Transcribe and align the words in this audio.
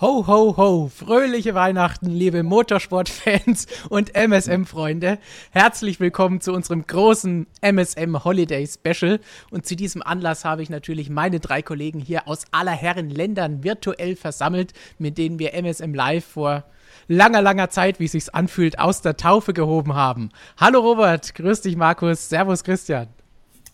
Ho, 0.00 0.26
ho, 0.26 0.56
ho! 0.56 0.88
Fröhliche 0.88 1.54
Weihnachten, 1.54 2.06
liebe 2.06 2.42
Motorsportfans 2.42 3.66
und 3.90 4.14
MSM-Freunde. 4.14 5.18
Herzlich 5.50 6.00
willkommen 6.00 6.40
zu 6.40 6.54
unserem 6.54 6.86
großen 6.86 7.46
MSM 7.60 8.24
Holiday 8.24 8.66
Special. 8.66 9.20
Und 9.50 9.66
zu 9.66 9.76
diesem 9.76 10.00
Anlass 10.00 10.46
habe 10.46 10.62
ich 10.62 10.70
natürlich 10.70 11.10
meine 11.10 11.38
drei 11.38 11.60
Kollegen 11.60 12.00
hier 12.00 12.28
aus 12.28 12.46
aller 12.50 12.72
Herren 12.72 13.10
Ländern 13.10 13.62
virtuell 13.62 14.16
versammelt, 14.16 14.72
mit 14.98 15.18
denen 15.18 15.38
wir 15.38 15.52
MSM 15.52 15.92
Live 15.92 16.24
vor 16.24 16.64
langer, 17.06 17.42
langer 17.42 17.68
Zeit, 17.68 18.00
wie 18.00 18.06
es 18.06 18.12
sich 18.12 18.34
anfühlt, 18.34 18.78
aus 18.78 19.02
der 19.02 19.18
Taufe 19.18 19.52
gehoben 19.52 19.94
haben. 19.94 20.30
Hallo 20.56 20.80
Robert, 20.80 21.34
grüß 21.34 21.60
dich 21.60 21.76
Markus, 21.76 22.30
Servus 22.30 22.64
Christian. 22.64 23.08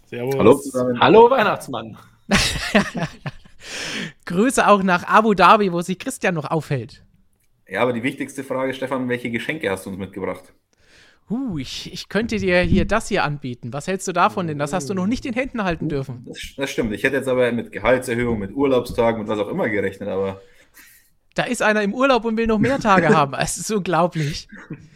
Servus. 0.07 0.35
Hallo 0.37 0.55
zusammen. 0.55 0.99
Hallo 0.99 1.31
Weihnachtsmann. 1.31 1.97
Grüße 4.25 4.67
auch 4.67 4.83
nach 4.83 5.05
Abu 5.05 5.35
Dhabi, 5.35 5.73
wo 5.73 5.81
sich 5.81 5.99
Christian 5.99 6.35
noch 6.35 6.51
aufhält. 6.51 7.05
Ja, 7.69 7.83
aber 7.83 7.93
die 7.93 8.03
wichtigste 8.03 8.45
Frage, 8.45 8.75
Stefan, 8.75 9.09
welche 9.09 9.31
Geschenke 9.31 9.71
hast 9.71 9.87
du 9.87 9.91
uns 9.91 9.99
mitgebracht? 9.99 10.53
Uh, 11.29 11.59
ich, 11.59 11.93
ich 11.93 12.09
könnte 12.09 12.37
dir 12.39 12.61
hier 12.61 12.85
das 12.85 13.09
hier 13.09 13.25
anbieten. 13.25 13.73
Was 13.73 13.89
hältst 13.89 14.07
du 14.07 14.13
davon 14.13 14.47
denn? 14.47 14.59
Das 14.59 14.73
hast 14.73 14.89
du 14.89 14.95
noch 14.95 15.09
nicht 15.09 15.27
in 15.27 15.35
Händen 15.35 15.65
halten 15.65 15.89
dürfen. 15.89 16.25
Das, 16.25 16.39
das 16.57 16.71
stimmt. 16.71 16.93
Ich 16.93 17.03
hätte 17.03 17.17
jetzt 17.17 17.29
aber 17.29 17.51
mit 17.51 17.73
Gehaltserhöhung, 17.73 18.39
mit 18.39 18.53
Urlaubstagen, 18.53 19.23
mit 19.23 19.29
was 19.29 19.41
auch 19.41 19.49
immer 19.49 19.69
gerechnet, 19.69 20.09
aber. 20.09 20.41
Da 21.35 21.43
ist 21.43 21.63
einer 21.63 21.83
im 21.83 21.93
Urlaub 21.93 22.25
und 22.25 22.37
will 22.37 22.47
noch 22.47 22.61
mehr 22.61 22.79
Tage 22.79 23.09
haben. 23.09 23.35
Es 23.35 23.59
ist 23.59 23.73
unglaublich 23.73 24.49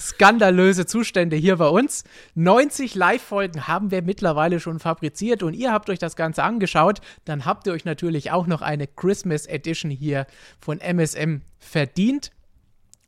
skandalöse 0.00 0.86
Zustände 0.86 1.36
hier 1.36 1.56
bei 1.56 1.68
uns. 1.68 2.04
90 2.34 2.94
Live-Folgen 2.94 3.68
haben 3.68 3.90
wir 3.90 4.02
mittlerweile 4.02 4.58
schon 4.58 4.78
fabriziert 4.78 5.42
und 5.42 5.54
ihr 5.54 5.72
habt 5.72 5.90
euch 5.90 5.98
das 5.98 6.16
Ganze 6.16 6.42
angeschaut. 6.42 7.00
Dann 7.24 7.44
habt 7.44 7.66
ihr 7.66 7.72
euch 7.72 7.84
natürlich 7.84 8.30
auch 8.30 8.46
noch 8.46 8.62
eine 8.62 8.86
Christmas 8.86 9.46
Edition 9.46 9.90
hier 9.90 10.26
von 10.58 10.80
MSM 10.80 11.42
verdient. 11.58 12.32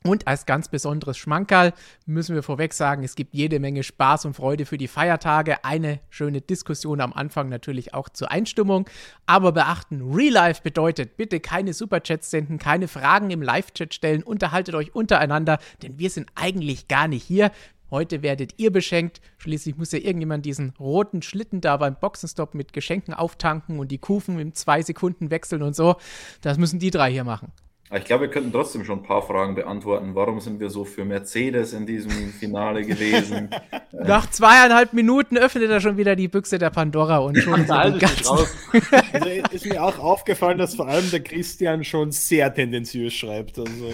Und 0.04 0.26
als 0.26 0.46
ganz 0.46 0.68
besonderes 0.68 1.16
Schmankerl 1.16 1.72
müssen 2.06 2.34
wir 2.34 2.42
vorweg 2.42 2.72
sagen, 2.74 3.04
es 3.04 3.14
gibt 3.14 3.34
jede 3.34 3.60
Menge 3.60 3.82
Spaß 3.82 4.24
und 4.24 4.34
Freude 4.34 4.66
für 4.66 4.78
die 4.78 4.88
Feiertage. 4.88 5.64
Eine 5.64 6.00
schöne 6.10 6.40
Diskussion 6.40 7.00
am 7.00 7.12
Anfang 7.12 7.48
natürlich 7.48 7.94
auch 7.94 8.08
zur 8.08 8.30
Einstimmung. 8.30 8.88
Aber 9.26 9.52
beachten, 9.52 10.12
Real 10.12 10.32
Life 10.32 10.62
bedeutet 10.62 11.16
bitte 11.16 11.38
keine 11.38 11.72
Superchats 11.72 12.30
senden, 12.30 12.58
keine 12.58 12.88
Fragen 12.88 13.30
im 13.30 13.42
Live-Chat 13.42 13.94
stellen, 13.94 14.22
unterhaltet 14.22 14.74
euch 14.74 14.94
untereinander, 14.94 15.58
denn 15.82 15.98
wir 15.98 16.10
sind 16.10 16.30
eigentlich 16.34 16.88
gar 16.88 17.06
nicht 17.06 17.22
hier. 17.22 17.52
Heute 17.92 18.22
werdet 18.22 18.54
ihr 18.56 18.72
beschenkt. 18.72 19.20
Schließlich 19.36 19.76
muss 19.76 19.92
ja 19.92 19.98
irgendjemand 19.98 20.46
diesen 20.46 20.70
roten 20.80 21.20
Schlitten 21.20 21.60
da 21.60 21.76
beim 21.76 21.94
Boxenstopp 21.94 22.54
mit 22.54 22.72
Geschenken 22.72 23.12
auftanken 23.12 23.78
und 23.78 23.92
die 23.92 23.98
Kufen 23.98 24.38
in 24.38 24.54
zwei 24.54 24.80
Sekunden 24.80 25.30
wechseln 25.30 25.62
und 25.62 25.76
so. 25.76 25.96
Das 26.40 26.56
müssen 26.56 26.78
die 26.78 26.90
drei 26.90 27.12
hier 27.12 27.24
machen. 27.24 27.52
Ich 27.94 28.04
glaube, 28.04 28.22
wir 28.22 28.30
könnten 28.30 28.52
trotzdem 28.52 28.84
schon 28.84 29.00
ein 29.00 29.02
paar 29.02 29.22
Fragen 29.22 29.54
beantworten. 29.54 30.14
Warum 30.14 30.40
sind 30.40 30.60
wir 30.60 30.70
so 30.70 30.84
für 30.84 31.04
Mercedes 31.04 31.74
in 31.74 31.84
diesem 31.84 32.32
Finale 32.32 32.82
gewesen? 32.86 33.50
Nach 33.92 34.30
zweieinhalb 34.30 34.94
Minuten 34.94 35.36
öffnet 35.36 35.70
er 35.70 35.80
schon 35.80 35.96
wieder 35.96 36.16
die 36.16 36.28
Büchse 36.28 36.58
der 36.58 36.70
Pandora 36.70 37.18
und 37.18 37.38
schon 37.38 37.66
so 37.66 37.72
also 39.12 39.28
ist 39.50 39.66
mir 39.66 39.82
auch 39.82 39.98
aufgefallen, 39.98 40.58
dass 40.58 40.74
vor 40.74 40.88
allem 40.88 41.10
der 41.10 41.20
Christian 41.20 41.84
schon 41.84 42.12
sehr 42.12 42.52
tendenziös 42.52 43.12
schreibt. 43.12 43.58
Also. 43.58 43.92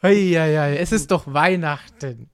Eieiei, 0.00 0.76
es 0.76 0.92
ist 0.92 1.10
doch 1.10 1.24
Weihnachten. 1.26 2.30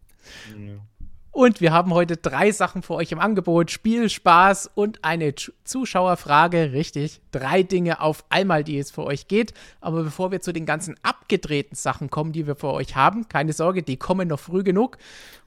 Und 1.33 1.61
wir 1.61 1.73
haben 1.73 1.95
heute 1.95 2.17
drei 2.17 2.51
Sachen 2.51 2.83
für 2.83 2.95
euch 2.95 3.13
im 3.13 3.21
Angebot: 3.21 3.71
Spiel, 3.71 4.09
Spaß 4.09 4.71
und 4.75 5.05
eine 5.05 5.35
Zuschauerfrage. 5.65 6.73
Richtig, 6.73 7.21
drei 7.31 7.63
Dinge 7.63 8.01
auf 8.01 8.25
einmal, 8.31 8.65
die 8.65 8.79
es 8.79 8.91
für 8.91 9.05
euch 9.05 9.29
geht. 9.29 9.55
Aber 9.81 10.03
bevor 10.03 10.33
wir 10.33 10.41
zu 10.41 10.53
den 10.53 10.67
ganzen 10.67 10.97
abgedrehten 11.03 11.77
Sachen 11.77 12.11
kommen, 12.11 12.33
die 12.33 12.47
wir 12.49 12.57
für 12.57 12.73
euch 12.73 12.97
haben, 12.97 13.29
keine 13.29 13.53
Sorge, 13.53 13.83
die 13.83 13.97
kommen 13.97 14.29
noch 14.29 14.41
früh 14.41 14.65
genug 14.65 14.99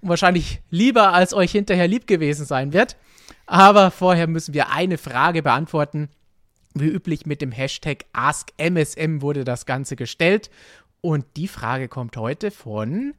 und 0.01 0.09
wahrscheinlich 0.09 0.61
lieber, 0.69 1.13
als 1.13 1.33
euch 1.33 1.51
hinterher 1.51 1.88
lieb 1.88 2.07
gewesen 2.07 2.45
sein 2.45 2.72
wird. 2.72 2.95
Aber 3.45 3.91
vorher 3.91 4.27
müssen 4.27 4.53
wir 4.53 4.72
eine 4.72 4.97
Frage 4.97 5.43
beantworten. 5.43 6.09
Wie 6.75 6.88
üblich 6.88 7.25
mit 7.25 7.41
dem 7.41 7.51
Hashtag 7.51 8.05
AskMSM 8.13 9.22
wurde 9.22 9.43
das 9.43 9.66
Ganze 9.66 9.95
gestellt. 9.95 10.49
Und 11.01 11.25
die 11.35 11.49
Frage 11.49 11.89
kommt 11.89 12.16
heute 12.16 12.51
von 12.51 13.13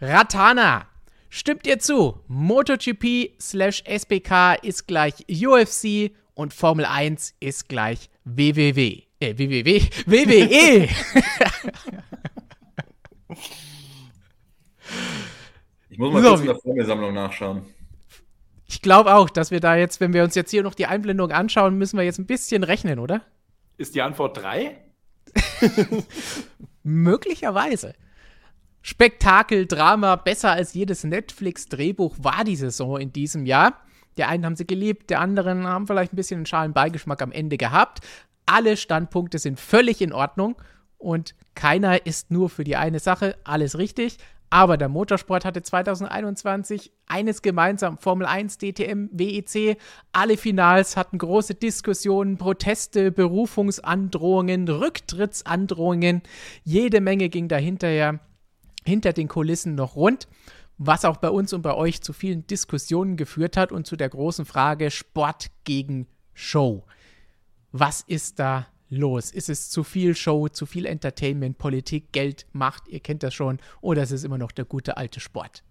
Ratana. 0.00 0.86
Stimmt 1.38 1.66
ihr 1.66 1.78
zu? 1.78 2.18
MotoGP 2.28 3.32
slash 3.38 3.82
SBK 3.84 4.54
ist 4.62 4.88
gleich 4.88 5.26
UFC 5.28 6.10
und 6.32 6.54
Formel 6.54 6.86
1 6.86 7.34
ist 7.40 7.68
gleich 7.68 8.08
WWW. 8.24 9.02
Äh, 9.20 9.34
WWW? 9.36 9.82
WWE! 10.06 10.88
ich 15.90 15.98
muss 15.98 16.10
mal 16.10 16.22
so, 16.22 16.28
kurz 16.30 16.40
in 16.40 16.46
der 16.46 16.56
Formelsammlung 16.56 17.12
nachschauen. 17.12 17.66
Ich 18.66 18.80
glaube 18.80 19.14
auch, 19.14 19.28
dass 19.28 19.50
wir 19.50 19.60
da 19.60 19.76
jetzt, 19.76 20.00
wenn 20.00 20.14
wir 20.14 20.24
uns 20.24 20.34
jetzt 20.36 20.52
hier 20.52 20.62
noch 20.62 20.74
die 20.74 20.86
Einblendung 20.86 21.32
anschauen, 21.32 21.76
müssen 21.76 21.98
wir 21.98 22.06
jetzt 22.06 22.18
ein 22.18 22.24
bisschen 22.24 22.64
rechnen, 22.64 22.98
oder? 22.98 23.20
Ist 23.76 23.94
die 23.94 24.00
Antwort 24.00 24.38
3? 24.38 24.74
Möglicherweise. 26.82 27.92
Spektakel, 28.88 29.66
Drama, 29.66 30.14
besser 30.14 30.52
als 30.52 30.72
jedes 30.72 31.02
Netflix-Drehbuch 31.02 32.14
war 32.20 32.44
die 32.44 32.54
Saison 32.54 33.00
in 33.00 33.12
diesem 33.12 33.44
Jahr. 33.44 33.82
Der 34.16 34.28
einen 34.28 34.46
haben 34.46 34.54
sie 34.54 34.64
geliebt, 34.64 35.10
der 35.10 35.20
anderen 35.20 35.66
haben 35.66 35.88
vielleicht 35.88 36.12
ein 36.12 36.16
bisschen 36.16 36.36
einen 36.36 36.46
schalen 36.46 36.72
Beigeschmack 36.72 37.20
am 37.20 37.32
Ende 37.32 37.56
gehabt. 37.56 38.06
Alle 38.46 38.76
Standpunkte 38.76 39.40
sind 39.40 39.58
völlig 39.58 40.00
in 40.00 40.12
Ordnung 40.12 40.54
und 40.98 41.34
keiner 41.56 42.06
ist 42.06 42.30
nur 42.30 42.48
für 42.48 42.62
die 42.62 42.76
eine 42.76 43.00
Sache. 43.00 43.34
Alles 43.42 43.76
richtig. 43.76 44.18
Aber 44.50 44.76
der 44.76 44.88
Motorsport 44.88 45.44
hatte 45.44 45.62
2021 45.62 46.92
eines 47.08 47.42
gemeinsam: 47.42 47.98
Formel 47.98 48.28
1, 48.28 48.58
DTM, 48.58 49.08
WEC. 49.10 49.78
Alle 50.12 50.36
Finals 50.36 50.96
hatten 50.96 51.18
große 51.18 51.56
Diskussionen, 51.56 52.38
Proteste, 52.38 53.10
Berufungsandrohungen, 53.10 54.68
Rücktrittsandrohungen. 54.68 56.22
Jede 56.62 57.00
Menge 57.00 57.28
ging 57.30 57.48
dahinterher 57.48 58.20
hinter 58.86 59.12
den 59.12 59.28
Kulissen 59.28 59.74
noch 59.74 59.96
rund, 59.96 60.28
was 60.78 61.04
auch 61.04 61.16
bei 61.16 61.30
uns 61.30 61.52
und 61.52 61.62
bei 61.62 61.74
euch 61.74 62.02
zu 62.02 62.12
vielen 62.12 62.46
Diskussionen 62.46 63.16
geführt 63.16 63.56
hat 63.56 63.72
und 63.72 63.86
zu 63.86 63.96
der 63.96 64.08
großen 64.08 64.44
Frage 64.44 64.90
Sport 64.90 65.46
gegen 65.64 66.06
Show. 66.34 66.84
Was 67.72 68.02
ist 68.02 68.38
da 68.38 68.66
los? 68.88 69.30
Ist 69.30 69.48
es 69.48 69.70
zu 69.70 69.84
viel 69.84 70.14
Show, 70.14 70.48
zu 70.48 70.66
viel 70.66 70.86
Entertainment, 70.86 71.58
Politik, 71.58 72.12
Geld, 72.12 72.46
Macht, 72.52 72.88
ihr 72.88 73.00
kennt 73.00 73.22
das 73.22 73.34
schon, 73.34 73.58
oder 73.80 74.02
ist 74.02 74.12
es 74.12 74.24
immer 74.24 74.38
noch 74.38 74.52
der 74.52 74.64
gute 74.64 74.96
alte 74.96 75.20
Sport? 75.20 75.62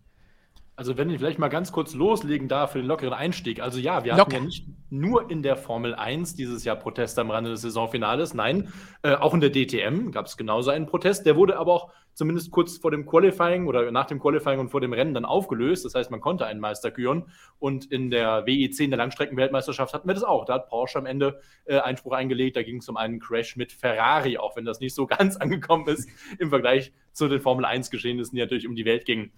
Also 0.78 0.98
wenn 0.98 1.10
ich 1.10 1.20
vielleicht 1.20 1.40
mal 1.40 1.48
ganz 1.48 1.72
kurz 1.72 1.94
loslegen 1.94 2.50
darf 2.50 2.74
für 2.74 2.80
den 2.80 2.88
lockeren 2.88 3.14
Einstieg. 3.14 3.62
Also 3.62 3.80
ja, 3.80 4.04
wir 4.04 4.12
Locker. 4.12 4.22
hatten 4.22 4.34
ja 4.34 4.42
nicht 4.42 4.68
nur 4.90 5.32
in 5.32 5.42
der 5.42 5.56
Formel 5.56 5.96
1 5.96 6.36
dieses 6.36 6.66
Jahr 6.66 6.76
Proteste 6.76 7.22
am 7.22 7.32
Rande 7.32 7.50
des 7.52 7.62
Saisonfinales, 7.62 8.34
nein, 8.34 8.74
äh, 9.02 9.16
auch 9.16 9.34
in 9.34 9.40
der 9.40 9.52
DTM 9.52 10.12
gab 10.12 10.26
es 10.26 10.36
genauso 10.36 10.72
einen 10.72 10.86
Protest. 10.86 11.26
Der 11.26 11.38
wurde 11.38 11.58
aber 11.58 11.74
auch 11.74 11.94
zumindest 12.14 12.52
kurz 12.52 12.78
vor 12.78 12.92
dem 12.92 13.06
Qualifying 13.06 13.68
oder 13.68 13.90
nach 13.92 14.06
dem 14.06 14.20
Qualifying 14.20 14.60
und 14.60 14.70
vor 14.70 14.82
dem 14.82 14.92
Rennen 14.92 15.14
dann 15.14 15.24
aufgelöst. 15.24 15.86
Das 15.86 15.96
heißt, 15.96 16.12
man 16.12 16.20
konnte 16.20 16.46
einen 16.46 16.60
Meister 16.60 16.92
küren. 16.92 17.26
Und 17.58 17.86
in 17.86 18.12
der 18.12 18.46
WEC, 18.46 18.82
in 18.82 18.92
der 18.92 18.98
Langstreckenweltmeisterschaft, 18.98 19.94
hatten 19.94 20.08
wir 20.08 20.14
das 20.14 20.24
auch. 20.24 20.44
Da 20.44 20.56
hat 20.56 20.68
Porsche 20.68 21.00
am 21.00 21.06
Ende 21.06 21.40
äh, 21.66 21.80
Einspruch 21.80 22.14
eingelegt. 22.14 22.58
Da 22.58 22.64
ging 22.64 22.78
es 22.78 22.90
um 22.90 22.98
einen 22.98 23.20
Crash 23.20 23.56
mit 23.56 23.72
Ferrari, 23.72 24.38
auch 24.38 24.58
wenn 24.58 24.66
das 24.66 24.82
nicht 24.82 24.94
so 24.94 25.08
ganz 25.08 25.38
angekommen 25.38 25.88
ist 25.88 26.10
im 26.38 26.50
Vergleich 26.50 26.92
zu 27.14 27.30
den 27.30 27.40
Formel 27.40 27.64
1 27.64 27.92
Geschehnissen, 27.92 28.36
die 28.36 28.42
natürlich 28.42 28.68
um 28.68 28.76
die 28.76 28.86
Welt 28.86 29.06
gingen 29.06 29.32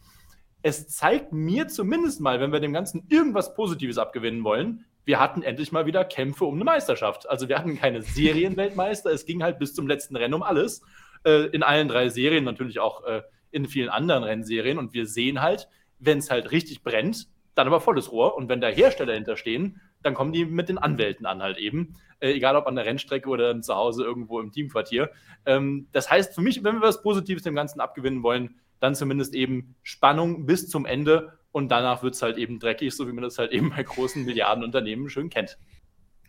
es 0.61 0.87
zeigt 0.87 1.31
mir 1.31 1.67
zumindest 1.67 2.19
mal, 2.19 2.39
wenn 2.39 2.51
wir 2.51 2.59
dem 2.59 2.73
Ganzen 2.73 3.05
irgendwas 3.09 3.53
Positives 3.53 3.97
abgewinnen 3.97 4.43
wollen, 4.43 4.85
wir 5.05 5.21
hatten 5.21 5.41
endlich 5.41 5.71
mal 5.71 5.85
wieder 5.85 6.03
Kämpfe 6.03 6.43
um 6.43 6.55
eine 6.55 6.65
Meisterschaft. 6.65 7.29
Also 7.29 7.47
wir 7.47 7.57
hatten 7.57 7.77
keine 7.77 8.01
Serienweltmeister, 8.03 9.09
es 9.11 9.25
ging 9.25 9.41
halt 9.41 9.57
bis 9.59 9.73
zum 9.73 9.87
letzten 9.87 10.17
Rennen 10.17 10.33
um 10.33 10.43
alles. 10.43 10.81
Äh, 11.23 11.47
in 11.47 11.63
allen 11.63 11.87
drei 11.87 12.09
Serien, 12.09 12.43
natürlich 12.43 12.79
auch 12.79 13.05
äh, 13.05 13.21
in 13.51 13.67
vielen 13.67 13.89
anderen 13.89 14.23
Rennserien. 14.23 14.77
Und 14.77 14.93
wir 14.93 15.05
sehen 15.05 15.41
halt, 15.41 15.69
wenn 15.99 16.17
es 16.17 16.29
halt 16.29 16.51
richtig 16.51 16.83
brennt, 16.83 17.27
dann 17.55 17.67
aber 17.67 17.79
volles 17.79 18.11
Rohr. 18.11 18.35
Und 18.35 18.49
wenn 18.49 18.59
da 18.59 18.67
Hersteller 18.67 19.13
hinterstehen, 19.13 19.79
dann 20.03 20.13
kommen 20.13 20.33
die 20.33 20.45
mit 20.45 20.69
den 20.69 20.77
Anwälten 20.77 21.25
an 21.25 21.41
halt 21.41 21.57
eben. 21.57 21.95
Äh, 22.19 22.31
egal 22.33 22.55
ob 22.55 22.67
an 22.67 22.75
der 22.75 22.85
Rennstrecke 22.85 23.29
oder 23.29 23.61
zu 23.61 23.75
Hause 23.75 24.03
irgendwo 24.03 24.39
im 24.39 24.51
Teamquartier. 24.51 25.09
Ähm, 25.45 25.87
das 25.91 26.09
heißt 26.09 26.35
für 26.35 26.41
mich, 26.41 26.63
wenn 26.63 26.75
wir 26.75 26.81
was 26.81 27.01
Positives 27.01 27.43
dem 27.43 27.55
Ganzen 27.55 27.79
abgewinnen 27.79 28.23
wollen, 28.23 28.59
dann 28.79 28.95
zumindest 28.95 29.33
eben 29.33 29.75
Spannung 29.83 30.45
bis 30.45 30.69
zum 30.69 30.85
Ende 30.85 31.37
und 31.51 31.69
danach 31.69 32.03
wird 32.03 32.15
es 32.15 32.21
halt 32.21 32.37
eben 32.37 32.59
dreckig, 32.59 32.93
so 32.93 33.07
wie 33.07 33.13
man 33.13 33.23
das 33.23 33.37
halt 33.37 33.51
eben 33.51 33.69
bei 33.69 33.83
großen 33.83 34.25
Milliardenunternehmen 34.25 35.09
schön 35.09 35.29
kennt. 35.29 35.57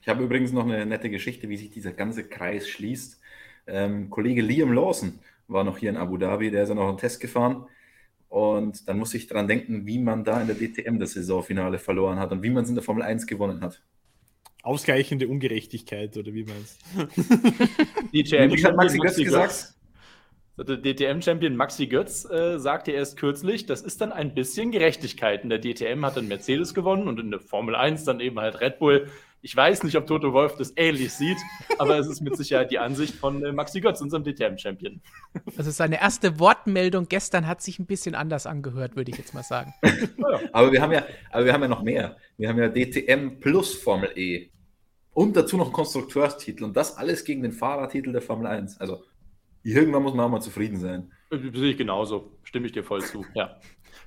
Ich 0.01 0.09
habe 0.09 0.25
übrigens 0.25 0.53
noch 0.53 0.65
eine 0.65 0.87
nette 0.87 1.11
Geschichte, 1.11 1.49
wie 1.49 1.57
sich 1.57 1.71
dieser 1.71 1.93
ganze 1.93 2.25
Kreis 2.25 2.69
schließt. 2.69 3.21
Ähm, 3.67 4.09
Kollege 4.11 4.41
Liam 4.41 4.73
Lawson 4.73 5.19
war 5.49 5.65
noch 5.65 5.79
hier 5.79 5.91
in 5.91 5.97
Abu 5.97 6.17
Dhabi, 6.17 6.51
der 6.51 6.63
ist 6.63 6.69
ja 6.71 6.75
noch 6.75 6.89
einen 6.89 6.99
Test 6.99 7.21
gefahren. 7.21 7.67
Und 8.29 8.89
dann 8.89 8.99
muss 8.99 9.15
ich 9.15 9.27
daran 9.27 9.49
denken, 9.49 9.87
wie 9.87 9.99
man 9.99 10.25
da 10.25 10.41
in 10.41 10.47
der 10.47 10.57
DTM 10.57 10.99
das 10.99 11.13
Saisonfinale 11.13 11.79
verloren 11.79 12.19
hat 12.19 12.31
und 12.33 12.43
wie 12.43 12.51
man 12.51 12.65
es 12.65 12.69
in 12.69 12.75
der 12.75 12.85
Formel 12.85 13.03
1 13.03 13.27
gewonnen 13.27 13.63
hat. 13.63 13.83
ausgleichende 14.63 15.29
Ungerechtigkeit 15.29 16.17
oder 16.17 16.33
wie 16.35 16.45
meinst 16.45 16.81
du? 16.95 17.07
DTM 18.23 18.65
hat 18.65 18.77
Maxi 18.77 18.99
Götz 18.99 19.17
gesagt. 19.17 19.75
Der 20.59 20.77
DTM-Champion 20.77 21.55
Maxi 21.55 21.87
Götz 21.87 22.29
äh, 22.29 22.59
sagte 22.59 22.91
erst 22.91 23.17
kürzlich, 23.17 23.67
das 23.67 23.83
ist 23.83 24.01
dann 24.01 24.11
ein 24.11 24.35
bisschen 24.35 24.73
Gerechtigkeit. 24.73 25.45
In 25.45 25.51
der 25.51 25.61
DTM 25.61 26.05
hat 26.05 26.17
dann 26.17 26.27
Mercedes 26.27 26.75
gewonnen 26.75 27.07
und 27.07 27.21
in 27.21 27.31
der 27.31 27.39
Formel 27.39 27.77
1 27.77 28.03
dann 28.05 28.19
eben 28.19 28.41
halt 28.41 28.61
Red 28.61 28.81
Bull. 28.81 29.09
Ich 29.41 29.55
weiß 29.55 29.85
nicht, 29.85 29.97
ob 29.97 30.09
Toto 30.09 30.33
Wolf 30.33 30.57
das 30.57 30.73
ähnlich 30.75 31.13
sieht, 31.13 31.37
aber 31.79 31.97
es 31.97 32.09
ist 32.09 32.23
mit 32.23 32.37
Sicherheit 32.37 32.73
die 32.73 32.81
Ansicht 32.81 33.15
von 33.15 33.45
äh, 33.45 33.53
Maxi 33.53 33.81
Götz, 33.81 34.01
unserem 34.01 34.25
DTM-Champion. 34.25 35.01
Also 35.57 35.71
seine 35.71 36.01
erste 36.01 36.41
Wortmeldung 36.41 37.07
gestern 37.09 37.47
hat 37.47 37.63
sich 37.63 37.79
ein 37.79 37.87
bisschen 37.87 38.17
anders 38.17 38.45
angehört, 38.47 38.97
würde 38.97 39.13
ich 39.13 39.19
jetzt 39.19 39.35
mal 39.35 39.45
sagen. 39.45 39.73
aber, 40.53 40.73
wir 40.73 40.83
haben 40.83 40.91
ja, 40.93 41.07
aber 41.31 41.45
wir 41.45 41.53
haben 41.53 41.63
ja 41.63 41.69
noch 41.69 41.83
mehr. 41.83 42.17
Wir 42.37 42.49
haben 42.49 42.59
ja 42.59 42.69
DTM 42.69 43.39
plus 43.39 43.75
Formel 43.75 44.11
E. 44.17 44.49
Und 45.13 45.37
dazu 45.37 45.57
noch 45.57 45.67
einen 45.67 45.73
Konstrukteurstitel. 45.73 46.65
Und 46.65 46.77
das 46.77 46.97
alles 46.97 47.25
gegen 47.25 47.43
den 47.43 47.53
Fahrertitel 47.53 48.11
der 48.11 48.23
Formel 48.23 48.49
1. 48.49 48.81
Also 48.81 49.05
irgendwann 49.73 50.03
muss 50.03 50.15
man 50.15 50.27
auch 50.27 50.31
mal 50.31 50.41
zufrieden 50.41 50.79
sein. 50.79 51.13
Sehe 51.31 51.71
ich 51.71 51.77
genauso. 51.77 52.33
Stimme 52.45 52.67
ich 52.67 52.73
dir 52.73 52.85
voll 52.85 53.03
zu. 53.03 53.25
Ja. 53.35 53.59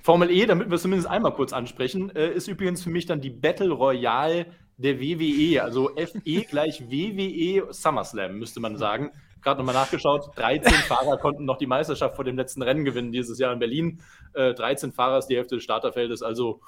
Formel 0.02 0.30
E, 0.30 0.46
damit 0.46 0.68
wir 0.68 0.74
es 0.74 0.82
zumindest 0.82 1.08
einmal 1.08 1.32
kurz 1.32 1.52
ansprechen, 1.52 2.10
äh, 2.16 2.32
ist 2.32 2.48
übrigens 2.48 2.82
für 2.82 2.90
mich 2.90 3.06
dann 3.06 3.20
die 3.20 3.30
Battle 3.30 3.70
Royale 3.70 4.46
der 4.76 5.00
WWE, 5.00 5.62
also 5.62 5.90
FE 5.96 6.42
gleich 6.50 6.90
WWE 6.90 7.72
SummerSlam, 7.72 8.38
müsste 8.38 8.60
man 8.60 8.76
sagen. 8.76 9.12
Gerade 9.42 9.58
nochmal 9.58 9.74
nachgeschaut, 9.74 10.30
13 10.36 10.72
Fahrer 10.72 11.18
konnten 11.18 11.44
noch 11.44 11.58
die 11.58 11.66
Meisterschaft 11.66 12.16
vor 12.16 12.24
dem 12.24 12.36
letzten 12.36 12.62
Rennen 12.62 12.84
gewinnen 12.84 13.12
dieses 13.12 13.38
Jahr 13.38 13.52
in 13.52 13.58
Berlin. 13.58 14.00
Äh, 14.34 14.54
13 14.54 14.92
Fahrer 14.92 15.18
ist 15.18 15.26
die 15.26 15.36
Hälfte 15.36 15.56
des 15.56 15.64
Starterfeldes, 15.64 16.22
also 16.22 16.60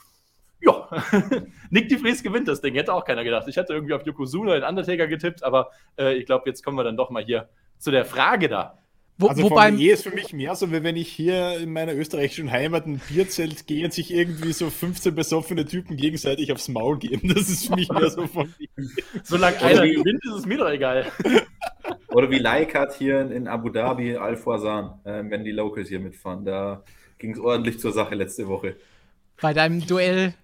ja, 0.61 0.89
Nick 1.71 1.89
de 1.89 1.99
Vries 1.99 2.23
gewinnt 2.23 2.49
das 2.49 2.61
Ding, 2.61 2.75
hätte 2.75 2.93
auch 2.93 3.05
keiner 3.05 3.25
gedacht. 3.25 3.47
Ich 3.49 3.59
hatte 3.59 3.75
irgendwie 3.75 3.95
auf 3.95 4.07
Yokozuna 4.07 4.55
den 4.55 4.65
Undertaker 4.65 5.07
getippt, 5.07 5.43
aber 5.43 5.71
äh, 5.99 6.15
ich 6.15 6.27
glaube, 6.27 6.49
jetzt 6.49 6.65
kommen 6.65 6.77
wir 6.77 6.85
dann 6.85 6.97
doch 6.97 7.11
mal 7.11 7.25
hier 7.25 7.49
zu 7.79 7.91
der 7.91 8.05
Frage 8.05 8.49
da. 8.49 8.79
Wo, 9.17 9.29
also 9.29 9.45
wobei 9.45 9.71
E 9.71 9.91
ist 9.91 10.03
für 10.03 10.11
mich 10.11 10.33
mehr 10.33 10.57
so, 10.57 10.73
wie 10.73 10.83
wenn 10.83 10.97
ich 10.97 11.09
hier 11.09 11.59
in 11.59 11.73
meiner 11.73 11.95
österreichischen 11.95 12.51
Heimat 12.51 12.87
ein 12.87 13.01
Bierzelt 13.09 13.69
gehe 13.69 13.85
und 13.85 13.93
sich 13.93 14.13
irgendwie 14.13 14.53
so 14.53 14.71
15 14.71 15.15
besoffene 15.15 15.65
Typen 15.65 15.97
gegenseitig 15.97 16.53
aufs 16.53 16.69
Maul 16.69 16.99
geben. 16.99 17.33
Das 17.33 17.49
ist 17.49 17.67
für 17.67 17.77
mich 17.77 17.89
mehr 17.91 18.11
so 18.11 18.27
von 18.27 18.53
Solange 19.23 19.61
einer 19.63 19.87
gewinnt, 19.87 20.25
ist 20.25 20.35
es 20.39 20.47
mir 20.47 20.59
doch 20.59 20.69
egal. 20.69 21.13
Oder 22.09 22.31
wie 22.31 22.39
Leikat 22.39 22.95
hier 22.95 23.31
in 23.31 23.47
Abu 23.47 23.69
Dhabi, 23.69 24.17
Al 24.17 24.37
Fawzan, 24.37 24.99
äh, 25.05 25.23
wenn 25.29 25.45
die 25.45 25.53
Locals 25.53 25.89
hier 25.89 26.01
mitfahren. 26.01 26.45
Da 26.45 26.83
ging 27.19 27.33
es 27.33 27.39
ordentlich 27.39 27.79
zur 27.79 27.93
Sache 27.93 28.17
letzte 28.17 28.49
Woche. 28.49 28.77
Bei 29.41 29.53
deinem 29.53 29.87
Duell 29.87 30.35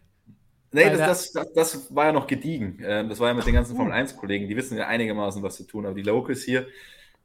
Nee, 0.73 0.85
das, 0.85 0.99
das, 0.99 1.33
das, 1.33 1.53
das, 1.53 1.95
war 1.95 2.07
ja 2.07 2.13
noch 2.13 2.29
gediegen. 2.29 2.79
Ähm, 2.85 3.09
das 3.09 3.19
war 3.19 3.27
ja 3.27 3.35
mit 3.35 3.45
den 3.45 3.55
ganzen 3.55 3.75
Formel 3.75 3.93
1-Kollegen, 3.93 4.47
die 4.47 4.57
wissen 4.57 4.79
ja 4.79 4.87
einigermaßen, 4.87 5.43
was 5.43 5.57
zu 5.57 5.65
tun. 5.65 5.85
Aber 5.85 5.97
die 5.97 6.03
Locals 6.03 6.45
hier, 6.45 6.67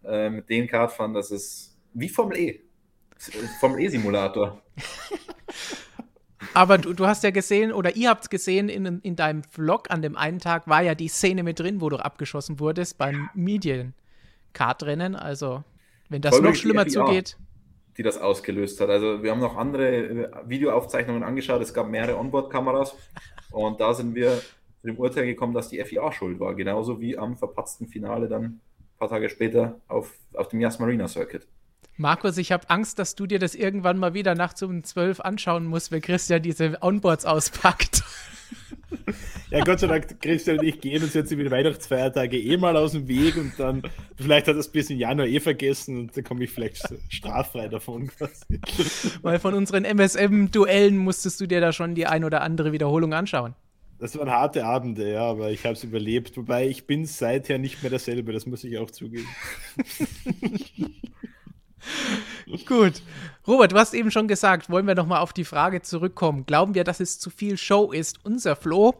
äh, 0.07 0.29
mit 0.29 0.49
den 0.49 0.67
Kartfahren, 0.67 1.13
das 1.13 1.31
ist 1.31 1.75
wie 1.93 2.09
Formel 2.09 2.37
E. 2.37 2.61
Formel 3.59 3.81
E-Simulator. 3.81 4.61
Aber 6.53 6.77
du, 6.77 6.93
du, 6.93 7.05
hast 7.05 7.23
ja 7.23 7.31
gesehen, 7.31 7.73
oder 7.73 7.95
ihr 7.95 8.09
habt 8.09 8.23
es 8.23 8.29
gesehen, 8.29 8.69
in, 8.69 9.01
in 9.01 9.15
deinem 9.15 9.43
Vlog 9.43 9.91
an 9.91 10.01
dem 10.01 10.15
einen 10.15 10.39
Tag 10.39 10.67
war 10.67 10.81
ja 10.81 10.95
die 10.95 11.07
Szene 11.07 11.43
mit 11.43 11.59
drin, 11.59 11.81
wo 11.81 11.89
du 11.89 11.97
abgeschossen 11.97 12.59
wurdest 12.59 12.97
beim 12.97 13.29
Medien-Kartrennen. 13.33 15.15
Also, 15.15 15.63
wenn 16.09 16.21
das 16.21 16.35
Voll 16.35 16.45
noch 16.45 16.55
schlimmer 16.55 16.87
zugeht. 16.87 17.37
Die 17.97 18.03
das 18.03 18.17
ausgelöst 18.17 18.79
hat. 18.79 18.89
Also, 18.89 19.23
wir 19.23 19.31
haben 19.31 19.39
noch 19.39 19.57
andere 19.57 19.95
äh, 19.95 20.29
Videoaufzeichnungen 20.45 21.23
angeschaut. 21.23 21.61
Es 21.61 21.73
gab 21.73 21.89
mehrere 21.89 22.17
Onboard-Kameras. 22.17 22.95
Und 23.51 23.79
da 23.79 23.93
sind 23.93 24.15
wir 24.15 24.37
zu 24.81 24.87
dem 24.87 24.97
Urteil 24.97 25.25
gekommen, 25.25 25.53
dass 25.53 25.69
die 25.69 25.83
FIA 25.83 26.11
schuld 26.11 26.39
war. 26.39 26.55
Genauso 26.55 27.01
wie 27.01 27.17
am 27.17 27.37
verpatzten 27.37 27.87
Finale 27.87 28.27
dann 28.27 28.61
paar 28.97 29.09
Tage 29.09 29.29
später 29.29 29.79
auf, 29.87 30.13
auf 30.33 30.49
dem 30.49 30.61
Yas 30.61 30.79
Marina 30.79 31.07
Circuit. 31.07 31.47
Markus, 31.97 32.37
ich 32.37 32.51
habe 32.51 32.69
Angst, 32.69 32.99
dass 32.99 33.15
du 33.15 33.25
dir 33.25 33.39
das 33.39 33.55
irgendwann 33.55 33.97
mal 33.97 34.13
wieder 34.13 34.35
nachts 34.35 34.61
um 34.63 34.83
12 34.83 35.21
anschauen 35.21 35.65
musst, 35.65 35.91
wenn 35.91 36.01
Christian 36.01 36.41
diese 36.41 36.77
Onboards 36.81 37.25
auspackt. 37.25 38.03
Ja, 39.51 39.63
Gott 39.63 39.79
sei 39.79 39.87
Dank, 39.87 40.19
Christian 40.21 40.59
und 40.59 40.65
ich 40.65 40.81
gehen 40.81 41.01
uns 41.03 41.13
jetzt 41.13 41.31
über 41.31 41.43
die 41.43 41.51
Weihnachtsfeiertage 41.51 42.37
eh 42.37 42.57
mal 42.57 42.75
aus 42.75 42.93
dem 42.93 43.07
Weg 43.07 43.37
und 43.37 43.53
dann, 43.57 43.83
vielleicht 44.17 44.47
hat 44.47 44.55
er 44.55 44.59
es 44.59 44.69
bis 44.69 44.89
in 44.89 44.97
Januar 44.97 45.27
eh 45.27 45.39
vergessen 45.39 45.99
und 45.99 46.17
dann 46.17 46.23
komme 46.23 46.43
ich 46.43 46.51
vielleicht 46.51 46.81
straffrei 47.09 47.67
davon 47.67 48.07
quasi. 48.07 48.59
Weil 49.21 49.39
von 49.39 49.53
unseren 49.53 49.85
MSM-Duellen 49.85 50.97
musstest 50.97 51.39
du 51.39 51.47
dir 51.47 51.61
da 51.61 51.71
schon 51.71 51.95
die 51.95 52.07
ein 52.07 52.23
oder 52.23 52.41
andere 52.41 52.71
Wiederholung 52.71 53.13
anschauen. 53.13 53.55
Das 54.05 54.15
waren 54.19 54.29
harte 54.29 54.63
Abende, 54.63 55.13
ja, 55.13 55.23
aber 55.23 55.49
ich 55.49 55.63
habe 55.63 55.73
es 55.73 55.83
überlebt. 55.83 56.37
Wobei 56.37 56.67
ich 56.67 56.85
bin 56.85 57.07
seither 57.07 57.57
nicht 57.57 57.81
mehr 57.81 57.89
dasselbe, 57.89 58.33
das 58.33 58.45
muss 58.45 58.63
ich 58.63 58.77
auch 58.77 58.91
zugeben. 58.91 59.27
Gut. 62.67 63.01
Robert, 63.47 63.71
du 63.71 63.77
hast 63.77 63.95
eben 63.95 64.11
schon 64.11 64.27
gesagt, 64.27 64.69
wollen 64.69 64.85
wir 64.85 64.93
nochmal 64.93 65.21
auf 65.21 65.33
die 65.33 65.43
Frage 65.43 65.81
zurückkommen. 65.81 66.45
Glauben 66.45 66.75
wir, 66.75 66.83
dass 66.83 66.99
es 66.99 67.17
zu 67.17 67.31
viel 67.31 67.57
Show 67.57 67.91
ist? 67.91 68.23
Unser 68.23 68.55
Flo 68.55 68.93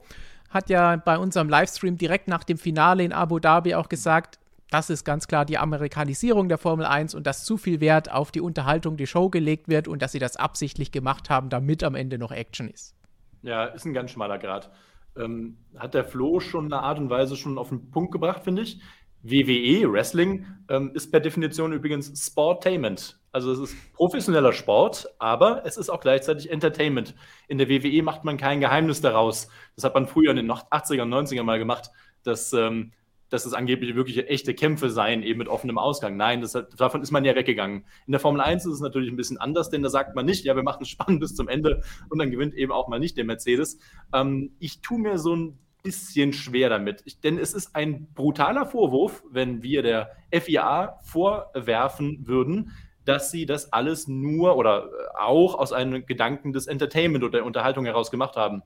hat 0.50 0.72
ja 0.72 0.96
bei 0.96 1.19
unserem 1.19 1.50
Livestream 1.50 2.00
direkt 2.00 2.28
nach 2.28 2.44
dem 2.44 2.57
Finale 2.57 3.04
in 3.04 3.13
Abu 3.13 3.38
Dhabi 3.38 3.75
auch 3.75 3.90
gesagt, 3.90 4.40
das 4.72 4.90
ist 4.90 5.06
ganz 5.06 5.28
klar 5.28 5.46
die 5.46 5.60
Amerikanisierung 5.60 6.50
der 6.50 6.57
Formel 6.57 6.88
1 6.88 7.13
und 7.13 7.28
dass 7.28 7.46
zu 7.46 7.57
viel 7.57 7.80
Wert 7.80 8.12
auf 8.12 8.31
die 8.31 8.42
Unterhaltung, 8.42 8.98
die 8.98 9.06
Show 9.06 9.30
gelegt 9.30 9.68
wird 9.68 9.88
und 9.88 10.02
dass 10.02 10.13
sie 10.13 10.19
das 10.19 10.36
absichtlich 10.36 10.92
gemacht 10.92 11.30
haben, 11.30 11.50
damit 11.50 11.84
am 11.84 11.94
Ende 11.94 12.18
noch 12.18 12.31
Action 12.31 12.68
ist. 12.72 12.96
Ja, 13.44 13.66
ist 13.66 13.86
ein 13.86 13.94
ganz 13.94 14.10
schmaler 14.10 14.40
Grad. 14.40 14.72
Ähm, 15.18 15.58
hat 15.78 15.94
der 15.94 16.04
Flo 16.04 16.40
schon 16.40 16.66
eine 16.66 16.82
Art 16.82 17.00
und 17.00 17.10
Weise 17.10 17.36
schon 17.36 17.58
auf 17.58 17.70
den 17.70 17.92
Punkt 17.92 18.12
gebracht, 18.12 18.44
finde 18.44 18.64
ich. 18.64 18.82
WWE, 19.24 19.92
Wrestling, 19.92 20.45
ähm, 20.69 20.92
ist 20.94 21.12
per 21.12 21.19
Definition 21.19 21.74
übrigens 21.74 22.14
Sportainment. 22.24 23.19
Also 23.31 23.52
es 23.52 23.60
ist 23.60 23.94
professioneller 23.94 24.54
Sport, 24.54 25.07
aber 25.18 25.66
es 25.66 25.78
ist 25.78 25.90
auch 25.90 26.00
gleichzeitig 26.00 26.52
Entertainment. 26.52 27.16
In 27.48 27.57
der 27.57 27.68
WWE 27.68 28.04
macht 28.04 28.24
man 28.24 28.38
kein 28.38 28.62
Geheimnis 28.62 29.02
daraus. 29.02 29.50
Das 29.76 29.84
hat 29.84 29.95
man 29.95 30.06
früher 30.06 30.30
in 30.30 30.38
den 30.38 30.52
80er 30.52 31.02
und 31.02 31.14
90er 31.14 31.44
mal 31.44 31.57
gemacht, 31.57 31.90
dass, 32.24 32.54
ähm, 32.54 32.92
dass 33.30 33.46
es 33.46 33.54
angeblich 33.54 33.96
wirklich 33.96 34.30
echte 34.30 34.54
Kämpfe 34.54 34.90
seien, 34.90 35.24
eben 35.24 35.40
mit 35.40 35.48
offenem 35.48 35.78
Ausgang. 35.78 36.16
Nein, 36.16 36.42
das 36.42 36.54
davon 36.78 37.02
ist 37.02 37.12
man 37.12 37.26
ja 37.26 37.36
weggegangen. 37.36 37.86
In 38.06 38.12
der 38.12 38.20
Formel 38.20 38.42
1 38.42 38.66
ist 38.66 38.74
es 38.74 38.80
natürlich 38.82 39.12
ein 39.12 39.16
bisschen 39.16 39.38
anders, 39.38 39.70
denn 39.70 39.82
da 39.82 39.90
sagt 39.90 40.16
man 40.16 40.26
nicht, 40.26 40.46
ja, 40.46 40.56
wir 40.56 40.64
machen 40.64 40.84
es 40.84 40.90
spannend 40.90 41.20
bis 41.20 41.36
zum 41.36 41.48
Ende 41.48 41.82
und 42.10 42.20
dann 42.20 42.32
gewinnt 42.32 42.54
eben 42.54 42.72
auch 42.72 42.88
mal 42.88 43.00
nicht 43.00 43.18
der 43.18 43.26
Mercedes. 43.26 43.80
Ähm, 44.14 44.52
ich 44.60 44.82
tue 44.82 45.00
mir 45.00 45.18
so 45.18 45.36
ein 45.36 45.58
bisschen 45.84 46.34
schwer 46.34 46.70
damit. 46.70 47.04
Ich, 47.06 47.20
denn 47.20 47.38
es 47.38 47.54
ist 47.54 47.76
ein 47.76 48.08
brutaler 48.14 48.66
Vorwurf, 48.66 49.24
wenn 49.30 49.62
wir 49.62 49.84
der 49.84 50.12
FIA 50.32 51.00
vorwerfen 51.04 52.28
würden, 52.28 52.72
dass 53.06 53.30
sie 53.30 53.46
das 53.46 53.72
alles 53.72 54.08
nur 54.08 54.58
oder 54.58 54.86
äh, 54.86 55.20
auch 55.20 55.56
aus 55.56 55.72
einem 55.72 56.06
Gedanken 56.06 56.54
des 56.54 56.68
Entertainment 56.68 57.24
oder 57.24 57.40
der 57.40 57.46
Unterhaltung 57.46 57.86
heraus 57.86 58.12
gemacht 58.12 58.36
haben. 58.36 58.64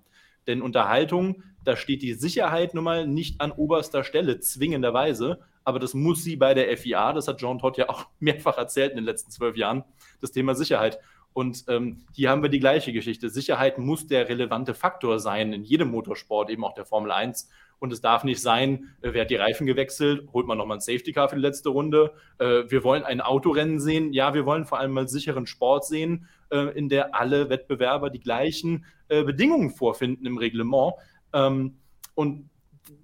Denn 0.49 0.63
Unterhaltung, 0.63 1.43
da 1.63 1.77
steht 1.77 2.01
die 2.01 2.13
Sicherheit 2.13 2.73
nun 2.73 2.83
mal 2.83 3.05
nicht 3.05 3.39
an 3.39 3.51
oberster 3.51 4.03
Stelle, 4.03 4.39
zwingenderweise. 4.39 5.41
Aber 5.63 5.77
das 5.77 5.93
muss 5.93 6.23
sie 6.23 6.37
bei 6.37 6.55
der 6.55 6.75
FIA, 6.75 7.13
das 7.13 7.27
hat 7.27 7.39
John 7.39 7.59
Todd 7.59 7.77
ja 7.77 7.87
auch 7.87 8.07
mehrfach 8.19 8.57
erzählt 8.57 8.89
in 8.89 8.97
den 8.97 9.05
letzten 9.05 9.29
zwölf 9.29 9.55
Jahren, 9.55 9.83
das 10.21 10.31
Thema 10.31 10.55
Sicherheit. 10.55 10.99
Und 11.33 11.65
ähm, 11.67 12.01
hier 12.15 12.31
haben 12.31 12.41
wir 12.41 12.49
die 12.49 12.59
gleiche 12.59 12.91
Geschichte. 12.91 13.29
Sicherheit 13.29 13.77
muss 13.77 14.07
der 14.07 14.27
relevante 14.27 14.73
Faktor 14.73 15.19
sein 15.19 15.53
in 15.53 15.63
jedem 15.63 15.91
Motorsport, 15.91 16.49
eben 16.49 16.65
auch 16.65 16.73
der 16.73 16.85
Formel 16.85 17.11
1. 17.11 17.47
Und 17.79 17.93
es 17.93 18.01
darf 18.01 18.23
nicht 18.23 18.41
sein, 18.41 18.89
äh, 19.01 19.13
wer 19.13 19.21
hat 19.21 19.29
die 19.29 19.35
Reifen 19.35 19.65
gewechselt, 19.65 20.27
holt 20.33 20.45
man 20.45 20.57
nochmal 20.57 20.77
ein 20.77 20.81
Safety 20.81 21.13
Car 21.13 21.29
für 21.29 21.35
die 21.35 21.41
letzte 21.41 21.69
Runde. 21.69 22.13
Äh, 22.37 22.63
wir 22.67 22.83
wollen 22.83 23.03
ein 23.03 23.21
Autorennen 23.21 23.79
sehen. 23.79 24.13
Ja, 24.13 24.33
wir 24.33 24.45
wollen 24.45 24.65
vor 24.65 24.79
allem 24.79 24.91
mal 24.91 25.07
sicheren 25.07 25.47
Sport 25.47 25.85
sehen, 25.85 26.27
äh, 26.51 26.77
in 26.77 26.89
der 26.89 27.15
alle 27.15 27.49
Wettbewerber 27.49 28.09
die 28.09 28.19
gleichen 28.19 28.85
äh, 29.07 29.23
Bedingungen 29.23 29.71
vorfinden 29.71 30.25
im 30.25 30.37
Reglement. 30.37 30.93
Ähm, 31.33 31.77
und 32.15 32.49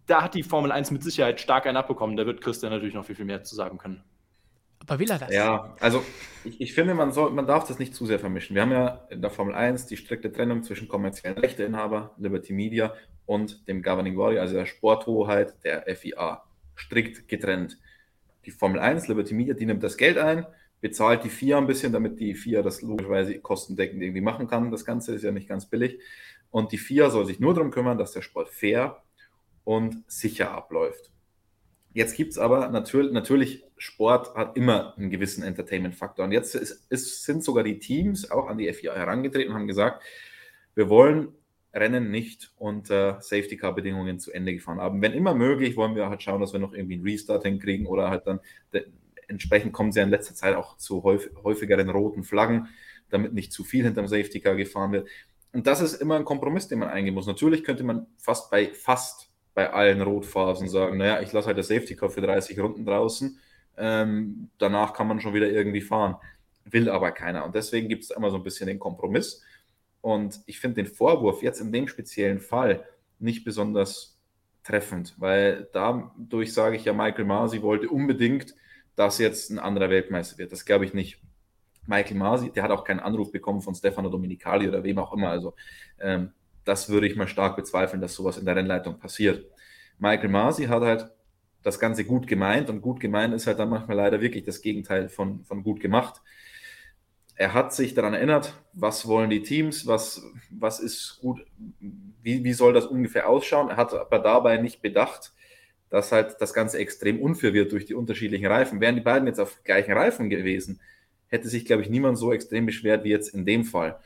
da 0.07 0.23
hat 0.23 0.35
die 0.35 0.43
Formel 0.43 0.71
1 0.71 0.91
mit 0.91 1.03
Sicherheit 1.03 1.39
stark 1.39 1.65
einen 1.67 1.77
abbekommen. 1.77 2.17
Da 2.17 2.25
wird 2.25 2.41
Christian 2.41 2.71
natürlich 2.71 2.95
noch 2.95 3.05
viel, 3.05 3.15
viel 3.15 3.25
mehr 3.25 3.43
zu 3.43 3.55
sagen 3.55 3.77
können. 3.77 4.03
Aber 4.87 4.99
will 4.99 5.09
er 5.09 5.17
das? 5.17 5.33
Ja, 5.33 5.75
also 5.79 6.03
ich, 6.43 6.61
ich, 6.61 6.73
finde, 6.73 6.93
man, 6.93 7.11
soll, 7.11 7.31
man 7.31 7.47
darf 7.47 7.67
das 7.67 7.79
nicht 7.79 7.95
zu 7.95 8.05
sehr 8.05 8.19
vermischen. 8.19 8.55
Wir 8.55 8.61
haben 8.61 8.71
ja 8.71 9.05
in 9.09 9.21
der 9.21 9.31
Formel 9.31 9.55
1 9.55 9.87
die 9.87 9.97
strikte 9.97 10.31
Trennung 10.31 10.63
zwischen 10.63 10.87
kommerziellen 10.87 11.37
Rechteinhaber, 11.37 12.13
Liberty 12.17 12.53
Media 12.53 12.93
und 13.25 13.67
dem 13.67 13.81
Governing 13.81 14.15
Body, 14.15 14.37
also 14.37 14.55
der 14.55 14.65
Sporthoheit 14.65 15.55
der 15.63 15.83
FIA. 15.95 16.43
Strikt 16.75 17.27
getrennt. 17.27 17.79
Die 18.45 18.51
Formel 18.51 18.79
1, 18.79 19.07
Liberty 19.07 19.33
Media, 19.33 19.53
die 19.53 19.65
nimmt 19.65 19.83
das 19.83 19.97
Geld 19.97 20.17
ein, 20.17 20.45
bezahlt 20.81 21.23
die 21.23 21.29
FIA 21.29 21.57
ein 21.57 21.67
bisschen, 21.67 21.93
damit 21.93 22.19
die 22.19 22.35
FIA 22.35 22.61
das 22.61 22.81
logischerweise 22.81 23.39
kostendeckend 23.39 24.01
irgendwie 24.03 24.21
machen 24.21 24.47
kann. 24.47 24.71
Das 24.71 24.85
Ganze 24.85 25.15
ist 25.15 25.23
ja 25.23 25.31
nicht 25.31 25.47
ganz 25.47 25.65
billig. 25.65 25.99
Und 26.51 26.71
die 26.71 26.77
FIA 26.77 27.09
soll 27.09 27.25
sich 27.25 27.39
nur 27.39 27.53
darum 27.53 27.71
kümmern, 27.71 27.97
dass 27.97 28.11
der 28.11 28.21
Sport 28.21 28.49
fair 28.49 29.01
und 29.63 30.03
sicher 30.07 30.51
abläuft. 30.51 31.11
Jetzt 31.93 32.15
gibt 32.15 32.33
es 32.33 32.37
aber 32.37 32.69
natürlich, 32.69 33.11
natürlich, 33.13 33.63
Sport 33.77 34.35
hat 34.35 34.57
immer 34.57 34.97
einen 34.97 35.09
gewissen 35.09 35.43
Entertainment-Faktor. 35.43 36.25
Und 36.25 36.31
jetzt 36.31 36.53
ist, 36.53 36.85
ist, 36.89 37.23
sind 37.23 37.43
sogar 37.43 37.63
die 37.63 37.79
Teams 37.79 38.29
auch 38.29 38.47
an 38.47 38.57
die 38.57 38.71
FIA 38.71 38.93
herangetreten 38.93 39.51
und 39.51 39.59
haben 39.59 39.67
gesagt, 39.67 40.03
wir 40.75 40.89
wollen 40.89 41.29
Rennen 41.75 42.09
nicht 42.09 42.53
unter 42.55 43.21
Safety 43.21 43.57
Car 43.57 43.75
Bedingungen 43.75 44.17
zu 44.19 44.31
Ende 44.31 44.53
gefahren 44.53 44.79
haben. 44.79 45.01
Wenn 45.01 45.11
immer 45.11 45.35
möglich, 45.35 45.75
wollen 45.75 45.95
wir 45.95 46.09
halt 46.09 46.23
schauen, 46.23 46.39
dass 46.41 46.53
wir 46.53 46.59
noch 46.59 46.73
irgendwie 46.73 46.95
einen 46.95 47.03
Restart 47.03 47.43
hinkriegen 47.43 47.85
oder 47.85 48.09
halt 48.09 48.25
dann 48.25 48.39
entsprechend 49.27 49.73
kommen 49.73 49.91
sie 49.91 49.99
in 49.99 50.09
letzter 50.09 50.35
Zeit 50.35 50.55
auch 50.55 50.77
zu 50.77 51.03
häufigeren 51.03 51.89
roten 51.89 52.23
Flaggen, 52.23 52.67
damit 53.09 53.33
nicht 53.33 53.51
zu 53.51 53.63
viel 53.63 53.83
hinterm 53.83 54.07
Safety 54.07 54.39
Car 54.39 54.55
gefahren 54.55 54.91
wird. 54.91 55.07
Und 55.51 55.67
das 55.67 55.81
ist 55.81 56.01
immer 56.01 56.15
ein 56.15 56.25
Kompromiss, 56.25 56.67
den 56.67 56.79
man 56.79 56.89
eingehen 56.89 57.13
muss. 57.13 57.27
Natürlich 57.27 57.63
könnte 57.63 57.83
man 57.83 58.07
fast 58.17 58.51
bei 58.51 58.73
fast 58.73 59.29
bei 59.53 59.71
allen 59.71 60.01
Rotphasen 60.01 60.67
sagen, 60.67 60.97
naja, 60.97 61.21
ich 61.21 61.31
lasse 61.31 61.47
halt 61.47 61.57
das 61.57 61.69
Safety 61.69 61.95
Car 61.95 62.09
für 62.09 62.21
30 62.21 62.59
Runden 62.59 62.85
draußen, 62.85 63.39
ähm, 63.77 64.49
danach 64.57 64.93
kann 64.93 65.07
man 65.07 65.21
schon 65.21 65.33
wieder 65.33 65.49
irgendwie 65.49 65.81
fahren. 65.81 66.17
Will 66.65 66.89
aber 66.89 67.11
keiner. 67.11 67.45
Und 67.45 67.55
deswegen 67.55 67.87
gibt 67.87 68.03
es 68.03 68.11
immer 68.11 68.31
so 68.31 68.37
ein 68.37 68.43
bisschen 68.43 68.67
den 68.67 68.79
Kompromiss. 68.79 69.43
Und 70.05 70.41
ich 70.45 70.59
finde 70.59 70.83
den 70.83 70.85
Vorwurf 70.85 71.41
jetzt 71.41 71.59
in 71.59 71.71
dem 71.71 71.87
speziellen 71.87 72.39
Fall 72.39 72.85
nicht 73.17 73.43
besonders 73.43 74.19
treffend, 74.63 75.15
weil 75.17 75.67
dadurch 75.73 76.53
sage 76.53 76.75
ich 76.75 76.85
ja, 76.85 76.93
Michael 76.93 77.25
Masi 77.25 77.63
wollte 77.63 77.89
unbedingt, 77.89 78.53
dass 78.95 79.17
jetzt 79.17 79.49
ein 79.49 79.57
anderer 79.57 79.89
Weltmeister 79.89 80.37
wird. 80.37 80.51
Das 80.51 80.63
glaube 80.63 80.85
ich 80.85 80.93
nicht. 80.93 81.19
Michael 81.87 82.17
Masi, 82.17 82.51
der 82.51 82.61
hat 82.61 82.69
auch 82.69 82.83
keinen 82.83 82.99
Anruf 82.99 83.31
bekommen 83.31 83.61
von 83.61 83.73
Stefano 83.73 84.09
Dominicali 84.09 84.67
oder 84.67 84.83
wem 84.83 84.99
auch 84.99 85.11
immer. 85.11 85.31
Also 85.31 85.55
ähm, 85.99 86.33
das 86.65 86.87
würde 86.87 87.07
ich 87.07 87.15
mal 87.15 87.27
stark 87.27 87.55
bezweifeln, 87.55 87.99
dass 87.99 88.13
sowas 88.13 88.37
in 88.37 88.45
der 88.45 88.55
Rennleitung 88.55 88.99
passiert. 88.99 89.43
Michael 89.97 90.29
Masi 90.29 90.65
hat 90.65 90.83
halt 90.83 91.09
das 91.63 91.79
Ganze 91.79 92.05
gut 92.05 92.27
gemeint 92.27 92.69
und 92.69 92.81
gut 92.81 92.99
gemeint 92.99 93.33
ist 93.33 93.47
halt 93.47 93.57
dann 93.57 93.69
manchmal 93.69 93.97
leider 93.97 94.21
wirklich 94.21 94.43
das 94.43 94.61
Gegenteil 94.61 95.09
von, 95.09 95.43
von 95.45 95.63
gut 95.63 95.79
gemacht 95.79 96.21
er 97.35 97.53
hat 97.53 97.73
sich 97.73 97.93
daran 97.93 98.13
erinnert, 98.13 98.53
was 98.73 99.07
wollen 99.07 99.29
die 99.29 99.43
Teams, 99.43 99.85
was, 99.85 100.23
was 100.49 100.79
ist 100.79 101.19
gut, 101.21 101.45
wie, 102.21 102.43
wie 102.43 102.53
soll 102.53 102.73
das 102.73 102.85
ungefähr 102.85 103.27
ausschauen. 103.27 103.69
Er 103.69 103.77
hat 103.77 103.93
aber 103.93 104.19
dabei 104.19 104.57
nicht 104.57 104.81
bedacht, 104.81 105.33
dass 105.89 106.11
halt 106.11 106.37
das 106.39 106.53
Ganze 106.53 106.77
extrem 106.77 107.21
unfair 107.21 107.53
wird 107.53 107.71
durch 107.71 107.85
die 107.85 107.93
unterschiedlichen 107.93 108.47
Reifen. 108.47 108.79
Wären 108.79 108.95
die 108.95 109.01
beiden 109.01 109.27
jetzt 109.27 109.39
auf 109.39 109.63
gleichen 109.63 109.91
Reifen 109.91 110.29
gewesen, 110.29 110.79
hätte 111.27 111.49
sich, 111.49 111.65
glaube 111.65 111.81
ich, 111.83 111.89
niemand 111.89 112.17
so 112.17 112.31
extrem 112.31 112.65
beschwert 112.65 113.03
wie 113.03 113.09
jetzt 113.09 113.33
in 113.33 113.45
dem 113.45 113.65
Fall. 113.65 113.99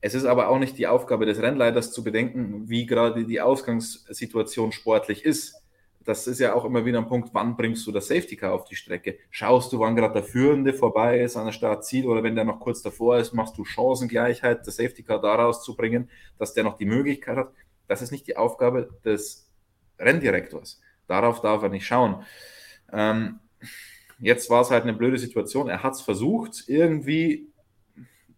Es 0.00 0.14
ist 0.14 0.24
aber 0.24 0.48
auch 0.48 0.58
nicht 0.58 0.76
die 0.78 0.88
Aufgabe 0.88 1.26
des 1.26 1.40
Rennleiters 1.40 1.92
zu 1.92 2.04
bedenken, 2.04 2.68
wie 2.68 2.86
gerade 2.86 3.24
die 3.24 3.40
Ausgangssituation 3.40 4.72
sportlich 4.72 5.24
ist 5.24 5.61
das 6.04 6.26
ist 6.26 6.40
ja 6.40 6.54
auch 6.54 6.64
immer 6.64 6.84
wieder 6.84 6.98
ein 6.98 7.06
Punkt, 7.06 7.30
wann 7.32 7.56
bringst 7.56 7.86
du 7.86 7.92
das 7.92 8.08
Safety 8.08 8.36
Car 8.36 8.54
auf 8.54 8.64
die 8.64 8.76
Strecke? 8.76 9.18
Schaust 9.30 9.72
du, 9.72 9.78
wann 9.78 9.96
gerade 9.96 10.14
der 10.14 10.24
Führende 10.24 10.72
vorbei 10.72 11.20
ist 11.20 11.36
an 11.36 11.46
der 11.46 11.52
Startziel 11.52 12.06
oder 12.06 12.22
wenn 12.22 12.34
der 12.34 12.44
noch 12.44 12.60
kurz 12.60 12.82
davor 12.82 13.18
ist, 13.18 13.32
machst 13.32 13.56
du 13.58 13.64
Chancengleichheit, 13.64 14.66
das 14.66 14.76
Safety 14.76 15.02
Car 15.02 15.20
daraus 15.20 15.62
zu 15.62 15.76
bringen, 15.76 16.10
dass 16.38 16.54
der 16.54 16.64
noch 16.64 16.76
die 16.76 16.86
Möglichkeit 16.86 17.36
hat. 17.36 17.52
Das 17.88 18.02
ist 18.02 18.10
nicht 18.10 18.26
die 18.26 18.36
Aufgabe 18.36 18.88
des 19.04 19.48
Renndirektors. 19.98 20.80
Darauf 21.06 21.40
darf 21.40 21.62
er 21.62 21.68
nicht 21.68 21.86
schauen. 21.86 22.24
Ähm, 22.92 23.40
jetzt 24.18 24.50
war 24.50 24.62
es 24.62 24.70
halt 24.70 24.84
eine 24.84 24.94
blöde 24.94 25.18
Situation. 25.18 25.68
Er 25.68 25.82
hat 25.82 25.94
es 25.94 26.00
versucht, 26.00 26.64
irgendwie 26.68 27.51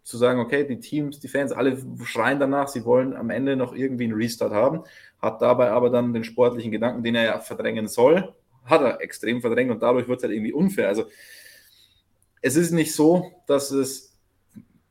zu 0.05 0.19
sagen, 0.19 0.39
okay, 0.39 0.65
die 0.65 0.79
Teams, 0.79 1.19
die 1.19 1.29
Fans, 1.29 1.51
alle 1.51 1.77
schreien 2.05 2.39
danach, 2.39 2.69
sie 2.69 2.85
wollen 2.85 3.15
am 3.15 3.31
Ende 3.31 3.57
noch 3.57 3.75
irgendwie 3.75 4.05
einen 4.05 4.15
Restart 4.15 4.53
haben 4.53 4.85
hat 5.25 5.43
dabei 5.43 5.71
aber 5.71 5.91
dann 5.91 6.13
den 6.13 6.23
sportlichen 6.23 6.71
Gedanken, 6.71 7.03
den 7.03 7.17
er 7.17 7.25
ja 7.25 7.39
verdrängen 7.41 7.89
soll, 7.89 8.35
hat 8.65 8.83
er 8.83 9.01
extrem 9.01 9.41
verdrängt 9.41 9.71
und 9.71 9.83
dadurch 9.83 10.07
wird 10.07 10.19
es 10.19 10.23
halt 10.23 10.33
irgendwie 10.33 10.53
unfair. 10.53 10.89
Also 10.89 11.07
es 12.43 12.57
ist 12.57 12.71
nicht 12.71 12.95
so, 12.95 13.33
dass 13.47 13.71
es 13.71 14.17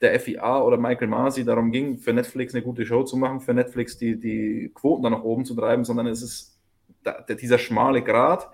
der 0.02 0.20
FIA 0.20 0.62
oder 0.62 0.78
Michael 0.78 1.08
Masi 1.08 1.46
darum 1.46 1.72
ging, 1.72 1.98
für 1.98 2.12
Netflix 2.12 2.54
eine 2.54 2.64
gute 2.64 2.86
Show 2.86 3.04
zu 3.04 3.16
machen, 3.16 3.40
für 3.40 3.54
Netflix 3.54 3.98
die, 3.98 4.20
die 4.20 4.72
Quoten 4.74 5.04
dann 5.04 5.14
nach 5.14 5.24
oben 5.24 5.46
zu 5.46 5.56
treiben, 5.56 5.86
sondern 5.86 6.08
es 6.08 6.22
ist 6.22 6.60
da, 7.04 7.22
dieser 7.22 7.58
schmale 7.58 8.02
Grat, 8.02 8.50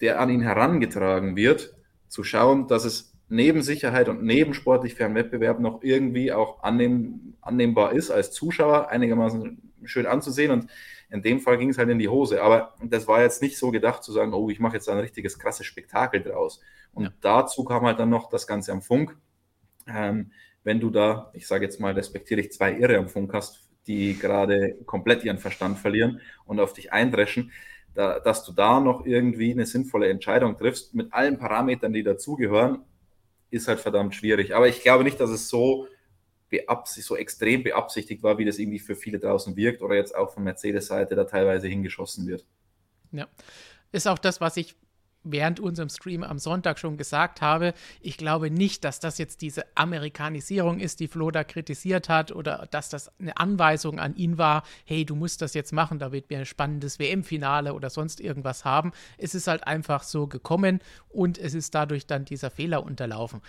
der 0.00 0.18
an 0.18 0.30
ihn 0.30 0.40
herangetragen 0.40 1.36
wird, 1.36 1.74
zu 2.08 2.24
schauen, 2.24 2.66
dass 2.66 2.84
es 2.84 3.11
neben 3.32 3.62
Sicherheit 3.62 4.08
und 4.08 4.22
neben 4.22 4.52
sportlich 4.52 4.94
fairen 4.94 5.14
Wettbewerb 5.14 5.58
noch 5.58 5.82
irgendwie 5.82 6.32
auch 6.32 6.62
annehm, 6.62 7.34
annehmbar 7.40 7.92
ist, 7.92 8.10
als 8.10 8.30
Zuschauer 8.30 8.90
einigermaßen 8.90 9.72
schön 9.84 10.06
anzusehen. 10.06 10.50
Und 10.50 10.66
in 11.10 11.22
dem 11.22 11.40
Fall 11.40 11.56
ging 11.56 11.70
es 11.70 11.78
halt 11.78 11.88
in 11.88 11.98
die 11.98 12.08
Hose. 12.08 12.42
Aber 12.42 12.74
das 12.84 13.08
war 13.08 13.22
jetzt 13.22 13.40
nicht 13.40 13.56
so 13.56 13.70
gedacht 13.70 14.04
zu 14.04 14.12
sagen, 14.12 14.34
oh, 14.34 14.50
ich 14.50 14.60
mache 14.60 14.74
jetzt 14.74 14.88
ein 14.88 14.98
richtiges 14.98 15.38
krasses 15.38 15.66
Spektakel 15.66 16.22
draus. 16.22 16.60
Und 16.92 17.04
ja. 17.04 17.12
dazu 17.22 17.64
kam 17.64 17.86
halt 17.86 17.98
dann 17.98 18.10
noch 18.10 18.28
das 18.28 18.46
Ganze 18.46 18.70
am 18.70 18.82
Funk. 18.82 19.16
Ähm, 19.86 20.30
wenn 20.62 20.78
du 20.78 20.90
da, 20.90 21.30
ich 21.32 21.46
sage 21.46 21.64
jetzt 21.64 21.80
mal, 21.80 21.94
respektiere 21.94 22.40
ich 22.40 22.52
zwei 22.52 22.74
Irre 22.74 22.98
am 22.98 23.08
Funk 23.08 23.32
hast, 23.32 23.70
die 23.86 24.16
gerade 24.16 24.76
komplett 24.84 25.24
ihren 25.24 25.38
Verstand 25.38 25.78
verlieren 25.78 26.20
und 26.44 26.60
auf 26.60 26.74
dich 26.74 26.92
eindreschen, 26.92 27.50
da, 27.94 28.20
dass 28.20 28.44
du 28.44 28.52
da 28.52 28.78
noch 28.78 29.06
irgendwie 29.06 29.52
eine 29.52 29.64
sinnvolle 29.64 30.08
Entscheidung 30.08 30.56
triffst 30.56 30.94
mit 30.94 31.12
allen 31.12 31.38
Parametern, 31.38 31.92
die 31.92 32.02
dazugehören, 32.02 32.84
ist 33.52 33.68
halt 33.68 33.80
verdammt 33.80 34.14
schwierig. 34.14 34.54
Aber 34.56 34.66
ich 34.66 34.82
glaube 34.82 35.04
nicht, 35.04 35.20
dass 35.20 35.30
es 35.30 35.48
so 35.48 35.86
so 36.84 37.16
extrem 37.16 37.62
beabsichtigt 37.62 38.22
war, 38.22 38.36
wie 38.36 38.44
das 38.44 38.58
irgendwie 38.58 38.78
für 38.78 38.94
viele 38.94 39.18
draußen 39.18 39.56
wirkt 39.56 39.80
oder 39.80 39.94
jetzt 39.94 40.14
auch 40.14 40.34
von 40.34 40.44
Mercedes-Seite 40.44 41.14
da 41.14 41.24
teilweise 41.24 41.66
hingeschossen 41.66 42.26
wird. 42.26 42.44
Ja, 43.10 43.26
ist 43.90 44.06
auch 44.06 44.18
das, 44.18 44.40
was 44.40 44.58
ich 44.58 44.74
während 45.24 45.60
unserem 45.60 45.88
Stream 45.88 46.22
am 46.22 46.38
Sonntag 46.38 46.78
schon 46.78 46.96
gesagt 46.96 47.40
habe. 47.40 47.74
Ich 48.00 48.16
glaube 48.16 48.50
nicht, 48.50 48.84
dass 48.84 49.00
das 49.00 49.18
jetzt 49.18 49.42
diese 49.42 49.64
Amerikanisierung 49.74 50.80
ist, 50.80 51.00
die 51.00 51.08
Flo 51.08 51.30
da 51.30 51.44
kritisiert 51.44 52.08
hat 52.08 52.32
oder 52.32 52.66
dass 52.70 52.88
das 52.88 53.10
eine 53.18 53.36
Anweisung 53.36 53.98
an 53.98 54.14
ihn 54.16 54.38
war, 54.38 54.62
hey, 54.84 55.04
du 55.04 55.14
musst 55.14 55.42
das 55.42 55.54
jetzt 55.54 55.72
machen, 55.72 55.98
da 55.98 56.12
wird 56.12 56.30
wir 56.30 56.38
ein 56.38 56.46
spannendes 56.46 56.98
WM-Finale 56.98 57.74
oder 57.74 57.90
sonst 57.90 58.20
irgendwas 58.20 58.64
haben. 58.64 58.92
Es 59.18 59.34
ist 59.34 59.46
halt 59.46 59.66
einfach 59.66 60.02
so 60.02 60.26
gekommen 60.26 60.80
und 61.08 61.38
es 61.38 61.54
ist 61.54 61.74
dadurch 61.74 62.06
dann 62.06 62.24
dieser 62.24 62.50
Fehler 62.50 62.84
unterlaufen. 62.84 63.40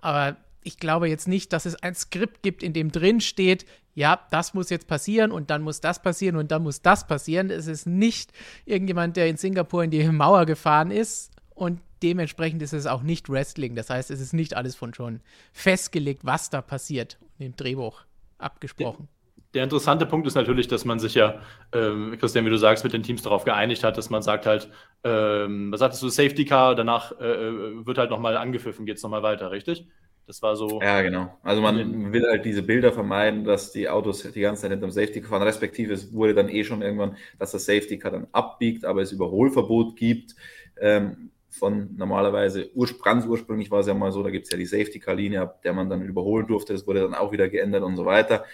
Aber 0.00 0.36
ich 0.62 0.78
glaube 0.78 1.08
jetzt 1.08 1.28
nicht, 1.28 1.52
dass 1.52 1.66
es 1.66 1.82
ein 1.82 1.94
Skript 1.94 2.42
gibt, 2.42 2.62
in 2.62 2.72
dem 2.72 2.92
drin 2.92 3.20
steht, 3.20 3.64
ja, 3.94 4.20
das 4.30 4.54
muss 4.54 4.70
jetzt 4.70 4.86
passieren 4.86 5.32
und 5.32 5.50
dann 5.50 5.62
muss 5.62 5.80
das 5.80 6.00
passieren 6.02 6.36
und 6.36 6.50
dann 6.50 6.62
muss 6.62 6.82
das 6.82 7.06
passieren. 7.06 7.50
Es 7.50 7.66
ist 7.66 7.86
nicht 7.86 8.32
irgendjemand, 8.64 9.16
der 9.16 9.28
in 9.28 9.36
Singapur 9.36 9.84
in 9.84 9.90
die 9.90 10.04
Mauer 10.08 10.46
gefahren 10.46 10.90
ist 10.90 11.32
und 11.54 11.80
dementsprechend 12.02 12.62
ist 12.62 12.72
es 12.72 12.86
auch 12.86 13.02
nicht 13.02 13.28
Wrestling. 13.28 13.74
Das 13.74 13.90
heißt, 13.90 14.10
es 14.10 14.20
ist 14.20 14.32
nicht 14.32 14.56
alles 14.56 14.76
von 14.76 14.94
schon 14.94 15.20
festgelegt, 15.52 16.24
was 16.24 16.50
da 16.50 16.62
passiert 16.62 17.18
im 17.38 17.56
Drehbuch 17.56 18.02
abgesprochen. 18.38 19.08
Der 19.52 19.64
interessante 19.64 20.06
Punkt 20.06 20.28
ist 20.28 20.36
natürlich, 20.36 20.68
dass 20.68 20.84
man 20.84 21.00
sich 21.00 21.14
ja, 21.14 21.40
ähm, 21.72 22.16
Christian, 22.20 22.46
wie 22.46 22.50
du 22.50 22.56
sagst, 22.56 22.84
mit 22.84 22.92
den 22.92 23.02
Teams 23.02 23.22
darauf 23.22 23.44
geeinigt 23.44 23.82
hat, 23.82 23.98
dass 23.98 24.08
man 24.08 24.22
sagt 24.22 24.46
halt, 24.46 24.70
ähm, 25.02 25.72
was 25.72 25.80
sagtest 25.80 26.02
du, 26.04 26.08
Safety 26.08 26.44
Car, 26.44 26.76
danach 26.76 27.12
äh, 27.20 27.24
äh 27.24 27.84
wird 27.86 27.98
halt 27.98 28.10
nochmal 28.10 28.36
angepfiffen, 28.36 28.86
geht 28.86 28.98
es 28.98 29.02
nochmal 29.02 29.24
weiter, 29.24 29.50
richtig? 29.50 29.88
Das 30.26 30.42
war 30.42 30.54
so. 30.54 30.80
Ja, 30.80 31.02
genau. 31.02 31.36
Also 31.42 31.60
man 31.60 32.12
will 32.12 32.24
halt 32.28 32.44
diese 32.44 32.62
Bilder 32.62 32.92
vermeiden, 32.92 33.44
dass 33.44 33.72
die 33.72 33.88
Autos 33.88 34.22
die 34.22 34.40
ganze 34.40 34.62
Zeit 34.62 34.70
hinterm 34.70 34.92
Safety 34.92 35.22
fahren. 35.22 35.42
Respektive 35.42 35.92
es 35.92 36.12
wurde 36.12 36.34
dann 36.34 36.48
eh 36.48 36.62
schon 36.62 36.82
irgendwann, 36.82 37.16
dass 37.38 37.50
das 37.50 37.64
Safety 37.64 37.98
Car 37.98 38.12
dann 38.12 38.28
abbiegt, 38.32 38.84
aber 38.84 39.02
es 39.02 39.10
Überholverbot 39.10 39.96
gibt. 39.96 40.36
Ähm, 40.80 41.30
von 41.48 41.96
normalerweise, 41.96 42.70
ganz 43.02 43.26
ursprünglich 43.26 43.70
war 43.72 43.80
es 43.80 43.88
ja 43.88 43.94
mal 43.94 44.12
so, 44.12 44.22
da 44.22 44.30
gibt 44.30 44.46
es 44.46 44.52
ja 44.52 44.56
die 44.56 44.66
Safety 44.66 45.00
Car 45.00 45.16
Linie, 45.16 45.42
ab 45.42 45.62
der 45.62 45.72
man 45.72 45.90
dann 45.90 46.02
überholen 46.02 46.46
durfte. 46.46 46.72
Das 46.72 46.86
wurde 46.86 47.00
dann 47.00 47.14
auch 47.14 47.32
wieder 47.32 47.48
geändert 47.48 47.82
und 47.82 47.96
so 47.96 48.06
weiter. 48.06 48.44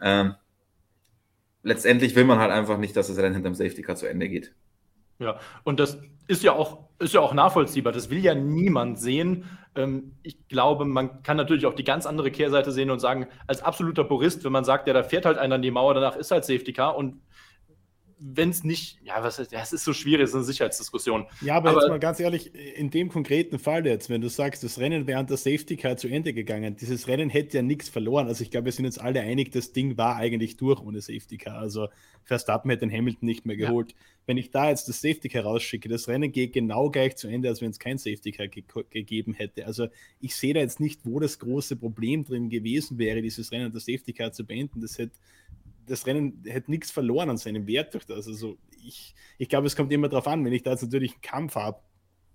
Ähm, 0.00 0.34
letztendlich 1.64 2.14
will 2.14 2.24
man 2.24 2.38
halt 2.38 2.52
einfach 2.52 2.78
nicht, 2.78 2.96
dass 2.96 3.08
das 3.08 3.18
Rennen 3.18 3.34
hinterm 3.34 3.54
Safety 3.54 3.82
Car 3.82 3.96
zu 3.96 4.06
Ende 4.06 4.28
geht. 4.28 4.54
Ja, 5.18 5.40
und 5.64 5.80
das 5.80 5.98
ist 6.28 6.44
ja 6.44 6.52
auch, 6.52 6.88
ist 7.00 7.14
ja 7.14 7.20
auch 7.20 7.34
nachvollziehbar. 7.34 7.92
Das 7.92 8.10
will 8.10 8.18
ja 8.18 8.34
niemand 8.34 9.00
sehen. 9.00 9.44
Ähm, 9.78 10.12
ich 10.22 10.48
glaube, 10.48 10.84
man 10.84 11.22
kann 11.22 11.36
natürlich 11.36 11.64
auch 11.64 11.74
die 11.74 11.84
ganz 11.84 12.04
andere 12.04 12.30
Kehrseite 12.30 12.72
sehen 12.72 12.90
und 12.90 12.98
sagen, 12.98 13.28
als 13.46 13.62
absoluter 13.62 14.04
Purist, 14.04 14.44
wenn 14.44 14.52
man 14.52 14.64
sagt, 14.64 14.88
ja, 14.88 14.92
da 14.92 15.04
fährt 15.04 15.24
halt 15.24 15.38
einer 15.38 15.54
an 15.54 15.62
die 15.62 15.70
Mauer, 15.70 15.94
danach 15.94 16.16
ist 16.16 16.30
halt 16.30 16.44
Safety 16.44 16.72
Car 16.72 16.96
und 16.96 17.20
wenn 18.20 18.50
es 18.50 18.64
nicht, 18.64 18.98
ja, 19.02 19.22
was 19.22 19.38
ist, 19.38 19.52
das 19.52 19.72
ist 19.72 19.84
so 19.84 19.92
schwierig, 19.92 20.22
das 20.22 20.30
ist 20.30 20.36
eine 20.36 20.44
Sicherheitsdiskussion. 20.44 21.26
Ja, 21.40 21.56
aber, 21.56 21.70
aber, 21.70 21.80
jetzt 21.80 21.88
mal 21.88 22.00
ganz 22.00 22.20
ehrlich, 22.20 22.54
in 22.54 22.90
dem 22.90 23.08
konkreten 23.08 23.58
Fall 23.58 23.86
jetzt, 23.86 24.10
wenn 24.10 24.20
du 24.20 24.28
sagst, 24.28 24.64
das 24.64 24.78
Rennen 24.78 25.06
wäre 25.06 25.20
an 25.20 25.26
der 25.26 25.36
Safety 25.36 25.76
Car 25.76 25.96
zu 25.96 26.08
Ende 26.08 26.32
gegangen, 26.32 26.76
dieses 26.76 27.06
Rennen 27.06 27.30
hätte 27.30 27.58
ja 27.58 27.62
nichts 27.62 27.88
verloren. 27.88 28.26
Also 28.26 28.42
ich 28.42 28.50
glaube, 28.50 28.66
wir 28.66 28.72
sind 28.72 28.86
uns 28.86 28.98
alle 28.98 29.20
einig, 29.20 29.52
das 29.52 29.72
Ding 29.72 29.96
war 29.96 30.16
eigentlich 30.16 30.56
durch 30.56 30.80
ohne 30.80 31.00
Safety 31.00 31.38
Car. 31.38 31.58
Also 31.58 31.88
Verstappen 32.24 32.70
hätte 32.70 32.86
den 32.86 32.92
Hamilton 32.92 33.26
nicht 33.26 33.46
mehr 33.46 33.56
geholt. 33.56 33.92
Ja. 33.92 33.96
Wenn 34.26 34.36
ich 34.36 34.50
da 34.50 34.68
jetzt 34.68 34.88
das 34.88 35.00
Safety 35.00 35.28
Car 35.28 35.44
rausschicke, 35.44 35.88
das 35.88 36.08
Rennen 36.08 36.32
geht 36.32 36.52
genau 36.52 36.90
gleich 36.90 37.16
zu 37.16 37.28
Ende, 37.28 37.48
als 37.48 37.62
wenn 37.62 37.70
es 37.70 37.78
kein 37.78 37.98
Safety 37.98 38.32
Car 38.32 38.48
ge 38.48 38.64
gegeben 38.90 39.32
hätte. 39.32 39.64
Also 39.66 39.88
ich 40.20 40.34
sehe 40.34 40.54
da 40.54 40.60
jetzt 40.60 40.80
nicht, 40.80 41.00
wo 41.04 41.20
das 41.20 41.38
große 41.38 41.76
Problem 41.76 42.24
drin 42.24 42.50
gewesen 42.50 42.98
wäre, 42.98 43.22
dieses 43.22 43.52
Rennen 43.52 43.66
an 43.66 43.72
der 43.72 43.80
Safety 43.80 44.12
Car 44.12 44.32
zu 44.32 44.44
beenden. 44.44 44.80
Das 44.80 44.98
hätte 44.98 45.12
das 45.88 46.06
Rennen 46.06 46.42
hätte 46.46 46.70
nichts 46.70 46.90
verloren 46.90 47.30
an 47.30 47.36
seinem 47.36 47.66
Wert 47.66 47.94
durch 47.94 48.06
das. 48.06 48.26
Also 48.26 48.58
ich, 48.84 49.14
ich 49.38 49.48
glaube, 49.48 49.66
es 49.66 49.76
kommt 49.76 49.92
immer 49.92 50.08
darauf 50.08 50.28
an, 50.28 50.44
wenn 50.44 50.52
ich 50.52 50.62
da 50.62 50.70
jetzt 50.72 50.82
natürlich 50.82 51.12
einen 51.12 51.20
Kampf 51.22 51.54
habe, 51.56 51.80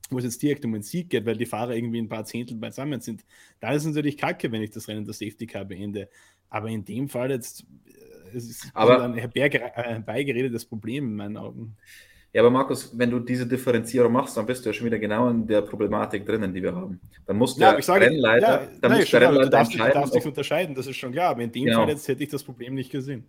wo 0.10 0.18
es 0.18 0.24
jetzt 0.24 0.42
direkt 0.42 0.66
um 0.66 0.74
einen 0.74 0.84
Sieg 0.84 1.10
geht, 1.10 1.26
weil 1.26 1.38
die 1.38 1.46
Fahrer 1.46 1.76
irgendwie 1.76 2.00
ein 2.00 2.10
paar 2.10 2.26
Zehntel 2.26 2.58
beisammen 2.58 3.02
sind, 3.02 3.24
dann 3.60 3.74
ist 3.74 3.84
es 3.84 3.88
natürlich 3.88 4.18
kacke, 4.18 4.52
wenn 4.52 4.62
ich 4.62 4.72
das 4.72 4.88
Rennen 4.88 5.06
der 5.06 5.14
Safety 5.14 5.48
Car 5.48 5.66
beende. 5.66 6.10
Aber 6.50 6.70
in 6.70 6.86
dem 6.86 7.10
Fall 7.10 7.32
jetzt, 7.32 7.66
es 8.34 8.50
ist 8.50 8.72
aber, 8.74 9.04
ein 9.04 9.16
herbeigeredetes 9.16 10.66
Problem 10.66 11.06
in 11.06 11.16
meinen 11.16 11.38
Augen. 11.38 11.76
Ja, 12.34 12.42
aber 12.42 12.50
Markus, 12.50 12.92
wenn 12.98 13.12
du 13.12 13.20
diese 13.20 13.46
Differenzierung 13.46 14.12
machst, 14.12 14.36
dann 14.36 14.48
bist 14.48 14.66
du 14.66 14.70
ja 14.70 14.74
schon 14.74 14.88
wieder 14.88 14.98
genau 14.98 15.30
in 15.30 15.46
der 15.46 15.62
Problematik 15.62 16.26
drinnen, 16.26 16.52
die 16.52 16.64
wir 16.64 16.76
haben. 16.76 17.00
Dann 17.28 17.38
muss 17.38 17.56
der 17.56 17.74
ja, 17.74 17.78
ich 17.78 17.86
sage, 17.86 18.08
Rennleiter, 18.08 18.48
ja, 18.48 18.68
dann 18.82 18.92
nein, 18.92 19.00
muss 19.02 19.12
der 19.12 19.22
Rennleiter 19.22 19.46
du 19.46 19.52
darfst, 19.52 19.74
du 19.74 19.78
darfst 19.78 20.16
dich 20.16 20.26
unterscheiden, 20.26 20.74
das 20.74 20.88
ist 20.88 20.98
schon 20.98 21.12
klar. 21.12 21.30
Aber 21.30 21.44
in 21.44 21.52
dem 21.52 21.66
genau. 21.66 21.82
Fall 21.82 21.90
jetzt 21.90 22.08
hätte 22.08 22.24
ich 22.24 22.30
das 22.30 22.44
Problem 22.44 22.74
nicht 22.74 22.92
gesehen. 22.92 23.26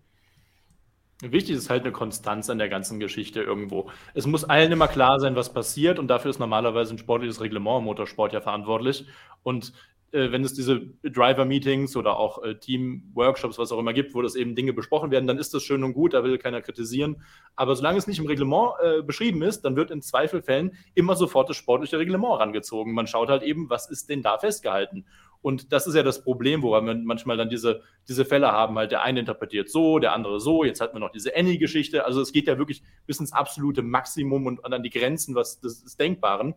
Wichtig 1.32 1.56
ist 1.56 1.70
halt 1.70 1.82
eine 1.82 1.92
Konstanz 1.92 2.50
an 2.50 2.58
der 2.58 2.68
ganzen 2.68 3.00
Geschichte 3.00 3.42
irgendwo. 3.42 3.90
Es 4.14 4.26
muss 4.26 4.44
allen 4.44 4.72
immer 4.72 4.88
klar 4.88 5.20
sein, 5.20 5.36
was 5.36 5.52
passiert 5.52 5.98
und 5.98 6.08
dafür 6.08 6.30
ist 6.30 6.38
normalerweise 6.38 6.94
ein 6.94 6.98
sportliches 6.98 7.40
Reglement 7.40 7.78
im 7.78 7.84
Motorsport 7.84 8.32
ja 8.32 8.40
verantwortlich. 8.40 9.06
Und 9.42 9.72
äh, 10.14 10.30
wenn 10.30 10.44
es 10.44 10.54
diese 10.54 10.80
Driver-Meetings 11.02 11.96
oder 11.96 12.16
auch 12.16 12.42
äh, 12.44 12.54
Team-Workshops, 12.54 13.58
was 13.58 13.72
auch 13.72 13.80
immer 13.80 13.92
gibt, 13.92 14.14
wo 14.14 14.22
das 14.22 14.36
eben 14.36 14.54
Dinge 14.54 14.72
besprochen 14.72 15.10
werden, 15.10 15.26
dann 15.26 15.38
ist 15.38 15.52
das 15.54 15.64
schön 15.64 15.82
und 15.82 15.92
gut, 15.92 16.14
da 16.14 16.22
will 16.22 16.38
keiner 16.38 16.62
kritisieren. 16.62 17.22
Aber 17.56 17.74
solange 17.74 17.98
es 17.98 18.06
nicht 18.06 18.20
im 18.20 18.26
Reglement 18.26 18.74
äh, 18.80 19.02
beschrieben 19.02 19.42
ist, 19.42 19.62
dann 19.62 19.74
wird 19.74 19.90
in 19.90 20.02
Zweifelfällen 20.02 20.76
immer 20.94 21.16
sofort 21.16 21.50
das 21.50 21.56
sportliche 21.56 21.98
Reglement 21.98 22.38
rangezogen. 22.38 22.94
Man 22.94 23.08
schaut 23.08 23.28
halt 23.28 23.42
eben, 23.42 23.68
was 23.70 23.90
ist 23.90 24.08
denn 24.08 24.22
da 24.22 24.38
festgehalten. 24.38 25.04
Und 25.44 25.74
das 25.74 25.86
ist 25.86 25.94
ja 25.94 26.02
das 26.02 26.24
Problem, 26.24 26.62
wo 26.62 26.72
wir 26.72 26.80
manchmal 26.80 27.36
dann 27.36 27.50
diese, 27.50 27.82
diese 28.08 28.24
Fälle 28.24 28.50
haben. 28.50 28.78
Halt 28.78 28.92
der 28.92 29.02
eine 29.02 29.20
interpretiert 29.20 29.68
so, 29.68 29.98
der 29.98 30.14
andere 30.14 30.40
so. 30.40 30.64
Jetzt 30.64 30.80
hat 30.80 30.94
man 30.94 31.02
noch 31.02 31.10
diese 31.10 31.36
Annie-Geschichte. 31.36 32.06
Also 32.06 32.22
es 32.22 32.32
geht 32.32 32.46
ja 32.46 32.56
wirklich 32.56 32.82
bis 33.06 33.20
ins 33.20 33.34
absolute 33.34 33.82
Maximum 33.82 34.46
und 34.46 34.64
an 34.64 34.82
die 34.82 34.88
Grenzen 34.88 35.34
was 35.34 35.60
des 35.60 35.98
Denkbaren. 35.98 36.54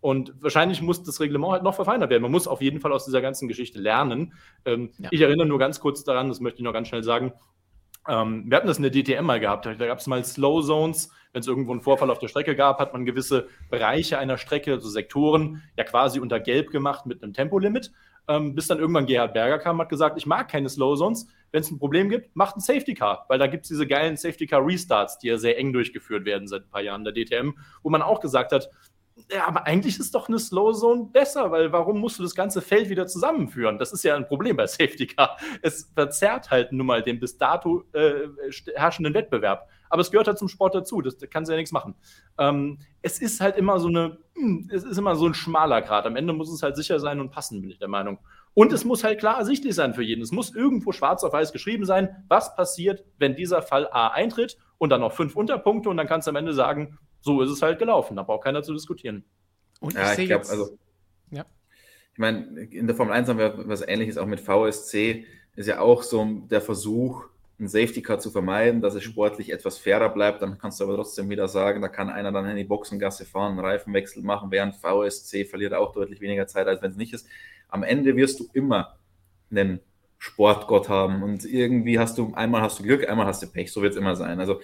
Und 0.00 0.34
wahrscheinlich 0.40 0.82
muss 0.82 1.04
das 1.04 1.20
Reglement 1.20 1.52
halt 1.52 1.62
noch 1.62 1.76
verfeinert 1.76 2.10
werden. 2.10 2.22
Man 2.24 2.32
muss 2.32 2.48
auf 2.48 2.60
jeden 2.60 2.80
Fall 2.80 2.92
aus 2.92 3.04
dieser 3.04 3.22
ganzen 3.22 3.46
Geschichte 3.46 3.78
lernen. 3.78 4.32
Ähm, 4.64 4.90
ja. 4.98 5.10
Ich 5.12 5.20
erinnere 5.20 5.46
nur 5.46 5.60
ganz 5.60 5.78
kurz 5.78 6.02
daran, 6.02 6.26
das 6.26 6.40
möchte 6.40 6.58
ich 6.58 6.64
noch 6.64 6.72
ganz 6.72 6.88
schnell 6.88 7.04
sagen. 7.04 7.34
Ähm, 8.08 8.46
wir 8.48 8.56
hatten 8.56 8.66
das 8.66 8.78
in 8.78 8.82
der 8.82 8.90
DTM 8.90 9.24
mal 9.24 9.38
gehabt. 9.38 9.64
Da 9.64 9.74
gab 9.74 9.98
es 9.98 10.08
mal 10.08 10.24
Slow 10.24 10.60
Zones. 10.60 11.10
Wenn 11.32 11.40
es 11.40 11.46
irgendwo 11.46 11.72
einen 11.72 11.80
Vorfall 11.80 12.10
auf 12.10 12.18
der 12.18 12.28
Strecke 12.28 12.54
gab, 12.54 12.78
hat 12.78 12.92
man 12.92 13.04
gewisse 13.04 13.48
Bereiche 13.70 14.18
einer 14.18 14.38
Strecke, 14.38 14.72
also 14.72 14.88
Sektoren, 14.88 15.62
ja 15.76 15.84
quasi 15.84 16.20
unter 16.20 16.38
Gelb 16.38 16.70
gemacht 16.70 17.06
mit 17.06 17.22
einem 17.22 17.32
Tempolimit. 17.32 17.92
Ähm, 18.26 18.54
bis 18.54 18.66
dann 18.66 18.78
irgendwann 18.78 19.06
Gerhard 19.06 19.34
Berger 19.34 19.58
kam, 19.58 19.80
hat 19.80 19.88
gesagt, 19.88 20.16
ich 20.16 20.26
mag 20.26 20.48
keine 20.48 20.68
Slow 20.68 20.96
Zones. 20.96 21.26
Wenn 21.52 21.60
es 21.60 21.70
ein 21.70 21.78
Problem 21.78 22.08
gibt, 22.08 22.34
macht 22.34 22.56
ein 22.56 22.60
Safety 22.60 22.94
Car, 22.94 23.26
weil 23.28 23.38
da 23.38 23.46
gibt 23.46 23.64
es 23.64 23.68
diese 23.68 23.86
geilen 23.86 24.16
Safety 24.16 24.46
Car 24.46 24.66
Restarts, 24.66 25.18
die 25.18 25.28
ja 25.28 25.36
sehr 25.36 25.58
eng 25.58 25.72
durchgeführt 25.72 26.24
werden 26.24 26.48
seit 26.48 26.62
ein 26.62 26.70
paar 26.70 26.80
Jahren 26.80 27.04
der 27.04 27.12
DTM, 27.12 27.50
wo 27.82 27.90
man 27.90 28.02
auch 28.02 28.20
gesagt 28.20 28.52
hat, 28.52 28.70
ja, 29.30 29.46
aber 29.46 29.66
eigentlich 29.66 29.98
ist 29.98 30.14
doch 30.14 30.28
eine 30.28 30.38
Slow 30.38 30.72
Zone 30.72 31.08
besser, 31.12 31.50
weil 31.50 31.72
warum 31.72 32.00
musst 32.00 32.18
du 32.18 32.22
das 32.22 32.34
ganze 32.34 32.60
Feld 32.60 32.88
wieder 32.88 33.06
zusammenführen? 33.06 33.78
Das 33.78 33.92
ist 33.92 34.02
ja 34.02 34.16
ein 34.16 34.26
Problem 34.26 34.56
bei 34.56 34.66
Safety 34.66 35.06
Car. 35.06 35.36
Es 35.62 35.90
verzerrt 35.94 36.50
halt 36.50 36.72
nun 36.72 36.86
mal 36.86 37.02
den 37.02 37.20
bis 37.20 37.38
dato 37.38 37.84
äh, 37.92 38.28
herrschenden 38.74 39.14
Wettbewerb. 39.14 39.68
Aber 39.88 40.00
es 40.00 40.10
gehört 40.10 40.26
halt 40.26 40.38
zum 40.38 40.48
Sport 40.48 40.74
dazu, 40.74 41.00
das, 41.00 41.16
da 41.16 41.28
kannst 41.28 41.48
du 41.48 41.52
ja 41.52 41.58
nichts 41.58 41.70
machen. 41.70 41.94
Ähm, 42.38 42.78
es 43.02 43.20
ist 43.20 43.40
halt 43.40 43.56
immer 43.56 43.78
so 43.78 43.86
eine, 43.86 44.18
hm, 44.34 44.68
es 44.72 44.82
ist 44.82 44.98
immer 44.98 45.14
so 45.14 45.26
ein 45.26 45.34
schmaler 45.34 45.82
Grad. 45.82 46.06
Am 46.06 46.16
Ende 46.16 46.32
muss 46.32 46.52
es 46.52 46.64
halt 46.64 46.74
sicher 46.74 46.98
sein 46.98 47.20
und 47.20 47.30
passen, 47.30 47.60
bin 47.60 47.70
ich 47.70 47.78
der 47.78 47.88
Meinung. 47.88 48.18
Und 48.54 48.72
es 48.72 48.84
muss 48.84 49.04
halt 49.04 49.20
klar 49.20 49.38
ersichtlich 49.38 49.74
sein 49.74 49.94
für 49.94 50.02
jeden. 50.02 50.22
Es 50.22 50.32
muss 50.32 50.54
irgendwo 50.54 50.90
schwarz 50.90 51.22
auf 51.22 51.32
weiß 51.32 51.52
geschrieben 51.52 51.84
sein, 51.84 52.24
was 52.28 52.56
passiert, 52.56 53.04
wenn 53.18 53.36
dieser 53.36 53.62
Fall 53.62 53.88
A 53.92 54.08
eintritt 54.08 54.58
und 54.78 54.90
dann 54.90 55.00
noch 55.00 55.12
fünf 55.12 55.36
Unterpunkte 55.36 55.88
und 55.88 55.96
dann 55.96 56.06
kannst 56.06 56.26
du 56.26 56.30
am 56.30 56.36
Ende 56.36 56.54
sagen, 56.54 56.98
so 57.24 57.40
ist 57.40 57.50
es 57.50 57.62
halt 57.62 57.78
gelaufen. 57.78 58.16
Da 58.16 58.22
braucht 58.22 58.44
keiner 58.44 58.62
zu 58.62 58.74
diskutieren. 58.74 59.24
Und 59.80 59.94
ja, 59.94 60.12
ich, 60.12 60.18
ich 60.18 60.26
glaube, 60.26 60.46
also, 60.48 60.78
ja. 61.30 61.46
ich 62.12 62.18
meine, 62.18 62.60
in 62.70 62.86
der 62.86 62.94
Formel 62.94 63.14
1 63.14 63.28
haben 63.28 63.38
wir 63.38 63.66
was 63.66 63.80
ähnliches 63.86 64.18
auch 64.18 64.26
mit 64.26 64.40
VSC. 64.40 65.24
Ist 65.56 65.66
ja 65.66 65.80
auch 65.80 66.02
so 66.02 66.24
der 66.50 66.60
Versuch, 66.60 67.24
ein 67.58 67.68
Safety 67.68 68.02
Car 68.02 68.18
zu 68.18 68.30
vermeiden, 68.30 68.82
dass 68.82 68.94
es 68.94 69.04
sportlich 69.04 69.50
etwas 69.50 69.78
fairer 69.78 70.10
bleibt. 70.10 70.42
Dann 70.42 70.58
kannst 70.58 70.80
du 70.80 70.84
aber 70.84 70.96
trotzdem 70.96 71.30
wieder 71.30 71.48
sagen, 71.48 71.80
da 71.80 71.88
kann 71.88 72.10
einer 72.10 72.30
dann 72.30 72.46
in 72.46 72.56
die 72.56 72.64
Boxengasse 72.64 73.24
fahren, 73.24 73.52
einen 73.52 73.60
Reifenwechsel 73.60 74.22
machen, 74.22 74.50
während 74.50 74.76
VSC 74.76 75.46
verliert 75.46 75.72
auch 75.72 75.92
deutlich 75.92 76.20
weniger 76.20 76.46
Zeit, 76.46 76.66
als 76.66 76.82
wenn 76.82 76.90
es 76.90 76.96
nicht 76.96 77.14
ist. 77.14 77.26
Am 77.68 77.82
Ende 77.84 78.16
wirst 78.16 78.40
du 78.40 78.48
immer 78.52 78.98
einen 79.50 79.80
Sportgott 80.18 80.88
haben 80.88 81.22
und 81.22 81.44
irgendwie 81.44 81.98
hast 81.98 82.18
du, 82.18 82.34
einmal 82.34 82.60
hast 82.60 82.80
du 82.80 82.82
Glück, 82.82 83.08
einmal 83.08 83.26
hast 83.26 83.42
du 83.42 83.46
Pech, 83.46 83.72
so 83.72 83.80
wird 83.80 83.92
es 83.92 83.98
immer 83.98 84.14
sein. 84.14 84.40
Also 84.40 84.60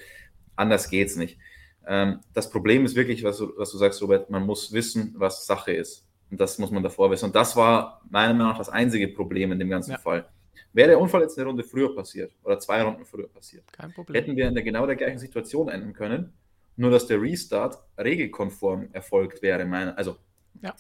anders 0.57 0.90
geht 0.90 1.09
es 1.09 1.16
nicht. 1.16 1.38
Ähm, 1.87 2.21
das 2.33 2.51
Problem 2.51 2.85
ist 2.85 2.95
wirklich, 2.95 3.23
was 3.25 3.38
du, 3.38 3.53
was 3.57 3.71
du 3.73 3.79
sagst, 3.79 4.01
Robert, 4.03 4.31
man 4.31 4.45
muss 4.45 4.73
wissen, 4.73 5.14
was 5.16 5.47
Sache 5.47 5.73
ist. 5.73 6.07
Und 6.31 6.40
das 6.40 6.59
muss 6.59 6.71
man 6.71 6.83
davor 6.83 7.11
wissen. 7.11 7.27
Und 7.27 7.35
das 7.35 7.57
war 7.57 8.03
meiner 8.09 8.35
Meinung 8.35 8.53
nach 8.53 8.59
das 8.59 8.69
einzige 8.69 9.09
Problem 9.09 9.53
in 9.53 9.59
dem 9.59 9.69
ganzen 9.69 9.93
ja. 9.93 9.99
Fall. 9.99 10.29
Wäre 10.73 10.90
der 10.90 11.01
Unfall 11.01 11.23
jetzt 11.23 11.37
eine 11.37 11.49
Runde 11.49 11.64
früher 11.64 11.93
passiert 11.95 12.33
oder 12.45 12.59
zwei 12.61 12.83
Runden 12.83 13.05
früher 13.05 13.29
passiert, 13.29 13.64
hätten 14.12 14.37
wir 14.37 14.47
in 14.47 14.55
der 14.55 14.62
genau 14.62 14.87
der 14.87 14.95
gleichen 14.95 15.19
Situation 15.19 15.69
enden 15.69 15.93
können, 15.93 16.33
nur 16.77 16.93
dass 16.93 17.09
der 17.09 17.21
Restart 17.21 17.83
regelkonform 17.99 18.88
erfolgt 18.93 19.43
wäre. 19.43 19.64
Meine, 19.64 19.99
also 19.99 20.16
ja 20.62 20.73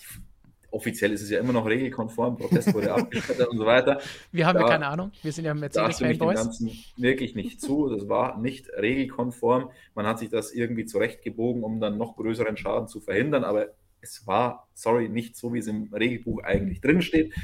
offiziell 0.70 1.12
ist 1.12 1.22
es 1.22 1.30
ja 1.30 1.40
immer 1.40 1.52
noch 1.52 1.66
regelkonform, 1.66 2.36
Protest 2.36 2.72
wurde 2.74 2.92
abgeschmettert 2.94 3.48
und 3.48 3.58
so 3.58 3.66
weiter. 3.66 4.00
Wir 4.32 4.46
haben 4.46 4.56
da, 4.56 4.62
ja 4.62 4.68
keine 4.68 4.86
Ahnung, 4.86 5.12
wir 5.22 5.32
sind 5.32 5.44
ja 5.44 5.54
Mercedes-Fanboys. 5.54 6.62
wirklich 6.96 7.34
nicht 7.34 7.60
zu, 7.60 7.88
das 7.88 8.08
war 8.08 8.38
nicht 8.38 8.68
regelkonform. 8.70 9.70
Man 9.94 10.06
hat 10.06 10.18
sich 10.18 10.28
das 10.28 10.52
irgendwie 10.52 10.84
zurechtgebogen, 10.84 11.62
um 11.62 11.80
dann 11.80 11.98
noch 11.98 12.16
größeren 12.16 12.56
Schaden 12.56 12.88
zu 12.88 13.00
verhindern, 13.00 13.44
aber 13.44 13.68
es 14.00 14.26
war, 14.26 14.68
sorry, 14.74 15.08
nicht 15.08 15.36
so, 15.36 15.52
wie 15.52 15.58
es 15.58 15.66
im 15.66 15.92
Regelbuch 15.92 16.42
eigentlich 16.42 16.80
drinsteht. 16.80 17.34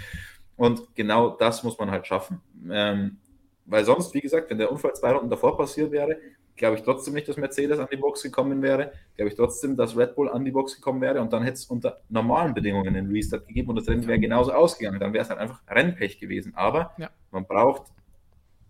Und 0.57 0.95
genau 0.95 1.31
das 1.31 1.63
muss 1.63 1.79
man 1.79 1.91
halt 1.91 2.07
schaffen. 2.07 2.41
Ähm, 2.71 3.19
weil 3.67 3.85
sonst, 3.85 4.15
wie 4.15 4.21
gesagt, 4.21 4.49
wenn 4.49 4.59
der 4.59 4.71
Unfall 4.71 4.95
zwei 4.95 5.13
Runden 5.13 5.29
davor 5.29 5.57
passiert 5.57 5.91
wäre, 5.91 6.17
glaube 6.57 6.77
ich 6.77 6.83
trotzdem 6.83 7.15
nicht, 7.15 7.29
dass 7.29 7.37
Mercedes 7.37 7.79
an 7.79 7.89
die 7.91 7.97
Box 7.97 8.23
gekommen 8.23 8.63
wäre. 8.63 8.93
Glaube 9.17 9.29
ich 9.29 9.37
trotzdem, 9.37 9.77
dass 9.77 9.97
Red 9.97 10.15
Bull 10.15 10.29
an 10.29 10.45
die 10.45 10.51
Box 10.51 10.77
gekommen 10.77 11.01
wäre 11.01 11.21
und 11.21 11.33
dann 11.33 11.43
hätte 11.43 11.55
es 11.55 11.67
unter 11.67 12.01
normalen 12.09 12.55
Bedingungen 12.55 12.97
einen 12.97 13.11
Restart 13.11 13.47
gegeben 13.47 13.71
und 13.71 13.77
das 13.77 13.89
Rennen 13.89 14.07
wäre 14.07 14.19
genauso 14.19 14.53
ausgegangen. 14.53 15.01
Dann 15.01 15.13
wäre 15.13 15.23
es 15.23 15.31
halt 15.31 15.39
einfach 15.39 15.61
Rennpech 15.69 16.19
gewesen. 16.19 16.55
Aber 16.55 16.93
ja. 16.99 17.11
man 17.31 17.47
braucht, 17.47 17.93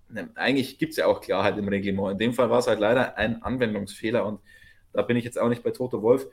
ne, 0.09 0.29
eigentlich 0.35 0.79
gibt 0.79 0.93
es 0.93 0.97
ja 0.97 1.07
auch 1.07 1.21
Klarheit 1.21 1.57
im 1.59 1.69
Reglement. 1.69 2.13
In 2.13 2.19
dem 2.19 2.33
Fall 2.33 2.51
war 2.51 2.59
es 2.59 2.67
halt 2.67 2.81
leider 2.81 3.17
ein 3.17 3.43
Anwendungsfehler 3.43 4.27
und 4.27 4.41
da 4.93 5.03
bin 5.03 5.17
ich 5.17 5.25
jetzt 5.25 5.39
auch 5.39 5.49
nicht 5.49 5.63
bei 5.63 5.71
Toto 5.71 6.03
Wolf, 6.03 6.27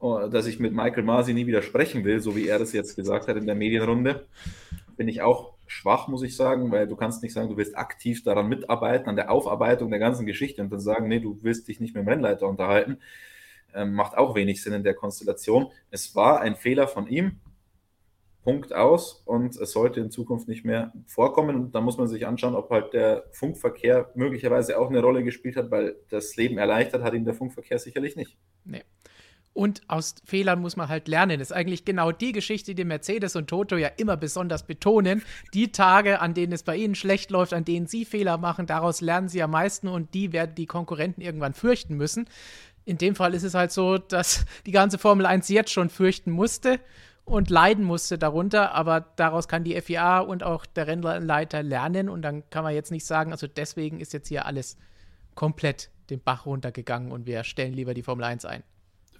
oh, 0.00 0.26
dass 0.28 0.46
ich 0.46 0.58
mit 0.58 0.72
Michael 0.72 1.04
Masi 1.04 1.32
nie 1.32 1.46
widersprechen 1.46 2.04
will, 2.04 2.20
so 2.20 2.34
wie 2.36 2.48
er 2.48 2.58
das 2.58 2.72
jetzt 2.72 2.96
gesagt 2.96 3.28
hat 3.28 3.36
in 3.36 3.46
der 3.46 3.54
Medienrunde. 3.54 4.26
Bin 4.96 5.08
ich 5.08 5.22
auch 5.22 5.54
schwach, 5.70 6.08
muss 6.08 6.22
ich 6.22 6.36
sagen, 6.36 6.72
weil 6.72 6.88
du 6.88 6.96
kannst 6.96 7.22
nicht 7.22 7.32
sagen, 7.32 7.48
du 7.48 7.56
willst 7.56 7.78
aktiv 7.78 8.24
daran 8.24 8.48
mitarbeiten, 8.48 9.08
an 9.08 9.16
der 9.16 9.30
Aufarbeitung 9.30 9.90
der 9.90 10.00
ganzen 10.00 10.26
Geschichte 10.26 10.62
und 10.62 10.70
dann 10.70 10.80
sagen, 10.80 11.06
nee, 11.08 11.20
du 11.20 11.38
willst 11.42 11.68
dich 11.68 11.80
nicht 11.80 11.94
mit 11.94 12.04
dem 12.04 12.08
Rennleiter 12.08 12.48
unterhalten. 12.48 12.98
Ähm, 13.72 13.92
macht 13.92 14.18
auch 14.18 14.34
wenig 14.34 14.62
Sinn 14.62 14.72
in 14.72 14.82
der 14.82 14.94
Konstellation. 14.94 15.70
Es 15.90 16.16
war 16.16 16.40
ein 16.40 16.56
Fehler 16.56 16.88
von 16.88 17.06
ihm. 17.06 17.38
Punkt 18.42 18.72
aus 18.72 19.22
und 19.26 19.54
es 19.56 19.72
sollte 19.72 20.00
in 20.00 20.10
Zukunft 20.10 20.48
nicht 20.48 20.64
mehr 20.64 20.92
vorkommen. 21.06 21.54
Und 21.54 21.74
da 21.74 21.80
muss 21.80 21.98
man 21.98 22.08
sich 22.08 22.26
anschauen, 22.26 22.56
ob 22.56 22.70
halt 22.70 22.92
der 22.92 23.26
Funkverkehr 23.30 24.10
möglicherweise 24.14 24.78
auch 24.78 24.88
eine 24.88 25.00
Rolle 25.00 25.22
gespielt 25.22 25.56
hat, 25.56 25.70
weil 25.70 25.96
das 26.08 26.34
Leben 26.36 26.58
erleichtert 26.58 27.02
hat 27.02 27.14
ihm 27.14 27.24
der 27.24 27.34
Funkverkehr 27.34 27.78
sicherlich 27.78 28.16
nicht. 28.16 28.36
Nee. 28.64 28.82
Und 29.52 29.82
aus 29.88 30.14
Fehlern 30.24 30.60
muss 30.60 30.76
man 30.76 30.88
halt 30.88 31.08
lernen. 31.08 31.40
Das 31.40 31.50
ist 31.50 31.56
eigentlich 31.56 31.84
genau 31.84 32.12
die 32.12 32.32
Geschichte, 32.32 32.74
die 32.74 32.84
Mercedes 32.84 33.34
und 33.34 33.48
Toto 33.48 33.76
ja 33.76 33.88
immer 33.96 34.16
besonders 34.16 34.62
betonen. 34.62 35.22
Die 35.54 35.72
Tage, 35.72 36.20
an 36.20 36.34
denen 36.34 36.52
es 36.52 36.62
bei 36.62 36.76
ihnen 36.76 36.94
schlecht 36.94 37.30
läuft, 37.30 37.52
an 37.52 37.64
denen 37.64 37.86
sie 37.86 38.04
Fehler 38.04 38.38
machen, 38.38 38.66
daraus 38.66 39.00
lernen 39.00 39.28
sie 39.28 39.42
am 39.42 39.50
meisten 39.50 39.88
und 39.88 40.14
die 40.14 40.32
werden 40.32 40.54
die 40.54 40.66
Konkurrenten 40.66 41.20
irgendwann 41.20 41.52
fürchten 41.52 41.96
müssen. 41.96 42.28
In 42.84 42.96
dem 42.96 43.16
Fall 43.16 43.34
ist 43.34 43.42
es 43.42 43.54
halt 43.54 43.72
so, 43.72 43.98
dass 43.98 44.44
die 44.66 44.72
ganze 44.72 44.98
Formel 44.98 45.26
1 45.26 45.48
jetzt 45.48 45.72
schon 45.72 45.90
fürchten 45.90 46.30
musste 46.30 46.78
und 47.24 47.50
leiden 47.50 47.84
musste 47.84 48.18
darunter, 48.18 48.72
aber 48.72 49.00
daraus 49.16 49.48
kann 49.48 49.64
die 49.64 49.78
FIA 49.80 50.20
und 50.20 50.42
auch 50.42 50.64
der 50.64 50.86
Rennleiter 50.86 51.62
lernen 51.62 52.08
und 52.08 52.22
dann 52.22 52.48
kann 52.50 52.64
man 52.64 52.74
jetzt 52.74 52.90
nicht 52.90 53.04
sagen, 53.04 53.32
also 53.32 53.46
deswegen 53.46 54.00
ist 54.00 54.12
jetzt 54.12 54.28
hier 54.28 54.46
alles 54.46 54.78
komplett 55.34 55.90
den 56.08 56.20
Bach 56.20 56.46
runtergegangen 56.46 57.12
und 57.12 57.26
wir 57.26 57.44
stellen 57.44 57.74
lieber 57.74 57.94
die 57.94 58.02
Formel 58.02 58.24
1 58.24 58.44
ein 58.44 58.62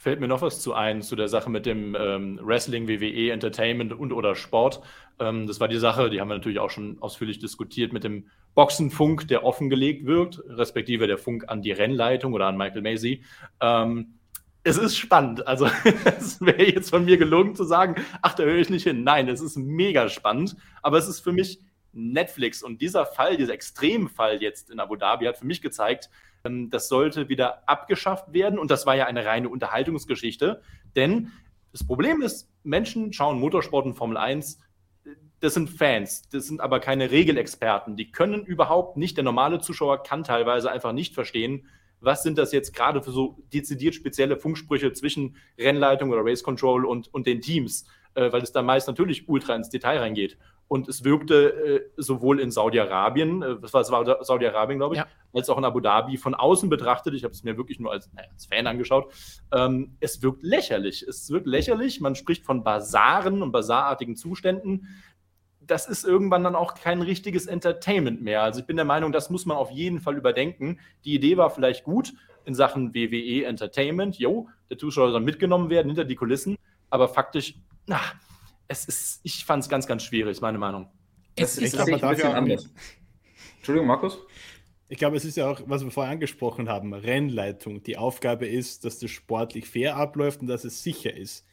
fällt 0.01 0.19
mir 0.19 0.29
noch 0.29 0.41
was 0.41 0.63
zu 0.63 0.73
ein, 0.73 1.03
zu 1.03 1.15
der 1.15 1.29
Sache 1.29 1.51
mit 1.51 1.67
dem 1.67 1.95
ähm, 1.95 2.41
Wrestling, 2.43 2.89
WWE, 2.89 3.33
Entertainment 3.33 3.93
und 3.93 4.15
oder 4.15 4.35
Sport. 4.35 4.81
Ähm, 5.19 5.47
das 5.47 5.61
war 5.61 5.69
die 5.69 5.79
Sache, 5.79 6.09
die 6.09 6.23
haben 6.23 6.29
wir 6.29 6.37
natürlich 6.37 6.59
auch 6.59 6.71
schon 6.71 6.97
ausführlich 7.01 7.39
diskutiert 7.39 7.93
mit 7.93 8.03
dem 8.03 8.25
Boxenfunk, 8.55 9.29
der 9.29 9.45
offengelegt 9.45 10.07
wird, 10.07 10.43
respektive 10.49 11.07
der 11.07 11.19
Funk 11.19 11.45
an 11.49 11.61
die 11.61 11.73
Rennleitung 11.73 12.33
oder 12.33 12.47
an 12.47 12.57
Michael 12.57 12.81
Macy. 12.81 13.23
Ähm, 13.61 14.15
es 14.63 14.79
ist 14.79 14.97
spannend. 14.97 15.47
Also, 15.47 15.67
es 16.19 16.41
wäre 16.41 16.65
jetzt 16.65 16.89
von 16.89 17.05
mir 17.05 17.19
gelungen 17.19 17.55
zu 17.55 17.65
sagen, 17.65 17.97
ach, 18.23 18.33
da 18.33 18.45
höre 18.45 18.57
ich 18.57 18.71
nicht 18.71 18.85
hin. 18.85 19.05
Nein, 19.05 19.29
es 19.29 19.43
ist 19.43 19.59
mega 19.59 20.09
spannend, 20.09 20.57
aber 20.81 20.97
es 20.97 21.09
ist 21.09 21.21
für 21.21 21.33
mich 21.33 21.61
Netflix. 21.93 22.63
Und 22.63 22.81
dieser 22.81 23.07
Fall, 23.07 23.37
dieser 23.37 23.55
Extremfall 23.55 24.43
jetzt 24.43 24.71
in 24.71 24.81
Abu 24.81 24.97
Dhabi 24.97 25.27
hat 25.27 25.39
für 25.39 25.47
mich 25.47 25.63
gezeigt, 25.63 26.11
ähm, 26.45 26.71
das 26.71 26.89
sollte 26.89 27.29
wieder 27.29 27.69
abgeschafft 27.69 28.33
werden. 28.33 28.59
Und 28.59 28.71
das 28.71 28.87
war 28.87 28.97
ja 28.97 29.07
eine 29.07 29.25
reine 29.25 29.49
Unterhaltungsgeschichte. 29.49 30.63
Denn 30.97 31.33
das 31.73 31.87
Problem 31.87 32.23
ist, 32.23 32.49
Menschen 32.63 33.13
schauen 33.13 33.39
Motorsport 33.39 33.87
und 33.87 33.95
Formel 33.95 34.17
1 34.17 34.59
das 35.41 35.55
sind 35.55 35.71
Fans, 35.71 36.29
das 36.29 36.47
sind 36.47 36.61
aber 36.61 36.81
keine 36.81 37.11
Regelexperten. 37.11 37.97
Die 37.97 38.11
können 38.13 38.45
überhaupt 38.45 38.97
nicht, 38.97 39.17
der 39.17 39.25
normale 39.25 39.59
Zuschauer 39.61 40.03
kann 40.03 40.23
teilweise 40.23 40.71
einfach 40.71 40.93
nicht 40.93 41.15
verstehen, 41.15 41.67
was 42.01 42.23
sind 42.23 42.39
das 42.39 42.53
jetzt 42.53 42.75
gerade 42.75 43.03
für 43.03 43.11
so 43.11 43.39
dezidiert 43.53 43.95
spezielle 43.95 44.37
Funksprüche 44.37 44.93
zwischen 44.93 45.37
Rennleitung 45.59 46.11
oder 46.11 46.25
Race 46.25 46.43
Control 46.43 46.87
und, 46.87 47.13
und 47.13 47.27
den 47.27 47.41
Teams, 47.41 47.87
äh, 48.15 48.33
weil 48.33 48.43
es 48.43 48.53
da 48.53 48.63
meist 48.63 48.89
natürlich 48.89 49.29
ultra 49.29 49.55
ins 49.55 49.69
Detail 49.69 49.99
reingeht. 49.99 50.39
Und 50.71 50.89
es 50.89 51.03
wirkte 51.03 51.49
äh, 51.49 51.81
sowohl 51.97 52.39
in 52.39 52.53
Saudi-Arabien, 52.53 53.43
äh, 53.43 53.57
das 53.61 53.73
war 53.73 53.83
Saudi-Arabien, 53.83 54.79
glaube 54.79 54.95
ich, 54.95 55.01
ja. 55.01 55.09
als 55.33 55.51
auch 55.51 55.59
in 55.59 55.65
Abu 55.65 55.81
Dhabi 55.81 56.17
von 56.17 56.33
außen 56.33 56.71
betrachtet. 56.71 57.13
Ich 57.15 57.25
habe 57.25 57.35
es 57.35 57.43
mir 57.43 57.57
wirklich 57.57 57.81
nur 57.81 57.91
als, 57.91 58.09
naja, 58.13 58.29
als 58.33 58.47
Fan 58.47 58.69
angeschaut. 58.69 59.13
Ähm, 59.53 59.97
es 59.99 60.23
wirkt 60.23 60.45
lächerlich. 60.45 61.03
Es 61.03 61.29
wirkt 61.29 61.49
lächerlich. 61.49 62.01
Man 62.01 62.15
spricht 62.15 62.45
von 62.45 62.63
Basaren 62.63 63.43
und 63.43 63.51
basarartigen 63.51 64.15
Zuständen. 64.15 64.87
Das 65.59 65.89
ist 65.89 66.05
irgendwann 66.05 66.45
dann 66.45 66.55
auch 66.55 66.75
kein 66.75 67.03
richtiges 67.03 67.47
Entertainment 67.47 68.23
mehr. 68.23 68.45
Also 68.45 68.61
ich 68.61 68.67
bin 68.67 68.77
der 68.77 68.85
Meinung, 68.85 69.11
das 69.11 69.29
muss 69.29 69.47
man 69.47 69.57
auf 69.57 69.73
jeden 69.73 69.99
Fall 69.99 70.17
überdenken. 70.17 70.79
Die 71.05 71.17
Idee 71.17 71.37
war 71.37 71.51
vielleicht 71.51 71.83
gut 71.83 72.13
in 72.45 72.55
Sachen 72.55 72.95
WWE 72.95 73.45
Entertainment. 73.45 74.21
Jo, 74.21 74.49
der 74.71 74.79
Zuschauer 74.79 75.11
soll 75.11 75.21
mitgenommen 75.21 75.69
werden 75.69 75.89
hinter 75.89 76.05
die 76.05 76.15
Kulissen. 76.15 76.57
Aber 76.91 77.09
faktisch, 77.09 77.57
na, 77.89 77.99
es 78.71 78.85
ist, 78.85 79.21
ich 79.25 79.45
fand 79.45 79.65
es 79.65 79.69
ganz, 79.69 79.87
ganz 79.87 80.05
schwierig, 80.05 80.41
meine 80.41 80.59
Meinung. 80.59 80.89
Es, 81.35 81.59
ist 81.59 81.75
glaube, 81.75 81.93
ein 81.93 82.15
bisschen 82.15 82.33
anders. 82.33 82.71
Entschuldigung, 83.57 83.89
Markus? 83.89 84.19
Ich 84.89 84.99
glaube, 84.99 85.17
es 85.17 85.25
ist 85.25 85.37
ja 85.37 85.51
auch, 85.51 85.61
was 85.67 85.85
wir 85.85 85.91
vorher 85.91 86.13
angesprochen 86.13 86.69
haben, 86.69 86.95
Rennleitung. 86.95 87.83
Die 87.83 87.97
Aufgabe 87.97 88.47
ist, 88.47 88.85
dass 88.85 88.99
das 88.99 89.11
sportlich 89.11 89.67
fair 89.67 89.97
abläuft 89.97 90.41
und 90.41 90.47
dass 90.47 90.65
es 90.65 90.83
sicher 90.83 91.15
ist. 91.15 91.47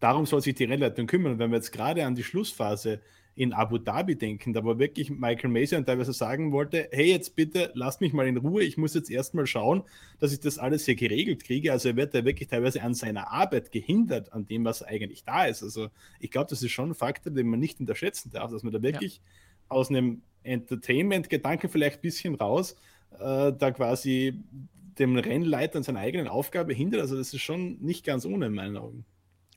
Darum 0.00 0.26
soll 0.26 0.40
sich 0.40 0.54
die 0.54 0.64
Rennleitung 0.64 1.06
kümmern. 1.06 1.32
Und 1.32 1.38
wenn 1.38 1.50
wir 1.50 1.56
jetzt 1.56 1.72
gerade 1.72 2.04
an 2.04 2.14
die 2.14 2.24
Schlussphase 2.24 3.00
in 3.36 3.52
Abu 3.52 3.76
Dhabi 3.76 4.16
denken, 4.16 4.54
da 4.54 4.64
war 4.64 4.78
wirklich 4.78 5.10
Michael 5.10 5.50
Mason 5.50 5.84
teilweise 5.84 6.14
sagen 6.14 6.52
wollte, 6.52 6.88
hey, 6.90 7.10
jetzt 7.10 7.36
bitte 7.36 7.70
lasst 7.74 8.00
mich 8.00 8.14
mal 8.14 8.26
in 8.26 8.38
Ruhe, 8.38 8.62
ich 8.62 8.78
muss 8.78 8.94
jetzt 8.94 9.10
erstmal 9.10 9.46
schauen, 9.46 9.82
dass 10.18 10.32
ich 10.32 10.40
das 10.40 10.58
alles 10.58 10.86
hier 10.86 10.94
geregelt 10.94 11.44
kriege. 11.44 11.70
Also 11.70 11.90
er 11.90 11.96
wird 11.96 12.14
da 12.14 12.24
wirklich 12.24 12.48
teilweise 12.48 12.82
an 12.82 12.94
seiner 12.94 13.30
Arbeit 13.30 13.72
gehindert, 13.72 14.32
an 14.32 14.46
dem, 14.46 14.64
was 14.64 14.82
eigentlich 14.82 15.24
da 15.24 15.44
ist. 15.44 15.62
Also 15.62 15.88
ich 16.18 16.30
glaube, 16.30 16.48
das 16.48 16.62
ist 16.62 16.72
schon 16.72 16.90
ein 16.90 16.94
Faktor, 16.94 17.30
den 17.30 17.46
man 17.48 17.60
nicht 17.60 17.78
unterschätzen 17.78 18.30
darf, 18.30 18.50
dass 18.50 18.62
man 18.62 18.72
da 18.72 18.82
wirklich 18.82 19.16
ja. 19.16 19.22
aus 19.68 19.90
einem 19.90 20.22
Entertainment-Gedanken 20.42 21.68
vielleicht 21.68 21.98
ein 21.98 22.02
bisschen 22.02 22.34
raus, 22.36 22.74
äh, 23.18 23.52
da 23.52 23.70
quasi 23.70 24.42
dem 24.98 25.18
Rennleiter 25.18 25.76
an 25.76 25.82
seiner 25.82 26.00
eigenen 26.00 26.28
Aufgabe 26.28 26.72
hindert. 26.72 27.02
Also 27.02 27.18
das 27.18 27.34
ist 27.34 27.42
schon 27.42 27.78
nicht 27.82 28.02
ganz 28.06 28.24
ohne 28.24 28.46
in 28.46 28.54
meinen 28.54 28.78
Augen. 28.78 29.04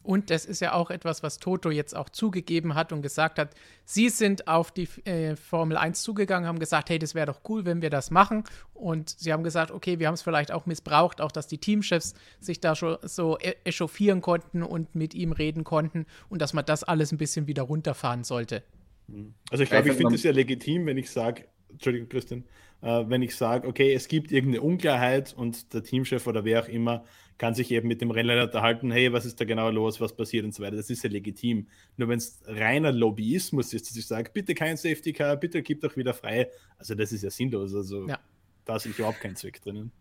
Und 0.02 0.30
das 0.30 0.46
ist 0.46 0.62
ja 0.62 0.74
auch 0.74 0.92
etwas, 0.92 1.24
was 1.24 1.40
Toto 1.40 1.72
jetzt 1.72 1.96
auch 1.96 2.10
zugegeben 2.10 2.74
hat 2.74 2.94
und 2.94 3.02
gesagt 3.02 3.38
hat, 3.38 3.54
sie 3.84 4.10
sind 4.10 4.48
auf 4.48 4.72
die 4.72 4.88
äh, 5.06 5.36
Formel 5.36 5.78
1 5.78 6.02
zugegangen, 6.02 6.48
haben 6.48 6.60
gesagt, 6.60 6.90
hey, 6.90 7.00
das 7.00 7.16
wäre 7.16 7.28
doch 7.28 7.42
cool, 7.50 7.66
wenn 7.66 7.82
wir 7.82 7.90
das 7.90 8.10
machen. 8.10 8.44
Und 8.74 9.10
sie 9.10 9.34
haben 9.34 9.44
gesagt, 9.44 9.72
okay, 9.72 10.00
wir 10.00 10.08
haben 10.08 10.14
es 10.14 10.22
vielleicht 10.22 10.52
auch 10.52 10.66
missbraucht, 10.66 11.20
auch 11.20 11.32
dass 11.32 11.48
die 11.48 11.58
Teamchefs 11.58 12.14
sich 12.40 12.62
da 12.62 12.76
schon 12.76 12.98
so 13.02 13.38
e-, 13.40 13.56
echauffieren 13.66 14.22
konnten 14.22 14.64
und 14.64 14.96
mit 14.96 15.14
ihm 15.14 15.34
reden 15.34 15.64
konnten 15.64 16.06
und 16.30 16.42
dass 16.42 16.54
man 16.54 16.66
das 16.66 16.84
alles 16.84 17.12
ein 17.12 17.18
bisschen 17.18 17.48
wieder 17.48 17.64
runterfahren 17.64 18.24
sollte. 18.24 18.64
Mhm. 19.08 19.34
Also 19.52 19.64
ich 19.64 19.70
glaube, 19.70 19.90
ich 19.90 19.96
finde 19.96 20.16
es 20.16 20.24
ja 20.24 20.32
legitim, 20.32 20.86
wenn 20.86 20.98
ich 20.98 21.12
sage, 21.12 21.46
Entschuldigung, 21.70 22.10
Christian, 22.10 22.46
äh, 22.82 23.04
wenn 23.08 23.22
ich 23.22 23.36
sage, 23.36 23.68
okay, 23.68 23.94
es 23.94 24.08
gibt 24.08 24.32
irgendeine 24.32 24.62
Unklarheit 24.62 25.34
und 25.34 25.74
der 25.74 25.84
Teamchef 25.84 26.26
oder 26.28 26.46
wer 26.46 26.64
auch 26.64 26.68
immer 26.68 27.04
kann 27.40 27.56
sich 27.56 27.72
eben 27.72 27.88
mit 27.88 28.02
dem 28.02 28.12
Rennleiter 28.12 28.44
unterhalten, 28.44 28.92
hey, 28.92 29.12
was 29.14 29.26
ist 29.26 29.40
da 29.40 29.46
genau 29.46 29.72
los, 29.72 30.00
was 30.00 30.16
passiert 30.16 30.44
und 30.46 30.54
so 30.54 30.62
weiter. 30.62 30.76
Das 30.76 30.90
ist 30.90 31.04
ja 31.04 31.10
legitim. 31.10 31.68
Nur 31.96 32.10
wenn 32.10 32.18
es 32.18 32.42
reiner 32.46 32.92
Lobbyismus 32.92 33.74
ist, 33.74 33.90
dass 33.90 33.96
ich 33.96 34.06
sage, 34.06 34.30
bitte 34.32 34.54
kein 34.54 34.76
Safety 34.76 35.14
Car, 35.14 35.38
bitte 35.38 35.64
gib 35.64 35.80
doch 35.82 35.96
wieder 35.96 36.14
frei, 36.14 36.52
also 36.78 36.94
das 36.96 37.14
ist 37.14 37.24
ja 37.24 37.30
sinnlos. 37.32 37.74
Also 37.74 38.08
ja. 38.08 38.20
da 38.66 38.76
ist 38.76 38.86
überhaupt 38.86 39.22
kein 39.22 39.38
Zweck 39.38 39.62
drinnen. 39.62 39.92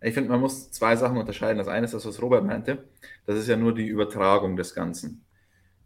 Ich 0.00 0.14
finde, 0.14 0.30
man 0.30 0.40
muss 0.40 0.70
zwei 0.70 0.94
Sachen 0.94 1.16
unterscheiden. 1.16 1.58
Das 1.58 1.66
eine 1.66 1.86
ist 1.86 1.94
das, 1.94 2.06
was 2.06 2.22
Robert 2.22 2.44
meinte. 2.44 2.84
Das 3.26 3.36
ist 3.36 3.48
ja 3.48 3.56
nur 3.56 3.74
die 3.74 3.86
Übertragung 3.86 4.56
des 4.56 4.74
Ganzen. 4.74 5.24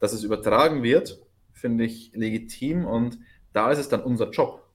Dass 0.00 0.12
es 0.12 0.22
übertragen 0.22 0.82
wird, 0.82 1.18
finde 1.52 1.84
ich 1.84 2.12
legitim 2.14 2.84
und 2.84 3.18
da 3.54 3.72
ist 3.72 3.78
es 3.78 3.88
dann 3.88 4.02
unser 4.02 4.30
Job. 4.30 4.68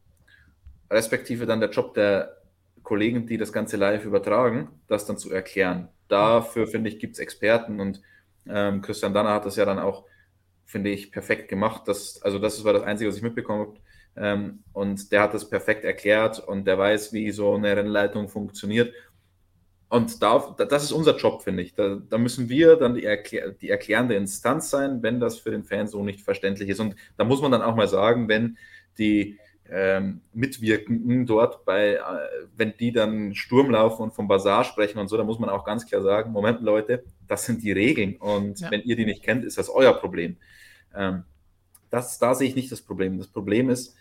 Respektive 0.89 1.45
dann 1.45 1.59
der 1.59 1.69
Job 1.69 1.93
der 1.93 2.42
Kollegen, 2.83 3.25
die 3.25 3.37
das 3.37 3.53
Ganze 3.53 3.77
live 3.77 4.05
übertragen, 4.05 4.69
das 4.87 5.05
dann 5.05 5.17
zu 5.17 5.31
erklären. 5.31 5.89
Dafür, 6.07 6.67
finde 6.67 6.89
ich, 6.89 6.99
gibt 6.99 7.13
es 7.13 7.19
Experten 7.19 7.79
und 7.79 8.01
ähm, 8.47 8.81
Christian 8.81 9.13
Danner 9.13 9.33
hat 9.33 9.45
das 9.45 9.55
ja 9.55 9.65
dann 9.65 9.79
auch, 9.79 10.05
finde 10.65 10.89
ich, 10.89 11.11
perfekt 11.11 11.47
gemacht. 11.47 11.83
Das, 11.87 12.21
also 12.21 12.39
das 12.39 12.63
war 12.63 12.73
das 12.73 12.83
Einzige, 12.83 13.09
was 13.09 13.17
ich 13.17 13.23
mitbekommen 13.23 13.67
habe. 13.67 13.79
Ähm, 14.15 14.63
und 14.73 15.11
der 15.11 15.21
hat 15.21 15.33
das 15.33 15.49
perfekt 15.49 15.85
erklärt 15.85 16.39
und 16.39 16.65
der 16.65 16.77
weiß, 16.77 17.13
wie 17.13 17.31
so 17.31 17.55
eine 17.55 17.75
Rennleitung 17.75 18.29
funktioniert. 18.29 18.93
Und 19.89 20.21
da, 20.23 20.55
das 20.57 20.83
ist 20.83 20.91
unser 20.91 21.15
Job, 21.17 21.43
finde 21.43 21.61
ich. 21.63 21.75
Da, 21.75 22.01
da, 22.09 22.17
müssen 22.17 22.49
wir 22.49 22.75
dann 22.77 22.95
die, 22.95 23.05
erklär, 23.05 23.51
die 23.51 23.69
erklärende 23.69 24.15
Instanz 24.15 24.71
sein, 24.71 25.03
wenn 25.03 25.19
das 25.19 25.39
für 25.39 25.51
den 25.51 25.63
Fan 25.63 25.87
so 25.87 26.03
nicht 26.03 26.21
verständlich 26.21 26.69
ist. 26.69 26.79
Und 26.79 26.95
da 27.15 27.23
muss 27.23 27.41
man 27.41 27.51
dann 27.51 27.61
auch 27.61 27.75
mal 27.75 27.87
sagen, 27.87 28.27
wenn 28.27 28.57
die 28.97 29.37
ähm, 29.69 30.21
Mitwirkenden 30.33 31.25
dort 31.25 31.65
bei, 31.65 31.95
äh, 31.95 31.99
wenn 32.55 32.73
die 32.77 32.91
dann 32.91 33.33
Sturm 33.33 33.71
laufen 33.71 34.03
und 34.03 34.13
vom 34.13 34.27
Bazar 34.27 34.63
sprechen 34.63 34.99
und 34.99 35.07
so, 35.07 35.17
da 35.17 35.23
muss 35.23 35.39
man 35.39 35.49
auch 35.49 35.65
ganz 35.65 35.85
klar 35.85 36.01
sagen, 36.01 36.31
Moment 36.31 36.61
Leute, 36.61 37.03
das 37.27 37.45
sind 37.45 37.63
die 37.63 37.71
Regeln 37.71 38.17
und 38.17 38.59
ja. 38.59 38.71
wenn 38.71 38.81
ihr 38.81 38.95
die 38.95 39.05
nicht 39.05 39.23
kennt, 39.23 39.45
ist 39.45 39.57
das 39.57 39.69
euer 39.69 39.93
Problem. 39.93 40.37
Ähm, 40.95 41.23
das, 41.89 42.19
da 42.19 42.35
sehe 42.35 42.49
ich 42.49 42.55
nicht 42.55 42.71
das 42.71 42.81
Problem. 42.81 43.17
Das 43.17 43.27
Problem 43.27 43.69
ist 43.69 43.95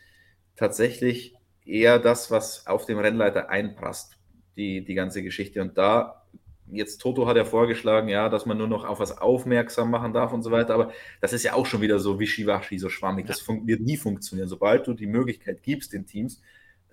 tatsächlich 0.57 1.35
eher 1.65 1.99
das, 1.99 2.31
was 2.31 2.67
auf 2.67 2.87
dem 2.87 2.99
Rennleiter 2.99 3.51
einprasst, 3.51 4.17
die, 4.57 4.85
die 4.85 4.95
ganze 4.95 5.23
Geschichte. 5.23 5.61
Und 5.61 5.79
da 5.79 6.22
jetzt 6.73 6.99
Toto 6.99 7.27
hat 7.27 7.37
ja 7.37 7.45
vorgeschlagen, 7.45 8.09
ja, 8.09 8.29
dass 8.29 8.47
man 8.47 8.59
nur 8.59 8.69
noch 8.69 8.85
auf 8.85 9.01
was 9.01 9.19
aufmerksam 9.19 9.91
machen 9.91 10.13
darf 10.13 10.33
und 10.33 10.43
so 10.43 10.51
weiter, 10.51 10.75
aber 10.75 10.93
das 11.21 11.33
ist 11.33 11.43
ja 11.43 11.55
auch 11.55 11.67
schon 11.67 11.81
wieder 11.81 11.99
so 11.99 12.19
wischiwaschi, 12.19 12.79
so 12.79 12.89
schwammig. 12.89 13.27
Das 13.27 13.47
wird 13.49 13.81
nie 13.81 13.97
funktionieren. 13.97 14.49
Sobald 14.49 14.87
du 14.87 14.95
die 14.95 15.07
Möglichkeit 15.07 15.63
gibst, 15.63 15.93
den 15.93 16.07
Teams, 16.07 16.41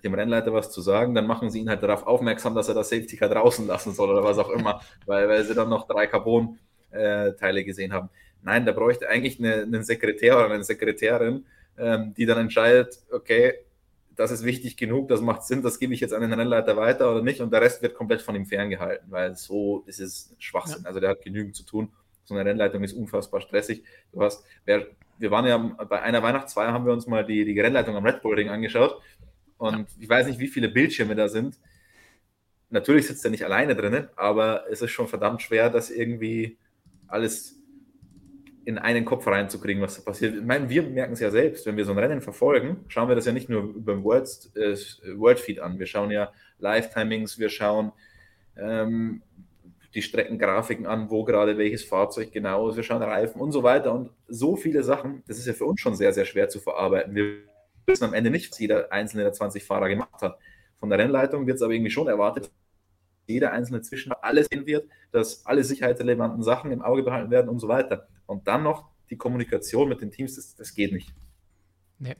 dem 0.02 0.14
Rennleiter 0.14 0.52
was 0.52 0.70
zu 0.70 0.80
sagen, 0.80 1.14
dann 1.14 1.26
machen 1.26 1.50
sie 1.50 1.60
ihn 1.60 1.68
halt 1.68 1.82
darauf 1.82 2.06
aufmerksam, 2.06 2.54
dass 2.54 2.68
er 2.68 2.74
das 2.74 2.88
Safety 2.88 3.16
Car 3.16 3.28
draußen 3.28 3.66
lassen 3.66 3.92
soll 3.92 4.10
oder 4.10 4.24
was 4.24 4.38
auch 4.38 4.50
immer, 4.50 4.80
weil, 5.06 5.28
weil 5.28 5.44
sie 5.44 5.54
dann 5.54 5.68
noch 5.68 5.86
drei 5.86 6.06
Carbon-Teile 6.06 7.64
gesehen 7.64 7.92
haben. 7.92 8.08
Nein, 8.42 8.64
da 8.64 8.72
bräuchte 8.72 9.08
eigentlich 9.08 9.38
eine, 9.38 9.62
einen 9.62 9.82
Sekretär 9.82 10.36
oder 10.36 10.50
eine 10.50 10.64
Sekretärin, 10.64 11.44
ähm, 11.78 12.14
die 12.14 12.26
dann 12.26 12.38
entscheidet, 12.38 12.98
okay, 13.10 13.54
das 14.20 14.30
ist 14.30 14.44
wichtig 14.44 14.76
genug, 14.76 15.08
das 15.08 15.22
macht 15.22 15.44
Sinn, 15.44 15.62
das 15.62 15.78
gebe 15.78 15.94
ich 15.94 16.00
jetzt 16.00 16.12
an 16.12 16.20
den 16.20 16.34
Rennleiter 16.34 16.76
weiter 16.76 17.10
oder 17.10 17.22
nicht 17.22 17.40
und 17.40 17.50
der 17.54 17.62
Rest 17.62 17.80
wird 17.80 17.94
komplett 17.94 18.20
von 18.20 18.34
ihm 18.34 18.44
ferngehalten, 18.44 19.10
weil 19.10 19.34
so 19.34 19.82
ist 19.86 19.98
es 19.98 20.36
Schwachsinn. 20.38 20.82
Ja. 20.82 20.88
Also 20.88 21.00
der 21.00 21.08
hat 21.08 21.22
genügend 21.22 21.56
zu 21.56 21.62
tun. 21.62 21.90
So 22.24 22.34
eine 22.34 22.44
Rennleitung 22.44 22.84
ist 22.84 22.92
unfassbar 22.92 23.40
stressig. 23.40 23.82
Du 24.12 24.22
hast, 24.22 24.44
wer, 24.66 24.86
wir 25.18 25.30
waren 25.30 25.46
ja 25.46 25.56
bei 25.56 26.02
einer 26.02 26.22
Weihnachtsfeier, 26.22 26.70
haben 26.70 26.84
wir 26.84 26.92
uns 26.92 27.06
mal 27.06 27.24
die, 27.24 27.46
die 27.46 27.58
Rennleitung 27.58 27.96
am 27.96 28.04
Red 28.04 28.20
Bull 28.20 28.34
Ring 28.34 28.50
angeschaut 28.50 29.00
und 29.56 29.88
ich 29.98 30.08
weiß 30.08 30.26
nicht, 30.26 30.38
wie 30.38 30.48
viele 30.48 30.68
Bildschirme 30.68 31.14
da 31.14 31.30
sind. 31.30 31.58
Natürlich 32.68 33.06
sitzt 33.06 33.24
er 33.24 33.30
nicht 33.30 33.46
alleine 33.46 33.74
drinnen, 33.74 34.10
aber 34.16 34.64
es 34.70 34.82
ist 34.82 34.90
schon 34.90 35.08
verdammt 35.08 35.40
schwer, 35.40 35.70
das 35.70 35.90
irgendwie 35.90 36.58
alles 37.08 37.58
in 38.64 38.78
einen 38.78 39.04
Kopf 39.04 39.26
reinzukriegen, 39.26 39.82
was 39.82 39.96
da 39.96 40.02
passiert. 40.02 40.34
Ich 40.34 40.42
meine, 40.42 40.68
wir 40.68 40.82
merken 40.82 41.14
es 41.14 41.20
ja 41.20 41.30
selbst, 41.30 41.66
wenn 41.66 41.76
wir 41.76 41.84
so 41.84 41.92
ein 41.92 41.98
Rennen 41.98 42.20
verfolgen, 42.20 42.84
schauen 42.88 43.08
wir 43.08 43.14
das 43.14 43.26
ja 43.26 43.32
nicht 43.32 43.48
nur 43.48 43.62
über 43.62 43.94
den 43.94 44.04
World, 44.04 44.28
äh, 44.54 44.76
World 45.18 45.40
Feed 45.40 45.60
an. 45.60 45.78
Wir 45.78 45.86
schauen 45.86 46.10
ja 46.10 46.32
Live-Timings, 46.58 47.38
wir 47.38 47.48
schauen 47.48 47.92
ähm, 48.56 49.22
die 49.94 50.02
Streckengrafiken 50.02 50.86
an, 50.86 51.10
wo 51.10 51.24
gerade 51.24 51.58
welches 51.58 51.84
Fahrzeug 51.84 52.32
genau 52.32 52.68
ist, 52.68 52.76
wir 52.76 52.82
schauen 52.82 53.02
Reifen 53.02 53.40
und 53.40 53.52
so 53.52 53.62
weiter 53.62 53.92
und 53.92 54.10
so 54.28 54.56
viele 54.56 54.82
Sachen. 54.82 55.22
Das 55.26 55.38
ist 55.38 55.46
ja 55.46 55.52
für 55.52 55.64
uns 55.64 55.80
schon 55.80 55.96
sehr, 55.96 56.12
sehr 56.12 56.24
schwer 56.24 56.48
zu 56.48 56.60
verarbeiten. 56.60 57.14
Wir 57.14 57.38
wissen 57.86 58.04
am 58.04 58.14
Ende 58.14 58.30
nicht, 58.30 58.52
was 58.52 58.58
jeder 58.58 58.92
einzelne 58.92 59.24
der 59.24 59.32
20 59.32 59.64
Fahrer 59.64 59.88
gemacht 59.88 60.22
hat. 60.22 60.38
Von 60.78 60.90
der 60.90 60.98
Rennleitung 60.98 61.46
wird 61.46 61.56
es 61.56 61.62
aber 61.62 61.72
irgendwie 61.72 61.90
schon 61.90 62.06
erwartet, 62.06 62.50
jeder 63.26 63.52
einzelne 63.52 63.80
Zwischen 63.82 64.12
alles 64.12 64.48
sehen 64.50 64.66
wird, 64.66 64.88
dass 65.12 65.46
alle 65.46 65.64
sicherheitsrelevanten 65.64 66.42
Sachen 66.42 66.72
im 66.72 66.82
Auge 66.82 67.02
behalten 67.02 67.30
werden 67.30 67.48
und 67.48 67.58
so 67.58 67.68
weiter. 67.68 68.08
Und 68.30 68.46
dann 68.46 68.62
noch 68.62 68.88
die 69.10 69.16
Kommunikation 69.16 69.88
mit 69.88 70.00
den 70.00 70.12
Teams, 70.12 70.36
das, 70.36 70.54
das 70.54 70.72
geht 70.72 70.92
nicht. 70.92 71.12
Nee. 71.98 72.14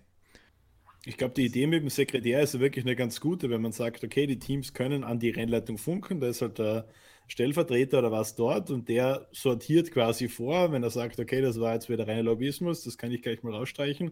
Ich 1.05 1.17
glaube, 1.17 1.35
die 1.35 1.47
Idee 1.47 1.69
mit 1.69 1.83
dem 1.83 1.89
Sekretär 1.89 2.43
ist 2.43 2.59
wirklich 2.59 2.85
eine 2.85 2.97
ganz 2.97 3.21
gute, 3.21 3.49
wenn 3.49 3.63
man 3.63 3.71
sagt, 3.71 4.03
okay, 4.03 4.27
die 4.27 4.41
Teams 4.41 4.75
können 4.75 5.05
an 5.05 5.21
die 5.21 5.31
Rennleitung 5.31 5.79
funken, 5.79 6.19
da 6.19 6.27
ist 6.27 6.43
halt 6.43 6.59
der 6.59 6.89
Stellvertreter 7.29 8.01
oder 8.01 8.11
was 8.11 8.35
dort 8.35 8.71
und 8.71 8.89
der 8.89 9.29
sortiert 9.31 9.93
quasi 9.93 10.29
vor, 10.29 10.73
wenn 10.73 10.83
er 10.83 10.91
sagt, 10.91 11.21
okay, 11.21 11.41
das 11.41 11.61
war 11.61 11.75
jetzt 11.75 11.89
wieder 11.89 12.09
reiner 12.09 12.25
Lobbyismus, 12.25 12.83
das 12.83 12.99
kann 12.99 13.13
ich 13.13 13.23
gleich 13.23 13.45
mal 13.45 13.55
rausstreichen. 13.55 14.11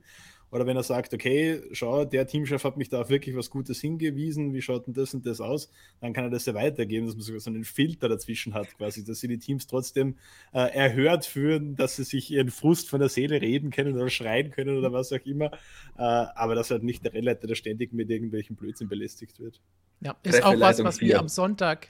Oder 0.51 0.67
wenn 0.67 0.77
er 0.77 0.83
sagt, 0.83 1.13
okay, 1.13 1.63
schau, 1.73 2.05
der 2.05 2.27
Teamchef 2.27 2.65
hat 2.65 2.77
mich 2.77 2.89
da 2.89 3.01
auf 3.01 3.11
wirklich 3.11 3.37
was 3.37 3.51
Gutes 3.51 3.81
hingewiesen, 3.81 4.53
wie 4.55 4.63
schaut 4.63 4.87
denn 4.87 4.95
das 4.95 5.15
und 5.15 5.27
das 5.27 5.41
aus, 5.41 5.71
dann 6.01 6.13
kann 6.13 6.25
er 6.25 6.31
das 6.31 6.47
ja 6.47 6.55
weitergeben, 6.55 7.07
dass 7.07 7.15
man 7.15 7.23
sogar 7.23 7.41
so 7.41 7.51
einen 7.51 7.65
Filter 7.65 8.09
dazwischen 8.09 8.55
hat, 8.55 8.77
quasi, 8.77 9.05
dass 9.05 9.21
sie 9.21 9.29
die 9.29 9.39
Teams 9.39 9.67
trotzdem 9.67 10.17
äh, 10.53 10.61
erhört 10.75 11.27
führen, 11.27 11.77
dass 11.77 11.97
sie 11.97 12.05
sich 12.05 12.31
ihren 12.31 12.51
Frust 12.51 12.89
von 12.89 13.01
der 13.01 13.09
Seele 13.09 13.41
reden 13.41 13.71
können 13.71 13.95
oder 13.95 14.09
schreien 14.09 14.51
können 14.51 14.79
oder 14.79 14.93
was 14.93 15.13
auch 15.13 15.25
immer, 15.25 15.53
äh, 15.97 16.03
aber 16.03 16.55
dass 16.55 16.71
halt 16.71 16.83
nicht 16.83 17.05
der 17.05 17.13
Rennleiter, 17.13 17.47
der 17.47 17.55
ständig 17.55 17.93
mit 17.93 18.11
irgendwelchen 18.11 18.57
Blödsinn 18.57 18.89
belästigt 18.89 19.39
wird. 19.41 19.61
Ja, 20.01 20.17
ist 20.23 20.43
auch 20.43 20.59
was, 20.59 20.83
was 20.83 21.01
wir 21.01 21.19
am 21.19 21.29
Sonntag 21.29 21.89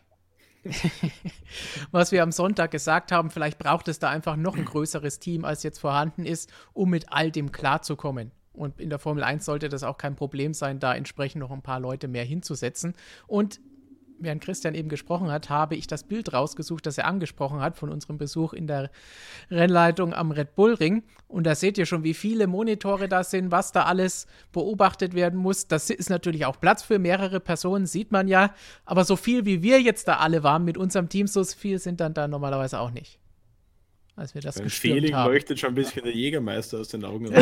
was 1.93 2.13
wir 2.13 2.23
am 2.23 2.33
Sonntag 2.33 2.73
gesagt 2.73 3.13
haben, 3.13 3.31
vielleicht 3.31 3.59
braucht 3.59 3.89
es 3.89 4.01
da 4.01 4.11
einfach 4.11 4.37
noch 4.37 4.57
ein 4.57 4.65
größeres 4.65 5.21
Team, 5.21 5.45
als 5.45 5.63
jetzt 5.63 5.79
vorhanden 5.79 6.25
ist, 6.25 6.53
um 6.73 6.91
mit 6.91 7.13
all 7.13 7.31
dem 7.31 7.53
klarzukommen. 7.53 8.33
Und 8.59 8.81
in 8.81 8.91
der 8.91 8.99
Formel 8.99 9.23
1 9.23 9.45
sollte 9.45 9.69
das 9.69 9.83
auch 9.83 9.99
kein 9.99 10.17
Problem 10.17 10.53
sein, 10.53 10.81
da 10.81 10.95
entsprechend 10.95 11.41
noch 11.41 11.51
ein 11.51 11.63
paar 11.63 11.81
Leute 11.81 12.09
mehr 12.09 12.25
hinzusetzen. 12.25 12.95
Und 13.27 13.61
während 14.21 14.43
Christian 14.43 14.75
eben 14.75 14.89
gesprochen 14.89 15.31
hat, 15.31 15.49
habe 15.49 15.77
ich 15.77 15.87
das 15.87 16.05
Bild 16.05 16.33
rausgesucht, 16.33 16.87
das 16.87 16.99
er 16.99 17.07
angesprochen 17.07 17.61
hat 17.61 17.77
von 17.77 17.91
unserem 17.91 18.19
Besuch 18.19 18.53
in 18.53 18.67
der 18.67 18.91
Rennleitung 19.51 20.13
am 20.15 20.31
Red 20.31 20.55
Bull 20.55 20.75
Ring. 20.75 21.03
Und 21.29 21.45
da 21.45 21.55
seht 21.55 21.79
ihr 21.79 21.87
schon, 21.87 22.05
wie 22.05 22.15
viele 22.15 22.47
Monitore 22.47 23.09
da 23.09 23.25
sind, 23.25 23.51
was 23.51 23.73
da 23.73 23.85
alles 23.85 24.27
beobachtet 24.53 25.15
werden 25.15 25.39
muss. 25.39 25.69
Das 25.69 25.91
ist 25.91 26.11
natürlich 26.11 26.47
auch 26.47 26.61
Platz 26.61 26.83
für 26.83 26.99
mehrere 26.99 27.41
Personen, 27.41 27.87
sieht 27.87 28.13
man 28.13 28.29
ja. 28.29 28.55
Aber 28.85 29.05
so 29.05 29.17
viel 29.17 29.45
wie 29.45 29.63
wir 29.63 29.81
jetzt 29.81 30.09
da 30.09 30.17
alle 30.17 30.43
waren 30.43 30.65
mit 30.65 30.77
unserem 30.77 31.09
Team, 31.09 31.27
so 31.27 31.45
viel 31.45 31.79
sind 31.79 32.01
dann 32.01 32.15
da 32.15 32.29
normalerweise 32.29 32.81
auch 32.81 32.91
nicht 32.91 33.19
als 34.19 34.35
wir 34.35 34.43
das 34.43 34.59
Beim 34.59 34.69
Feeling 34.69 35.15
haben. 35.15 35.33
leuchtet 35.33 35.59
schon 35.61 35.71
ein 35.71 35.75
bisschen 35.75 36.03
der 36.03 36.13
Jägermeister 36.15 36.81
aus 36.81 36.89
den 36.89 37.05
Augen. 37.05 37.33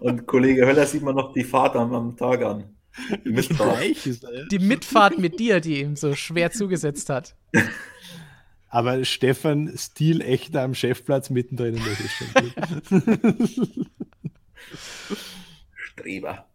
Und 0.00 0.26
Kollege 0.26 0.66
Höller 0.66 0.86
sieht 0.86 1.02
man 1.02 1.14
noch 1.14 1.32
die 1.32 1.44
Fahrt 1.44 1.76
am, 1.76 1.92
am 1.94 2.16
Tag 2.16 2.42
an. 2.42 2.64
Die 3.24 3.30
Mitfahrt. 3.30 3.82
die 4.50 4.58
Mitfahrt 4.58 5.18
mit 5.18 5.38
dir, 5.38 5.60
die 5.60 5.80
ihm 5.80 5.96
so 5.96 6.14
schwer 6.14 6.50
zugesetzt 6.50 7.10
hat. 7.10 7.36
Aber 8.68 9.04
Stefan 9.04 9.76
Stil 9.76 10.22
echter 10.22 10.62
am 10.62 10.74
Chefplatz 10.74 11.28
mittendrin 11.28 11.78
Streber. 15.74 16.46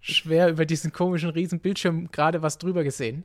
Schwer 0.00 0.48
über 0.48 0.66
diesen 0.66 0.92
komischen 0.92 1.30
riesen 1.30 1.60
Bildschirm 1.60 2.10
gerade 2.10 2.42
was 2.42 2.58
drüber 2.58 2.82
gesehen. 2.84 3.24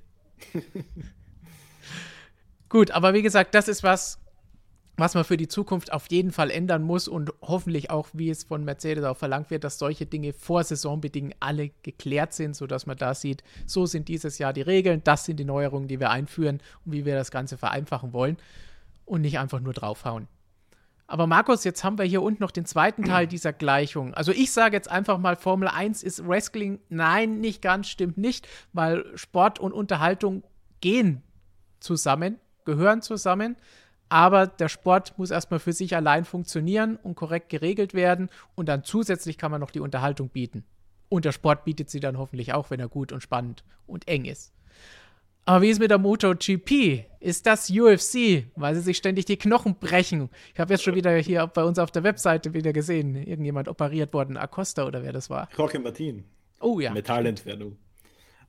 Gut, 2.72 2.92
aber 2.92 3.14
wie 3.14 3.22
gesagt, 3.22 3.54
das 3.54 3.68
ist 3.68 3.84
was, 3.84 4.18
was 4.96 5.14
man 5.14 5.26
für 5.26 5.36
die 5.36 5.50
Zukunft 5.50 5.92
auf 5.92 6.10
jeden 6.10 6.32
Fall 6.32 6.50
ändern 6.50 6.84
muss 6.84 7.10
und 7.10 7.34
hoffentlich 7.42 7.90
auch, 7.90 8.08
wie 8.14 8.30
es 8.30 8.46
von 8.46 8.64
Mercedes 8.64 9.04
auch 9.04 9.18
verlangt 9.18 9.52
wird, 9.52 9.66
dass 9.66 9.78
solche 9.78 10.06
Dinge 10.06 10.32
vor 10.32 10.64
Saisonbedingungen 10.64 11.36
alle 11.42 11.72
geklärt 11.84 12.32
sind, 12.32 12.56
sodass 12.56 12.86
man 12.86 12.96
da 12.96 13.14
sieht, 13.14 13.44
so 13.66 13.86
sind 13.86 14.08
dieses 14.08 14.38
Jahr 14.38 14.54
die 14.54 14.62
Regeln, 14.62 15.02
das 15.04 15.26
sind 15.26 15.38
die 15.38 15.44
Neuerungen, 15.44 15.90
die 15.90 16.00
wir 16.00 16.12
einführen 16.12 16.62
und 16.86 16.94
wie 16.94 17.04
wir 17.04 17.14
das 17.14 17.30
Ganze 17.30 17.58
vereinfachen 17.58 18.14
wollen 18.14 18.38
und 19.04 19.20
nicht 19.20 19.38
einfach 19.38 19.60
nur 19.60 19.74
draufhauen. 19.74 20.30
Aber 21.08 21.28
Markus, 21.28 21.66
jetzt 21.66 21.84
haben 21.84 21.98
wir 21.98 22.06
hier 22.06 22.22
unten 22.22 22.42
noch 22.42 22.52
den 22.52 22.64
zweiten 22.64 23.04
Teil 23.04 23.28
dieser 23.28 23.52
Gleichung. 23.52 24.14
Also 24.14 24.32
ich 24.32 24.54
sage 24.54 24.78
jetzt 24.78 24.90
einfach 24.90 25.18
mal, 25.18 25.36
Formel 25.36 25.68
1 25.68 26.04
ist 26.04 26.26
Wrestling. 26.26 26.80
Nein, 26.88 27.42
nicht 27.42 27.62
ganz, 27.62 27.90
stimmt 27.90 28.18
nicht, 28.18 28.48
weil 28.72 29.06
Sport 29.18 29.60
und 29.60 29.74
Unterhaltung 29.74 30.46
gehen 30.80 31.22
zusammen 31.82 32.40
gehören 32.66 33.02
zusammen. 33.02 33.56
Aber 34.10 34.46
der 34.46 34.68
Sport 34.68 35.18
muss 35.18 35.32
erstmal 35.32 35.60
für 35.60 35.72
sich 35.72 35.96
allein 35.96 36.26
funktionieren 36.26 36.98
und 37.02 37.16
korrekt 37.16 37.50
geregelt 37.50 37.94
werden. 37.94 38.30
Und 38.56 38.68
dann 38.68 38.84
zusätzlich 38.84 39.38
kann 39.38 39.52
man 39.52 39.62
noch 39.62 39.72
die 39.72 39.80
Unterhaltung 39.80 40.30
bieten. 40.30 40.66
Und 41.08 41.26
der 41.26 41.32
Sport 41.32 41.66
bietet 41.66 41.90
sie 41.90 42.00
dann 42.00 42.18
hoffentlich 42.18 42.54
auch, 42.54 42.70
wenn 42.70 42.80
er 42.80 42.90
gut 42.90 43.12
und 43.12 43.22
spannend 43.22 43.64
und 43.88 44.08
eng 44.08 44.26
ist. 44.26 44.54
Aber 45.46 45.64
wie 45.64 45.70
ist 45.70 45.80
mit 45.80 45.92
der 45.92 45.98
MotoGP? 45.98 47.06
Ist 47.20 47.46
das 47.46 47.70
UFC, 47.70 48.46
weil 48.56 48.76
sie 48.76 48.82
sich 48.82 48.98
ständig 48.98 49.26
die 49.26 49.38
Knochen 49.38 49.76
brechen? 49.76 50.30
Ich 50.54 50.60
habe 50.60 50.74
jetzt 50.74 50.84
schon 50.84 50.96
wieder 50.96 51.16
hier 51.16 51.48
bei 51.48 51.64
uns 51.64 51.80
auf 51.80 51.92
der 51.92 52.04
Webseite 52.04 52.54
wieder 52.54 52.74
gesehen, 52.74 53.16
irgendjemand 53.16 53.68
operiert 53.68 54.14
worden, 54.14 54.38
Acosta 54.38 54.86
oder 54.86 55.04
wer 55.04 55.12
das 55.14 55.30
war. 55.30 55.50
Jorge 55.58 55.80
Martin. 55.80 56.24
Oh 56.60 56.80
ja. 56.80 56.92
Metallentfernung. 56.92 57.78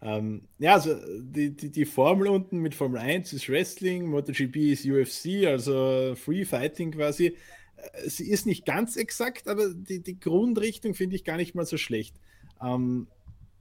Ähm, 0.02 0.42
ja, 0.58 0.74
also 0.74 0.96
die, 1.20 1.54
die, 1.56 1.70
die, 1.70 1.84
Formel 1.84 2.26
unten 2.26 2.58
mit 2.58 2.74
Formel 2.74 3.00
1 3.00 3.32
ist 3.32 3.48
Wrestling, 3.48 4.06
MotoGP 4.06 4.56
ist 4.56 4.84
UFC, 4.84 5.46
also 5.46 6.14
Free 6.16 6.44
Fighting 6.44 6.90
quasi. 6.90 7.36
Äh, 7.76 8.08
sie 8.08 8.28
ist 8.28 8.44
nicht 8.44 8.66
ganz 8.66 8.96
exakt, 8.96 9.46
aber 9.46 9.72
die, 9.72 10.02
die 10.02 10.18
Grundrichtung 10.18 10.94
finde 10.94 11.14
ich 11.14 11.24
gar 11.24 11.36
nicht 11.36 11.54
mal 11.54 11.66
so 11.66 11.76
schlecht. 11.76 12.16
Ähm, 12.60 13.06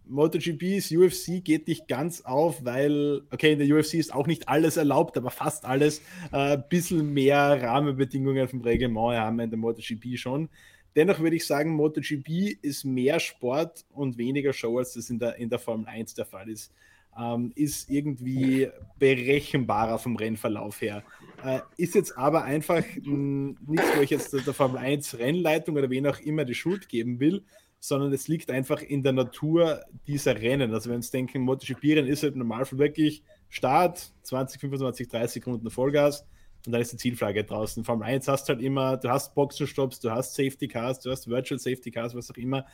MotoGP 0.06 0.64
ist 0.78 0.92
UFC 0.92 1.44
geht 1.44 1.68
nicht 1.68 1.88
ganz 1.88 2.22
auf, 2.22 2.66
weil, 2.66 3.22
okay, 3.32 3.54
in 3.54 3.60
der 3.60 3.78
UFC 3.78 3.94
ist 3.96 4.14
auch 4.14 4.26
nicht 4.26 4.50
alles 4.50 4.78
erlaubt, 4.78 5.18
aber 5.18 5.30
fast 5.30 5.64
alles. 5.64 6.02
Ein 6.32 6.60
äh, 6.60 6.64
bisschen 6.68 7.14
mehr 7.14 7.62
Rahmenbedingungen 7.62 8.48
vom 8.48 8.62
Reglement 8.62 9.18
haben 9.18 9.38
wir 9.38 9.44
in 9.44 9.52
der 9.52 9.60
MotoGP 9.60 10.18
schon. 10.18 10.50
Dennoch 10.96 11.20
würde 11.20 11.36
ich 11.38 11.46
sagen, 11.46 11.72
MotoGP 11.72 12.58
ist 12.62 12.84
mehr 12.84 13.20
Sport 13.20 13.86
und 13.92 14.18
weniger 14.18 14.54
Show, 14.54 14.78
als 14.78 14.94
das 14.94 15.10
in 15.10 15.20
der, 15.20 15.38
in 15.38 15.50
der 15.50 15.60
Formel 15.60 15.88
1 15.88 16.16
der 16.16 16.26
Fall 16.26 16.50
ist. 16.50 16.72
Ähm, 17.18 17.52
ist 17.56 17.90
irgendwie 17.90 18.70
berechenbarer 18.98 20.00
vom 20.00 20.16
Rennverlauf 20.16 20.82
her. 20.82 21.04
Äh, 21.44 21.60
ist 21.76 21.96
jetzt 21.96 22.18
aber 22.18 22.44
einfach 22.44 22.84
mh, 23.04 23.56
nichts, 23.68 23.98
wo 23.98 24.02
ich 24.02 24.10
jetzt 24.10 24.34
der, 24.34 24.54
Formel 24.54 24.78
1 24.78 25.18
Rennleitung 25.18 25.76
oder 25.76 25.90
wen 25.90 26.08
auch 26.08 26.20
immer 26.20 26.46
die 26.46 26.56
Schuld 26.56 26.88
geben 26.88 27.20
will, 27.20 27.44
sondern 27.80 28.14
es 28.14 28.28
liegt 28.30 28.50
einfach 28.50 28.82
in 28.82 29.04
der 29.04 29.12
Natur 29.12 29.82
dieser 30.08 30.40
Rennen. 30.40 30.74
Also 30.74 30.86
wenn 30.86 30.94
wir 30.94 30.98
uns 30.98 31.12
denken, 31.12 31.42
MotoGP-Rennen 31.42 32.08
ist 32.08 32.24
halt 32.24 32.36
normal 32.38 32.66
wirklich 32.72 33.24
Start, 33.50 34.14
20, 34.24 34.62
25, 34.62 35.10
30 35.10 35.34
Sekunden 35.34 35.70
Vollgas, 35.70 36.26
und 36.66 36.72
dann 36.74 36.82
ist 36.82 36.94
die 36.94 36.98
Zielflagge 36.98 37.44
draußen. 37.44 37.84
Formel 37.84 38.08
1 38.08 38.28
hast 38.28 38.50
halt 38.50 38.62
immer, 38.62 38.98
du 38.98 39.10
hast 39.10 39.34
Boxenstopps, 39.36 40.00
du 40.00 40.12
hast 40.12 40.36
Safety 40.36 40.68
Cars, 40.68 41.00
du 41.00 41.12
hast 41.12 41.28
Virtual 41.28 41.60
Safety 41.60 41.92
Cars, 41.92 42.16
was 42.16 42.30
auch 42.30 42.38
immer. 42.38 42.66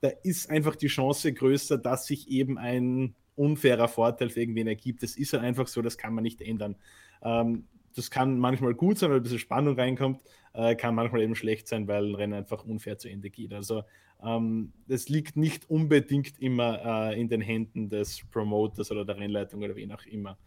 Da 0.00 0.08
ist 0.22 0.50
einfach 0.50 0.76
die 0.76 0.88
Chance 0.88 1.32
größer, 1.32 1.78
dass 1.78 2.06
sich 2.06 2.28
eben 2.28 2.58
ein 2.58 3.14
unfairer 3.34 3.88
Vorteil 3.88 4.30
für 4.30 4.40
irgendwen 4.40 4.66
ergibt. 4.66 5.02
Das 5.02 5.16
ist 5.16 5.32
halt 5.32 5.42
einfach 5.42 5.66
so, 5.66 5.82
das 5.82 5.98
kann 5.98 6.14
man 6.14 6.22
nicht 6.22 6.40
ändern. 6.40 6.76
Ähm, 7.22 7.66
das 7.94 8.10
kann 8.10 8.38
manchmal 8.38 8.74
gut 8.74 8.98
sein, 8.98 9.10
weil 9.10 9.18
ein 9.18 9.22
bisschen 9.22 9.38
Spannung 9.38 9.78
reinkommt, 9.78 10.22
äh, 10.54 10.74
kann 10.74 10.94
manchmal 10.94 11.22
eben 11.22 11.34
schlecht 11.34 11.68
sein, 11.68 11.88
weil 11.88 12.06
ein 12.06 12.14
Rennen 12.14 12.34
einfach 12.34 12.64
unfair 12.64 12.98
zu 12.98 13.08
Ende 13.08 13.30
geht. 13.30 13.52
Also 13.52 13.82
ähm, 14.22 14.72
das 14.86 15.08
liegt 15.08 15.36
nicht 15.36 15.68
unbedingt 15.68 16.38
immer 16.38 17.10
äh, 17.12 17.20
in 17.20 17.28
den 17.28 17.40
Händen 17.40 17.88
des 17.88 18.22
Promoters 18.30 18.90
oder 18.90 19.04
der 19.04 19.18
Rennleitung 19.18 19.62
oder 19.62 19.76
wen 19.76 19.92
auch 19.92 20.04
immer. 20.06 20.38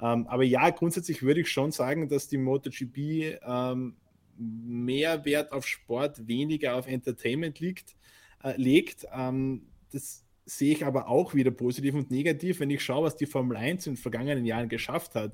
Ähm, 0.00 0.26
aber 0.26 0.44
ja, 0.44 0.70
grundsätzlich 0.70 1.22
würde 1.22 1.40
ich 1.40 1.50
schon 1.50 1.72
sagen, 1.72 2.08
dass 2.08 2.28
die 2.28 2.38
MotoGP 2.38 3.38
ähm, 3.44 3.96
mehr 4.36 5.24
Wert 5.24 5.52
auf 5.52 5.66
Sport, 5.66 6.26
weniger 6.26 6.76
auf 6.76 6.86
Entertainment 6.86 7.60
liegt, 7.60 7.96
äh, 8.42 8.56
legt. 8.56 9.06
Ähm, 9.14 9.66
das 9.92 10.24
sehe 10.44 10.72
ich 10.72 10.84
aber 10.84 11.08
auch 11.08 11.34
wieder 11.34 11.50
positiv 11.50 11.94
und 11.94 12.10
negativ, 12.10 12.60
wenn 12.60 12.70
ich 12.70 12.82
schaue, 12.82 13.04
was 13.04 13.16
die 13.16 13.26
Formel 13.26 13.56
1 13.56 13.86
in 13.86 13.94
den 13.94 14.00
vergangenen 14.00 14.44
Jahren 14.44 14.68
geschafft 14.68 15.14
hat 15.14 15.32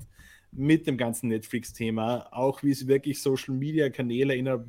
mit 0.51 0.87
dem 0.87 0.97
ganzen 0.97 1.29
Netflix-Thema, 1.29 2.27
auch 2.31 2.63
wie 2.63 2.73
sie 2.73 2.87
wirklich 2.87 3.21
Social-Media-Kanäle 3.21 4.35
innerhalb 4.35 4.67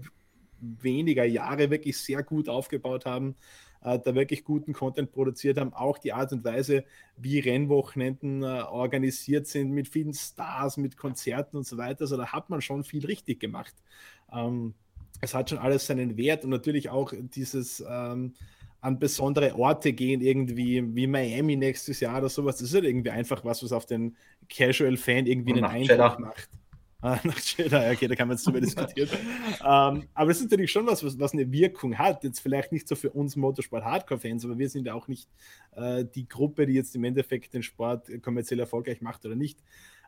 weniger 0.60 1.24
Jahre 1.24 1.70
wirklich 1.70 1.96
sehr 1.98 2.22
gut 2.22 2.48
aufgebaut 2.48 3.06
haben 3.06 3.34
äh, 3.82 3.98
da 3.98 4.14
wirklich 4.14 4.44
guten 4.44 4.72
Content 4.72 5.12
produziert 5.12 5.58
haben. 5.58 5.72
Auch 5.72 5.98
die 5.98 6.12
Art 6.12 6.32
und 6.32 6.44
Weise, 6.44 6.84
wie 7.16 7.38
Rennwochenenden 7.38 8.42
äh, 8.42 8.62
organisiert 8.62 9.46
sind, 9.46 9.70
mit 9.70 9.88
vielen 9.88 10.14
Stars, 10.14 10.76
mit 10.76 10.96
Konzerten 10.96 11.56
und 11.56 11.66
so 11.66 11.78
weiter. 11.78 12.02
Also 12.02 12.16
da 12.16 12.32
hat 12.32 12.50
man 12.50 12.60
schon 12.60 12.84
viel 12.84 13.04
richtig 13.06 13.40
gemacht. 13.40 13.74
Ähm, 14.32 14.74
es 15.20 15.34
hat 15.34 15.50
schon 15.50 15.58
alles 15.58 15.86
seinen 15.86 16.16
Wert 16.16 16.44
und 16.44 16.50
natürlich 16.50 16.88
auch 16.88 17.12
dieses 17.34 17.84
ähm, 17.86 18.34
an 18.80 18.98
besondere 18.98 19.54
Orte 19.56 19.92
gehen, 19.92 20.20
irgendwie 20.20 20.82
wie 20.94 21.06
Miami 21.06 21.56
nächstes 21.56 22.00
Jahr 22.00 22.18
oder 22.18 22.28
sowas. 22.28 22.56
Das 22.56 22.68
ist 22.68 22.74
halt 22.74 22.84
irgendwie 22.84 23.10
einfach 23.10 23.44
was, 23.44 23.62
was 23.62 23.72
auf 23.72 23.84
den 23.84 24.16
Casual-Fan 24.48 25.26
irgendwie 25.26 25.52
einen 25.52 25.64
Eindruck 25.64 26.18
macht. 26.18 26.48
Ah, 27.02 27.18
Jedi, 27.56 27.74
okay, 27.74 28.08
da 28.08 28.14
kann 28.14 28.28
man 28.28 28.36
jetzt 28.36 28.46
drüber 28.46 28.60
diskutieren. 28.60 29.08
ähm, 29.60 30.08
aber 30.14 30.30
es 30.30 30.38
ist 30.38 30.50
natürlich 30.50 30.70
schon 30.70 30.86
was, 30.86 31.02
was, 31.02 31.18
was, 31.18 31.32
eine 31.32 31.50
Wirkung 31.50 31.96
hat. 31.98 32.24
Jetzt 32.24 32.40
vielleicht 32.40 32.72
nicht 32.72 32.86
so 32.86 32.94
für 32.94 33.10
uns 33.10 33.36
Motorsport-Hardcore-Fans, 33.36 34.44
aber 34.44 34.58
wir 34.58 34.68
sind 34.68 34.86
ja 34.86 34.94
auch 34.94 35.08
nicht 35.08 35.28
äh, 35.72 36.04
die 36.04 36.28
Gruppe, 36.28 36.66
die 36.66 36.74
jetzt 36.74 36.94
im 36.94 37.04
Endeffekt 37.04 37.54
den 37.54 37.62
Sport 37.62 38.08
kommerziell 38.22 38.60
erfolgreich 38.60 39.00
macht 39.00 39.24
oder 39.24 39.34
nicht. 39.34 39.58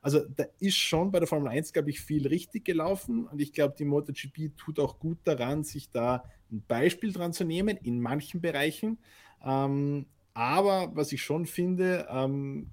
Also 0.03 0.21
da 0.37 0.45
ist 0.59 0.77
schon 0.77 1.13
bei 1.13 1.21
der 1.21 1.29
Formel 1.29 1.49
1, 1.49 1.73
glaube 1.73 1.91
ich, 1.91 2.01
viel 2.01 2.27
richtig 2.27 2.65
gelaufen 2.65 3.27
und 3.27 3.41
ich 3.41 3.53
glaube, 3.53 3.75
die 3.79 3.85
MotoGP 3.85 4.57
tut 4.57 4.81
auch 4.81 4.99
gut 4.99 5.19
daran, 5.25 5.63
sich 5.63 5.91
da 5.91 6.25
ein 6.51 6.63
Beispiel 6.67 7.13
dran 7.13 7.33
zu 7.33 7.45
nehmen 7.45 7.77
in 7.77 8.01
manchen 8.01 8.41
Bereichen. 8.41 8.99
Ähm, 9.45 10.07
aber 10.35 10.91
was 10.95 11.13
ich 11.13 11.23
schon 11.23 11.47
finde, 11.47 12.09
ähm, 12.11 12.71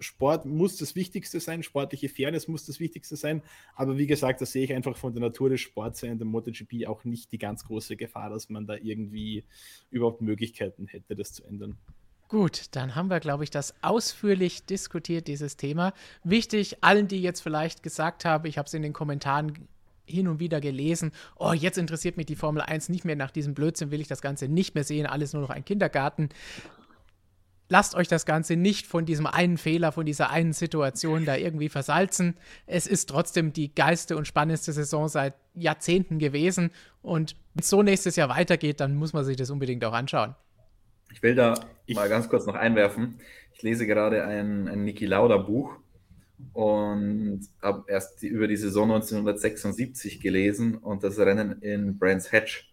Sport 0.00 0.46
muss 0.46 0.76
das 0.76 0.94
Wichtigste 0.94 1.40
sein, 1.40 1.62
sportliche 1.62 2.08
Fairness 2.08 2.48
muss 2.48 2.66
das 2.66 2.80
Wichtigste 2.80 3.16
sein. 3.16 3.42
Aber 3.74 3.98
wie 3.98 4.06
gesagt, 4.06 4.40
da 4.40 4.46
sehe 4.46 4.64
ich 4.64 4.72
einfach 4.72 4.96
von 4.96 5.12
der 5.12 5.22
Natur 5.22 5.50
des 5.50 5.60
Sports 5.60 6.02
in 6.02 6.18
der 6.18 6.26
MotoGP 6.26 6.86
auch 6.86 7.04
nicht 7.04 7.32
die 7.32 7.38
ganz 7.38 7.64
große 7.64 7.96
Gefahr, 7.96 8.30
dass 8.30 8.48
man 8.48 8.66
da 8.66 8.76
irgendwie 8.76 9.44
überhaupt 9.90 10.20
Möglichkeiten 10.20 10.86
hätte, 10.86 11.16
das 11.16 11.32
zu 11.32 11.44
ändern. 11.44 11.76
Gut, 12.28 12.66
dann 12.72 12.94
haben 12.94 13.08
wir, 13.08 13.20
glaube 13.20 13.44
ich, 13.44 13.50
das 13.50 13.74
ausführlich 13.82 14.66
diskutiert, 14.66 15.28
dieses 15.28 15.56
Thema. 15.56 15.94
Wichtig, 16.22 16.84
allen, 16.84 17.08
die 17.08 17.22
jetzt 17.22 17.40
vielleicht 17.40 17.82
gesagt 17.82 18.26
haben, 18.26 18.46
ich 18.46 18.58
habe 18.58 18.66
es 18.66 18.74
in 18.74 18.82
den 18.82 18.92
Kommentaren 18.92 19.66
hin 20.04 20.28
und 20.28 20.38
wieder 20.38 20.60
gelesen, 20.60 21.12
oh, 21.36 21.52
jetzt 21.52 21.78
interessiert 21.78 22.16
mich 22.16 22.26
die 22.26 22.36
Formel 22.36 22.62
1 22.62 22.88
nicht 22.90 23.04
mehr, 23.04 23.16
nach 23.16 23.30
diesem 23.30 23.54
Blödsinn 23.54 23.90
will 23.90 24.00
ich 24.00 24.08
das 24.08 24.20
Ganze 24.22 24.48
nicht 24.48 24.74
mehr 24.74 24.84
sehen, 24.84 25.06
alles 25.06 25.32
nur 25.32 25.42
noch 25.42 25.50
ein 25.50 25.64
Kindergarten 25.64 26.28
lasst 27.68 27.94
euch 27.94 28.08
das 28.08 28.26
Ganze 28.26 28.56
nicht 28.56 28.86
von 28.86 29.04
diesem 29.04 29.26
einen 29.26 29.58
Fehler, 29.58 29.92
von 29.92 30.06
dieser 30.06 30.30
einen 30.30 30.52
Situation 30.52 31.24
da 31.24 31.36
irgendwie 31.36 31.68
versalzen. 31.68 32.36
Es 32.66 32.86
ist 32.86 33.08
trotzdem 33.08 33.52
die 33.52 33.74
geilste 33.74 34.16
und 34.16 34.26
spannendste 34.26 34.72
Saison 34.72 35.08
seit 35.08 35.34
Jahrzehnten 35.54 36.18
gewesen. 36.18 36.70
Und 37.02 37.36
wenn 37.54 37.62
es 37.62 37.68
so 37.68 37.82
nächstes 37.82 38.16
Jahr 38.16 38.28
weitergeht, 38.28 38.80
dann 38.80 38.96
muss 38.96 39.12
man 39.12 39.24
sich 39.24 39.36
das 39.36 39.50
unbedingt 39.50 39.84
auch 39.84 39.92
anschauen. 39.92 40.34
Ich 41.12 41.22
will 41.22 41.34
da 41.34 41.54
ich 41.86 41.96
mal 41.96 42.08
ganz 42.08 42.28
kurz 42.28 42.46
noch 42.46 42.54
einwerfen. 42.54 43.18
Ich 43.54 43.62
lese 43.62 43.86
gerade 43.86 44.24
ein, 44.24 44.68
ein 44.68 44.84
Niki 44.84 45.06
Lauda 45.06 45.36
Buch 45.36 45.74
und 46.52 47.40
habe 47.60 47.84
erst 47.88 48.22
die, 48.22 48.28
über 48.28 48.46
die 48.46 48.56
Saison 48.56 48.84
1976 48.84 50.20
gelesen 50.20 50.76
und 50.76 51.02
das 51.02 51.18
Rennen 51.18 51.60
in 51.62 51.98
Brands 51.98 52.30
Hatch. 52.30 52.72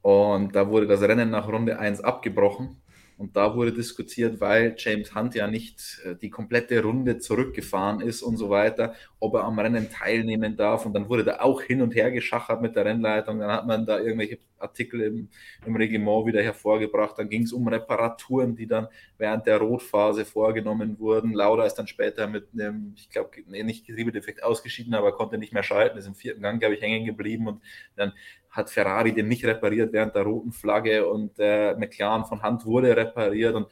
Und 0.00 0.56
da 0.56 0.68
wurde 0.68 0.88
das 0.88 1.02
Rennen 1.02 1.30
nach 1.30 1.46
Runde 1.46 1.78
1 1.78 2.00
abgebrochen 2.00 2.81
und 3.22 3.36
da 3.36 3.54
wurde 3.54 3.72
diskutiert, 3.72 4.40
weil 4.40 4.74
James 4.76 5.14
Hunt 5.14 5.36
ja 5.36 5.46
nicht 5.46 6.00
äh, 6.04 6.16
die 6.16 6.28
komplette 6.28 6.82
Runde 6.82 7.18
zurückgefahren 7.18 8.00
ist 8.00 8.20
und 8.20 8.36
so 8.36 8.50
weiter, 8.50 8.96
ob 9.20 9.34
er 9.34 9.44
am 9.44 9.60
Rennen 9.60 9.88
teilnehmen 9.88 10.56
darf. 10.56 10.86
Und 10.86 10.92
dann 10.92 11.08
wurde 11.08 11.22
da 11.22 11.38
auch 11.38 11.62
hin 11.62 11.82
und 11.82 11.94
her 11.94 12.10
geschachert 12.10 12.60
mit 12.60 12.74
der 12.74 12.84
Rennleitung. 12.84 13.38
Dann 13.38 13.52
hat 13.52 13.64
man 13.64 13.86
da 13.86 14.00
irgendwelche 14.00 14.38
Artikel 14.58 15.02
im, 15.02 15.28
im 15.64 15.76
Reglement 15.76 16.26
wieder 16.26 16.42
hervorgebracht. 16.42 17.16
Dann 17.16 17.28
ging 17.28 17.44
es 17.44 17.52
um 17.52 17.68
Reparaturen, 17.68 18.56
die 18.56 18.66
dann 18.66 18.88
während 19.18 19.46
der 19.46 19.58
Rotphase 19.58 20.24
vorgenommen 20.24 20.98
wurden. 20.98 21.32
Lauda 21.32 21.64
ist 21.64 21.74
dann 21.74 21.86
später 21.86 22.26
mit 22.26 22.48
einem, 22.52 22.94
ich 22.96 23.08
glaube, 23.08 23.30
nicht 23.46 23.86
Getriebedefekt 23.86 24.42
ausgeschieden, 24.42 24.94
aber 24.94 25.12
konnte 25.12 25.38
nicht 25.38 25.52
mehr 25.52 25.62
schalten, 25.62 25.96
ist 25.96 26.08
im 26.08 26.16
vierten 26.16 26.42
Gang, 26.42 26.58
glaube 26.58 26.74
ich, 26.74 26.82
hängen 26.82 27.06
geblieben. 27.06 27.46
Und 27.46 27.62
dann 27.94 28.14
hat 28.52 28.70
Ferrari 28.70 29.12
den 29.12 29.28
nicht 29.28 29.44
repariert 29.44 29.92
während 29.92 30.14
der 30.14 30.22
roten 30.22 30.52
Flagge 30.52 31.08
und 31.08 31.38
der 31.38 31.76
McLaren 31.78 32.24
von 32.26 32.42
Hand 32.42 32.64
wurde 32.64 32.96
repariert 32.96 33.54
und 33.54 33.66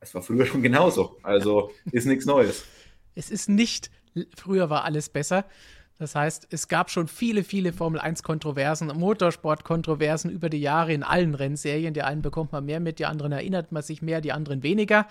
es 0.00 0.14
war 0.14 0.22
früher 0.22 0.46
schon 0.46 0.62
genauso. 0.62 1.18
Also 1.22 1.70
ist 1.92 2.06
nichts 2.06 2.24
Neues. 2.24 2.64
Es 3.18 3.30
ist 3.30 3.48
nicht, 3.48 3.90
früher 4.36 4.68
war 4.68 4.84
alles 4.84 5.08
besser. 5.08 5.46
Das 5.98 6.14
heißt, 6.14 6.48
es 6.50 6.68
gab 6.68 6.90
schon 6.90 7.08
viele, 7.08 7.42
viele 7.42 7.72
Formel 7.72 7.98
1-Kontroversen, 7.98 8.88
Motorsport-Kontroversen 8.88 10.30
über 10.30 10.50
die 10.50 10.60
Jahre 10.60 10.92
in 10.92 11.02
allen 11.02 11.34
Rennserien. 11.34 11.94
Die 11.94 12.02
einen 12.02 12.20
bekommt 12.20 12.52
man 12.52 12.66
mehr 12.66 12.80
mit, 12.80 12.98
die 12.98 13.06
anderen 13.06 13.32
erinnert 13.32 13.72
man 13.72 13.82
sich 13.82 14.02
mehr, 14.02 14.20
die 14.20 14.32
anderen 14.32 14.62
weniger. 14.62 15.06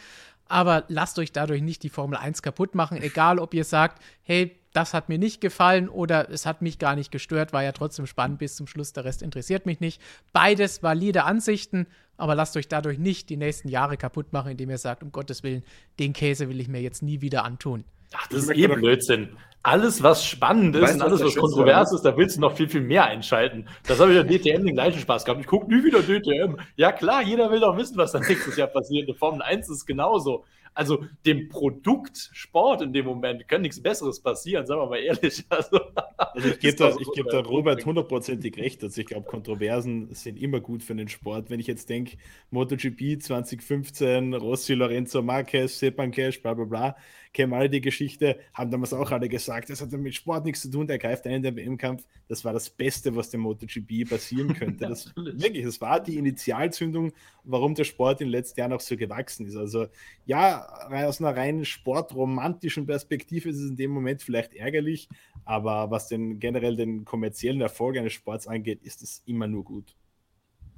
Aber 0.47 0.83
lasst 0.87 1.17
euch 1.19 1.31
dadurch 1.31 1.61
nicht 1.61 1.83
die 1.83 1.89
Formel 1.89 2.17
1 2.17 2.41
kaputt 2.41 2.75
machen, 2.75 3.01
egal 3.01 3.39
ob 3.39 3.53
ihr 3.53 3.63
sagt, 3.63 4.01
hey, 4.23 4.55
das 4.73 4.93
hat 4.93 5.09
mir 5.09 5.17
nicht 5.17 5.39
gefallen 5.41 5.87
oder 5.87 6.29
es 6.29 6.45
hat 6.45 6.61
mich 6.61 6.79
gar 6.79 6.95
nicht 6.95 7.11
gestört, 7.11 7.53
war 7.53 7.63
ja 7.63 7.71
trotzdem 7.71 8.05
spannend 8.07 8.39
bis 8.39 8.55
zum 8.55 8.67
Schluss, 8.67 8.91
der 8.91 9.05
Rest 9.05 9.21
interessiert 9.21 9.65
mich 9.65 9.79
nicht. 9.79 10.01
Beides 10.33 10.83
valide 10.83 11.23
Ansichten, 11.23 11.87
aber 12.17 12.35
lasst 12.35 12.57
euch 12.57 12.67
dadurch 12.67 12.99
nicht 12.99 13.29
die 13.29 13.37
nächsten 13.37 13.69
Jahre 13.69 13.95
kaputt 13.97 14.33
machen, 14.33 14.51
indem 14.51 14.69
ihr 14.69 14.77
sagt, 14.77 15.01
um 15.01 15.11
Gottes 15.11 15.43
Willen, 15.43 15.63
den 15.97 16.13
Käse 16.13 16.49
will 16.49 16.59
ich 16.59 16.67
mir 16.67 16.81
jetzt 16.81 17.01
nie 17.01 17.21
wieder 17.21 17.45
antun. 17.45 17.85
Ach, 18.13 18.27
das 18.27 18.43
ist 18.43 18.51
eh 18.51 18.67
Blödsinn. 18.67 19.37
Alles, 19.65 20.03
was 20.03 20.23
spannend 20.23 20.75
ist 20.75 20.83
weißt, 20.83 20.95
und 20.97 21.01
alles, 21.01 21.23
was 21.23 21.35
kontrovers 21.35 21.91
ist, 21.91 22.03
da 22.03 22.15
willst 22.15 22.37
du 22.37 22.41
noch 22.41 22.55
viel, 22.55 22.69
viel 22.69 22.81
mehr 22.81 23.05
einschalten. 23.05 23.67
Das 23.87 23.99
habe 23.99 24.13
ich 24.13 24.19
in 24.19 24.27
DTM 24.27 24.63
den 24.63 24.75
gleichen 24.75 24.99
Spaß 24.99 25.25
gehabt. 25.25 25.41
Ich 25.41 25.47
gucke 25.47 25.73
nie 25.73 25.83
wieder 25.83 26.03
DTM. 26.03 26.57
Ja 26.75 26.91
klar, 26.91 27.23
jeder 27.23 27.49
will 27.49 27.61
doch 27.61 27.75
wissen, 27.75 27.97
was 27.97 28.11
da 28.11 28.19
nächstes 28.19 28.57
Jahr 28.57 28.67
passiert. 28.67 29.09
In 29.09 29.15
Formel 29.15 29.41
1 29.41 29.67
ist 29.69 29.87
genauso. 29.87 30.45
Also 30.75 31.05
dem 31.25 31.47
Produkt 31.49 32.29
Sport 32.33 32.83
in 32.83 32.93
dem 32.93 33.05
Moment 33.05 33.47
kann 33.47 33.61
nichts 33.61 33.81
Besseres 33.81 34.19
passieren, 34.19 34.67
sagen 34.67 34.81
wir 34.81 34.87
mal 34.87 34.99
ehrlich. 34.99 35.43
Also, 35.49 35.79
also 36.17 36.47
ich 36.49 36.59
gebe 36.59 36.75
da, 36.75 36.91
geb 37.15 37.27
da 37.31 37.39
Robert 37.39 37.83
hundertprozentig 37.85 38.57
recht. 38.57 38.83
Also 38.83 39.01
ich 39.01 39.07
glaube, 39.07 39.25
Kontroversen 39.25 40.13
sind 40.13 40.37
immer 40.37 40.59
gut 40.59 40.83
für 40.83 40.93
den 40.93 41.07
Sport. 41.07 41.49
Wenn 41.49 41.59
ich 41.59 41.67
jetzt 41.67 41.89
denke, 41.89 42.17
MotoGP 42.51 43.19
2015, 43.19 44.35
Rossi, 44.35 44.73
Lorenzo 44.73 45.23
Marquez, 45.23 45.79
Sepan 45.79 46.11
Cash, 46.11 46.41
bla 46.41 46.53
bla 46.53 46.65
bla, 46.65 46.95
kennen 47.35 47.53
alle 47.53 47.69
die 47.69 47.81
Geschichte, 47.81 48.39
haben 48.53 48.71
damals 48.71 48.93
auch 48.93 49.11
alle 49.11 49.27
gesagt, 49.27 49.69
das 49.69 49.81
hat 49.81 49.91
mit 49.91 50.15
Sport 50.15 50.45
nichts 50.45 50.61
zu 50.61 50.71
tun, 50.71 50.87
der 50.87 50.97
greift 50.97 51.27
ein 51.27 51.33
in 51.33 51.43
den 51.43 51.55
WM-Kampf. 51.55 52.07
Das 52.29 52.45
war 52.45 52.53
das 52.53 52.69
Beste, 52.69 53.13
was 53.15 53.29
dem 53.29 53.41
MotoGP 53.41 54.09
passieren 54.09 54.53
könnte. 54.53 54.85
Das, 54.95 55.11
wirklich, 55.15 55.65
das 55.65 55.81
war 55.81 55.99
die 55.99 56.17
Initialzündung, 56.17 57.11
warum 57.43 57.75
der 57.75 57.83
Sport 57.83 58.21
in 58.21 58.27
den 58.27 58.31
letzten 58.31 58.59
Jahren 58.59 58.71
auch 58.71 58.79
so 58.79 58.95
gewachsen 58.95 59.45
ist. 59.45 59.57
Also 59.57 59.87
ja, 60.25 60.65
aus 60.89 61.19
einer 61.19 61.35
rein 61.35 61.65
sportromantischen 61.65 62.85
Perspektive 62.85 63.49
ist 63.49 63.57
es 63.57 63.69
in 63.69 63.75
dem 63.75 63.91
Moment 63.91 64.21
vielleicht 64.21 64.53
ärgerlich, 64.53 65.09
aber 65.43 65.91
was 65.91 66.07
den 66.07 66.39
generell 66.39 66.77
den 66.77 67.03
kommerziellen 67.03 67.59
Erfolg 67.59 67.97
eines 67.97 68.13
Sports 68.13 68.47
angeht, 68.47 68.81
ist 68.83 69.01
es 69.01 69.21
immer 69.25 69.47
nur 69.47 69.65
gut. 69.65 69.95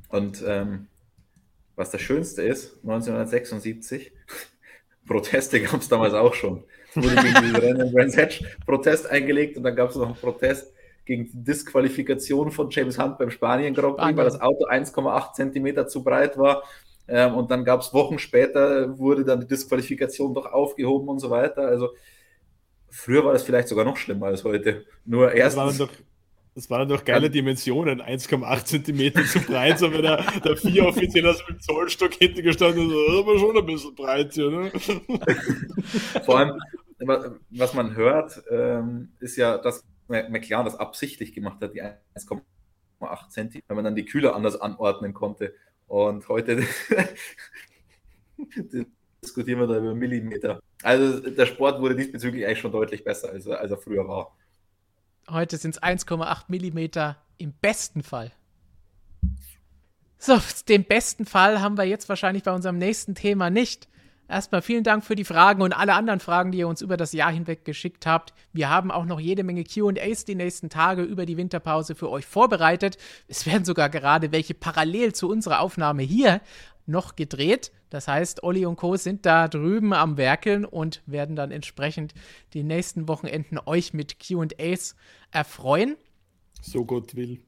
Und 0.10 0.44
ähm, 0.48 0.88
was 1.76 1.92
das 1.92 2.02
Schönste 2.02 2.42
ist, 2.42 2.78
1976 2.78 4.12
Proteste 5.08 5.62
gab 5.64 5.82
es 5.82 5.90
damals 5.90 6.14
auch 6.14 6.34
schon. 6.34 6.64
Es 6.90 7.04
wurde 7.04 7.16
gegen 7.16 7.42
diese 7.44 7.62
Rennen 7.62 7.92
Brands 7.92 8.18
Hatch 8.18 8.44
Protest 8.66 9.10
eingelegt 9.10 9.58
und 9.58 9.64
dann 9.64 9.76
gab 9.76 9.90
es 9.90 9.96
noch 9.96 10.06
einen 10.08 10.16
Protest 10.16 10.74
gegen 11.06 11.26
die 11.32 11.44
Disqualifikation 11.44 12.52
von 12.52 12.70
James 12.70 13.00
Hunt 13.00 13.18
beim 13.18 13.32
Spanien 13.32 13.74
Grand 13.74 13.98
Prix, 13.98 14.18
weil 14.18 14.26
das 14.26 14.42
Auto 14.42 14.68
1,8 14.68 15.34
Zentimeter 15.34 15.88
zu 15.88 16.04
breit 16.04 16.38
war. 16.38 16.64
Ähm, 17.08 17.36
und 17.36 17.50
dann 17.50 17.64
gab 17.64 17.80
es 17.82 17.94
Wochen 17.94 18.20
später, 18.20 19.00
wurde 19.00 19.24
dann 19.24 19.40
die 19.40 19.48
Disqualifikation 19.48 20.34
doch 20.34 20.46
aufgehoben 20.46 21.08
und 21.08 21.20
so 21.20 21.30
weiter. 21.30 21.62
Also 21.62 21.92
früher 22.90 23.24
war 23.24 23.34
das 23.34 23.44
vielleicht 23.44 23.70
sogar 23.70 23.86
noch 23.86 23.98
schlimmer 23.98 24.28
als 24.28 24.44
heute. 24.44 24.86
Nur 25.06 25.32
erst. 25.32 25.58
Das 26.58 26.72
waren 26.72 26.90
doch 26.90 27.06
geile 27.06 27.30
Dimensionen, 27.30 28.02
1,8 28.02 28.66
Zentimeter 28.66 29.24
zu 29.26 29.40
breit, 29.42 29.78
so 29.78 29.94
wenn 29.94 30.02
der, 30.02 30.24
der 30.44 30.58
vier 30.58 30.88
Offizieller 30.88 31.36
so 31.36 31.44
mit 31.48 31.58
dem 31.58 31.62
Zollstock 31.62 32.16
hinten 32.16 32.42
gestanden 32.42 32.90
ist, 32.90 32.96
das 32.96 33.14
ist 33.14 33.20
aber 33.20 33.38
schon 33.38 33.58
ein 33.60 33.66
bisschen 33.68 33.94
breit 33.94 34.34
hier. 34.34 34.50
Ne? 34.50 34.72
Vor 36.26 36.40
allem, 36.40 36.60
was 37.52 37.76
man 37.76 37.96
hört, 37.96 38.42
ähm, 38.50 39.12
ist 39.20 39.36
ja, 39.36 39.60
dass 39.60 39.86
McLaren 40.08 40.66
das 40.66 40.80
absichtlich 40.80 41.32
gemacht 41.32 41.62
hat, 41.62 41.76
die 41.76 41.84
1,8 41.84 43.30
Zentimeter, 43.30 43.66
wenn 43.68 43.76
man 43.76 43.86
dann 43.86 43.96
die 43.96 44.06
Kühler 44.06 44.36
anders 44.36 44.60
anordnen 44.60 45.14
konnte. 45.14 45.54
Und 45.86 46.28
heute 46.28 46.64
diskutieren 49.24 49.60
wir 49.60 49.68
da 49.68 49.78
über 49.78 49.94
Millimeter. 49.94 50.60
Also 50.82 51.20
der 51.20 51.46
Sport 51.46 51.80
wurde 51.82 51.96
diesbezüglich 51.96 52.48
eigentlich 52.48 52.62
schon 52.62 52.72
deutlich 52.72 53.04
besser, 53.04 53.30
als, 53.30 53.48
als 53.48 53.70
er 53.70 53.78
früher 53.78 54.08
war. 54.08 54.36
Heute 55.30 55.58
sind 55.58 55.76
es 55.76 55.84
1,8 55.84 56.46
Millimeter 56.48 57.18
im 57.38 57.52
besten 57.52 58.02
Fall. 58.02 58.32
So, 60.18 60.40
den 60.70 60.86
besten 60.86 61.26
Fall 61.26 61.62
haben 61.62 61.78
wir 61.78 61.84
jetzt 61.84 62.08
wahrscheinlich 62.10 62.44
bei 62.44 62.54
unserem 62.54 62.78
nächsten 62.78 63.14
Thema 63.14 63.50
nicht. 63.50 63.88
Erstmal 64.30 64.62
vielen 64.62 64.84
Dank 64.84 65.06
für 65.06 65.16
die 65.16 65.24
Fragen 65.24 65.62
und 65.62 65.72
alle 65.74 65.94
anderen 65.94 66.20
Fragen, 66.20 66.52
die 66.52 66.58
ihr 66.60 66.68
uns 66.68 66.82
über 66.82 66.98
das 66.98 67.14
Jahr 67.14 67.32
hinweg 67.32 67.64
geschickt 67.64 68.06
habt. 68.06 68.34
Wir 68.52 68.70
haben 68.70 68.92
auch 68.92 69.06
noch 69.06 69.20
jede 69.20 69.44
Menge 69.44 69.64
QAs 69.64 70.26
die 70.26 70.36
nächsten 70.36 70.70
Tage 70.70 71.04
über 71.04 71.26
die 71.26 71.38
Winterpause 71.38 71.96
für 71.96 72.10
euch 72.10 72.26
vorbereitet. 72.26 72.98
Es 73.28 73.46
werden 73.46 73.64
sogar 73.64 73.90
gerade 73.90 74.32
welche 74.34 74.54
parallel 74.54 75.14
zu 75.14 75.30
unserer 75.30 75.62
Aufnahme 75.62 76.04
hier 76.04 76.42
noch 76.88 77.16
gedreht. 77.16 77.72
Das 77.90 78.08
heißt, 78.08 78.44
Olli 78.44 78.66
und 78.66 78.76
Co. 78.76 78.96
sind 78.96 79.26
da 79.26 79.48
drüben 79.48 79.94
am 79.94 80.18
Werkeln 80.18 80.66
und 80.66 81.02
werden 81.06 81.36
dann 81.36 81.52
entsprechend 81.52 82.14
die 82.54 82.64
nächsten 82.64 83.08
Wochenenden 83.08 83.60
euch 83.66 83.94
mit 83.94 84.20
QAs 84.20 84.96
erfreuen. 85.32 85.98
So 86.62 86.86
Gott 86.86 87.16
will. 87.16 87.40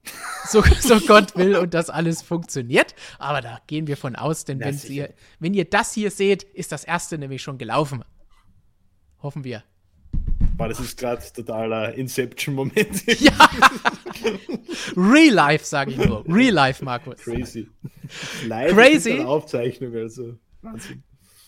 So, 0.48 0.64
so, 0.80 1.00
Gott 1.02 1.36
will 1.36 1.58
und 1.58 1.74
das 1.74 1.90
alles 1.90 2.22
funktioniert. 2.22 2.96
Aber 3.18 3.42
da 3.42 3.60
gehen 3.68 3.88
wir 3.88 3.98
von 3.98 4.16
aus, 4.16 4.46
denn 4.46 4.60
wenn 4.60 4.80
ihr, 4.88 5.14
wenn 5.40 5.54
ihr 5.54 5.66
das 5.66 5.94
hier 5.94 6.12
seht, 6.12 6.44
ist 6.44 6.72
das 6.72 6.84
erste 6.84 7.18
nämlich 7.18 7.42
schon 7.42 7.58
gelaufen. 7.58 8.04
Hoffen 9.22 9.44
wir. 9.44 9.64
Boah, 10.60 10.68
das 10.68 10.82
ist 10.82 10.99
gerade 10.99 11.24
totaler 11.34 11.93
Inception-Moment. 11.93 13.03
Ja. 13.22 13.32
Real 14.97 15.34
Life, 15.34 15.64
sage 15.64 15.91
ich 15.91 15.97
nur. 15.97 16.26
Real 16.28 16.53
Life, 16.53 16.84
Markus. 16.84 17.22
Crazy. 17.22 17.70
Live 18.45 18.74
Crazy. 18.74 19.22
Aufzeichnung, 19.22 19.95
also 19.95 20.38
Wahnsinn. 20.62 21.03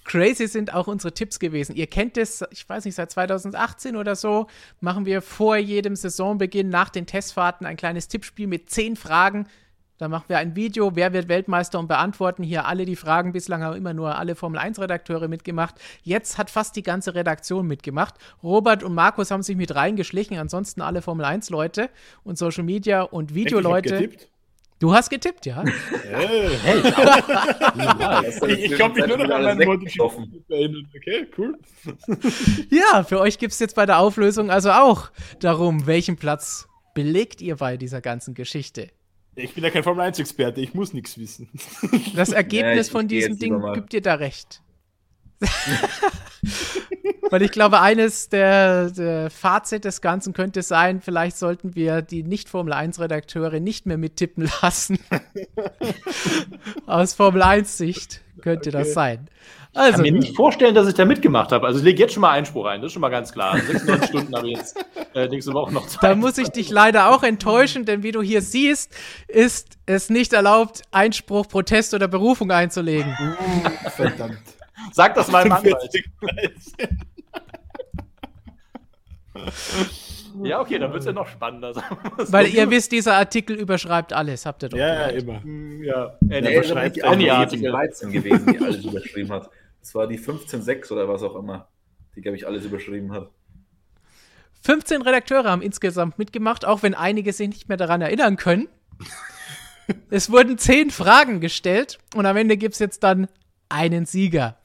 Crazy 0.05 0.47
sind 0.47 0.74
auch 0.74 0.88
unsere 0.88 1.14
Tipps 1.14 1.39
gewesen. 1.39 1.76
Ihr 1.76 1.88
kennt 1.88 2.18
es, 2.18 2.41
ich 2.51 2.68
weiß 2.68 2.86
nicht, 2.86 2.95
seit 2.95 3.12
2018 3.12 3.97
oder 3.97 4.16
so, 4.16 4.47
machen 4.80 5.05
wir 5.05 5.22
vor 5.22 5.57
jedem 5.57 5.97
Saisonbeginn 5.97 6.70
nach 6.70 6.89
den 6.89 7.05
Testfahrten 7.05 7.68
ein 7.68 7.76
kleines 7.76 8.07
Tippspiel 8.07 8.47
mit 8.47 8.70
zehn 8.70 8.95
Fragen. 8.95 9.45
Da 10.02 10.08
machen 10.08 10.30
wir 10.30 10.39
ein 10.39 10.56
Video, 10.56 10.95
wer 10.95 11.14
wird 11.14 11.30
Weltmeister 11.30 11.78
und 11.78 11.88
beantworten 11.88 12.41
hier 12.41 12.66
alle 12.66 12.86
die 12.86 12.95
Fragen. 12.95 13.34
Bislang 13.34 13.62
haben 13.62 13.78
immer 13.78 13.93
nur 13.93 14.18
alle 14.18 14.34
Formel 14.34 14.58
1 14.58 14.80
Redakteure 14.80 15.28
mitgemacht. 15.28 15.76
Jetzt 16.02 16.39
hat 16.39 16.49
fast 16.49 16.76
die 16.76 16.82
ganze 16.82 17.14
Redaktion 17.14 17.68
mitgemacht. 17.68 18.16
Robert 18.41 18.82
und 18.82 18.95
Markus 18.95 19.30
haben 19.30 19.43
sich 19.43 19.56
mit 19.56 19.76
reingeschlichen, 19.76 20.39
ansonsten 20.39 20.82
alle 20.82 21.04
Formel 21.04 21.24
1 21.24 21.52
Leute 21.52 21.91
und 22.24 22.39
Social 22.39 22.64
Media 22.64 23.04
und 23.04 23.36
Videoleute. 23.36 24.10
Du 24.80 24.91
hast 24.91 25.12
getippt, 25.12 25.45
ja? 25.45 25.64
Hey, 26.10 26.47
ich, 28.47 28.72
ich 28.72 28.80
komme 28.80 28.95
mich 28.95 29.06
nur 29.06 29.18
noch 29.18 29.36
an 29.36 29.43
meinen 29.43 29.68
MotoGP 29.68 30.32
erinnern. 30.49 30.89
Okay, 30.97 31.28
cool. 31.38 31.60
ja, 32.72 33.04
für 33.04 33.20
euch 33.20 33.38
gibt 33.38 33.54
es 33.54 33.60
jetzt 33.60 33.76
bei 33.76 33.86
der 33.86 33.99
Auflösung 33.99 34.49
also 34.49 34.72
auch 34.72 35.12
darum, 35.41 35.86
welchen 35.86 36.18
Platz 36.18 36.68
belegt 36.95 37.39
ihr 37.39 37.58
bei 37.58 37.78
dieser 37.78 38.02
ganzen 38.02 38.34
Geschichte. 38.34 38.89
Ich 39.36 39.54
bin 39.54 39.64
ja 39.64 39.70
kein 39.70 39.84
Formel 39.84 40.06
1-Experte, 40.06 40.60
ich 40.62 40.74
muss 40.74 40.94
nichts 40.94 41.18
wissen. 41.18 41.50
Das 42.16 42.30
Ergebnis 42.30 42.88
ja, 42.88 42.92
von 42.92 43.08
diesem 43.08 43.38
Ding 43.40 43.62
gibt 43.74 43.94
dir 43.94 44.02
da 44.02 44.16
recht. 44.16 44.62
Weil 47.30 47.44
ich 47.44 47.52
glaube, 47.52 47.80
eines 47.80 48.28
der, 48.28 48.90
der, 48.90 49.30
Fazit 49.30 49.86
des 49.86 50.02
Ganzen 50.02 50.34
könnte 50.34 50.62
sein, 50.64 51.00
vielleicht 51.00 51.38
sollten 51.38 51.76
wir 51.76 52.02
die 52.02 52.24
Nicht-Formel-1-Redakteure 52.24 53.62
nicht 53.62 53.86
mehr 53.86 53.98
mittippen 53.98 54.50
lassen. 54.62 55.00
Aus 56.86 57.14
Formel-1-Sicht 57.14 58.20
könnte 58.42 58.70
okay. 58.70 58.80
das 58.80 58.94
sein. 58.94 59.30
Also, 59.74 59.90
ich 59.90 59.96
kann 59.96 60.02
mir 60.04 60.20
nicht 60.20 60.36
vorstellen, 60.36 60.76
dass 60.76 60.88
ich 60.88 60.96
da 60.96 61.06
mitgemacht 61.06 61.54
habe. 61.54 61.66
Also 61.66 61.80
ich 61.80 61.86
lege 61.86 62.02
jetzt 62.02 62.14
schon 62.14 62.22
mal 62.22 62.32
Einspruch 62.32 62.66
ein, 62.66 62.82
das 62.82 62.88
ist 62.88 62.94
schon 62.94 63.02
mal 63.02 63.10
ganz 63.10 63.32
klar. 63.32 63.58
96 63.68 64.10
Stunden 64.10 64.36
habe 64.36 64.50
ich 64.50 64.58
jetzt 64.58 64.86
äh, 65.14 65.28
nächste 65.30 65.54
Woche 65.54 65.74
noch 65.74 65.88
Zeit. 65.88 66.04
Da 66.04 66.16
muss 66.16 66.38
ich 66.38 66.50
dich 66.50 66.70
leider 66.70 67.10
auch 67.10 67.24
enttäuschen, 67.24 67.86
denn 67.86 68.04
wie 68.04 68.12
du 68.12 68.22
hier 68.22 68.42
siehst, 68.42 68.94
ist 69.30 69.78
es 69.86 70.10
nicht 70.10 70.34
erlaubt, 70.34 70.82
Einspruch, 70.92 71.48
Protest 71.48 71.94
oder 71.94 72.10
Berufung 72.10 72.52
einzulegen. 72.52 73.16
Uh, 73.20 73.90
verdammt. 73.90 74.40
Sag 74.92 75.16
das 75.16 75.32
mal 75.32 75.46
im 75.46 75.52
Anwalt. 75.54 75.90
Ja, 80.44 80.62
okay, 80.62 80.80
dann 80.80 80.92
wird 80.92 81.02
es 81.02 81.06
ja 81.06 81.12
noch 81.12 81.28
spannender. 81.28 81.74
Weil 82.18 82.48
ihr 82.48 82.70
wisst, 82.70 82.92
dieser 82.92 83.16
Artikel 83.16 83.58
überschreibt 83.58 84.14
alles, 84.14 84.46
habt 84.46 84.64
ihr 84.64 84.70
doch. 84.70 84.78
Ja, 84.78 84.94
ja 84.94 85.08
immer. 85.08 85.42
Ja, 85.84 86.18
er 86.30 86.42
nee, 86.42 86.54
überschreibt 86.54 87.04
auch 87.04 87.16
die 87.16 87.30
Artikel 87.30 87.72
13 87.72 88.12
gewesen, 88.12 88.54
die 88.54 88.60
alles 88.60 88.86
überschrieben 88.86 89.32
hat. 89.32 89.50
Das 89.82 89.96
war 89.96 90.08
die 90.08 90.20
15.6 90.20 90.92
oder 90.92 91.08
was 91.08 91.24
auch 91.24 91.36
immer, 91.36 91.68
die, 92.16 92.22
glaube 92.22 92.38
ich, 92.38 92.48
alles 92.48 92.66
überschrieben 92.66 93.12
hat. 93.12 93.30
15 94.64 95.02
Redakteure 95.02 95.50
haben 95.50 95.62
insgesamt 95.62 96.20
mitgemacht, 96.20 96.66
auch 96.66 96.84
wenn 96.84 96.94
einige 96.94 97.34
sich 97.34 97.50
nicht 97.50 97.68
mehr 97.68 97.78
daran 97.78 98.02
erinnern 98.02 98.38
können. 98.38 98.70
es 100.12 100.32
wurden 100.32 100.58
10 100.58 100.92
Fragen 100.92 101.42
gestellt 101.42 101.98
und 102.16 102.26
am 102.26 102.38
Ende 102.38 102.58
gibt 102.58 102.74
es 102.74 102.80
jetzt 102.80 103.04
dann 103.04 103.28
einen 103.70 104.06
Sieger. 104.06 104.58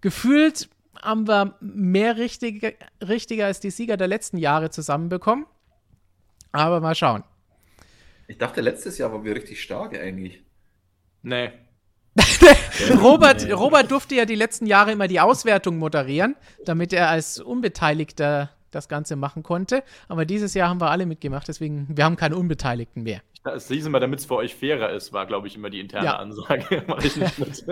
Gefühlt 0.00 0.68
haben 1.00 1.28
wir 1.28 1.56
mehr 1.60 2.16
richtige, 2.16 2.74
richtiger 3.00 3.46
als 3.46 3.60
die 3.60 3.70
Sieger 3.70 3.96
der 3.96 4.08
letzten 4.08 4.38
Jahre 4.38 4.70
zusammenbekommen. 4.70 5.46
Aber 6.52 6.80
mal 6.80 6.94
schauen. 6.94 7.24
Ich 8.28 8.38
dachte, 8.38 8.60
letztes 8.60 8.98
Jahr 8.98 9.12
waren 9.12 9.24
wir 9.24 9.34
richtig 9.34 9.62
stark 9.62 9.98
eigentlich. 9.98 10.42
Nee. 11.22 11.50
Robert. 13.02 13.50
Robert 13.50 13.90
durfte 13.90 14.14
ja 14.14 14.24
die 14.24 14.34
letzten 14.34 14.66
Jahre 14.66 14.92
immer 14.92 15.08
die 15.08 15.20
Auswertung 15.20 15.78
moderieren, 15.78 16.36
damit 16.64 16.92
er 16.92 17.08
als 17.08 17.40
Unbeteiligter 17.40 18.50
das 18.70 18.88
Ganze 18.88 19.16
machen 19.16 19.42
konnte. 19.42 19.82
Aber 20.08 20.24
dieses 20.24 20.54
Jahr 20.54 20.68
haben 20.68 20.80
wir 20.80 20.90
alle 20.90 21.06
mitgemacht, 21.06 21.48
deswegen, 21.48 21.86
wir 21.90 22.04
haben 22.04 22.16
keine 22.16 22.36
Unbeteiligten 22.36 23.02
mehr. 23.02 23.20
Das 23.44 23.68
hieß 23.68 23.86
immer, 23.86 24.00
damit 24.00 24.20
es 24.20 24.26
für 24.26 24.36
euch 24.36 24.54
fairer 24.54 24.90
ist, 24.90 25.12
war, 25.12 25.26
glaube 25.26 25.48
ich, 25.48 25.56
immer 25.56 25.70
die 25.70 25.80
interne 25.80 26.06
ja. 26.06 26.16
Ansage. 26.16 26.84
Mach 26.86 27.02
ich 27.02 27.16
nicht 27.16 27.38
mit. 27.38 27.64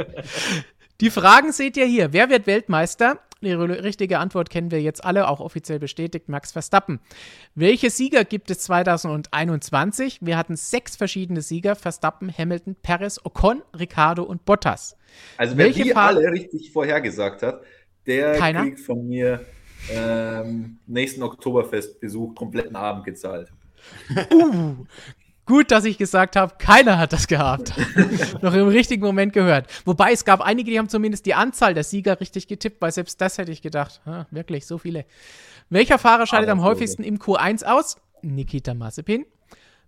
Die 1.01 1.11
Fragen 1.11 1.53
seht 1.53 1.77
ihr 1.77 1.87
hier. 1.87 2.13
Wer 2.13 2.29
wird 2.29 2.47
Weltmeister? 2.47 3.21
Die 3.43 3.53
richtige 3.53 4.19
Antwort 4.19 4.51
kennen 4.51 4.71
wir 4.71 4.83
jetzt 4.83 5.03
alle, 5.03 5.29
auch 5.29 5.41
offiziell 5.41 5.79
bestätigt, 5.79 6.29
Max 6.29 6.53
Verstappen. 6.53 7.01
Welche 7.55 7.89
Sieger 7.89 8.25
gibt 8.25 8.51
es 8.51 8.61
2021? 8.61 10.19
Wir 10.21 10.37
hatten 10.37 10.57
sechs 10.57 10.97
verschiedene 10.97 11.41
Sieger, 11.41 11.75
Verstappen, 11.75 12.31
Hamilton, 12.37 12.77
Perez, 12.83 13.19
Ocon, 13.25 13.63
Ricardo 13.79 14.25
und 14.25 14.45
Bottas. 14.45 14.97
Also 15.39 15.57
wer 15.57 15.67
Welche 15.67 15.85
die 15.85 15.91
Fahr 15.91 16.09
alle 16.09 16.31
richtig 16.31 16.71
vorhergesagt 16.71 17.43
hat, 17.43 17.63
der 18.07 18.35
Keiner? 18.37 18.63
kriegt 18.63 18.81
von 18.81 19.09
mir 19.09 19.45
ähm, 19.91 20.79
nächsten 20.87 21.23
Oktoberfestbesuch 21.23 22.35
kompletten 22.35 22.77
Abend 22.77 23.05
gezahlt. 23.05 23.51
Uh, 24.31 24.85
Gut, 25.51 25.73
dass 25.73 25.85
ich 25.85 25.99
gesagt 25.99 26.37
habe, 26.37 26.55
keiner 26.59 26.97
hat 26.97 27.13
das 27.13 27.27
gehabt. 27.27 27.75
Noch 28.41 28.55
im 28.55 28.69
richtigen 28.69 29.05
Moment 29.05 29.33
gehört. 29.33 29.67
Wobei 29.85 30.13
es 30.13 30.25
gab 30.25 30.43
einige, 30.43 30.71
die 30.71 30.79
haben 30.79 30.89
zumindest 30.89 31.27
die 31.27 31.35
Anzahl 31.35 31.75
der 31.75 31.83
Sieger 31.83 32.21
richtig 32.21 32.47
getippt, 32.47 32.81
weil 32.81 32.93
selbst 32.93 33.21
das 33.21 33.37
hätte 33.37 33.51
ich 33.51 33.61
gedacht. 33.61 34.01
Ha, 34.07 34.29
wirklich, 34.31 34.65
so 34.65 34.79
viele. 34.79 35.07
Welcher 35.69 35.99
Fahrer 35.99 36.29
scheidet 36.29 36.51
am 36.51 36.63
häufigsten 36.63 37.03
im 37.03 37.19
Q1 37.19 37.65
aus? 37.65 37.97
Nikita 38.23 38.75
Mazepin. 38.75 39.27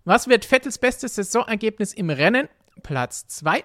Was 0.03 0.27
wird 0.27 0.43
Vettels 0.43 0.79
bestes 0.79 1.15
Saisonergebnis 1.15 1.93
im 1.93 2.09
Rennen? 2.09 2.49
Platz 2.81 3.25
2. 3.27 3.63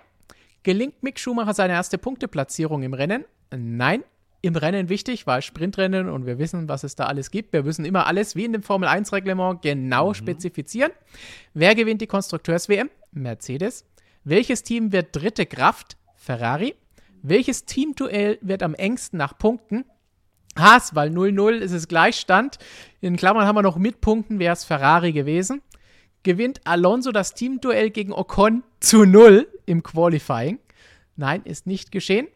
Gelingt 0.62 1.02
Mick 1.02 1.18
Schumacher 1.18 1.52
seine 1.52 1.72
erste 1.72 1.98
Punkteplatzierung 1.98 2.84
im 2.84 2.94
Rennen? 2.94 3.24
Nein 3.50 4.04
im 4.40 4.56
Rennen 4.56 4.88
wichtig, 4.88 5.26
weil 5.26 5.42
Sprintrennen 5.42 6.08
und 6.08 6.26
wir 6.26 6.38
wissen, 6.38 6.68
was 6.68 6.84
es 6.84 6.94
da 6.94 7.06
alles 7.06 7.30
gibt. 7.30 7.52
Wir 7.52 7.62
müssen 7.62 7.84
immer 7.84 8.06
alles 8.06 8.36
wie 8.36 8.44
in 8.44 8.52
dem 8.52 8.62
Formel 8.62 8.88
1 8.88 9.12
Reglement 9.12 9.62
genau 9.62 10.10
mhm. 10.10 10.14
spezifizieren. 10.14 10.92
Wer 11.54 11.74
gewinnt 11.74 12.00
die 12.00 12.06
Konstrukteurs-WM? 12.06 12.90
Mercedes. 13.12 13.84
Welches 14.24 14.62
Team 14.62 14.92
wird 14.92 15.16
dritte 15.16 15.46
Kraft? 15.46 15.96
Ferrari. 16.16 16.74
Welches 17.22 17.64
Teamduell 17.64 18.38
wird 18.40 18.62
am 18.62 18.74
engsten 18.74 19.18
nach 19.18 19.36
Punkten? 19.38 19.84
Haas, 20.56 20.94
weil 20.94 21.10
0-0 21.10 21.58
ist 21.58 21.72
es 21.72 21.88
Gleichstand. 21.88 22.58
In 23.00 23.16
Klammern 23.16 23.46
haben 23.46 23.56
wir 23.56 23.62
noch 23.62 23.76
mit 23.76 24.00
Punkten, 24.00 24.38
wäre 24.38 24.52
es 24.52 24.64
Ferrari 24.64 25.12
gewesen. 25.12 25.62
Gewinnt 26.22 26.60
Alonso 26.64 27.12
das 27.12 27.34
Teamduell 27.34 27.90
gegen 27.90 28.12
Ocon 28.12 28.62
zu 28.80 29.04
0 29.04 29.48
im 29.66 29.82
Qualifying? 29.82 30.58
Nein, 31.16 31.42
ist 31.44 31.66
nicht 31.66 31.90
geschehen. 31.90 32.28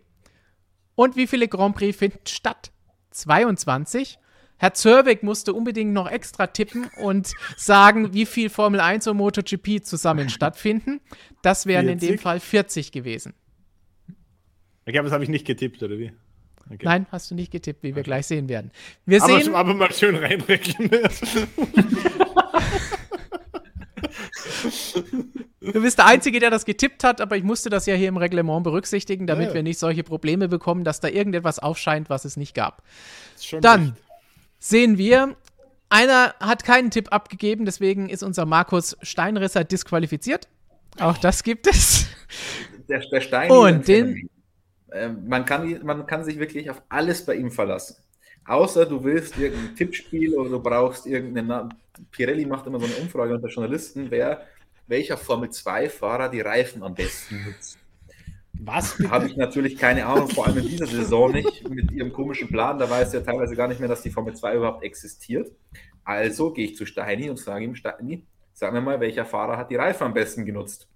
Und 0.94 1.16
wie 1.16 1.26
viele 1.26 1.48
Grand 1.48 1.74
Prix 1.74 1.96
finden 1.96 2.26
statt? 2.26 2.70
22. 3.10 4.18
Herr 4.58 4.74
Zerbeck 4.74 5.22
musste 5.22 5.54
unbedingt 5.54 5.92
noch 5.92 6.08
extra 6.08 6.46
tippen 6.46 6.88
und 7.00 7.32
sagen, 7.56 8.14
wie 8.14 8.26
viel 8.26 8.48
Formel 8.48 8.80
1 8.80 9.08
und 9.08 9.16
MotoGP 9.16 9.82
zusammen 9.82 10.28
stattfinden. 10.30 11.00
Das 11.42 11.66
wären 11.66 11.86
40? 11.86 12.08
in 12.08 12.14
dem 12.14 12.18
Fall 12.20 12.38
40 12.38 12.92
gewesen. 12.92 13.34
Ich 14.86 14.92
glaube, 14.92 15.04
das 15.06 15.12
habe 15.12 15.24
ich 15.24 15.30
nicht 15.30 15.46
getippt, 15.46 15.82
oder 15.82 15.98
wie? 15.98 16.12
Okay. 16.66 16.84
Nein, 16.84 17.06
hast 17.10 17.30
du 17.30 17.34
nicht 17.34 17.50
getippt, 17.50 17.82
wie 17.82 17.88
wir 17.88 18.00
okay. 18.00 18.02
gleich 18.04 18.26
sehen 18.26 18.48
werden. 18.48 18.70
Wir 19.04 19.20
aber, 19.22 19.40
sehen, 19.40 19.54
aber 19.54 19.74
mal 19.74 19.92
schön 19.92 20.14
reinrechnen. 20.14 20.90
Du 25.64 25.80
bist 25.80 25.98
der 25.98 26.06
Einzige, 26.06 26.40
der 26.40 26.50
das 26.50 26.64
getippt 26.64 27.04
hat, 27.04 27.20
aber 27.20 27.36
ich 27.36 27.44
musste 27.44 27.70
das 27.70 27.86
ja 27.86 27.94
hier 27.94 28.08
im 28.08 28.16
Reglement 28.16 28.64
berücksichtigen, 28.64 29.26
damit 29.26 29.48
ja. 29.48 29.54
wir 29.54 29.62
nicht 29.62 29.78
solche 29.78 30.02
Probleme 30.02 30.48
bekommen, 30.48 30.82
dass 30.82 30.98
da 30.98 31.08
irgendetwas 31.08 31.60
aufscheint, 31.60 32.10
was 32.10 32.24
es 32.24 32.36
nicht 32.36 32.54
gab. 32.54 32.82
Dann 33.60 33.84
nicht. 33.84 33.94
sehen 34.58 34.98
wir, 34.98 35.36
einer 35.88 36.34
hat 36.40 36.64
keinen 36.64 36.90
Tipp 36.90 37.12
abgegeben, 37.12 37.64
deswegen 37.64 38.08
ist 38.08 38.22
unser 38.22 38.44
Markus 38.44 38.96
Steinrisser 39.02 39.62
disqualifiziert. 39.62 40.48
Auch 40.98 41.18
das 41.18 41.42
gibt 41.42 41.66
es. 41.66 42.06
Der, 42.88 43.00
der 43.00 43.20
Stein. 43.20 43.50
Und 43.50 43.86
den. 43.86 44.28
Äh, 44.90 45.08
man, 45.08 45.44
kann, 45.44 45.80
man 45.84 46.06
kann 46.06 46.24
sich 46.24 46.38
wirklich 46.38 46.68
auf 46.70 46.82
alles 46.88 47.24
bei 47.24 47.36
ihm 47.36 47.50
verlassen. 47.50 47.96
Außer 48.46 48.86
du 48.86 49.04
willst 49.04 49.38
irgendein 49.38 49.76
Tippspiel 49.76 50.34
oder 50.34 50.50
du 50.50 50.60
brauchst 50.60 51.06
irgendeinen. 51.06 51.72
Pirelli 52.10 52.46
macht 52.46 52.66
immer 52.66 52.80
so 52.80 52.86
eine 52.86 52.96
Umfrage 52.96 53.34
unter 53.34 53.48
Journalisten, 53.48 54.10
wer 54.10 54.46
welcher 54.92 55.16
Formel-2-Fahrer 55.16 56.28
die 56.28 56.42
Reifen 56.42 56.82
am 56.82 56.94
besten 56.94 57.46
nutzt. 57.46 57.78
Was? 58.52 58.98
Habe 59.08 59.26
ich 59.26 59.36
natürlich 59.36 59.78
keine 59.78 60.04
Ahnung, 60.04 60.28
vor 60.28 60.46
allem 60.46 60.58
in 60.58 60.68
dieser 60.68 60.86
Saison 60.86 61.32
nicht, 61.32 61.68
mit 61.70 61.90
ihrem 61.90 62.12
komischen 62.12 62.48
Plan. 62.48 62.78
Da 62.78 62.88
weiß 62.88 63.14
er 63.14 63.24
teilweise 63.24 63.56
gar 63.56 63.68
nicht 63.68 63.80
mehr, 63.80 63.88
dass 63.88 64.02
die 64.02 64.10
Formel 64.10 64.36
2 64.36 64.56
überhaupt 64.56 64.84
existiert. 64.84 65.50
Also 66.04 66.52
gehe 66.52 66.66
ich 66.66 66.76
zu 66.76 66.84
Steini 66.84 67.30
und 67.30 67.38
sage 67.38 67.64
ihm, 67.64 67.74
Steini, 67.74 68.26
sag 68.52 68.74
mir 68.74 68.82
mal, 68.82 69.00
welcher 69.00 69.24
Fahrer 69.24 69.56
hat 69.56 69.70
die 69.70 69.76
Reifen 69.76 70.04
am 70.04 70.14
besten 70.14 70.44
genutzt? 70.44 70.86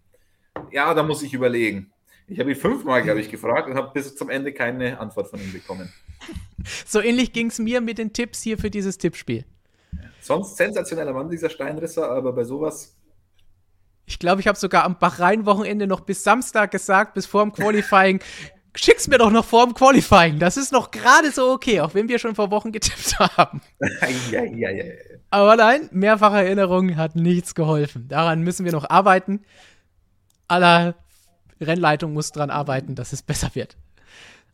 Ja, 0.70 0.92
da 0.92 1.02
muss 1.02 1.22
ich 1.22 1.32
überlegen. 1.32 1.90
Ich 2.28 2.38
habe 2.38 2.50
ihn 2.50 2.56
fünfmal, 2.56 3.02
glaube 3.02 3.20
ich, 3.20 3.30
gefragt 3.30 3.66
und 3.66 3.76
habe 3.76 3.92
bis 3.94 4.14
zum 4.14 4.28
Ende 4.28 4.52
keine 4.52 5.00
Antwort 5.00 5.28
von 5.28 5.40
ihm 5.40 5.52
bekommen. 5.54 5.90
So 6.84 7.00
ähnlich 7.00 7.32
ging 7.32 7.46
es 7.46 7.58
mir 7.58 7.80
mit 7.80 7.96
den 7.96 8.12
Tipps 8.12 8.42
hier 8.42 8.58
für 8.58 8.70
dieses 8.70 8.98
Tippspiel. 8.98 9.46
Sonst 10.20 10.58
sensationeller 10.58 11.14
Mann, 11.14 11.30
dieser 11.30 11.48
Steinrisser, 11.48 12.10
aber 12.10 12.32
bei 12.34 12.44
sowas 12.44 12.95
ich 14.06 14.18
glaube, 14.18 14.40
ich 14.40 14.46
habe 14.46 14.56
sogar 14.56 14.84
am 14.84 14.98
Bahrain-Wochenende 14.98 15.86
noch 15.86 16.00
bis 16.00 16.22
Samstag 16.22 16.70
gesagt, 16.70 17.14
bis 17.14 17.26
vor 17.26 17.42
dem 17.42 17.52
Qualifying. 17.52 18.20
Schick's 18.76 19.08
mir 19.08 19.18
doch 19.18 19.30
noch 19.30 19.44
vor 19.44 19.64
dem 19.64 19.74
Qualifying. 19.74 20.38
Das 20.38 20.56
ist 20.56 20.70
noch 20.70 20.90
gerade 20.90 21.32
so 21.32 21.50
okay, 21.50 21.80
auch 21.80 21.94
wenn 21.94 22.08
wir 22.08 22.18
schon 22.18 22.34
vor 22.34 22.50
Wochen 22.50 22.72
getippt 22.72 23.18
haben. 23.18 23.60
ja, 24.30 24.44
ja, 24.44 24.70
ja. 24.70 24.84
Aber 25.30 25.56
nein, 25.56 25.88
mehrfache 25.92 26.36
Erinnerung 26.36 26.96
hat 26.96 27.16
nichts 27.16 27.54
geholfen. 27.54 28.06
Daran 28.08 28.42
müssen 28.42 28.64
wir 28.64 28.72
noch 28.72 28.88
arbeiten. 28.88 29.44
aller 30.46 30.94
Rennleitung 31.60 32.12
muss 32.12 32.32
dran 32.32 32.50
arbeiten, 32.50 32.94
dass 32.94 33.12
es 33.12 33.22
besser 33.22 33.50
wird. 33.54 33.76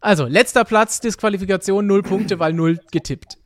Also, 0.01 0.27
letzter 0.27 0.65
Platz, 0.65 1.01
Disqualifikation, 1.01 1.87
null 1.87 2.03
Punkte, 2.03 2.39
weil 2.39 2.53
null 2.53 2.81
getippt. 2.91 3.39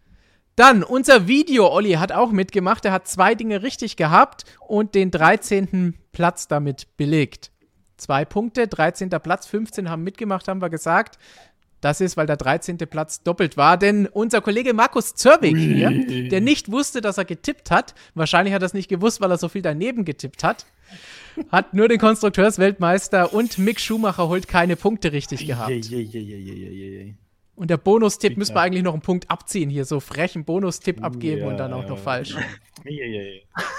Dann, 0.56 0.82
unser 0.82 1.28
Video, 1.28 1.70
Olli 1.70 1.92
hat 1.92 2.12
auch 2.12 2.32
mitgemacht. 2.32 2.84
Er 2.86 2.92
hat 2.92 3.06
zwei 3.06 3.34
Dinge 3.34 3.62
richtig 3.62 3.96
gehabt 3.96 4.44
und 4.66 4.94
den 4.94 5.10
13. 5.10 5.94
Platz 6.12 6.48
damit 6.48 6.96
belegt. 6.96 7.50
Zwei 7.98 8.24
Punkte, 8.24 8.66
13. 8.66 9.10
Platz, 9.10 9.46
15 9.46 9.90
haben 9.90 10.02
mitgemacht, 10.02 10.48
haben 10.48 10.62
wir 10.62 10.70
gesagt. 10.70 11.18
Das 11.82 12.00
ist, 12.00 12.16
weil 12.16 12.26
der 12.26 12.38
13. 12.38 12.78
Platz 12.78 13.22
doppelt 13.22 13.58
war. 13.58 13.76
Denn 13.76 14.06
unser 14.06 14.40
Kollege 14.40 14.72
Markus 14.72 15.14
Zörwig 15.14 15.56
hier, 15.58 15.90
der 16.30 16.40
nicht 16.40 16.72
wusste, 16.72 17.02
dass 17.02 17.18
er 17.18 17.26
getippt 17.26 17.70
hat, 17.70 17.94
wahrscheinlich 18.14 18.54
hat 18.54 18.62
er 18.62 18.66
es 18.66 18.74
nicht 18.74 18.88
gewusst, 18.88 19.20
weil 19.20 19.30
er 19.30 19.36
so 19.38 19.50
viel 19.50 19.60
daneben 19.62 20.06
getippt 20.06 20.42
hat, 20.42 20.64
hat 21.52 21.74
nur 21.74 21.88
den 21.88 21.98
Konstrukteursweltmeister 21.98 23.34
und 23.34 23.58
Mick 23.58 23.78
Schumacher 23.78 24.26
holt 24.28 24.48
keine 24.48 24.76
Punkte 24.76 25.12
richtig 25.12 25.40
gehabt. 25.46 25.70
Und 27.56 27.70
der 27.70 27.78
Bonustipp 27.78 28.36
müssen 28.36 28.54
wir 28.54 28.60
eigentlich 28.60 28.84
noch 28.84 28.92
einen 28.92 29.02
Punkt 29.02 29.30
abziehen 29.30 29.70
hier, 29.70 29.86
so 29.86 29.98
frechen 29.98 30.44
Bonustipp 30.44 31.02
abgeben 31.02 31.40
ja, 31.40 31.48
und 31.48 31.56
dann 31.56 31.72
auch 31.72 31.88
noch 31.88 31.98
falsch. 31.98 32.36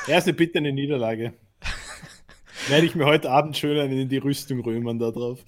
Erste 0.07 0.33
bitte 0.33 0.57
eine 0.57 0.73
Niederlage. 0.73 1.33
Werde 2.67 2.87
ich 2.87 2.95
mir 2.95 3.05
heute 3.05 3.29
Abend 3.29 3.55
schön 3.55 3.77
in 3.91 4.09
die 4.09 4.17
Rüstung 4.17 4.61
römern 4.61 4.97
da 4.97 5.11
drauf. 5.11 5.39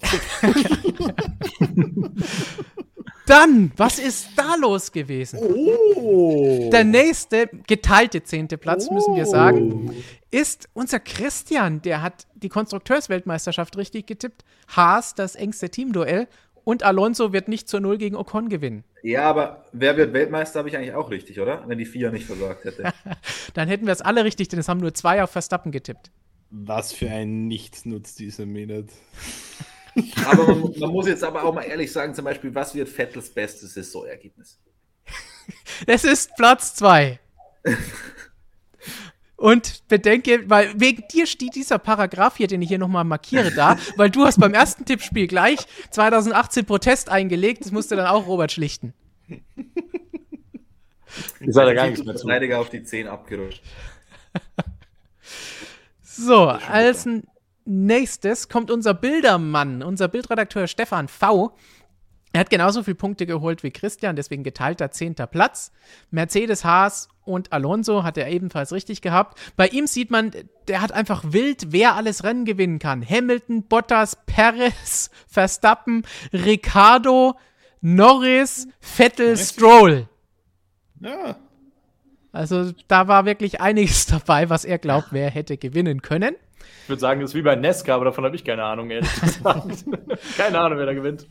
Dann, 3.30 3.70
was 3.76 4.00
ist 4.00 4.30
da 4.34 4.56
los 4.56 4.90
gewesen? 4.90 5.38
Oh. 5.40 6.68
Der 6.72 6.82
nächste 6.82 7.48
geteilte 7.68 8.24
zehnte 8.24 8.58
Platz, 8.58 8.88
oh. 8.90 8.94
müssen 8.94 9.14
wir 9.14 9.24
sagen, 9.24 9.94
ist 10.32 10.68
unser 10.72 10.98
Christian. 10.98 11.80
Der 11.82 12.02
hat 12.02 12.26
die 12.34 12.48
Konstrukteursweltmeisterschaft 12.48 13.76
richtig 13.76 14.08
getippt. 14.08 14.44
Haas, 14.66 15.14
das 15.14 15.36
engste 15.36 15.70
Teamduell. 15.70 16.26
Und 16.64 16.82
Alonso 16.82 17.32
wird 17.32 17.48
nicht 17.48 17.68
zur 17.68 17.80
Null 17.80 17.98
gegen 17.98 18.16
Ocon 18.16 18.48
gewinnen. 18.48 18.84
Ja, 19.02 19.22
aber 19.24 19.64
wer 19.72 19.96
wird 19.96 20.12
Weltmeister, 20.12 20.58
habe 20.58 20.68
ich 20.68 20.76
eigentlich 20.76 20.94
auch 20.94 21.10
richtig, 21.10 21.40
oder? 21.40 21.64
Wenn 21.66 21.78
die 21.78 21.86
vier 21.86 22.10
nicht 22.10 22.26
versorgt 22.26 22.64
hätte. 22.64 22.92
Dann 23.54 23.68
hätten 23.68 23.86
wir 23.86 23.92
es 23.92 24.02
alle 24.02 24.24
richtig, 24.24 24.48
denn 24.48 24.58
es 24.58 24.68
haben 24.68 24.80
nur 24.80 24.94
zwei 24.94 25.22
auf 25.22 25.30
Verstappen 25.30 25.72
getippt. 25.72 26.10
Was 26.50 26.92
für 26.92 27.08
ein 27.08 27.48
Nichts 27.48 27.84
nutzt 27.84 28.18
dieser 28.18 28.46
Minute. 28.46 28.92
aber 30.26 30.54
man, 30.54 30.78
man, 30.78 30.90
muss 30.90 31.06
jetzt 31.06 31.24
aber 31.24 31.44
auch 31.44 31.54
mal 31.54 31.62
ehrlich 31.62 31.92
sagen, 31.92 32.14
zum 32.14 32.24
Beispiel, 32.24 32.54
was 32.54 32.74
wird 32.74 32.88
Vettels 32.88 33.30
bestes 33.30 33.74
Saisonergebnis? 33.74 34.58
Es 35.86 36.04
ist 36.04 36.36
Platz 36.36 36.74
2. 36.76 37.18
Und 39.40 39.88
bedenke, 39.88 40.50
weil 40.50 40.78
wegen 40.78 41.04
dir 41.10 41.26
steht 41.26 41.54
dieser 41.54 41.78
Paragraph 41.78 42.36
hier, 42.36 42.46
den 42.46 42.60
ich 42.60 42.68
hier 42.68 42.76
nochmal 42.76 43.04
markiere, 43.04 43.50
da, 43.50 43.78
weil 43.96 44.10
du 44.10 44.26
hast 44.26 44.38
beim 44.38 44.52
ersten 44.52 44.84
Tippspiel 44.84 45.28
gleich 45.28 45.60
2018 45.92 46.66
Protest 46.66 47.08
eingelegt, 47.08 47.64
das 47.64 47.72
musste 47.72 47.96
dann 47.96 48.06
auch 48.06 48.26
Robert 48.26 48.52
schlichten. 48.52 48.92
Ich 51.40 51.54
sage 51.54 51.74
gar 51.74 51.86
nichts 51.86 52.04
mehr 52.04 52.16
zu. 52.16 52.26
Verteidiger 52.26 52.60
auf 52.60 52.68
die 52.68 52.82
10 52.82 53.08
abgerutscht. 53.08 53.62
So, 56.02 56.48
als 56.48 57.08
nächstes 57.64 58.48
kommt 58.50 58.70
unser 58.70 58.92
Bildermann, 58.92 59.82
unser 59.82 60.08
Bildredakteur 60.08 60.66
Stefan 60.66 61.08
V. 61.08 61.56
Er 62.34 62.40
hat 62.40 62.50
genauso 62.50 62.82
viele 62.82 62.96
Punkte 62.96 63.24
geholt 63.24 63.62
wie 63.62 63.70
Christian, 63.70 64.16
deswegen 64.16 64.42
geteilter 64.42 64.90
zehnter 64.90 65.26
Platz. 65.26 65.72
Mercedes, 66.10 66.64
Haas 66.64 67.08
und 67.30 67.52
Alonso 67.52 68.02
hat 68.02 68.18
er 68.18 68.28
ebenfalls 68.28 68.72
richtig 68.72 69.02
gehabt. 69.02 69.38
Bei 69.56 69.68
ihm 69.68 69.86
sieht 69.86 70.10
man, 70.10 70.32
der 70.68 70.82
hat 70.82 70.92
einfach 70.92 71.24
wild, 71.28 71.72
wer 71.72 71.94
alles 71.94 72.24
Rennen 72.24 72.44
gewinnen 72.44 72.78
kann. 72.78 73.06
Hamilton, 73.08 73.64
Bottas, 73.64 74.16
Perez, 74.26 75.10
Verstappen, 75.28 76.02
Ricardo, 76.32 77.34
Norris, 77.80 78.68
Vettel, 78.80 79.36
Stroll. 79.36 80.08
Ja. 81.00 81.36
Also 82.32 82.72
da 82.88 83.08
war 83.08 83.24
wirklich 83.24 83.60
einiges 83.60 84.06
dabei, 84.06 84.50
was 84.50 84.64
er 84.64 84.78
glaubt, 84.78 85.08
wer 85.10 85.30
hätte 85.30 85.56
gewinnen 85.56 86.02
können. 86.02 86.36
Ich 86.84 86.88
würde 86.88 87.00
sagen, 87.00 87.20
das 87.20 87.30
ist 87.30 87.34
wie 87.34 87.42
bei 87.42 87.56
Nesca, 87.56 87.94
aber 87.94 88.06
davon 88.06 88.24
habe 88.24 88.36
ich 88.36 88.44
keine 88.44 88.64
Ahnung, 88.64 88.90
ehrlich 88.90 89.20
gesagt. 89.20 89.84
keine 90.36 90.58
Ahnung, 90.58 90.78
wer 90.78 90.86
da 90.86 90.92
gewinnt. 90.92 91.26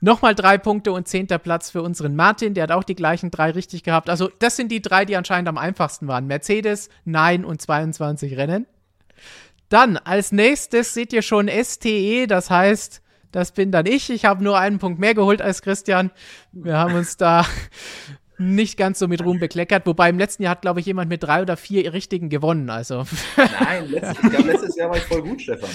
Nochmal 0.00 0.34
drei 0.34 0.58
Punkte 0.58 0.92
und 0.92 1.08
zehnter 1.08 1.38
Platz 1.38 1.70
für 1.70 1.82
unseren 1.82 2.14
Martin. 2.14 2.54
Der 2.54 2.64
hat 2.64 2.72
auch 2.72 2.84
die 2.84 2.94
gleichen 2.94 3.30
drei 3.30 3.50
richtig 3.50 3.82
gehabt. 3.82 4.08
Also, 4.08 4.30
das 4.38 4.56
sind 4.56 4.70
die 4.70 4.80
drei, 4.80 5.04
die 5.04 5.16
anscheinend 5.16 5.48
am 5.48 5.58
einfachsten 5.58 6.06
waren: 6.06 6.26
Mercedes, 6.26 6.88
Nein 7.04 7.44
und 7.44 7.60
22 7.60 8.36
Rennen. 8.36 8.66
Dann 9.68 9.96
als 9.96 10.32
nächstes 10.32 10.94
seht 10.94 11.12
ihr 11.12 11.22
schon 11.22 11.48
STE, 11.48 12.26
das 12.26 12.48
heißt, 12.48 13.02
das 13.32 13.52
bin 13.52 13.70
dann 13.70 13.86
ich. 13.86 14.08
Ich 14.08 14.24
habe 14.24 14.42
nur 14.42 14.58
einen 14.58 14.78
Punkt 14.78 14.98
mehr 14.98 15.14
geholt 15.14 15.42
als 15.42 15.60
Christian. 15.62 16.10
Wir 16.52 16.78
haben 16.78 16.94
uns 16.94 17.16
da 17.16 17.44
nicht 18.38 18.78
ganz 18.78 18.98
so 18.98 19.08
mit 19.08 19.22
Ruhm 19.22 19.38
bekleckert. 19.38 19.84
Wobei 19.86 20.08
im 20.08 20.18
letzten 20.18 20.44
Jahr 20.44 20.52
hat, 20.52 20.62
glaube 20.62 20.80
ich, 20.80 20.86
jemand 20.86 21.10
mit 21.10 21.22
drei 21.22 21.42
oder 21.42 21.56
vier 21.56 21.92
richtigen 21.92 22.30
gewonnen. 22.30 22.70
Also. 22.70 23.04
Nein, 23.36 23.90
letztes, 23.90 24.32
letztes 24.44 24.76
Jahr 24.76 24.90
war 24.90 24.96
ich 24.96 25.02
voll 25.02 25.22
gut, 25.22 25.42
Stefan. 25.42 25.70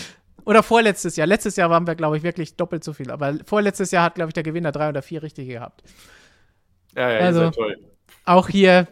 Oder 0.46 0.64
vorletztes 0.64 1.16
Jahr. 1.16 1.28
Letztes 1.28 1.56
Jahr 1.56 1.70
waren 1.70 1.88
wir, 1.88 1.96
glaube 1.96 2.18
ich, 2.18 2.24
wirklich 2.24 2.56
doppelt 2.56 2.84
so 2.84 2.94
viel. 2.94 3.12
Aber 3.12 3.38
vorletztes 3.46 3.92
Jahr 3.92 4.04
hat, 4.04 4.16
glaube 4.16 4.30
ich, 4.30 4.34
der 4.34 4.44
Gewinner 4.44 4.72
drei 4.72 4.90
oder 4.90 5.02
vier 5.02 5.24
richtige 5.24 5.54
gehabt. 5.54 5.84
Ja, 6.96 7.10
ja, 7.10 7.20
also, 7.20 7.50
toll. 7.52 7.78
Auch 8.26 8.50
hier 8.50 8.88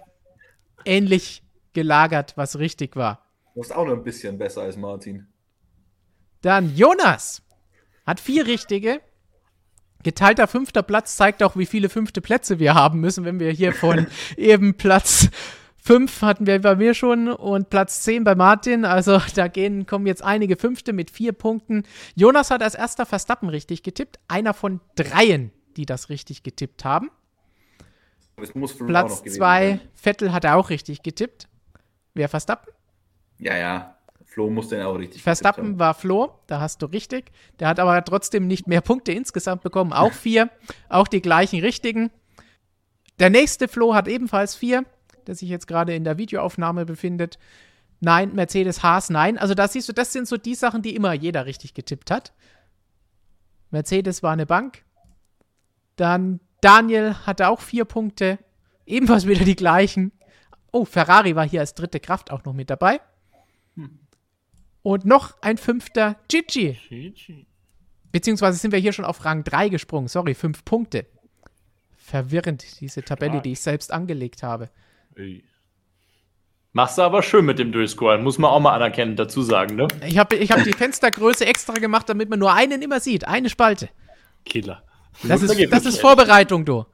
ähnlich 0.85 1.43
gelagert, 1.73 2.33
was 2.35 2.57
richtig 2.59 2.95
war. 2.95 3.25
Du 3.53 3.61
bist 3.61 3.75
auch 3.75 3.85
noch 3.85 3.93
ein 3.93 4.03
bisschen 4.03 4.37
besser 4.37 4.61
als 4.61 4.77
Martin. 4.77 5.27
Dann 6.41 6.75
Jonas 6.75 7.43
hat 8.05 8.19
vier 8.19 8.47
richtige. 8.47 9.01
Geteilter 10.03 10.47
fünfter 10.47 10.81
Platz 10.81 11.15
zeigt 11.15 11.43
auch, 11.43 11.55
wie 11.55 11.67
viele 11.67 11.89
fünfte 11.89 12.21
Plätze 12.21 12.57
wir 12.57 12.73
haben 12.73 12.99
müssen, 12.99 13.25
wenn 13.25 13.39
wir 13.39 13.51
hier 13.51 13.73
von 13.73 14.07
eben 14.37 14.75
Platz 14.75 15.29
5 15.91 16.21
hatten 16.21 16.47
wir 16.47 16.61
bei 16.61 16.77
mir 16.77 16.93
schon 16.93 17.27
und 17.27 17.69
Platz 17.69 18.03
10 18.03 18.23
bei 18.23 18.33
Martin. 18.33 18.85
Also 18.85 19.19
da 19.35 19.49
gehen, 19.49 19.85
kommen 19.85 20.07
jetzt 20.07 20.23
einige 20.23 20.55
Fünfte 20.55 20.93
mit 20.93 21.11
vier 21.11 21.33
Punkten. 21.33 21.83
Jonas 22.15 22.49
hat 22.49 22.63
als 22.63 22.75
erster 22.75 23.05
Verstappen 23.05 23.49
richtig 23.49 23.83
getippt. 23.83 24.17
Einer 24.29 24.53
von 24.53 24.79
dreien, 24.95 25.51
die 25.75 25.85
das 25.85 26.07
richtig 26.07 26.43
getippt 26.43 26.85
haben. 26.85 27.11
Platz 28.87 29.21
2, 29.21 29.81
Vettel 29.93 30.31
hat 30.31 30.45
er 30.45 30.55
auch 30.55 30.69
richtig 30.69 31.03
getippt. 31.03 31.49
Wer 32.13 32.29
Verstappen? 32.29 32.71
Ja, 33.37 33.57
ja. 33.57 33.97
Flo 34.25 34.49
musste 34.49 34.77
den 34.77 34.85
auch 34.85 34.95
richtig 34.95 35.21
Verstappen 35.21 35.77
war 35.77 35.93
Flo, 35.93 36.39
da 36.47 36.61
hast 36.61 36.81
du 36.81 36.85
richtig. 36.85 37.33
Der 37.59 37.67
hat 37.67 37.81
aber 37.81 38.01
trotzdem 38.05 38.47
nicht 38.47 38.65
mehr 38.65 38.79
Punkte 38.79 39.11
insgesamt 39.11 39.61
bekommen, 39.61 39.91
auch 39.91 40.13
vier. 40.13 40.49
auch 40.87 41.09
die 41.09 41.21
gleichen 41.21 41.59
richtigen. 41.59 42.11
Der 43.19 43.29
nächste 43.29 43.67
Flo 43.67 43.93
hat 43.93 44.07
ebenfalls 44.07 44.55
vier 44.55 44.85
der 45.27 45.35
sich 45.35 45.49
jetzt 45.49 45.67
gerade 45.67 45.95
in 45.95 46.03
der 46.03 46.17
Videoaufnahme 46.17 46.85
befindet. 46.85 47.37
Nein, 47.99 48.33
Mercedes 48.33 48.83
Haas, 48.83 49.09
nein. 49.09 49.37
Also 49.37 49.53
da 49.53 49.67
siehst 49.67 49.87
du, 49.87 49.93
das 49.93 50.11
sind 50.11 50.27
so 50.27 50.37
die 50.37 50.55
Sachen, 50.55 50.81
die 50.81 50.95
immer 50.95 51.13
jeder 51.13 51.45
richtig 51.45 51.73
getippt 51.73 52.09
hat. 52.09 52.33
Mercedes 53.69 54.23
war 54.23 54.33
eine 54.33 54.45
Bank. 54.45 54.83
Dann 55.95 56.39
Daniel 56.61 57.15
hatte 57.25 57.47
auch 57.47 57.61
vier 57.61 57.85
Punkte. 57.85 58.39
Ebenfalls 58.85 59.27
wieder 59.27 59.45
die 59.45 59.55
gleichen. 59.55 60.11
Oh, 60.71 60.85
Ferrari 60.85 61.35
war 61.35 61.47
hier 61.47 61.59
als 61.59 61.73
dritte 61.73 61.99
Kraft 61.99 62.31
auch 62.31 62.43
noch 62.43 62.53
mit 62.53 62.69
dabei. 62.69 63.01
Hm. 63.75 63.99
Und 64.83 65.05
noch 65.05 65.41
ein 65.41 65.57
fünfter, 65.57 66.17
Gigi. 66.27 66.77
Gigi. 66.89 67.45
Beziehungsweise 68.11 68.57
sind 68.57 68.71
wir 68.71 68.79
hier 68.79 68.93
schon 68.93 69.05
auf 69.05 69.23
Rang 69.25 69.43
3 69.43 69.69
gesprungen. 69.69 70.07
Sorry, 70.07 70.33
fünf 70.33 70.65
Punkte. 70.65 71.05
Verwirrend, 71.95 72.81
diese 72.81 73.03
Tabelle, 73.03 73.33
Stark. 73.33 73.43
die 73.43 73.51
ich 73.53 73.61
selbst 73.61 73.91
angelegt 73.91 74.43
habe. 74.43 74.69
Ey. 75.15 75.43
Machst 76.73 76.97
du 76.97 77.01
aber 77.01 77.21
schön 77.21 77.43
mit 77.45 77.59
dem 77.59 77.73
Durchscrollen, 77.73 78.23
muss 78.23 78.37
man 78.37 78.49
auch 78.49 78.61
mal 78.61 78.73
anerkennen, 78.73 79.17
dazu 79.17 79.41
sagen, 79.41 79.75
ne? 79.75 79.87
Ich 80.07 80.17
habe 80.17 80.37
ich 80.37 80.51
hab 80.51 80.63
die 80.63 80.71
Fenstergröße 80.71 81.45
extra 81.45 81.73
gemacht, 81.73 82.07
damit 82.07 82.29
man 82.29 82.39
nur 82.39 82.53
einen 82.53 82.81
immer 82.81 83.01
sieht. 83.01 83.27
Eine 83.27 83.49
Spalte. 83.49 83.89
Killer. 84.45 84.81
Das 85.23 85.41
ist, 85.41 85.71
das 85.71 85.85
ist 85.85 85.99
Vorbereitung, 85.99 86.63
du. 86.63 86.85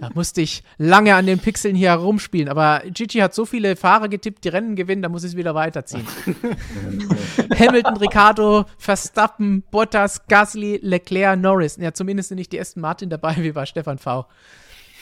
Da 0.00 0.10
musste 0.14 0.40
ich 0.40 0.62
lange 0.78 1.14
an 1.14 1.26
den 1.26 1.38
Pixeln 1.38 1.74
hier 1.74 1.90
herumspielen, 1.90 2.48
aber 2.48 2.82
Gigi 2.86 3.18
hat 3.18 3.34
so 3.34 3.44
viele 3.44 3.76
Fahrer 3.76 4.08
getippt, 4.08 4.44
die 4.44 4.48
Rennen 4.48 4.76
gewinnen, 4.76 5.02
da 5.02 5.08
muss 5.08 5.24
ich 5.24 5.32
es 5.32 5.36
wieder 5.36 5.54
weiterziehen. 5.54 6.06
Hamilton, 7.58 7.96
Ricardo, 7.98 8.64
Verstappen, 8.78 9.62
Bottas, 9.70 10.26
Gasly, 10.28 10.78
Leclerc, 10.82 11.38
Norris. 11.38 11.76
Ja, 11.76 11.92
zumindest 11.92 12.28
sind 12.28 12.38
nicht 12.38 12.52
die 12.52 12.60
Aston 12.60 12.80
Martin 12.80 13.10
dabei, 13.10 13.36
wie 13.38 13.52
bei 13.52 13.66
Stefan 13.66 13.98
V. 13.98 14.26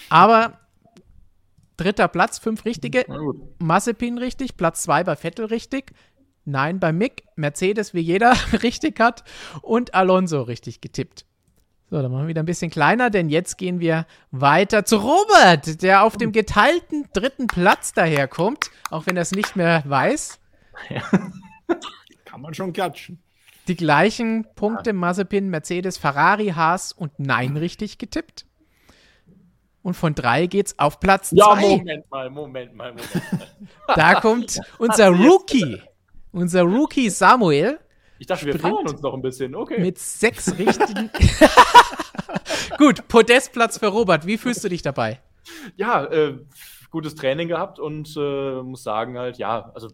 Aber 0.09 0.59
Dritter 1.79 2.09
Platz, 2.09 2.39
fünf 2.39 2.67
richtige. 2.67 3.07
Massepin 3.59 4.19
richtig. 4.19 4.59
Platz 4.59 4.83
zwei 4.83 5.03
bei 5.05 5.17
Vettel 5.17 5.47
richtig. 5.47 5.93
Nein, 6.45 6.81
bei 6.81 6.93
Mick. 6.93 7.25
Mercedes, 7.37 7.95
wie 7.95 8.01
jeder 8.01 8.35
richtig 8.63 9.01
hat. 9.01 9.25
Und 9.63 9.95
Alonso 9.95 10.43
richtig 10.43 10.83
getippt. 10.83 11.25
So, 11.91 12.03
dann 12.03 12.11
machen 12.11 12.25
wir 12.25 12.29
wieder 12.29 12.43
ein 12.43 12.47
bisschen 12.47 12.71
kleiner, 12.71 13.09
denn 13.09 13.31
jetzt 13.31 13.57
gehen 13.57 13.81
wir 13.81 14.07
weiter 14.31 14.85
zu 14.85 14.97
Robert, 14.97 15.83
der 15.83 16.03
auf 16.03 16.19
dem 16.19 16.33
geteilten 16.33 17.07
dritten 17.15 17.47
Platz 17.47 17.95
daherkommt, 17.95 18.71
auch 18.91 19.07
wenn 19.07 19.17
er 19.17 19.23
es 19.23 19.33
nicht 19.33 19.57
mehr 19.57 19.83
weiß. 19.87 20.39
Kann 22.27 22.43
man 22.43 22.53
schon 22.53 22.75
klatschen. 22.75 23.23
Die 23.69 23.77
gleichen 23.77 24.47
Punkte, 24.55 24.93
Mazepin, 24.93 25.49
Mercedes, 25.49 25.97
Ferrari, 25.97 26.49
Haas 26.49 26.93
und 26.93 27.19
Nein 27.19 27.57
richtig 27.57 27.97
getippt. 27.97 28.45
Und 29.89 29.95
von 29.95 30.15
drei 30.15 30.45
geht's 30.45 30.79
auf 30.79 31.01
Platz 31.01 31.31
ja, 31.35 31.47
zwei. 31.47 31.79
Moment 31.79 32.11
mal, 32.11 32.29
Moment 32.29 32.75
mal, 32.75 32.91
Moment 32.91 33.33
mal. 33.33 33.49
Da 33.97 34.21
kommt 34.21 34.61
unser 34.79 35.09
Rookie, 35.09 35.81
unser 36.31 36.61
Rookie 36.65 37.09
Samuel. 37.09 37.81
Ich 38.19 38.27
dachte, 38.27 38.45
wir 38.45 38.59
feiern 38.59 38.87
uns 38.87 39.01
noch 39.01 39.15
ein 39.15 39.23
bisschen. 39.23 39.55
Okay. 39.55 39.81
Mit 39.81 39.97
sechs 39.99 40.59
richtigen. 40.59 41.09
Gut, 42.77 43.09
Podestplatz 43.09 43.79
für 43.79 43.87
Robert. 43.87 44.27
Wie 44.27 44.37
fühlst 44.37 44.63
du 44.63 44.69
dich 44.69 44.83
dabei? 44.83 45.23
Ja, 45.77 46.05
äh, 46.05 46.37
gutes 46.91 47.15
Training 47.15 47.49
gehabt 47.49 47.79
und 47.79 48.15
äh, 48.15 48.61
muss 48.61 48.83
sagen 48.83 49.17
halt, 49.17 49.39
ja, 49.39 49.71
also 49.75 49.89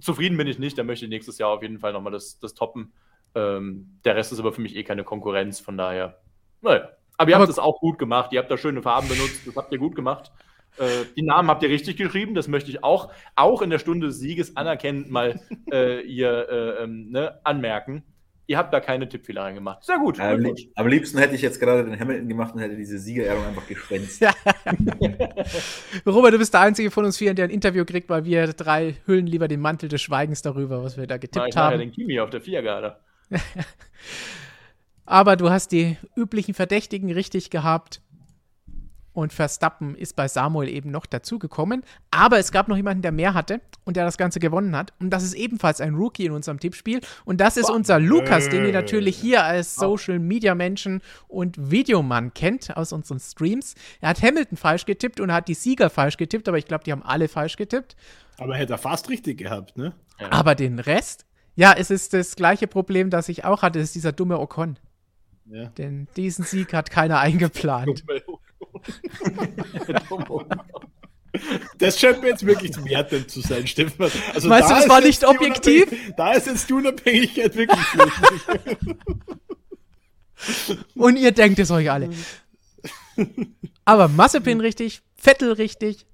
zufrieden 0.00 0.38
bin 0.38 0.46
ich 0.46 0.58
nicht. 0.58 0.78
Da 0.78 0.84
möchte 0.84 1.04
ich 1.04 1.10
nächstes 1.10 1.36
Jahr 1.36 1.50
auf 1.50 1.60
jeden 1.60 1.80
Fall 1.80 1.92
nochmal 1.92 2.14
das, 2.14 2.38
das 2.38 2.54
toppen. 2.54 2.94
Ähm, 3.34 3.98
der 4.06 4.16
Rest 4.16 4.32
ist 4.32 4.38
aber 4.38 4.54
für 4.54 4.62
mich 4.62 4.74
eh 4.74 4.84
keine 4.84 5.04
Konkurrenz, 5.04 5.60
von 5.60 5.76
daher, 5.76 6.18
naja. 6.62 6.88
Aber 7.22 7.30
ihr 7.30 7.36
aber 7.36 7.42
habt 7.44 7.52
es 7.52 7.58
auch 7.58 7.80
gut 7.80 7.98
gemacht. 7.98 8.32
Ihr 8.32 8.40
habt 8.40 8.50
da 8.50 8.56
schöne 8.56 8.82
Farben 8.82 9.08
benutzt. 9.08 9.46
Das 9.46 9.56
habt 9.56 9.72
ihr 9.72 9.78
gut 9.78 9.94
gemacht. 9.94 10.32
Äh, 10.78 11.04
die 11.16 11.22
Namen 11.22 11.48
habt 11.48 11.62
ihr 11.62 11.68
richtig 11.68 11.96
geschrieben. 11.96 12.34
Das 12.34 12.48
möchte 12.48 12.70
ich 12.70 12.82
auch, 12.82 13.12
auch 13.36 13.62
in 13.62 13.70
der 13.70 13.78
Stunde 13.78 14.08
des 14.08 14.18
Sieges 14.18 14.56
anerkennend 14.56 15.10
mal 15.10 15.40
äh, 15.72 16.00
ihr 16.02 16.48
äh, 16.48 16.84
ähm, 16.84 17.10
ne, 17.10 17.38
anmerken. 17.44 18.02
Ihr 18.48 18.58
habt 18.58 18.74
da 18.74 18.80
keine 18.80 19.08
Tippfehler 19.08 19.42
reingemacht. 19.42 19.84
Sehr 19.84 19.98
gut. 19.98 20.18
Am, 20.18 20.40
lieb, 20.40 20.72
am, 20.74 20.88
liebsten 20.88 21.18
hätte 21.18 21.34
ich 21.34 21.42
jetzt 21.42 21.60
gerade 21.60 21.84
den 21.84 21.98
Hamilton 21.98 22.28
gemacht 22.28 22.54
und 22.54 22.60
hätte 22.60 22.76
diese 22.76 22.98
Siegerehrung 22.98 23.46
einfach 23.46 23.66
geschwänzt. 23.68 24.22
Robert, 26.06 26.34
du 26.34 26.38
bist 26.38 26.52
der 26.52 26.60
einzige 26.62 26.90
von 26.90 27.04
uns 27.04 27.16
vier, 27.16 27.34
der 27.34 27.44
ein 27.44 27.50
Interview 27.50 27.84
kriegt, 27.84 28.10
weil 28.10 28.24
wir 28.24 28.48
drei 28.48 28.96
hüllen 29.06 29.28
lieber 29.28 29.46
den 29.46 29.60
Mantel 29.60 29.88
des 29.88 30.02
Schweigens 30.02 30.42
darüber, 30.42 30.82
was 30.82 30.96
wir 30.96 31.06
da 31.06 31.18
getippt 31.18 31.36
Na, 31.36 31.46
ich 31.46 31.56
haben. 31.56 31.72
Ja 31.72 31.78
den 31.78 31.92
Kimi 31.92 32.18
auf 32.18 32.30
der 32.30 32.40
Viergarde. 32.40 32.96
Aber 35.12 35.36
du 35.36 35.50
hast 35.50 35.72
die 35.72 35.98
üblichen 36.16 36.54
Verdächtigen 36.54 37.12
richtig 37.12 37.50
gehabt. 37.50 38.00
Und 39.12 39.34
Verstappen 39.34 39.94
ist 39.94 40.16
bei 40.16 40.26
Samuel 40.26 40.70
eben 40.70 40.90
noch 40.90 41.04
dazugekommen. 41.04 41.82
Aber 42.10 42.38
es 42.38 42.50
gab 42.50 42.66
noch 42.66 42.78
jemanden, 42.78 43.02
der 43.02 43.12
mehr 43.12 43.34
hatte 43.34 43.60
und 43.84 43.98
der 43.98 44.06
das 44.06 44.16
Ganze 44.16 44.40
gewonnen 44.40 44.74
hat. 44.74 44.94
Und 45.00 45.10
das 45.10 45.22
ist 45.22 45.34
ebenfalls 45.34 45.82
ein 45.82 45.96
Rookie 45.96 46.24
in 46.24 46.32
unserem 46.32 46.58
Tippspiel. 46.58 47.02
Und 47.26 47.42
das 47.42 47.58
ist 47.58 47.68
unser 47.68 48.00
Lukas, 48.00 48.48
den 48.48 48.64
ihr 48.64 48.72
natürlich 48.72 49.18
hier 49.18 49.44
als 49.44 49.74
Social 49.74 50.18
Media 50.18 50.54
Menschen 50.54 51.02
und 51.28 51.70
Videomann 51.70 52.32
kennt 52.32 52.74
aus 52.74 52.94
unseren 52.94 53.20
Streams. 53.20 53.74
Er 54.00 54.08
hat 54.08 54.22
Hamilton 54.22 54.56
falsch 54.56 54.86
getippt 54.86 55.20
und 55.20 55.30
hat 55.30 55.46
die 55.46 55.52
Sieger 55.52 55.90
falsch 55.90 56.16
getippt, 56.16 56.48
aber 56.48 56.56
ich 56.56 56.64
glaube, 56.64 56.84
die 56.84 56.92
haben 56.92 57.02
alle 57.02 57.28
falsch 57.28 57.56
getippt. 57.56 57.96
Aber 58.38 58.56
hätte 58.56 58.72
er 58.72 58.78
fast 58.78 59.10
richtig 59.10 59.36
gehabt, 59.36 59.76
ne? 59.76 59.92
Aber 60.30 60.54
den 60.54 60.78
Rest? 60.78 61.26
Ja, 61.54 61.74
es 61.76 61.90
ist 61.90 62.14
das 62.14 62.34
gleiche 62.34 62.66
Problem, 62.66 63.10
das 63.10 63.28
ich 63.28 63.44
auch 63.44 63.60
hatte, 63.60 63.78
es 63.78 63.88
ist 63.88 63.94
dieser 63.96 64.12
dumme 64.12 64.40
Ocon. 64.40 64.78
Ja. 65.52 65.66
Denn 65.66 66.08
diesen 66.16 66.44
Sieg 66.44 66.72
hat 66.72 66.90
keiner 66.90 67.18
eingeplant. 67.18 68.04
Das 71.78 71.98
scheint 71.98 72.20
mir 72.20 72.28
jetzt 72.28 72.44
wirklich 72.44 72.74
zum 72.74 72.84
wertend 72.84 73.30
zu 73.30 73.40
sein, 73.40 73.66
Stefan. 73.66 74.10
Also 74.34 74.50
Meinst 74.50 74.68
da 74.68 74.74
du, 74.74 74.80
das 74.80 74.88
war 74.90 75.00
nicht 75.00 75.24
objektiv? 75.24 76.12
Da 76.14 76.32
ist 76.32 76.46
jetzt 76.46 76.68
die 76.68 76.74
Unabhängigkeit 76.74 77.56
wirklich 77.56 77.80
flüchtig. 77.80 78.96
Und 80.94 81.16
ihr 81.16 81.32
denkt 81.32 81.58
es 81.58 81.70
euch 81.70 81.90
alle. 81.90 82.10
Aber 83.86 84.08
Massepin 84.08 84.60
richtig, 84.60 85.00
Vettel 85.14 85.52
richtig, 85.52 86.06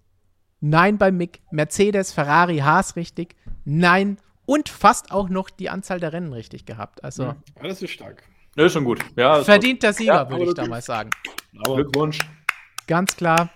nein 0.61 0.99
bei 0.99 1.11
Mick, 1.11 1.41
Mercedes, 1.51 2.13
Ferrari, 2.13 2.59
Haas 2.59 2.95
richtig, 2.95 3.35
nein 3.65 4.19
und 4.47 4.69
fast 4.69 5.11
auch 5.11 5.29
noch 5.29 5.51
die 5.51 5.69
Anzahl 5.69 5.99
der 5.99 6.13
Rennen 6.13 6.33
richtig 6.33 6.65
gehabt. 6.65 7.03
Also, 7.03 7.25
ja, 7.25 7.37
das 7.61 7.83
ist 7.83 7.91
stark. 7.91 8.23
Ja, 8.59 8.67
ist 8.67 8.73
schon 8.73 8.85
gut. 8.85 8.99
Ja, 9.15 9.45
Verdienter 9.45 9.93
Sieger, 9.93 10.15
ja, 10.15 10.31
würde 10.31 10.47
ich 10.47 10.55
damals 10.55 10.87
sagen. 10.87 11.11
Aber 11.65 11.77
Glückwunsch. 11.77 12.19
Ganz 12.89 13.15
klar. 13.15 13.51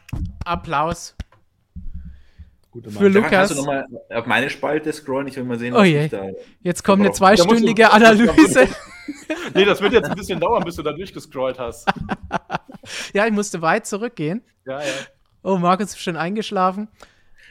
Applaus. 0.45 1.17
Gute 2.71 2.89
Für 2.89 3.09
Lukas. 3.09 3.31
Kannst 3.31 3.53
du 3.53 3.57
nochmal 3.57 3.87
auf 4.11 4.27
meine 4.27 4.49
Spalte 4.49 4.93
scrollen? 4.93 5.27
Ich 5.27 5.35
will 5.35 5.43
mal 5.43 5.59
sehen, 5.59 5.75
was 5.75 5.81
oh 5.81 5.85
je. 5.85 6.07
da. 6.07 6.29
Jetzt 6.61 6.85
kommt 6.85 7.03
eine 7.03 7.11
zweistündige 7.11 7.91
Analyse. 7.91 8.69
nee, 9.55 9.65
das 9.65 9.81
wird 9.81 9.93
jetzt 9.93 10.09
ein 10.09 10.15
bisschen 10.15 10.39
dauern, 10.39 10.63
bis 10.63 10.77
du 10.77 10.83
da 10.85 10.93
durchgescrollt 10.93 11.59
hast. 11.59 11.89
ja, 13.13 13.27
ich 13.27 13.33
musste 13.33 13.61
weit 13.61 13.87
zurückgehen. 13.89 14.45
Ja, 14.65 14.79
ja. 14.79 14.93
Oh, 15.43 15.57
Markus 15.57 15.87
ist 15.87 16.01
schon 16.01 16.17
eingeschlafen. 16.17 16.87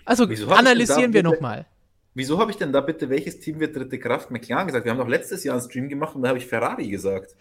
Also 0.06 0.24
analysieren 0.24 1.12
wir 1.12 1.22
nochmal. 1.22 1.66
Wieso 2.14 2.39
habe 2.39 2.51
ich 2.51 2.57
denn 2.57 2.74
da 2.74 2.82
bitte, 2.82 3.09
welches 3.09 3.39
Team 3.39 3.59
wird 3.59 3.76
dritte 3.76 3.97
Kraft 3.97 4.32
McLaren 4.32 4.68
gesagt? 4.68 4.86
Wir 4.86 4.91
haben 4.91 4.99
doch 4.99 5.07
letztes 5.07 5.43
Jahr 5.43 5.55
einen 5.55 5.64
Stream 5.64 5.88
gemacht 5.88 6.16
und 6.16 6.24
da 6.24 6.30
habe 6.30 6.39
ich 6.39 6.45
Ferrari 6.45 6.89
gesagt. 6.89 7.36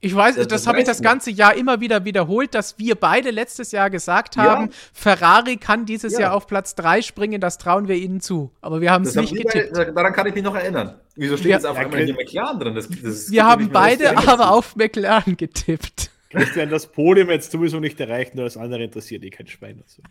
Ich 0.00 0.14
weiß, 0.14 0.36
das, 0.36 0.48
das 0.48 0.66
habe 0.66 0.78
ich 0.78 0.84
das 0.84 1.00
ganze 1.00 1.30
Jahr 1.30 1.56
immer 1.56 1.80
wieder 1.80 2.04
wiederholt, 2.04 2.54
dass 2.54 2.78
wir 2.78 2.96
beide 2.96 3.30
letztes 3.30 3.72
Jahr 3.72 3.88
gesagt 3.88 4.36
haben, 4.36 4.66
ja. 4.66 4.70
Ferrari 4.92 5.56
kann 5.56 5.86
dieses 5.86 6.14
ja. 6.14 6.20
Jahr 6.20 6.34
auf 6.34 6.46
Platz 6.46 6.74
3 6.74 7.00
springen, 7.00 7.40
das 7.40 7.56
trauen 7.56 7.88
wir 7.88 7.96
ihnen 7.96 8.20
zu. 8.20 8.50
Aber 8.60 8.82
wir 8.82 8.90
haben 8.90 9.04
es 9.04 9.14
nicht 9.14 9.34
getippt. 9.34 9.72
Beide, 9.72 9.92
daran 9.94 10.12
kann 10.12 10.26
ich 10.26 10.34
mich 10.34 10.44
noch 10.44 10.54
erinnern. 10.54 11.00
Wieso 11.14 11.36
steht 11.36 11.46
wir, 11.46 11.54
jetzt 11.54 11.66
auf 11.66 11.76
einmal 11.76 12.04
hier 12.04 12.14
McLaren 12.14 12.60
drin? 12.60 12.74
Das, 12.74 12.88
das 12.88 13.30
wir 13.30 13.46
haben 13.46 13.70
beide 13.70 14.18
aber 14.18 14.50
auf 14.50 14.76
McLaren 14.76 15.36
getippt. 15.36 16.10
Christian, 16.30 16.68
das 16.68 16.86
Podium 16.88 17.30
jetzt 17.30 17.50
sowieso 17.50 17.80
nicht 17.80 17.98
erreicht, 17.98 18.34
nur 18.34 18.44
das 18.44 18.58
andere 18.58 18.84
interessiert 18.84 19.24
eh 19.24 19.30
kein 19.30 19.46
Schwein. 19.46 19.82
Also. 19.82 20.02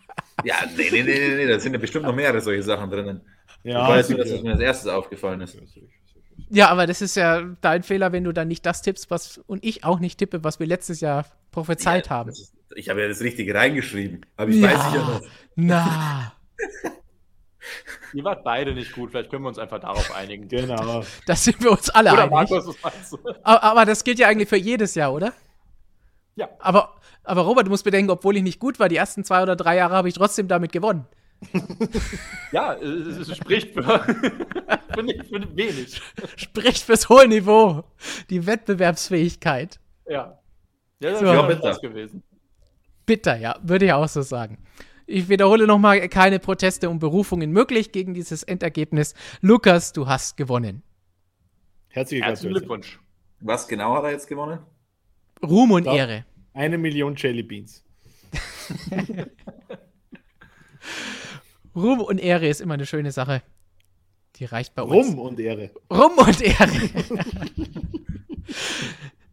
Ja, 0.43 0.55
nee, 0.76 0.88
nee, 0.91 1.03
nee, 1.03 1.36
nee, 1.36 1.47
da 1.47 1.59
sind 1.59 1.74
ja 1.74 1.80
bestimmt 1.80 2.05
noch 2.05 2.16
mehrere 2.16 2.41
solche 2.41 2.63
Sachen 2.63 2.89
drinnen. 2.89 3.22
Ja, 3.66 3.84
ich 3.84 3.95
weiß 3.95 4.09
nur, 4.09 4.20
dass 4.20 4.30
es 4.30 4.43
mir 4.43 4.51
als 4.51 4.61
erstes 4.61 4.88
aufgefallen 4.88 5.41
ist. 5.41 5.57
Ja, 6.49 6.70
aber 6.70 6.86
das 6.86 7.01
ist 7.01 7.16
ja 7.16 7.41
dein 7.61 7.82
Fehler, 7.82 8.11
wenn 8.11 8.24
du 8.24 8.32
dann 8.32 8.47
nicht 8.47 8.63
das 8.66 8.84
tippst, 8.84 9.09
was 9.09 9.39
und 9.47 9.66
ich 9.66 9.84
auch 9.84 9.99
nicht 9.99 10.20
tippe, 10.20 10.43
was 10.43 10.59
wir 10.59 10.68
letztes 10.68 11.01
Jahr 11.01 11.26
prophezeit 11.51 12.05
ja, 12.05 12.11
haben. 12.11 12.30
Ist, 12.30 12.53
ich 12.76 12.89
habe 12.89 13.01
ja 13.01 13.07
das 13.07 13.22
Richtige 13.22 13.55
reingeschrieben, 13.55 14.24
aber 14.38 14.51
ich 14.51 14.57
ja, 14.57 14.68
weiß 14.68 14.93
ja 14.93 15.01
noch. 15.01 15.22
Na. 15.55 16.34
Ihr 18.13 18.24
wart 18.24 18.43
beide 18.43 18.76
nicht 18.76 18.93
gut, 18.93 19.09
vielleicht 19.09 19.32
können 19.32 19.41
wir 19.41 19.49
uns 19.49 19.57
einfach 19.57 19.80
darauf 19.80 20.16
einigen. 20.16 20.47
Genau. 20.47 21.03
Das 21.26 21.43
sind 21.43 21.59
wir 21.63 21.72
uns 21.72 21.89
alle 21.89 22.13
oder 22.13 22.32
einig. 22.32 22.51
Markus, 22.51 22.68
was 22.68 22.76
meinst 22.84 23.13
du? 23.13 23.18
Aber, 23.41 23.63
aber 23.63 23.86
das 23.86 24.03
gilt 24.03 24.20
ja 24.20 24.28
eigentlich 24.28 24.47
für 24.47 24.57
jedes 24.57 24.93
Jahr, 24.93 25.11
oder? 25.11 25.34
Ja. 26.36 26.49
Aber, 26.59 26.93
aber 27.24 27.41
Robert, 27.41 27.66
du 27.66 27.72
musst 27.72 27.84
bedenken, 27.84 28.11
obwohl 28.11 28.38
ich 28.38 28.43
nicht 28.43 28.59
gut 28.59 28.80
war, 28.80 28.89
die 28.89 28.97
ersten 28.97 29.24
zwei 29.24 29.41
oder 29.41 29.55
drei 29.55 29.78
Jahre 29.78 29.95
habe 29.95 30.07
ich 30.07 30.13
trotzdem 30.13 30.47
damit 30.47 30.72
gewonnen 30.72 31.07
ja, 32.52 32.74
es 32.74 33.36
spricht 33.36 33.74
für, 33.74 33.84
für, 34.94 35.04
nicht, 35.04 35.26
für 35.26 35.56
wenig. 35.56 36.02
Spricht 36.36 36.84
fürs 36.84 37.10
hohe 37.10 37.28
Niveau. 37.28 37.84
Die 38.30 38.46
Wettbewerbsfähigkeit. 38.46 39.80
Ja. 40.08 40.40
Ja, 41.00 41.12
das 41.12 41.20
so. 41.20 41.26
wäre 41.26 41.48
bitter 41.48 41.78
gewesen. 41.80 42.24
Bitter, 43.06 43.38
ja, 43.38 43.60
würde 43.62 43.86
ich 43.86 43.94
auch 43.94 44.08
so 44.08 44.22
sagen. 44.22 44.58
Ich 45.06 45.30
wiederhole 45.30 45.68
nochmal, 45.68 46.08
keine 46.10 46.40
Proteste 46.40 46.90
und 46.90 47.00
Berufungen 47.00 47.52
möglich 47.52 47.92
gegen 47.92 48.14
dieses 48.16 48.42
Endergebnis. 48.42 49.14
Lukas, 49.42 49.94
du 49.94 50.08
hast 50.08 50.36
gewonnen. 50.38 50.82
Herzlichen, 51.90 52.34
Glückwunsch. 52.34 53.00
Was 53.40 53.68
genau 53.68 53.96
hat 53.96 54.06
er 54.06 54.12
jetzt 54.12 54.28
gewonnen? 54.28 54.60
Ruhm 55.44 55.72
und 55.72 55.86
Doch, 55.86 55.96
Ehre. 55.96 56.26
Eine 56.54 56.78
Million 56.78 57.16
Jelly 57.16 57.44
Beans. 57.44 57.84
Ruhm 61.76 61.99
und 62.01 62.19
Ehre 62.19 62.47
ist 62.47 62.61
immer 62.61 62.76
eine 62.76 62.86
schöne 62.86 63.11
Sache. 63.11 63.41
Die 64.38 64.45
reicht 64.45 64.76
bei 64.76 64.84
uns. 64.84 65.07
Ruhm 65.07 65.19
und 65.19 65.39
Ehre. 65.39 65.71
Ruhm 65.91 66.17
und 66.17 66.41
Ehre. 66.41 66.71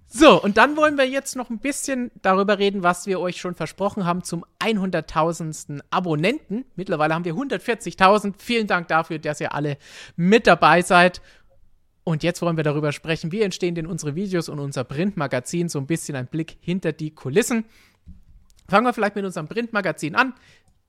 so, 0.06 0.42
und 0.42 0.56
dann 0.56 0.76
wollen 0.76 0.96
wir 0.96 1.08
jetzt 1.08 1.36
noch 1.36 1.50
ein 1.50 1.58
bisschen 1.58 2.10
darüber 2.22 2.58
reden, 2.58 2.82
was 2.82 3.06
wir 3.06 3.20
euch 3.20 3.40
schon 3.40 3.54
versprochen 3.54 4.04
haben 4.04 4.22
zum 4.22 4.44
100.000. 4.60 5.80
Abonnenten. 5.90 6.64
Mittlerweile 6.76 7.14
haben 7.14 7.24
wir 7.24 7.34
140.000. 7.34 8.34
Vielen 8.38 8.66
Dank 8.66 8.88
dafür, 8.88 9.18
dass 9.18 9.40
ihr 9.40 9.54
alle 9.54 9.76
mit 10.16 10.46
dabei 10.46 10.82
seid. 10.82 11.20
Und 12.04 12.22
jetzt 12.22 12.42
wollen 12.42 12.56
wir 12.56 12.64
darüber 12.64 12.92
sprechen, 12.92 13.30
wie 13.30 13.42
entstehen 13.42 13.74
denn 13.74 13.86
unsere 13.86 14.16
Videos 14.16 14.48
und 14.48 14.58
unser 14.58 14.84
Printmagazin. 14.84 15.68
So 15.68 15.78
ein 15.78 15.86
bisschen 15.86 16.16
ein 16.16 16.26
Blick 16.26 16.58
hinter 16.60 16.92
die 16.92 17.12
Kulissen. 17.12 17.64
Fangen 18.68 18.86
wir 18.86 18.92
vielleicht 18.92 19.16
mit 19.16 19.24
unserem 19.24 19.48
Printmagazin 19.48 20.14
an. 20.14 20.34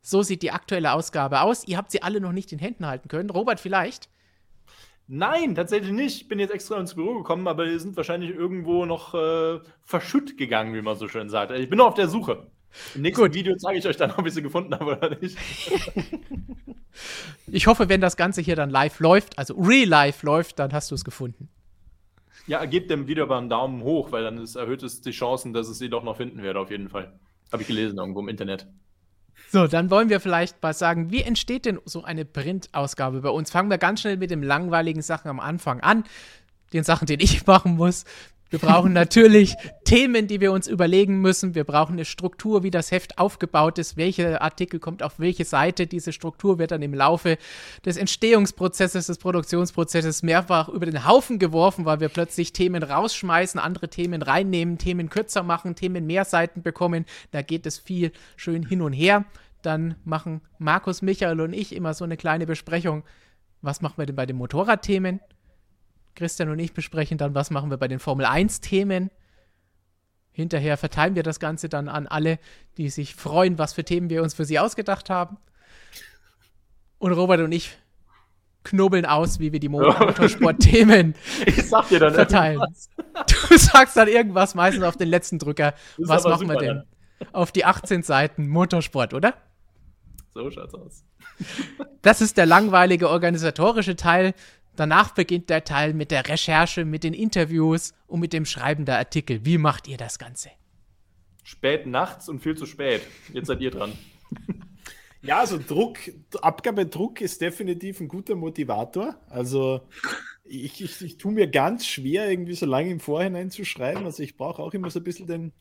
So 0.05 0.21
sieht 0.21 0.41
die 0.41 0.51
aktuelle 0.51 0.91
Ausgabe 0.91 1.41
aus. 1.41 1.65
Ihr 1.65 1.77
habt 1.77 1.89
sie 1.89 2.03
alle 2.03 2.19
noch 2.19 2.33
nicht 2.33 2.51
in 2.51 2.59
Händen 2.59 2.85
halten 2.85 3.07
können. 3.07 3.29
Robert, 3.29 3.61
vielleicht? 3.61 4.09
Nein, 5.07 5.55
tatsächlich 5.55 5.93
nicht. 5.93 6.21
Ich 6.21 6.27
bin 6.27 6.39
jetzt 6.39 6.53
extra 6.53 6.77
ins 6.77 6.95
Büro 6.95 7.15
gekommen, 7.15 7.47
aber 7.47 7.65
die 7.65 7.79
sind 7.79 7.95
wahrscheinlich 7.95 8.31
irgendwo 8.31 8.85
noch 8.85 9.13
äh, 9.13 9.59
verschütt 9.85 10.37
gegangen, 10.37 10.73
wie 10.75 10.81
man 10.81 10.97
so 10.97 11.07
schön 11.07 11.29
sagt. 11.29 11.51
Ich 11.51 11.69
bin 11.69 11.77
noch 11.77 11.87
auf 11.87 11.93
der 11.93 12.09
Suche. 12.09 12.47
Im 12.95 13.01
nächsten 13.01 13.23
Gut. 13.23 13.33
Video 13.33 13.55
zeige 13.55 13.79
ich 13.79 13.87
euch 13.87 13.95
dann, 13.95 14.11
ob 14.11 14.27
ich 14.27 14.33
sie 14.33 14.41
gefunden 14.41 14.73
habe 14.73 14.97
oder 14.97 15.17
nicht. 15.17 15.37
ich 17.47 17.67
hoffe, 17.67 17.87
wenn 17.87 18.01
das 18.01 18.17
Ganze 18.17 18.41
hier 18.41 18.57
dann 18.57 18.69
live 18.69 18.99
läuft, 18.99 19.37
also 19.39 19.55
real 19.55 19.87
live 19.87 20.23
läuft, 20.23 20.59
dann 20.59 20.73
hast 20.73 20.91
du 20.91 20.95
es 20.95 21.05
gefunden. 21.05 21.47
Ja, 22.45 22.65
gebt 22.65 22.91
dem 22.91 23.07
Video 23.07 23.23
aber 23.23 23.37
einen 23.37 23.49
Daumen 23.49 23.83
hoch, 23.83 24.11
weil 24.11 24.23
dann 24.23 24.37
ist, 24.37 24.55
erhöht 24.55 24.83
es 24.83 24.99
die 24.99 25.11
Chancen, 25.11 25.53
dass 25.53 25.69
es 25.69 25.77
sie 25.79 25.89
doch 25.89 26.03
noch 26.03 26.17
finden 26.17 26.41
wird, 26.43 26.57
auf 26.57 26.71
jeden 26.71 26.89
Fall. 26.89 27.17
Habe 27.53 27.61
ich 27.61 27.67
gelesen 27.67 27.99
irgendwo 27.99 28.19
im 28.19 28.27
Internet. 28.27 28.67
So, 29.51 29.67
dann 29.67 29.89
wollen 29.91 30.09
wir 30.09 30.19
vielleicht 30.19 30.61
mal 30.63 30.73
sagen, 30.73 31.11
wie 31.11 31.21
entsteht 31.21 31.65
denn 31.65 31.79
so 31.85 32.03
eine 32.03 32.25
Printausgabe 32.25 33.21
bei 33.21 33.29
uns? 33.29 33.51
Fangen 33.51 33.69
wir 33.69 33.77
ganz 33.77 34.01
schnell 34.01 34.17
mit 34.17 34.31
den 34.31 34.41
langweiligen 34.41 35.01
Sachen 35.01 35.29
am 35.29 35.39
Anfang 35.39 35.79
an. 35.81 36.03
den 36.73 36.83
Sachen, 36.83 37.05
die 37.05 37.21
ich 37.21 37.45
machen 37.47 37.75
muss. 37.75 38.03
Wir 38.53 38.59
brauchen 38.59 38.93
natürlich 38.93 39.55
Themen, 39.83 40.27
die 40.27 40.39
wir 40.39 40.51
uns 40.51 40.67
überlegen 40.67 41.21
müssen. 41.21 41.55
Wir 41.55 41.63
brauchen 41.63 41.93
eine 41.93 42.05
Struktur, 42.05 42.61
wie 42.61 42.69
das 42.69 42.91
Heft 42.91 43.17
aufgebaut 43.17 43.79
ist, 43.79 43.97
welcher 43.97 44.43
Artikel 44.43 44.79
kommt 44.79 45.01
auf 45.01 45.17
welche 45.17 45.43
Seite. 45.43 45.87
Diese 45.87 46.13
Struktur 46.13 46.59
wird 46.59 46.69
dann 46.69 46.83
im 46.83 46.93
Laufe 46.93 47.39
des 47.83 47.97
Entstehungsprozesses, 47.97 49.07
des 49.07 49.17
Produktionsprozesses 49.17 50.21
mehrfach 50.21 50.69
über 50.69 50.85
den 50.85 51.07
Haufen 51.07 51.39
geworfen, 51.39 51.85
weil 51.85 51.99
wir 51.99 52.09
plötzlich 52.09 52.53
Themen 52.53 52.83
rausschmeißen, 52.83 53.59
andere 53.59 53.89
Themen 53.89 54.21
reinnehmen, 54.21 54.77
Themen 54.77 55.09
kürzer 55.09 55.41
machen, 55.41 55.73
Themen 55.73 56.05
mehr 56.05 56.23
Seiten 56.23 56.61
bekommen. 56.61 57.05
Da 57.31 57.41
geht 57.41 57.65
es 57.65 57.79
viel 57.79 58.11
schön 58.35 58.67
hin 58.67 58.83
und 58.83 58.93
her. 58.93 59.25
Dann 59.63 59.95
machen 60.05 60.41
Markus, 60.59 61.01
Michael 61.01 61.41
und 61.41 61.53
ich 61.53 61.75
immer 61.75 61.95
so 61.95 62.03
eine 62.03 62.17
kleine 62.17 62.45
Besprechung. 62.45 63.01
Was 63.63 63.81
machen 63.81 63.97
wir 63.97 64.05
denn 64.05 64.15
bei 64.15 64.27
den 64.27 64.35
Motorradthemen? 64.35 65.21
Christian 66.15 66.49
und 66.49 66.59
ich 66.59 66.73
besprechen 66.73 67.17
dann, 67.17 67.35
was 67.35 67.49
machen 67.49 67.69
wir 67.69 67.77
bei 67.77 67.87
den 67.87 67.99
Formel 67.99 68.25
1-Themen. 68.25 69.09
Hinterher 70.31 70.77
verteilen 70.77 71.15
wir 71.15 71.23
das 71.23 71.39
Ganze 71.39 71.69
dann 71.69 71.87
an 71.89 72.07
alle, 72.07 72.39
die 72.77 72.89
sich 72.89 73.15
freuen, 73.15 73.57
was 73.57 73.73
für 73.73 73.83
Themen 73.83 74.09
wir 74.09 74.23
uns 74.23 74.33
für 74.33 74.45
sie 74.45 74.59
ausgedacht 74.59 75.09
haben. 75.09 75.37
Und 76.97 77.11
Robert 77.13 77.41
und 77.41 77.51
ich 77.51 77.77
knobeln 78.63 79.05
aus, 79.05 79.39
wie 79.39 79.51
wir 79.51 79.59
die 79.59 79.69
Motorsport-Themen 79.69 81.13
verteilen. 81.13 82.59
Irgendwas. 82.59 82.89
Du 83.49 83.57
sagst 83.57 83.95
dann 83.95 84.07
irgendwas, 84.07 84.55
meistens 84.55 84.83
auf 84.83 84.97
den 84.97 85.07
letzten 85.07 85.37
Drücker. 85.37 85.75
Was 85.97 86.23
machen 86.23 86.47
wir 86.47 86.57
denn? 86.57 86.83
Dann. 87.19 87.27
Auf 87.31 87.51
die 87.51 87.63
18 87.63 88.01
Seiten 88.01 88.47
Motorsport, 88.47 89.13
oder? 89.13 89.35
So 90.33 90.49
schaut's 90.49 90.73
aus. 90.73 91.03
Das 92.01 92.21
ist 92.21 92.37
der 92.37 92.47
langweilige 92.47 93.09
organisatorische 93.09 93.95
Teil. 93.95 94.33
Danach 94.75 95.11
beginnt 95.11 95.49
der 95.49 95.63
Teil 95.63 95.93
mit 95.93 96.11
der 96.11 96.27
Recherche, 96.27 96.85
mit 96.85 97.03
den 97.03 97.13
Interviews 97.13 97.93
und 98.07 98.19
mit 98.19 98.33
dem 98.33 98.45
Schreiben 98.45 98.85
der 98.85 98.97
Artikel. 98.97 99.45
Wie 99.45 99.57
macht 99.57 99.87
ihr 99.87 99.97
das 99.97 100.17
Ganze? 100.17 100.49
Spät 101.43 101.85
nachts 101.85 102.29
und 102.29 102.39
viel 102.39 102.55
zu 102.55 102.65
spät. 102.65 103.01
Jetzt 103.31 103.47
seid 103.47 103.61
ihr 103.61 103.71
dran. 103.71 103.93
Ja, 105.25 105.39
also 105.39 105.57
Druck, 105.57 105.99
Abgabedruck 106.41 107.21
ist 107.21 107.39
definitiv 107.39 108.01
ein 108.01 108.09
guter 108.09 108.35
Motivator. 108.35 109.15
Also 109.29 109.79
ich, 110.43 110.81
ich, 110.81 111.01
ich 111.01 111.17
tue 111.17 111.31
mir 111.31 111.47
ganz 111.47 111.87
schwer, 111.87 112.29
irgendwie 112.29 112.55
so 112.55 112.65
lange 112.65 112.91
im 112.91 112.99
Vorhinein 112.99 113.49
zu 113.49 113.63
schreiben. 113.63 114.03
Also 114.03 114.21
ich 114.21 114.35
brauche 114.35 114.61
auch 114.61 114.73
immer 114.73 114.89
so 114.89 114.99
ein 114.99 115.03
bisschen 115.05 115.27
den, 115.27 115.53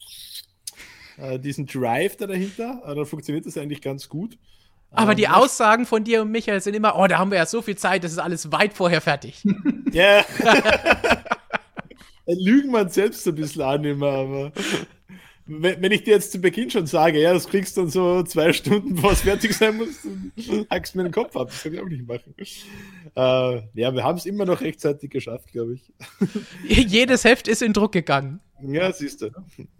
äh, 1.17 1.39
diesen 1.39 1.67
Drive 1.67 2.17
da 2.17 2.27
dahinter. 2.27 2.83
Aber 2.83 2.97
dann 2.97 3.07
funktioniert 3.07 3.47
das 3.47 3.57
eigentlich 3.57 3.83
ganz 3.83 4.09
gut. 4.09 4.37
Aber 4.93 5.15
die 5.15 5.29
Aussagen 5.29 5.87
von 5.87 6.05
dir 6.05 6.23
und 6.23 6.31
Michael 6.31 6.61
sind 6.61 6.75
immer, 6.75 6.99
oh, 6.99 7.07
da 7.07 7.19
haben 7.19 7.31
wir 7.31 7.39
ja 7.39 7.47
so 7.47 7.63
viel 7.63 7.77
Zeit, 7.77 8.05
das 8.05 8.13
ist 8.13 8.19
alles 8.19 8.53
weit 8.53 8.75
vorher 8.75 9.01
fertig. 9.01 9.43
Ja. 9.93 10.25
Lügen 12.27 12.71
man 12.71 12.89
selbst 12.89 13.29
ein 13.29 13.35
bisschen 13.35 13.61
an 13.61 13.85
immer, 13.85 14.09
aber 14.09 14.53
wenn, 15.45 15.83
wenn, 15.83 15.93
ich 15.93 16.05
dir 16.05 16.15
jetzt 16.15 16.33
zu 16.33 16.39
Beginn 16.39 16.71
schon 16.71 16.87
sage, 16.87 17.21
ja, 17.21 17.35
das 17.35 17.47
kriegst 17.47 17.77
du 17.77 17.83
dann 17.83 17.91
so 17.91 18.23
zwei 18.23 18.55
Stunden, 18.55 18.95
bevor 18.95 19.13
es 19.13 19.21
fertig 19.21 19.55
sein 19.55 19.77
muss, 19.77 20.01
dann 20.03 20.67
hackst 20.71 20.95
du 20.95 20.99
mir 20.99 21.05
den 21.05 21.13
Kopf 21.13 21.37
ab. 21.37 21.49
Das 21.49 21.63
kann 21.63 21.75
ich 21.75 21.81
auch 21.81 21.89
nicht 21.89 22.07
machen. 22.09 22.35
Äh, 22.39 23.63
ja, 23.75 23.93
wir 23.95 24.03
haben 24.03 24.17
es 24.17 24.25
immer 24.25 24.47
noch 24.47 24.63
rechtzeitig 24.63 25.11
geschafft, 25.11 25.53
glaube 25.53 25.75
ich. 25.75 25.93
Jedes 26.89 27.25
Heft 27.25 27.49
ist 27.49 27.61
in 27.61 27.75
Druck 27.75 27.93
gegangen. 27.93 28.41
Ja, 28.63 28.91
siehst 28.93 29.21
du. 29.21 29.31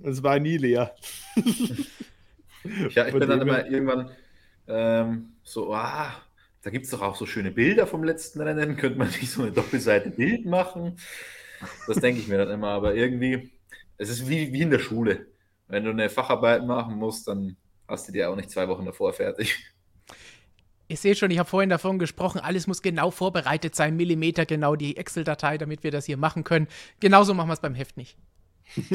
Es 0.03 0.23
war 0.23 0.39
nie 0.39 0.59
leer. 0.59 0.95
ja, 2.91 3.07
ich 3.07 3.15
bin 3.15 3.29
dann 3.29 3.41
immer 3.41 3.67
irgendwann 3.67 4.11
ähm, 4.73 5.33
so, 5.43 5.75
ah, 5.75 6.13
da 6.63 6.71
gibt 6.71 6.85
es 6.85 6.91
doch 6.91 7.03
auch 7.03 7.17
so 7.17 7.27
schöne 7.27 7.51
Bilder 7.51 7.87
vom 7.87 8.05
letzten 8.05 8.41
Rennen. 8.41 8.77
Könnte 8.79 8.99
man 8.99 9.09
nicht 9.09 9.31
so 9.31 9.43
eine 9.43 9.53
Doppelseite 9.53 10.11
Bild 10.11 10.47
machen? 10.47 10.99
Das 11.87 11.99
denke 11.99 12.21
ich 12.21 12.29
mir 12.29 12.39
dann 12.39 12.51
immer. 12.51 12.69
Aber 12.69 12.95
irgendwie, 12.95 13.51
es 13.99 14.09
ist 14.09 14.29
wie, 14.29 14.53
wie 14.53 14.63
in 14.63 14.71
der 14.71 14.79
Schule. 14.79 15.27
Wenn 15.69 15.85
du 15.85 15.91
eine 15.91 16.09
Facharbeit 16.09 16.67
machen 16.67 16.97
musst, 16.97 17.29
dann 17.29 17.57
hast 17.89 18.09
du 18.09 18.13
die 18.13 18.25
auch 18.25 18.37
nicht 18.37 18.51
zwei 18.51 18.69
Wochen 18.69 18.85
davor 18.85 19.13
fertig. 19.13 19.59
Ich 20.89 21.01
sehe 21.01 21.15
schon, 21.15 21.31
ich 21.31 21.39
habe 21.39 21.49
vorhin 21.49 21.71
davon 21.71 21.99
gesprochen, 21.99 22.39
alles 22.39 22.67
muss 22.67 22.83
genau 22.83 23.11
vorbereitet 23.11 23.75
sein, 23.75 23.97
Millimeter 23.97 24.45
genau 24.45 24.77
die 24.77 24.99
Excel-Datei, 24.99 25.57
damit 25.57 25.85
wir 25.85 25.91
das 25.91 26.05
hier 26.05 26.19
machen 26.19 26.45
können. 26.45 26.69
Genauso 27.01 27.33
machen 27.33 27.49
wir 27.49 27.55
es 27.55 27.61
beim 27.61 27.75
Heft 27.75 27.97
nicht. 27.97 28.19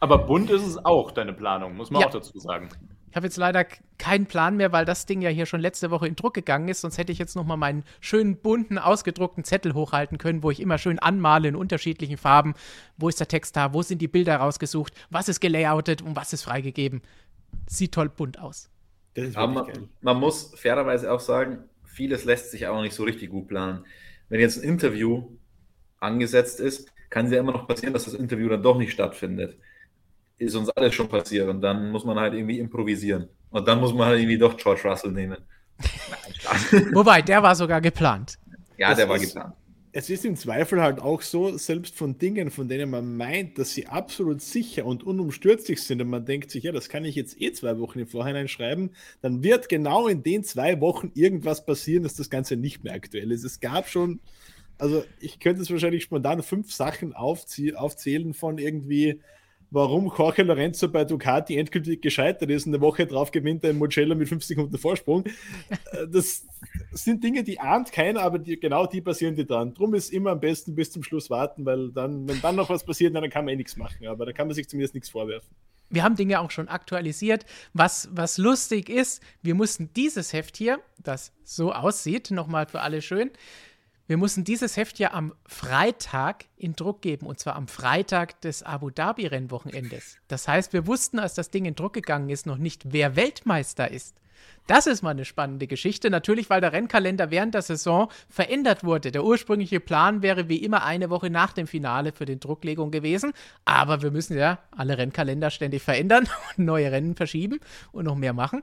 Aber 0.00 0.18
bunt 0.26 0.50
ist 0.50 0.66
es 0.66 0.84
auch, 0.84 1.10
deine 1.10 1.32
Planung, 1.32 1.76
muss 1.76 1.90
man 1.90 2.02
ja. 2.02 2.08
auch 2.08 2.12
dazu 2.12 2.38
sagen. 2.38 2.68
Ich 3.14 3.16
habe 3.16 3.28
jetzt 3.28 3.36
leider 3.36 3.64
keinen 3.96 4.26
Plan 4.26 4.56
mehr, 4.56 4.72
weil 4.72 4.84
das 4.84 5.06
Ding 5.06 5.22
ja 5.22 5.30
hier 5.30 5.46
schon 5.46 5.60
letzte 5.60 5.92
Woche 5.92 6.08
in 6.08 6.16
Druck 6.16 6.34
gegangen 6.34 6.66
ist. 6.66 6.80
Sonst 6.80 6.98
hätte 6.98 7.12
ich 7.12 7.18
jetzt 7.20 7.36
noch 7.36 7.44
mal 7.44 7.56
meinen 7.56 7.84
schönen 8.00 8.38
bunten, 8.38 8.76
ausgedruckten 8.76 9.44
Zettel 9.44 9.72
hochhalten 9.72 10.18
können, 10.18 10.42
wo 10.42 10.50
ich 10.50 10.58
immer 10.58 10.78
schön 10.78 10.98
anmale 10.98 11.46
in 11.46 11.54
unterschiedlichen 11.54 12.16
Farben. 12.16 12.54
Wo 12.96 13.08
ist 13.08 13.20
der 13.20 13.28
Text 13.28 13.54
da? 13.54 13.72
Wo 13.72 13.82
sind 13.82 14.02
die 14.02 14.08
Bilder 14.08 14.38
rausgesucht? 14.38 14.92
Was 15.10 15.28
ist 15.28 15.38
gelayoutet 15.38 16.02
und 16.02 16.16
was 16.16 16.32
ist 16.32 16.42
freigegeben? 16.42 17.02
Sieht 17.68 17.94
toll 17.94 18.08
bunt 18.08 18.40
aus. 18.40 18.68
Man, 19.16 19.88
man, 20.00 20.16
muss 20.18 20.52
fairerweise 20.56 21.12
auch 21.12 21.20
sagen, 21.20 21.68
vieles 21.84 22.24
lässt 22.24 22.50
sich 22.50 22.66
auch 22.66 22.82
nicht 22.82 22.96
so 22.96 23.04
richtig 23.04 23.30
gut 23.30 23.46
planen. 23.46 23.86
Wenn 24.28 24.40
jetzt 24.40 24.56
ein 24.56 24.68
Interview 24.68 25.30
angesetzt 26.00 26.58
ist, 26.58 26.90
kann 27.10 27.26
es 27.26 27.32
ja 27.32 27.38
immer 27.38 27.52
noch 27.52 27.68
passieren, 27.68 27.92
dass 27.92 28.06
das 28.06 28.14
Interview 28.14 28.48
dann 28.48 28.64
doch 28.64 28.76
nicht 28.76 28.90
stattfindet 28.90 29.56
ist 30.38 30.54
uns 30.54 30.68
alles 30.70 30.94
schon 30.94 31.08
passiert 31.08 31.48
und 31.48 31.60
dann 31.60 31.90
muss 31.90 32.04
man 32.04 32.18
halt 32.18 32.34
irgendwie 32.34 32.58
improvisieren. 32.58 33.28
Und 33.50 33.68
dann 33.68 33.80
muss 33.80 33.94
man 33.94 34.08
halt 34.08 34.18
irgendwie 34.18 34.38
doch 34.38 34.56
George 34.56 34.80
Russell 34.84 35.12
nehmen. 35.12 35.38
Wobei, 36.92 37.22
der 37.22 37.42
war 37.42 37.54
sogar 37.54 37.80
geplant. 37.80 38.38
Ja, 38.76 38.88
das 38.90 38.98
der 38.98 39.08
war 39.08 39.18
geplant. 39.18 39.54
Es 39.96 40.10
ist 40.10 40.24
im 40.24 40.34
Zweifel 40.34 40.82
halt 40.82 40.98
auch 40.98 41.22
so, 41.22 41.56
selbst 41.56 41.94
von 41.94 42.18
Dingen, 42.18 42.50
von 42.50 42.66
denen 42.66 42.90
man 42.90 43.16
meint, 43.16 43.58
dass 43.58 43.74
sie 43.74 43.86
absolut 43.86 44.42
sicher 44.42 44.86
und 44.86 45.04
unumstürzlich 45.04 45.80
sind 45.80 46.02
und 46.02 46.10
man 46.10 46.26
denkt 46.26 46.50
sich, 46.50 46.64
ja, 46.64 46.72
das 46.72 46.88
kann 46.88 47.04
ich 47.04 47.14
jetzt 47.14 47.40
eh 47.40 47.52
zwei 47.52 47.78
Wochen 47.78 48.00
im 48.00 48.08
Vorhinein 48.08 48.48
schreiben, 48.48 48.90
dann 49.22 49.44
wird 49.44 49.68
genau 49.68 50.08
in 50.08 50.24
den 50.24 50.42
zwei 50.42 50.80
Wochen 50.80 51.12
irgendwas 51.14 51.64
passieren, 51.64 52.02
dass 52.02 52.14
das 52.14 52.28
Ganze 52.28 52.56
nicht 52.56 52.82
mehr 52.82 52.92
aktuell 52.92 53.30
ist. 53.30 53.44
Es 53.44 53.60
gab 53.60 53.88
schon, 53.88 54.18
also 54.78 55.04
ich 55.20 55.38
könnte 55.38 55.62
es 55.62 55.70
wahrscheinlich 55.70 56.02
spontan 56.02 56.42
fünf 56.42 56.72
Sachen 56.72 57.12
aufzählen 57.14 58.34
von 58.34 58.58
irgendwie 58.58 59.20
warum 59.70 60.12
Jorge 60.16 60.42
Lorenzo 60.42 60.88
bei 60.88 61.04
Ducati 61.04 61.56
endgültig 61.56 62.02
gescheitert 62.02 62.50
ist 62.50 62.66
und 62.66 62.74
eine 62.74 62.80
Woche 62.80 63.06
drauf 63.06 63.30
gewinnt 63.30 63.64
er 63.64 63.70
im 63.70 63.78
Mugello 63.78 64.14
mit 64.14 64.28
5 64.28 64.44
Sekunden 64.44 64.78
Vorsprung. 64.78 65.24
Äh, 65.26 66.08
das 66.08 66.46
sind 66.92 67.22
Dinge, 67.24 67.42
die 67.42 67.60
ahnt 67.60 67.92
keiner, 67.92 68.22
aber 68.22 68.38
die, 68.38 68.58
genau 68.58 68.86
die 68.86 69.00
passieren 69.00 69.34
dir 69.34 69.46
dann. 69.46 69.74
Drum 69.74 69.94
ist 69.94 70.12
immer 70.12 70.30
am 70.30 70.40
besten 70.40 70.74
bis 70.74 70.90
zum 70.90 71.02
Schluss 71.02 71.30
warten, 71.30 71.64
weil 71.64 71.90
dann, 71.92 72.28
wenn 72.28 72.40
dann 72.40 72.56
noch 72.56 72.70
was 72.70 72.84
passiert, 72.84 73.14
dann 73.14 73.28
kann 73.30 73.44
man 73.44 73.54
eh 73.54 73.56
nichts 73.56 73.76
machen. 73.76 74.06
Aber 74.06 74.26
da 74.26 74.32
kann 74.32 74.46
man 74.46 74.54
sich 74.54 74.68
zumindest 74.68 74.94
nichts 74.94 75.10
vorwerfen. 75.10 75.48
Wir 75.90 76.02
haben 76.02 76.16
Dinge 76.16 76.40
auch 76.40 76.50
schon 76.50 76.68
aktualisiert. 76.68 77.44
Was, 77.72 78.08
was 78.12 78.38
lustig 78.38 78.88
ist, 78.88 79.22
wir 79.42 79.54
mussten 79.54 79.90
dieses 79.94 80.32
Heft 80.32 80.56
hier, 80.56 80.80
das 81.02 81.32
so 81.44 81.72
aussieht, 81.72 82.30
nochmal 82.30 82.66
für 82.66 82.80
alle 82.80 83.02
schön, 83.02 83.30
wir 84.06 84.16
mussten 84.16 84.44
dieses 84.44 84.76
Heft 84.76 84.98
ja 84.98 85.12
am 85.12 85.32
Freitag 85.46 86.44
in 86.56 86.76
Druck 86.76 87.00
geben, 87.00 87.26
und 87.26 87.38
zwar 87.38 87.56
am 87.56 87.68
Freitag 87.68 88.40
des 88.42 88.62
Abu 88.62 88.90
Dhabi-Rennwochenendes. 88.90 90.18
Das 90.28 90.46
heißt, 90.46 90.72
wir 90.72 90.86
wussten, 90.86 91.18
als 91.18 91.34
das 91.34 91.50
Ding 91.50 91.64
in 91.64 91.74
Druck 91.74 91.94
gegangen 91.94 92.28
ist, 92.28 92.46
noch 92.46 92.58
nicht, 92.58 92.92
wer 92.92 93.16
Weltmeister 93.16 93.90
ist. 93.90 94.16
Das 94.66 94.86
ist 94.86 95.02
mal 95.02 95.10
eine 95.10 95.24
spannende 95.24 95.66
Geschichte. 95.66 96.08
Natürlich, 96.08 96.48
weil 96.48 96.60
der 96.60 96.72
Rennkalender 96.72 97.30
während 97.30 97.54
der 97.54 97.62
Saison 97.62 98.10
verändert 98.28 98.82
wurde. 98.82 99.12
Der 99.12 99.24
ursprüngliche 99.24 99.80
Plan 99.80 100.22
wäre 100.22 100.48
wie 100.48 100.62
immer 100.62 100.84
eine 100.84 101.10
Woche 101.10 101.28
nach 101.28 101.52
dem 101.52 101.66
Finale 101.66 102.12
für 102.12 102.24
den 102.24 102.40
Drucklegung 102.40 102.90
gewesen. 102.90 103.32
Aber 103.66 104.02
wir 104.02 104.10
müssen 104.10 104.38
ja 104.38 104.58
alle 104.70 104.96
Rennkalender 104.96 105.50
ständig 105.50 105.82
verändern 105.82 106.28
und 106.56 106.64
neue 106.64 106.90
Rennen 106.90 107.14
verschieben 107.14 107.60
und 107.92 108.04
noch 108.04 108.16
mehr 108.16 108.32
machen. 108.32 108.62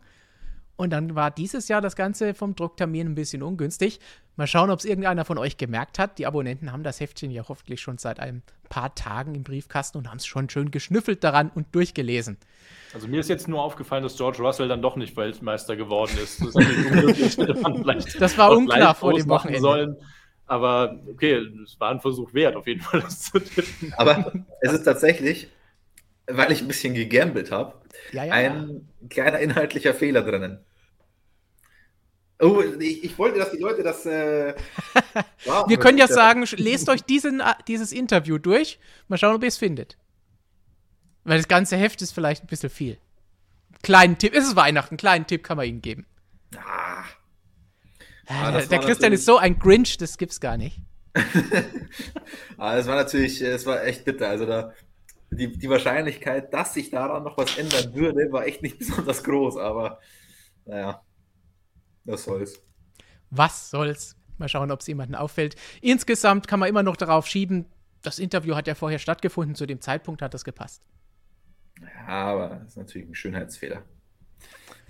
Und 0.76 0.92
dann 0.92 1.16
war 1.16 1.30
dieses 1.32 1.68
Jahr 1.68 1.82
das 1.82 1.96
Ganze 1.96 2.34
vom 2.34 2.56
Drucktermin 2.56 3.08
ein 3.08 3.16
bisschen 3.16 3.44
ungünstig. 3.44 4.00
Mal 4.36 4.48
schauen, 4.48 4.72
ob 4.72 4.80
es 4.80 4.86
irgendeiner 4.86 5.26
von 5.26 5.38
euch 5.38 5.58
gemerkt 5.58 6.00
hat. 6.00 6.18
Die 6.18 6.26
Abonnenten 6.26 6.72
haben 6.72 6.84
das 6.84 7.00
Heftchen 7.00 7.30
ja 7.30 7.44
hoffentlich 7.48 7.82
schon 7.82 7.98
seit 7.98 8.20
ein 8.20 8.42
paar 8.70 8.96
Tagen 8.96 9.36
im 9.36 9.44
Briefkasten 9.44 10.00
und 10.00 10.10
haben 10.10 10.18
es 10.18 10.26
schon 10.26 10.50
schön 10.50 10.72
geschnüffelt 10.72 11.24
daran 11.24 11.52
und 11.54 11.76
durchgelesen. 11.76 12.38
Also 12.94 13.08
mir 13.08 13.20
ist 13.20 13.30
jetzt 13.30 13.48
nur 13.48 13.62
aufgefallen, 13.62 14.04
dass 14.04 14.18
George 14.18 14.40
Russell 14.40 14.68
dann 14.68 14.82
doch 14.82 14.96
nicht 14.96 15.16
Weltmeister 15.16 15.76
geworden 15.76 16.18
ist. 16.22 16.42
Das, 16.42 16.54
das 18.20 18.38
war 18.38 18.52
unklar 18.52 18.96
vor 18.96 19.14
dem 19.14 19.30
Wochenende. 19.30 19.62
Sollen. 19.62 19.98
Aber 20.48 21.00
okay, 21.10 21.48
es 21.64 21.80
war 21.80 21.92
ein 21.92 22.02
Versuch 22.02 22.34
wert, 22.34 22.56
auf 22.56 22.68
jeden 22.68 22.82
Fall 22.82 23.02
das 23.02 23.22
zu 23.22 23.40
tippen. 23.40 23.94
Aber 23.96 24.34
es 24.62 24.74
ist 24.74 24.84
tatsächlich, 24.84 25.48
weil 26.28 26.52
ich 26.52 26.62
ein 26.62 26.68
bisschen 26.68 26.94
gegambelt 26.94 27.52
habe, 27.52 27.74
ja, 28.12 28.26
ja, 28.26 28.34
ein 28.34 28.88
ja. 29.02 29.08
kleiner 29.10 29.40
inhaltlicher 29.40 29.94
Fehler 29.94 30.24
drinnen. 30.24 30.60
Oh, 32.40 32.60
ich, 32.80 33.04
ich, 33.04 33.18
wollte, 33.20 33.38
dass 33.38 33.52
die 33.52 33.60
Leute 33.60 33.84
das. 33.84 34.04
Äh, 34.06 34.56
wow, 35.46 35.70
Wir 35.70 35.78
können 35.78 36.00
ja 36.00 36.08
sagen, 36.08 36.44
lest 36.58 36.90
euch 36.90 37.04
diesen, 37.04 37.40
äh, 37.40 37.54
dieses 37.68 37.92
Interview 37.92 38.40
durch. 38.40 38.80
Mal 39.08 39.18
schauen, 39.18 39.36
ob 39.36 39.44
ihr 39.44 39.48
es 39.48 39.58
findet. 39.58 39.98
Weil 41.24 41.38
das 41.38 41.48
ganze 41.48 41.78
Heft 41.78 42.02
ist 42.02 42.14
vielleicht 42.14 42.44
ein 42.44 42.48
bisschen 42.48 42.72
viel. 42.72 42.98
Kleinen 43.84 44.18
Tipp, 44.18 44.34
es 44.34 44.46
ist 44.46 44.56
Weihnachten, 44.56 44.98
kleinen 44.98 45.28
Tipp 45.28 45.44
kann 45.44 45.58
man 45.58 45.68
ihnen 45.68 45.82
geben. 45.84 46.08
Ah. 46.58 47.04
ah 48.28 48.60
der, 48.60 48.80
Christian 48.80 49.14
ist 49.14 49.26
so 49.26 49.38
ein 49.38 49.60
Grinch, 49.60 49.98
das 49.98 50.18
gibt's 50.18 50.40
gar 50.40 50.58
nicht. 50.58 50.80
Aber 52.58 52.76
es 52.76 52.88
war 52.88 52.96
natürlich, 52.96 53.40
es 53.42 53.66
war 53.68 53.84
echt 53.84 54.04
bitter. 54.04 54.30
Also 54.30 54.48
da, 54.48 54.74
die, 55.32 55.58
die 55.58 55.70
Wahrscheinlichkeit, 55.70 56.54
dass 56.54 56.74
sich 56.74 56.90
daran 56.90 57.24
noch 57.24 57.38
was 57.38 57.58
ändern 57.58 57.96
würde, 57.96 58.32
war 58.32 58.46
echt 58.46 58.62
nicht 58.62 58.80
besonders 58.80 59.24
groß. 59.24 59.58
Aber 59.58 60.00
naja, 60.66 61.02
was 62.04 62.24
soll's. 62.24 62.62
Was 63.30 63.70
soll's? 63.70 64.18
Mal 64.38 64.50
schauen, 64.50 64.72
ob 64.72 64.82
es 64.82 64.88
jemandem 64.88 65.16
auffällt. 65.16 65.56
Insgesamt 65.82 66.48
kann 66.48 66.60
man 66.60 66.68
immer 66.68 66.84
noch 66.84 66.98
darauf 66.98 67.28
schieben, 67.28 67.66
das 68.02 68.20
Interview 68.20 68.56
hat 68.56 68.68
ja 68.68 68.76
vorher 68.76 69.00
stattgefunden, 69.00 69.56
zu 69.56 69.66
dem 69.66 69.80
Zeitpunkt 69.80 70.22
hat 70.22 70.34
das 70.34 70.44
gepasst. 70.44 70.84
Ja, 71.80 72.08
aber 72.08 72.50
das 72.50 72.70
ist 72.70 72.78
natürlich 72.78 73.08
ein 73.08 73.16
Schönheitsfehler. 73.16 73.84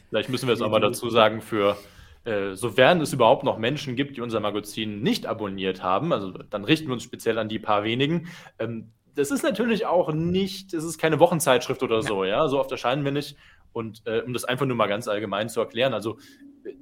Vielleicht 0.09 0.29
müssen 0.29 0.47
wir 0.47 0.53
es 0.53 0.61
aber 0.61 0.79
dazu 0.79 1.09
sagen, 1.09 1.41
für 1.41 1.77
äh, 2.23 2.53
sofern 2.55 3.01
es 3.01 3.13
überhaupt 3.13 3.43
noch 3.43 3.57
Menschen 3.57 3.95
gibt, 3.95 4.17
die 4.17 4.21
unser 4.21 4.39
Magazin 4.39 5.01
nicht 5.01 5.25
abonniert 5.25 5.83
haben, 5.83 6.13
also 6.13 6.31
dann 6.31 6.63
richten 6.63 6.87
wir 6.87 6.93
uns 6.93 7.03
speziell 7.03 7.37
an 7.37 7.49
die 7.49 7.59
paar 7.59 7.83
wenigen. 7.83 8.27
Ähm, 8.59 8.91
das 9.15 9.31
ist 9.31 9.43
natürlich 9.43 9.85
auch 9.85 10.13
nicht, 10.13 10.73
es 10.73 10.83
ist 10.83 10.97
keine 10.97 11.19
Wochenzeitschrift 11.19 11.83
oder 11.83 12.01
so, 12.01 12.23
ja, 12.23 12.47
so 12.47 12.59
oft 12.59 12.71
erscheinen 12.71 13.03
wir 13.03 13.11
nicht. 13.11 13.35
Und 13.73 14.01
äh, 14.05 14.21
um 14.21 14.33
das 14.33 14.43
einfach 14.43 14.65
nur 14.65 14.75
mal 14.75 14.87
ganz 14.87 15.07
allgemein 15.07 15.49
zu 15.49 15.59
erklären, 15.59 15.93
also 15.93 16.17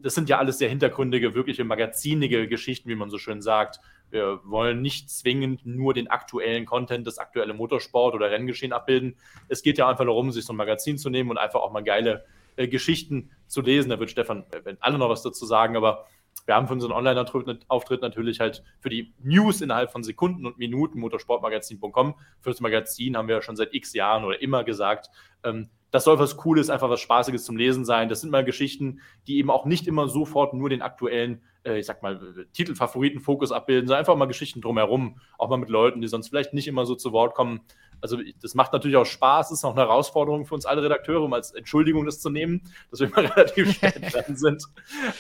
das 0.01 0.15
sind 0.15 0.29
ja 0.29 0.37
alles 0.37 0.57
sehr 0.57 0.69
hintergründige, 0.69 1.35
wirkliche 1.35 1.63
magazinige 1.63 2.47
Geschichten, 2.47 2.89
wie 2.89 2.95
man 2.95 3.09
so 3.09 3.17
schön 3.17 3.41
sagt. 3.41 3.79
Wir 4.09 4.39
wollen 4.43 4.81
nicht 4.81 5.09
zwingend 5.09 5.65
nur 5.65 5.93
den 5.93 6.07
aktuellen 6.07 6.65
Content, 6.65 7.05
das 7.05 7.17
aktuelle 7.17 7.53
Motorsport 7.53 8.15
oder 8.15 8.31
Renngeschehen 8.31 8.73
abbilden. 8.73 9.15
Es 9.47 9.61
geht 9.61 9.77
ja 9.77 9.87
einfach 9.87 10.05
darum, 10.05 10.31
sich 10.31 10.45
so 10.45 10.53
ein 10.53 10.57
Magazin 10.57 10.97
zu 10.97 11.09
nehmen 11.09 11.29
und 11.29 11.37
einfach 11.37 11.61
auch 11.61 11.71
mal 11.71 11.83
geile 11.83 12.25
äh, 12.55 12.67
Geschichten 12.67 13.29
zu 13.47 13.61
lesen. 13.61 13.89
Da 13.89 13.99
wird 13.99 14.09
Stefan, 14.09 14.45
äh, 14.51 14.61
wenn 14.63 14.77
alle 14.81 14.97
noch 14.97 15.09
was 15.09 15.21
dazu 15.21 15.45
sagen, 15.45 15.77
aber 15.77 16.05
wir 16.49 16.55
haben 16.55 16.65
für 16.65 16.73
unseren 16.73 16.93
Online-Auftritt 16.93 18.01
natürlich 18.01 18.39
halt 18.39 18.63
für 18.79 18.89
die 18.89 19.13
News 19.21 19.61
innerhalb 19.61 19.91
von 19.91 20.01
Sekunden 20.01 20.47
und 20.47 20.57
Minuten 20.57 20.99
motorsportmagazin.com. 20.99 22.15
Für 22.39 22.49
das 22.49 22.59
Magazin 22.59 23.15
haben 23.15 23.27
wir 23.27 23.35
ja 23.35 23.41
schon 23.43 23.55
seit 23.55 23.75
x 23.75 23.93
Jahren 23.93 24.25
oder 24.25 24.41
immer 24.41 24.63
gesagt, 24.63 25.11
ähm, 25.43 25.69
das 25.91 26.05
soll 26.05 26.17
was 26.17 26.37
Cooles, 26.37 26.71
einfach 26.71 26.89
was 26.89 27.01
Spaßiges 27.01 27.45
zum 27.45 27.55
Lesen 27.55 27.85
sein. 27.85 28.09
Das 28.09 28.21
sind 28.21 28.31
mal 28.31 28.43
Geschichten, 28.43 28.99
die 29.27 29.37
eben 29.37 29.51
auch 29.51 29.65
nicht 29.65 29.85
immer 29.85 30.07
sofort 30.07 30.55
nur 30.55 30.69
den 30.69 30.81
aktuellen, 30.81 31.43
äh, 31.63 31.77
ich 31.77 31.85
sag 31.85 32.01
mal, 32.01 32.19
Titelfavoriten-Fokus 32.53 33.51
abbilden, 33.51 33.85
sondern 33.85 33.99
einfach 33.99 34.15
mal 34.15 34.25
Geschichten 34.25 34.59
drumherum, 34.59 35.19
auch 35.37 35.49
mal 35.49 35.57
mit 35.57 35.69
Leuten, 35.69 36.01
die 36.01 36.07
sonst 36.07 36.29
vielleicht 36.29 36.55
nicht 36.55 36.67
immer 36.67 36.87
so 36.87 36.95
zu 36.95 37.11
Wort 37.11 37.35
kommen. 37.35 37.61
Also 38.01 38.17
das 38.41 38.55
macht 38.55 38.73
natürlich 38.73 38.97
auch 38.97 39.05
Spaß, 39.05 39.51
ist 39.51 39.63
auch 39.65 39.71
eine 39.71 39.81
Herausforderung 39.81 40.45
für 40.45 40.55
uns 40.55 40.65
alle 40.65 40.83
Redakteure, 40.83 41.21
um 41.21 41.33
als 41.33 41.51
Entschuldigung 41.51 42.05
das 42.05 42.19
zu 42.19 42.29
nehmen, 42.29 42.61
dass 42.91 42.99
wir 42.99 43.07
immer 43.07 43.17
relativ 43.35 43.73
schnell 43.73 43.91
dran 44.11 44.35
sind. 44.35 44.63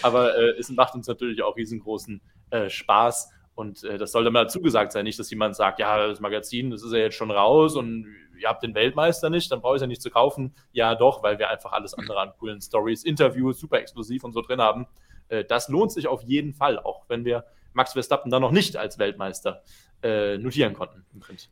Aber 0.01 0.37
äh, 0.37 0.57
es 0.57 0.69
macht 0.69 0.95
uns 0.95 1.07
natürlich 1.07 1.41
auch 1.43 1.55
riesengroßen 1.55 2.21
äh, 2.51 2.69
Spaß. 2.69 3.31
Und 3.55 3.83
äh, 3.83 3.97
das 3.97 4.13
sollte 4.13 4.31
mal 4.31 4.45
dazu 4.45 4.61
gesagt 4.61 4.93
sein, 4.93 5.03
nicht, 5.03 5.19
dass 5.19 5.29
jemand 5.29 5.55
sagt, 5.55 5.79
ja, 5.79 6.07
das 6.07 6.21
Magazin, 6.21 6.71
das 6.71 6.81
ist 6.81 6.93
ja 6.93 6.99
jetzt 6.99 7.15
schon 7.15 7.31
raus 7.31 7.75
und 7.75 8.07
ihr 8.39 8.47
habt 8.47 8.63
den 8.63 8.73
Weltmeister 8.73 9.29
nicht, 9.29 9.51
dann 9.51 9.59
brauche 9.59 9.73
ich 9.73 9.79
es 9.79 9.81
ja 9.81 9.87
nicht 9.87 10.01
zu 10.01 10.09
kaufen. 10.09 10.55
Ja, 10.71 10.95
doch, 10.95 11.23
weil 11.23 11.39
wir 11.39 11.49
einfach 11.49 11.73
alles 11.73 11.93
andere 11.93 12.19
an 12.19 12.31
coolen 12.39 12.61
Stories, 12.61 13.03
Interviews, 13.03 13.59
super 13.59 13.79
exklusiv 13.79 14.23
und 14.23 14.31
so 14.31 14.41
drin 14.41 14.61
haben. 14.61 14.87
Äh, 15.27 15.43
das 15.43 15.67
lohnt 15.67 15.91
sich 15.91 16.07
auf 16.07 16.23
jeden 16.23 16.53
Fall, 16.53 16.79
auch 16.79 17.03
wenn 17.09 17.25
wir 17.25 17.43
Max 17.73 17.93
Verstappen 17.93 18.31
dann 18.31 18.41
noch 18.41 18.51
nicht 18.51 18.77
als 18.77 18.97
Weltmeister 18.97 19.63
äh, 20.01 20.37
notieren 20.37 20.73
konnten 20.73 21.05
im 21.13 21.19
Print. 21.19 21.49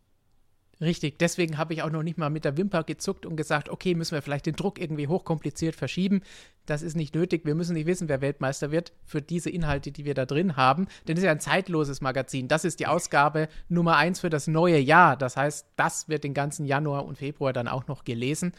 Richtig, 0.80 1.18
deswegen 1.18 1.58
habe 1.58 1.74
ich 1.74 1.82
auch 1.82 1.90
noch 1.90 2.04
nicht 2.04 2.20
mal 2.20 2.30
mit 2.30 2.46
der 2.46 2.56
Wimper 2.56 2.84
gezuckt 2.84 3.26
und 3.26 3.36
gesagt, 3.36 3.70
okay, 3.70 3.96
müssen 3.96 4.14
wir 4.14 4.22
vielleicht 4.22 4.46
den 4.46 4.56
Druck 4.56 4.80
irgendwie 4.80 5.08
hochkompliziert 5.08 5.76
verschieben. 5.76 6.22
Das 6.68 6.84
ist 6.84 6.96
nicht 6.96 7.16
nötig. 7.16 7.46
Wir 7.46 7.56
müssen 7.56 7.74
nicht 7.74 7.88
wissen, 7.88 8.10
wer 8.10 8.22
Weltmeister 8.22 8.70
wird 8.70 8.94
für 9.04 9.22
diese 9.22 9.50
Inhalte, 9.50 9.92
die 9.92 10.06
wir 10.06 10.14
da 10.14 10.28
drin 10.28 10.56
haben. 10.56 10.88
Denn 11.08 11.18
es 11.18 11.24
ist 11.24 11.26
ja 11.26 11.32
ein 11.32 11.40
zeitloses 11.40 12.02
Magazin. 12.02 12.48
Das 12.48 12.64
ist 12.64 12.80
die 12.80 12.86
Ausgabe 12.86 13.48
Nummer 13.70 13.98
eins 13.98 14.20
für 14.20 14.30
das 14.30 14.46
neue 14.46 14.78
Jahr. 14.78 15.18
Das 15.18 15.36
heißt, 15.36 15.66
das 15.78 16.10
wird 16.10 16.24
den 16.24 16.36
ganzen 16.36 16.68
Januar 16.68 17.06
und 17.06 17.18
Februar 17.18 17.54
dann 17.54 17.68
auch 17.68 17.88
noch 17.88 18.04
gelesen. 18.04 18.52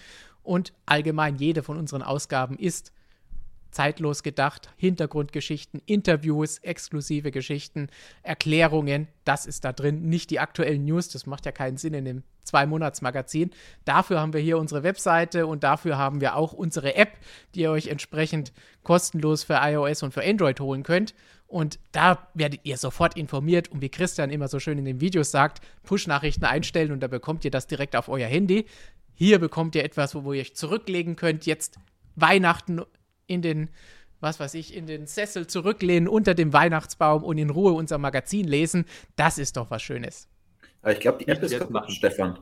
Und 0.42 0.72
allgemein 0.86 1.36
jede 1.36 1.62
von 1.62 1.78
unseren 1.78 2.02
Ausgaben 2.02 2.58
ist 2.58 2.92
zeitlos 3.70 4.22
gedacht, 4.22 4.70
Hintergrundgeschichten, 4.76 5.82
Interviews, 5.86 6.58
exklusive 6.58 7.30
Geschichten, 7.30 7.88
Erklärungen, 8.22 9.08
das 9.24 9.46
ist 9.46 9.64
da 9.64 9.72
drin, 9.72 10.08
nicht 10.08 10.30
die 10.30 10.40
aktuellen 10.40 10.84
News, 10.84 11.08
das 11.08 11.26
macht 11.26 11.46
ja 11.46 11.52
keinen 11.52 11.76
Sinn 11.76 11.94
in 11.94 12.04
dem 12.04 12.22
Zwei-Monats-Magazin. 12.44 13.50
Dafür 13.84 14.20
haben 14.20 14.32
wir 14.32 14.40
hier 14.40 14.58
unsere 14.58 14.82
Webseite 14.82 15.46
und 15.46 15.64
dafür 15.64 15.98
haben 15.98 16.20
wir 16.20 16.34
auch 16.34 16.52
unsere 16.52 16.94
App, 16.94 17.18
die 17.54 17.60
ihr 17.60 17.70
euch 17.70 17.88
entsprechend 17.88 18.52
kostenlos 18.82 19.44
für 19.44 19.58
iOS 19.60 20.02
und 20.02 20.14
für 20.14 20.24
Android 20.24 20.58
holen 20.60 20.82
könnt. 20.82 21.14
Und 21.46 21.78
da 21.92 22.28
werdet 22.34 22.60
ihr 22.64 22.76
sofort 22.76 23.16
informiert 23.16 23.68
und 23.68 23.80
wie 23.80 23.88
Christian 23.88 24.30
immer 24.30 24.48
so 24.48 24.60
schön 24.60 24.78
in 24.78 24.84
den 24.84 25.00
Videos 25.00 25.30
sagt, 25.30 25.60
Push-Nachrichten 25.82 26.44
einstellen 26.44 26.92
und 26.92 27.00
da 27.00 27.06
bekommt 27.06 27.44
ihr 27.44 27.50
das 27.50 27.66
direkt 27.66 27.96
auf 27.96 28.08
euer 28.08 28.28
Handy. 28.28 28.66
Hier 29.14 29.38
bekommt 29.38 29.74
ihr 29.74 29.84
etwas, 29.84 30.14
wo 30.14 30.32
ihr 30.32 30.42
euch 30.42 30.54
zurücklegen 30.54 31.16
könnt. 31.16 31.46
Jetzt 31.46 31.78
Weihnachten 32.16 32.82
in 33.28 33.42
den, 33.42 33.68
was 34.20 34.40
weiß 34.40 34.54
ich, 34.54 34.74
in 34.74 34.86
den 34.86 35.06
Sessel 35.06 35.46
zurücklehnen 35.46 36.08
unter 36.08 36.34
dem 36.34 36.52
Weihnachtsbaum 36.52 37.22
und 37.22 37.38
in 37.38 37.50
Ruhe 37.50 37.72
unser 37.72 37.98
Magazin 37.98 38.48
lesen. 38.48 38.84
Das 39.14 39.38
ist 39.38 39.56
doch 39.56 39.70
was 39.70 39.82
Schönes. 39.82 40.28
Aber 40.82 40.92
ich 40.92 41.00
glaube, 41.00 41.18
die 41.18 41.28
App 41.28 41.40
ist 41.42 41.56
kaputt, 41.56 41.92
Stefan. 41.92 42.40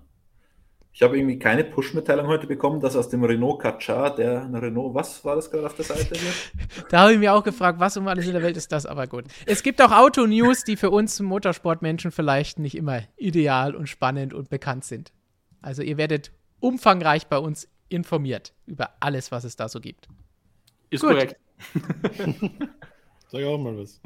Ich 0.96 1.02
habe 1.02 1.18
irgendwie 1.18 1.38
keine 1.38 1.62
Push-Mitteilung 1.62 2.26
heute 2.26 2.46
bekommen, 2.46 2.80
dass 2.80 2.96
aus 2.96 3.10
dem 3.10 3.22
Renault 3.22 3.60
Kadjar, 3.60 4.14
der 4.14 4.48
Renault, 4.50 4.94
was 4.94 5.22
war 5.26 5.36
das 5.36 5.50
gerade 5.50 5.66
auf 5.66 5.74
der 5.74 5.84
Seite 5.84 6.18
hier? 6.18 6.32
da 6.88 7.00
habe 7.00 7.12
ich 7.12 7.18
mir 7.18 7.34
auch 7.34 7.44
gefragt, 7.44 7.78
was 7.78 7.98
um 7.98 8.08
alles 8.08 8.26
in 8.26 8.32
der 8.32 8.42
Welt 8.42 8.56
ist 8.56 8.72
das, 8.72 8.86
aber 8.86 9.06
gut. 9.06 9.26
Es 9.44 9.62
gibt 9.62 9.82
auch 9.82 9.92
Auto-News, 9.92 10.64
die 10.64 10.76
für 10.76 10.88
uns 10.88 11.20
Motorsportmenschen 11.20 12.12
vielleicht 12.12 12.58
nicht 12.58 12.74
immer 12.74 13.02
ideal 13.18 13.74
und 13.74 13.90
spannend 13.90 14.32
und 14.32 14.48
bekannt 14.48 14.86
sind. 14.86 15.12
Also 15.60 15.82
ihr 15.82 15.98
werdet 15.98 16.32
umfangreich 16.60 17.26
bei 17.26 17.36
uns 17.36 17.68
informiert 17.90 18.54
über 18.64 18.94
alles, 19.00 19.30
was 19.30 19.44
es 19.44 19.54
da 19.54 19.68
so 19.68 19.80
gibt. 19.80 20.08
Ist 20.90 21.00
Gut. 21.00 21.10
korrekt. 21.10 21.36
Sag 23.28 23.44
auch 23.44 23.58
mal 23.58 23.76
was. 23.76 24.00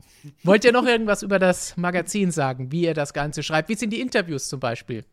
Wollt 0.44 0.64
ihr 0.64 0.72
noch 0.72 0.86
irgendwas 0.86 1.22
über 1.22 1.38
das 1.38 1.76
Magazin 1.76 2.30
sagen, 2.30 2.72
wie 2.72 2.82
ihr 2.82 2.94
das 2.94 3.12
Ganze 3.12 3.42
schreibt? 3.42 3.68
Wie 3.68 3.74
sind 3.74 3.92
die 3.92 4.00
Interviews 4.00 4.48
zum 4.48 4.60
Beispiel? 4.60 5.04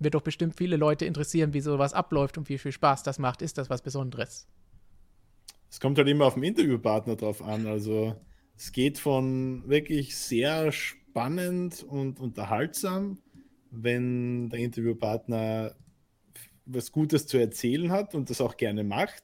Wird 0.00 0.14
doch 0.14 0.22
bestimmt 0.22 0.56
viele 0.56 0.76
Leute 0.76 1.04
interessieren, 1.04 1.54
wie 1.54 1.60
sowas 1.60 1.92
abläuft 1.92 2.38
und 2.38 2.48
wie 2.48 2.58
viel 2.58 2.72
Spaß 2.72 3.04
das 3.04 3.18
macht. 3.18 3.42
Ist 3.42 3.58
das 3.58 3.70
was 3.70 3.82
Besonderes? 3.82 4.48
Es 5.70 5.80
kommt 5.80 5.98
halt 5.98 6.08
immer 6.08 6.26
auf 6.26 6.34
den 6.34 6.44
Interviewpartner 6.44 7.16
drauf 7.16 7.42
an. 7.42 7.66
Also 7.66 8.16
es 8.56 8.72
geht 8.72 8.98
von 8.98 9.68
wirklich 9.68 10.16
sehr 10.16 10.72
spannend 10.72 11.84
und 11.84 12.18
unterhaltsam, 12.18 13.18
wenn 13.70 14.50
der 14.50 14.60
Interviewpartner 14.60 15.74
was 16.64 16.92
Gutes 16.92 17.26
zu 17.26 17.38
erzählen 17.38 17.90
hat 17.90 18.14
und 18.14 18.28
das 18.28 18.40
auch 18.40 18.56
gerne 18.56 18.84
macht 18.84 19.22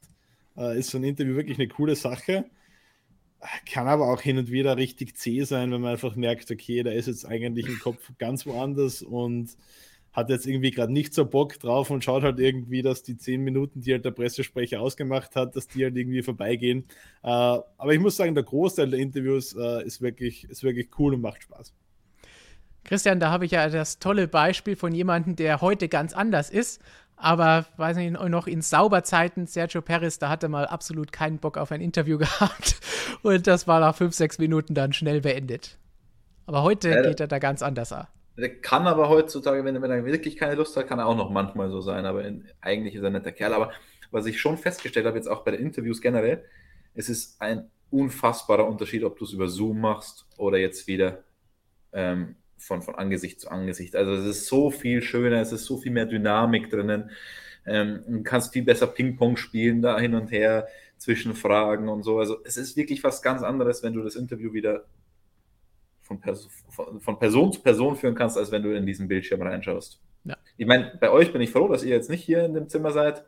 äh, 0.57 0.79
ist 0.79 0.91
so 0.91 0.99
ein 0.99 1.05
Interview 1.05 1.37
wirklich 1.37 1.59
eine 1.59 1.69
coole 1.69 1.97
Sache. 1.97 2.45
Kann 3.71 3.89
aber 3.89 4.11
auch 4.11 4.23
hin 4.23 4.39
und 4.39 4.51
wieder 4.51 4.77
richtig 4.77 5.17
zäh 5.17 5.45
sein, 5.45 5.71
wenn 5.71 5.83
man 5.83 5.93
einfach 5.93 6.17
merkt, 6.17 6.51
okay, 6.51 6.83
da 6.83 6.91
ist 6.91 7.07
jetzt 7.07 7.27
eigentlich 7.27 7.67
im 7.67 7.79
Kopf 7.79 8.11
ganz 8.19 8.47
woanders 8.47 9.03
und 9.03 9.57
hat 10.15 10.31
jetzt 10.31 10.47
irgendwie 10.47 10.71
gerade 10.71 10.93
nicht 10.93 11.13
so 11.13 11.27
Bock 11.27 11.59
drauf 11.59 11.91
und 11.91 12.05
schaut 12.05 12.23
halt 12.23 12.39
irgendwie, 12.39 12.83
dass 12.83 13.03
die 13.03 13.17
zehn 13.17 13.43
Minuten, 13.43 13.81
die 13.81 13.93
halt 13.93 14.05
der 14.05 14.13
Pressesprecher 14.13 14.81
ausgemacht 14.81 15.35
hat, 15.35 15.57
dass 15.57 15.67
die 15.67 15.85
halt 15.85 15.97
irgendwie 15.97 16.23
vorbeigehen. 16.23 16.85
Äh, 17.23 17.29
aber 17.29 17.93
ich 17.93 17.99
muss 17.99 18.17
sagen, 18.17 18.35
der 18.35 18.45
Großteil 18.45 18.91
der 18.91 19.01
Interviews 19.01 19.55
äh, 19.55 19.85
ist, 19.85 20.01
wirklich, 20.01 20.45
ist 20.45 20.63
wirklich 20.63 20.89
cool 20.99 21.15
und 21.15 21.21
macht 21.21 21.43
Spaß. 21.43 21.75
Christian, 22.85 23.19
da 23.19 23.31
habe 23.31 23.47
ich 23.47 23.51
ja 23.51 23.69
das 23.69 23.99
tolle 23.99 24.29
Beispiel 24.29 24.77
von 24.77 24.95
jemandem, 24.95 25.37
der 25.37 25.61
heute 25.61 25.89
ganz 25.89 26.13
anders 26.13 26.51
ist 26.51 26.81
aber, 27.17 27.67
weiß 27.77 27.97
nicht, 27.97 28.13
noch 28.13 28.47
in 28.47 28.61
Sauberzeiten, 28.61 29.47
Sergio 29.47 29.83
Perez, 29.83 30.19
da 30.19 30.29
hatte 30.29 30.49
mal 30.49 30.67
absolut 30.67 31.13
keinen 31.13 31.39
Bock 31.39 31.57
auf 31.57 31.71
ein 31.73 31.81
Interview 31.81 32.19
gehabt. 32.19 32.81
Und 33.23 33.47
das 33.47 33.67
war 33.67 33.81
nach 33.81 33.95
fünf, 33.95 34.15
sechs 34.15 34.39
Minuten 34.39 34.75
dann 34.75 34.93
schnell 34.93 35.21
beendet. 35.21 35.79
Aber 36.47 36.63
heute 36.63 36.91
ja, 36.91 37.03
geht 37.03 37.21
er 37.21 37.29
da 37.29 37.39
ganz 37.39 37.63
anders 37.63 37.93
an. 37.93 38.07
Der 38.37 38.61
kann 38.61 38.87
aber 38.87 39.09
heutzutage, 39.09 39.65
wenn, 39.65 39.81
wenn 39.81 39.91
er 39.91 40.05
wirklich 40.05 40.37
keine 40.37 40.57
Lust 40.57 40.77
hat, 40.77 40.89
kann 40.89 40.99
er 40.99 41.07
auch 41.07 41.17
noch 41.17 41.31
manchmal 41.31 41.71
so 41.71 41.81
sein. 41.81 42.05
Aber 42.05 42.25
in, 42.25 42.47
eigentlich 42.61 42.95
ist 42.95 43.03
er 43.03 43.07
ein 43.07 43.13
netter 43.13 43.33
Kerl. 43.33 43.55
Aber 43.55 43.73
was 44.11 44.27
ich 44.27 44.41
schon 44.41 44.59
festgestellt 44.59 45.07
habe, 45.07 45.17
jetzt 45.17 45.29
auch 45.29 45.45
bei 45.45 45.53
den 45.53 45.61
Interviews 45.61 46.01
generell, 46.01 46.45
es 46.95 47.09
ist 47.09 47.41
ein 47.41 47.71
unfassbarer 47.91 48.67
Unterschied, 48.67 49.05
ob 49.05 49.19
du 49.19 49.25
es 49.25 49.33
über 49.33 49.49
Zoom 49.49 49.81
machst 49.81 50.27
oder 50.37 50.59
jetzt 50.59 50.87
wieder 50.87 51.23
ähm, 51.93 52.37
von, 52.59 52.83
von 52.83 52.95
Angesicht 52.95 53.41
zu 53.41 53.51
Angesicht. 53.51 53.97
Also 53.97 54.13
es 54.13 54.25
ist 54.25 54.47
so 54.47 54.71
viel 54.71 55.03
schöner, 55.03 55.41
es 55.41 55.53
ist 55.53 55.65
so 55.65 55.77
viel 55.77 55.93
mehr 55.93 56.07
Dynamik 56.07 56.71
drinnen. 56.71 57.11
Ähm, 57.67 58.03
du 58.07 58.23
kannst 58.23 58.53
viel 58.53 58.65
besser 58.65 58.87
Ping-Pong 58.87 59.37
spielen, 59.37 59.83
da 59.83 59.99
hin 59.99 60.15
und 60.15 60.31
her 60.31 60.69
zwischen 60.99 61.35
Fragen 61.35 61.89
und 61.89 62.03
so. 62.03 62.19
Also 62.19 62.39
es 62.45 62.57
ist 62.57 62.77
wirklich 62.77 63.03
was 63.05 63.23
ganz 63.23 63.43
anderes, 63.43 63.83
wenn 63.83 63.93
du 63.93 64.03
das 64.03 64.17
Interview 64.17 64.53
wieder 64.53 64.85
von, 66.03 66.21
Pers 66.21 66.49
von 67.01 67.19
Person 67.19 67.53
zu 67.53 67.61
Person 67.61 67.97
führen 67.97 68.15
kannst, 68.15 68.37
als 68.37 68.51
wenn 68.53 68.63
du 68.63 68.77
in 68.77 68.87
diesen 68.87 69.09
Bildschirm 69.09 69.43
reinschaust. 69.43 70.01
Ja. 70.25 70.37
Ich 70.57 70.67
meine, 70.67 70.97
bei 71.01 71.11
euch 71.11 71.33
bin 71.33 71.43
ich 71.43 71.51
froh, 71.51 71.69
dass 71.69 71.83
ihr 71.83 71.95
jetzt 71.95 72.11
nicht 72.11 72.25
hier 72.25 72.45
in 72.45 72.55
dem 72.55 72.69
Zimmer 72.69 72.93
seid. 72.93 73.25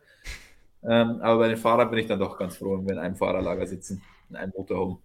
Ähm, 0.83 1.21
aber 1.21 1.39
bei 1.39 1.47
den 1.49 1.57
Fahrern 1.57 1.89
bin 1.89 1.99
ich 1.99 2.05
dann 2.05 2.19
doch 2.19 2.37
ganz 2.37 2.57
froh, 2.57 2.77
wenn 2.77 2.85
wir 2.85 2.93
in 2.93 2.99
einem 2.99 3.15
Fahrerlager 3.15 3.65
sitzen, 3.65 4.01
in 4.29 4.35
einem 4.35 4.53
Motorhome. 4.55 4.99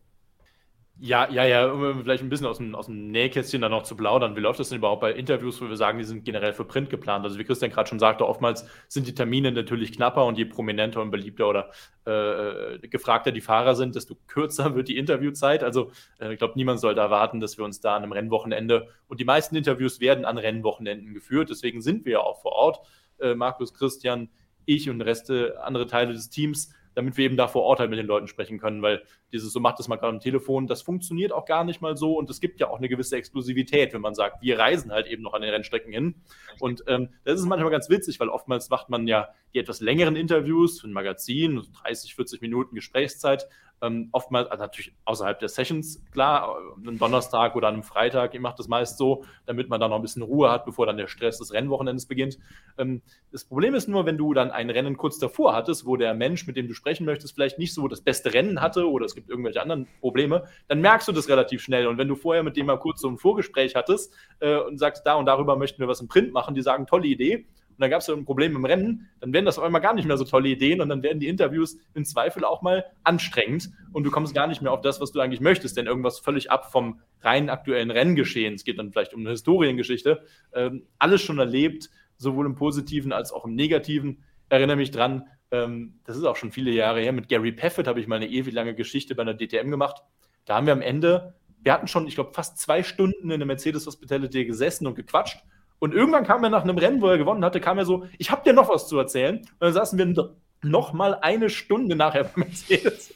Ja, 0.99 1.28
ja, 1.30 1.45
ja, 1.45 1.66
um 1.66 2.03
vielleicht 2.03 2.22
ein 2.22 2.28
bisschen 2.28 2.47
aus 2.47 2.59
dem, 2.59 2.76
aus 2.76 2.86
dem 2.86 3.11
Nähkästchen 3.11 3.61
dann 3.61 3.72
noch 3.72 3.82
zu 3.82 3.97
plaudern. 3.97 4.36
Wie 4.36 4.40
läuft 4.40 4.61
das 4.61 4.68
denn 4.68 4.78
überhaupt 4.78 5.01
bei 5.01 5.12
Interviews, 5.12 5.61
wo 5.61 5.68
wir 5.68 5.76
sagen, 5.76 5.99
die 5.99 6.05
sind 6.05 6.24
generell 6.24 6.53
für 6.53 6.64
Print 6.64 6.90
geplant? 6.90 7.24
Also 7.24 7.38
wie 7.38 7.45
Christian 7.45 7.72
gerade 7.72 7.88
schon 7.88 7.99
sagte, 7.99 8.28
oftmals 8.28 8.66
sind 8.86 9.09
die 9.09 9.14
Termine 9.14 9.51
natürlich 9.51 9.93
knapper 9.93 10.24
und 10.24 10.38
je 10.38 10.45
prominenter 10.45 11.01
und 11.01 11.11
beliebter 11.11 11.49
oder 11.49 11.70
äh, 12.05 12.78
gefragter 12.86 13.32
die 13.32 13.40
Fahrer 13.40 13.74
sind, 13.74 13.97
desto 13.97 14.16
kürzer 14.28 14.76
wird 14.76 14.86
die 14.88 14.97
Interviewzeit. 14.97 15.64
Also 15.64 15.90
äh, 16.20 16.34
ich 16.34 16.38
glaube, 16.38 16.55
niemand 16.57 16.78
sollte 16.78 17.01
erwarten, 17.01 17.40
dass 17.40 17.59
wir 17.59 17.64
uns 17.64 17.80
da 17.80 17.97
an 17.97 18.05
einem 18.05 18.12
Rennwochenende 18.12 18.86
und 19.09 19.18
die 19.18 19.24
meisten 19.24 19.57
Interviews 19.57 19.99
werden 19.99 20.24
an 20.24 20.38
Rennwochenenden 20.38 21.14
geführt. 21.14 21.51
Deswegen 21.51 21.80
sind 21.80 22.05
wir 22.05 22.12
ja 22.12 22.20
auch 22.20 22.43
vor 22.43 22.53
Ort. 22.53 22.86
Äh, 23.18 23.34
Markus, 23.34 23.74
Christian, 23.74 24.28
ich 24.66 24.88
und 24.88 25.01
Reste, 25.01 25.61
andere 25.64 25.88
Teile 25.88 26.12
des 26.12 26.30
Teams 26.30 26.72
damit 26.95 27.16
wir 27.16 27.24
eben 27.24 27.36
da 27.36 27.49
vor 27.49 27.62
Ort 27.62 27.80
halt 27.80 27.90
mit 27.90 27.99
den 27.99 28.07
Leuten 28.07 28.28
sprechen 28.28 28.59
können, 28.59 28.82
weil 28.82 29.03
dieses 29.32 29.53
so 29.53 29.61
macht 29.61 29.78
das 29.78 29.88
mal 29.88 29.97
gerade 29.97 30.12
am 30.12 30.20
Telefon, 30.20 30.66
das 30.66 30.82
funktioniert 30.82 31.32
auch 31.32 31.45
gar 31.45 31.64
nicht 31.64 31.80
mal 31.80 31.97
so 31.97 32.18
und 32.18 32.28
es 32.30 32.40
gibt 32.40 32.61
ja 32.61 32.68
auch 32.68 32.78
eine 32.78 32.88
gewisse 32.88 33.16
Exklusivität, 33.16 33.93
wenn 33.93 34.01
man 34.01 34.14
sagt, 34.14 34.43
wir 34.43 34.59
reisen 34.59 34.93
halt 34.93 35.07
eben 35.07 35.22
noch 35.22 35.34
an 35.34 35.43
den 35.43 35.51
Rennstrecken 35.51 35.93
hin. 35.93 36.14
Und 36.61 36.84
ähm, 36.86 37.09
das 37.24 37.40
ist 37.40 37.47
manchmal 37.47 37.70
ganz 37.70 37.88
witzig, 37.88 38.20
weil 38.20 38.28
oftmals 38.28 38.68
macht 38.70 38.88
man 38.88 39.07
ja 39.07 39.28
die 39.55 39.59
etwas 39.59 39.80
längeren 39.80 40.16
Interviews 40.16 40.80
für 40.80 40.88
ein 40.88 40.93
Magazin, 40.93 41.62
30, 41.82 42.14
40 42.14 42.40
Minuten 42.40 42.74
Gesprächszeit, 42.74 43.49
ähm, 43.83 44.09
oftmals, 44.12 44.51
also 44.51 44.62
natürlich 44.62 44.95
außerhalb 45.05 45.39
der 45.41 45.49
Sessions, 45.49 46.03
klar, 46.12 46.57
einen 46.76 46.99
Donnerstag 46.99 47.57
oder 47.57 47.68
einem 47.68 47.83
Freitag, 47.83 48.33
ich 48.35 48.41
mache 48.41 48.55
das 48.57 48.68
meist 48.68 48.97
so, 48.97 49.24
damit 49.45 49.68
man 49.68 49.80
da 49.80 49.89
noch 49.89 49.97
ein 49.97 50.03
bisschen 50.03 50.22
Ruhe 50.22 50.51
hat, 50.51 50.64
bevor 50.64 50.87
dann 50.87 50.97
der 50.97 51.09
Stress 51.09 51.39
des 51.39 51.53
Rennwochenendes 51.53 52.07
beginnt. 52.07 52.39
Ähm, 52.78 53.03
das 53.33 53.45
Problem 53.45 53.74
ist 53.74 53.89
nur, 53.89 54.07
wenn 54.07 54.16
du 54.16 54.33
dann 54.35 54.51
ein 54.51 54.70
Rennen 54.70 54.97
kurz 54.97 55.18
davor 55.18 55.55
hattest, 55.55 55.85
wo 55.85 55.97
der 55.97 56.14
Mensch, 56.14 56.47
mit 56.47 56.57
dem 56.57 56.68
du 56.68 56.74
sprechen 56.74 57.05
möchtest, 57.05 57.35
vielleicht 57.35 57.59
nicht 57.59 57.74
so 57.74 57.89
das 57.89 58.01
beste 58.01 58.33
Rennen 58.33 58.61
hatte 58.61 58.89
oder 58.89 59.05
es 59.05 59.14
gibt 59.14 59.28
irgendwelche 59.28 59.61
anderen 59.61 59.89
Probleme, 60.01 60.45
dann 60.68 60.80
merkst 60.80 61.09
du 61.09 61.12
das 61.12 61.28
relativ 61.28 61.61
schnell. 61.61 61.89
Und 61.89 61.99
wenn 61.99 62.09
du 62.09 62.14
vorher 62.14 62.45
mit 62.45 62.57
dem 62.57 62.66
mal 62.66 62.78
kurz 62.78 63.01
so 63.01 63.09
ein 63.09 63.18
Vorgespräch 63.18 63.74
hattest 63.74 64.14
äh, 64.39 64.57
und 64.57 64.78
sagst, 64.78 65.05
da 65.05 65.14
und 65.14 65.26
darüber 65.26 65.57
möchten 65.57 65.80
wir 65.80 65.89
was 65.89 66.01
im 66.01 66.09
Print 66.09 66.33
machen, 66.33 66.55
die 66.55 66.62
sagen, 66.62 66.87
tolle 66.87 67.09
Idee, 67.09 67.47
und 67.73 67.81
dann 67.81 67.91
gab 67.91 68.01
es 68.01 68.09
ein 68.09 68.25
Problem 68.25 68.55
im 68.55 68.64
Rennen, 68.64 69.09
dann 69.20 69.33
werden 69.33 69.47
das 69.47 69.59
auf 69.59 69.64
einmal 69.64 69.81
gar 69.81 69.95
nicht 69.95 70.07
mehr 70.07 70.16
so 70.16 70.25
tolle 70.25 70.49
Ideen 70.49 70.81
und 70.81 70.89
dann 70.89 71.03
werden 71.03 71.20
die 71.20 71.29
Interviews 71.29 71.79
im 71.95 72.05
Zweifel 72.05 72.45
auch 72.45 72.62
mal 72.62 72.85
anstrengend 73.03 73.70
und 73.93 74.05
du 74.05 74.11
kommst 74.11 74.35
gar 74.35 74.47
nicht 74.47 74.62
mehr 74.62 74.73
auf 74.73 74.83
das, 74.83 75.01
was 75.01 75.12
du 75.12 75.20
eigentlich 75.20 75.41
möchtest, 75.41 75.77
denn 75.77 75.87
irgendwas 75.87 76.18
völlig 76.18 76.51
ab 76.51 76.70
vom 76.70 77.01
rein 77.23 77.51
aktuellen 77.51 77.91
Renngeschehen. 77.91 78.55
Es 78.55 78.64
geht 78.64 78.79
dann 78.79 78.93
vielleicht 78.93 79.14
um 79.14 79.20
eine 79.20 79.31
Historiengeschichte. 79.31 80.23
Ähm, 80.53 80.87
alles 80.99 81.23
schon 81.23 81.39
erlebt, 81.39 81.91
sowohl 82.16 82.47
im 82.47 82.55
Positiven 82.55 83.12
als 83.12 83.33
auch 83.33 83.45
im 83.45 83.55
Negativen. 83.55 84.23
Erinnere 84.49 84.77
mich 84.77 84.91
dran, 84.91 85.29
ähm, 85.51 86.01
das 86.05 86.16
ist 86.16 86.25
auch 86.25 86.37
schon 86.37 86.53
viele 86.53 86.70
Jahre 86.70 87.01
her, 87.01 87.12
mit 87.12 87.29
Gary 87.29 87.53
Paffett 87.53 87.87
habe 87.87 88.01
ich 88.01 88.07
mal 88.07 88.16
eine 88.16 88.29
ewig 88.29 88.53
lange 88.53 88.75
Geschichte 88.75 89.14
bei 89.14 89.23
einer 89.23 89.37
DTM 89.37 89.70
gemacht. 89.70 90.03
Da 90.45 90.57
haben 90.57 90.66
wir 90.66 90.73
am 90.73 90.83
Ende, 90.83 91.35
wir 91.62 91.73
hatten 91.73 91.87
schon, 91.87 92.07
ich 92.09 92.14
glaube, 92.14 92.33
fast 92.33 92.59
zwei 92.59 92.83
Stunden 92.83 93.31
in 93.31 93.39
der 93.39 93.47
Mercedes 93.47 93.87
Hospitality 93.87 94.45
gesessen 94.45 94.87
und 94.87 94.95
gequatscht 94.95 95.43
und 95.83 95.95
irgendwann 95.95 96.22
kam 96.22 96.45
er 96.45 96.51
nach 96.51 96.62
einem 96.62 96.78
Rennen, 96.78 97.03
wo 97.03 97.09
er 97.09 97.18
gewonnen 97.18 97.45
hatte, 97.45 97.61
kam 97.61 97.76
er 97.76 97.85
so, 97.85 98.07
ich 98.16 98.30
habe 98.30 98.45
dir 98.45 98.53
noch 98.53 98.68
was 98.68 98.87
zu 98.87 98.97
erzählen. 98.97 99.39
Und 99.39 99.49
dann 99.59 99.72
saßen 99.72 99.99
wir 99.99 100.30
noch 100.62 100.93
mal 100.93 101.16
eine 101.16 101.51
Stunde 101.51 101.97
nachher 101.97 102.22
bei 102.22 102.45
Mercedes. 102.45 103.12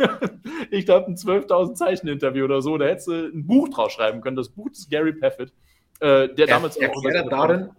ich 0.72 0.84
glaube, 0.84 1.06
ein 1.06 1.14
12.000 1.14 1.74
Zeichen 1.74 2.08
Interview 2.08 2.44
oder 2.44 2.60
so. 2.60 2.76
Da 2.76 2.86
hättest 2.86 3.06
du 3.06 3.12
ein 3.12 3.46
Buch 3.46 3.68
draus 3.68 3.92
schreiben 3.92 4.20
können. 4.20 4.34
Das 4.34 4.48
Buch 4.48 4.68
des 4.68 4.88
Gary 4.90 5.12
Paffett, 5.12 5.52
äh, 6.00 6.26
der 6.34 6.38
er, 6.38 6.46
damals 6.48 6.76
auch. 6.78 6.82
Erklärt 6.82 7.30
darin, 7.30 7.70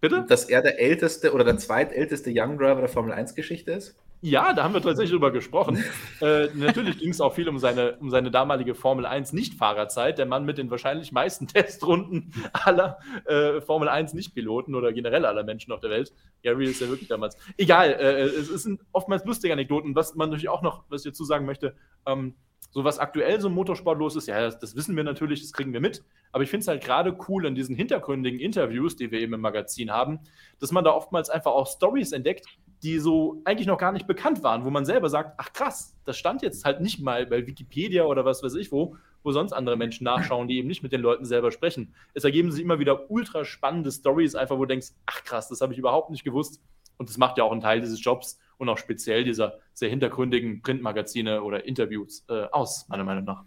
Bitte? 0.00 0.24
dass 0.26 0.46
er 0.46 0.62
der 0.62 0.80
älteste 0.80 1.34
oder 1.34 1.44
der 1.44 1.58
zweitälteste 1.58 2.30
Young 2.34 2.56
Driver 2.56 2.80
der 2.80 2.88
Formel 2.88 3.12
1 3.12 3.34
Geschichte 3.34 3.72
ist? 3.72 3.98
Ja, 4.20 4.52
da 4.52 4.64
haben 4.64 4.74
wir 4.74 4.82
tatsächlich 4.82 5.12
drüber 5.12 5.30
gesprochen. 5.30 5.82
äh, 6.20 6.48
natürlich 6.54 6.98
ging 6.98 7.10
es 7.10 7.20
auch 7.20 7.34
viel 7.34 7.48
um 7.48 7.58
seine, 7.58 7.96
um 7.98 8.10
seine 8.10 8.32
damalige 8.32 8.74
Formel 8.74 9.06
1 9.06 9.32
Nicht-Fahrerzeit. 9.32 10.18
Der 10.18 10.26
Mann 10.26 10.44
mit 10.44 10.58
den 10.58 10.70
wahrscheinlich 10.70 11.12
meisten 11.12 11.46
Testrunden 11.46 12.32
aller 12.52 12.98
äh, 13.26 13.60
Formel 13.60 13.88
1 13.88 14.14
Nicht-Piloten 14.14 14.74
oder 14.74 14.92
generell 14.92 15.24
aller 15.24 15.44
Menschen 15.44 15.72
auf 15.72 15.80
der 15.80 15.90
Welt. 15.90 16.12
Gary 16.42 16.66
ist 16.66 16.80
ja 16.80 16.88
wirklich 16.88 17.08
damals. 17.08 17.36
Egal, 17.56 17.92
äh, 17.92 18.22
es 18.22 18.48
sind 18.48 18.80
oftmals 18.92 19.24
lustige 19.24 19.52
Anekdoten. 19.52 19.94
Was 19.94 20.16
man 20.16 20.30
natürlich 20.30 20.48
auch 20.48 20.62
noch, 20.62 20.82
was 20.88 21.04
ich 21.04 21.12
dazu 21.12 21.24
sagen 21.24 21.46
möchte, 21.46 21.76
ähm, 22.04 22.34
so 22.70 22.84
was 22.84 22.98
aktuell 22.98 23.40
so 23.40 23.48
im 23.48 23.54
Motorsport 23.54 23.98
los 23.98 24.16
ist, 24.16 24.26
ja, 24.26 24.40
das, 24.40 24.58
das 24.58 24.76
wissen 24.76 24.96
wir 24.96 25.04
natürlich, 25.04 25.40
das 25.40 25.52
kriegen 25.52 25.72
wir 25.72 25.80
mit. 25.80 26.04
Aber 26.32 26.42
ich 26.42 26.50
finde 26.50 26.62
es 26.62 26.68
halt 26.68 26.82
gerade 26.82 27.16
cool 27.28 27.46
in 27.46 27.54
diesen 27.54 27.74
hintergründigen 27.76 28.40
Interviews, 28.40 28.96
die 28.96 29.10
wir 29.10 29.20
eben 29.20 29.32
im 29.32 29.40
Magazin 29.40 29.90
haben, 29.90 30.20
dass 30.58 30.72
man 30.72 30.84
da 30.84 30.90
oftmals 30.90 31.30
einfach 31.30 31.52
auch 31.52 31.66
Stories 31.66 32.12
entdeckt, 32.12 32.46
die 32.82 32.98
so 32.98 33.40
eigentlich 33.44 33.66
noch 33.66 33.78
gar 33.78 33.92
nicht 33.92 34.06
bekannt 34.06 34.42
waren, 34.42 34.64
wo 34.64 34.70
man 34.70 34.84
selber 34.84 35.08
sagt, 35.08 35.34
ach 35.38 35.52
krass, 35.52 35.96
das 36.04 36.16
stand 36.16 36.42
jetzt 36.42 36.64
halt 36.64 36.80
nicht 36.80 37.00
mal 37.00 37.26
bei 37.26 37.46
Wikipedia 37.46 38.04
oder 38.04 38.24
was 38.24 38.42
weiß 38.42 38.54
ich 38.54 38.70
wo, 38.70 38.96
wo 39.22 39.32
sonst 39.32 39.52
andere 39.52 39.76
Menschen 39.76 40.04
nachschauen, 40.04 40.48
die 40.48 40.58
eben 40.58 40.68
nicht 40.68 40.82
mit 40.82 40.92
den 40.92 41.00
Leuten 41.00 41.24
selber 41.24 41.50
sprechen. 41.50 41.94
Es 42.14 42.24
ergeben 42.24 42.52
sich 42.52 42.62
immer 42.62 42.78
wieder 42.78 43.10
ultra 43.10 43.44
spannende 43.44 43.90
Stories, 43.90 44.34
einfach 44.34 44.56
wo 44.56 44.62
du 44.62 44.68
denkst, 44.68 44.88
ach 45.06 45.24
krass, 45.24 45.48
das 45.48 45.60
habe 45.60 45.72
ich 45.72 45.78
überhaupt 45.78 46.10
nicht 46.10 46.24
gewusst. 46.24 46.62
Und 46.98 47.08
das 47.08 47.16
macht 47.16 47.38
ja 47.38 47.44
auch 47.44 47.52
einen 47.52 47.60
Teil 47.60 47.80
dieses 47.80 48.02
Jobs 48.02 48.38
und 48.58 48.68
auch 48.68 48.78
speziell 48.78 49.24
dieser 49.24 49.58
sehr 49.72 49.88
hintergründigen 49.88 50.62
Printmagazine 50.62 51.42
oder 51.42 51.64
Interviews 51.64 52.24
äh, 52.28 52.44
aus, 52.50 52.88
meiner 52.88 53.04
Meinung 53.04 53.24
nach. 53.24 53.44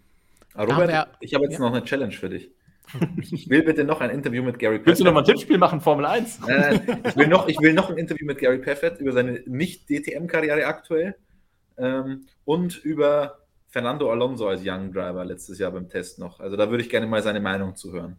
Robert, 0.56 1.08
ich 1.20 1.34
habe 1.34 1.44
jetzt 1.44 1.54
ja. 1.54 1.60
noch 1.60 1.72
eine 1.72 1.84
Challenge 1.84 2.12
für 2.12 2.28
dich. 2.28 2.50
Ich 3.30 3.48
will 3.48 3.62
bitte 3.62 3.84
noch 3.84 4.00
ein 4.00 4.10
Interview 4.10 4.42
mit 4.42 4.58
Gary 4.58 4.78
Paffett. 4.78 4.86
Willst 4.86 5.00
du 5.00 5.04
noch 5.04 5.12
mal 5.12 5.20
ein 5.20 5.26
Tippspiel 5.26 5.58
machen, 5.58 5.80
Formel 5.80 6.06
1? 6.06 6.40
Äh, 6.48 6.80
ich, 7.08 7.16
will 7.16 7.28
noch, 7.28 7.48
ich 7.48 7.60
will 7.60 7.72
noch 7.72 7.90
ein 7.90 7.96
Interview 7.96 8.26
mit 8.26 8.38
Gary 8.38 8.58
Paffett 8.58 9.00
über 9.00 9.12
seine 9.12 9.42
Nicht-DTM-Karriere 9.46 10.66
aktuell 10.66 11.16
ähm, 11.78 12.26
und 12.44 12.76
über 12.84 13.38
Fernando 13.68 14.10
Alonso 14.10 14.48
als 14.48 14.62
Young 14.64 14.92
Driver 14.92 15.24
letztes 15.24 15.58
Jahr 15.58 15.70
beim 15.70 15.88
Test 15.88 16.18
noch. 16.18 16.40
Also 16.40 16.56
da 16.56 16.70
würde 16.70 16.82
ich 16.82 16.90
gerne 16.90 17.06
mal 17.06 17.22
seine 17.22 17.40
Meinung 17.40 17.74
zu 17.74 17.92
hören. 17.92 18.16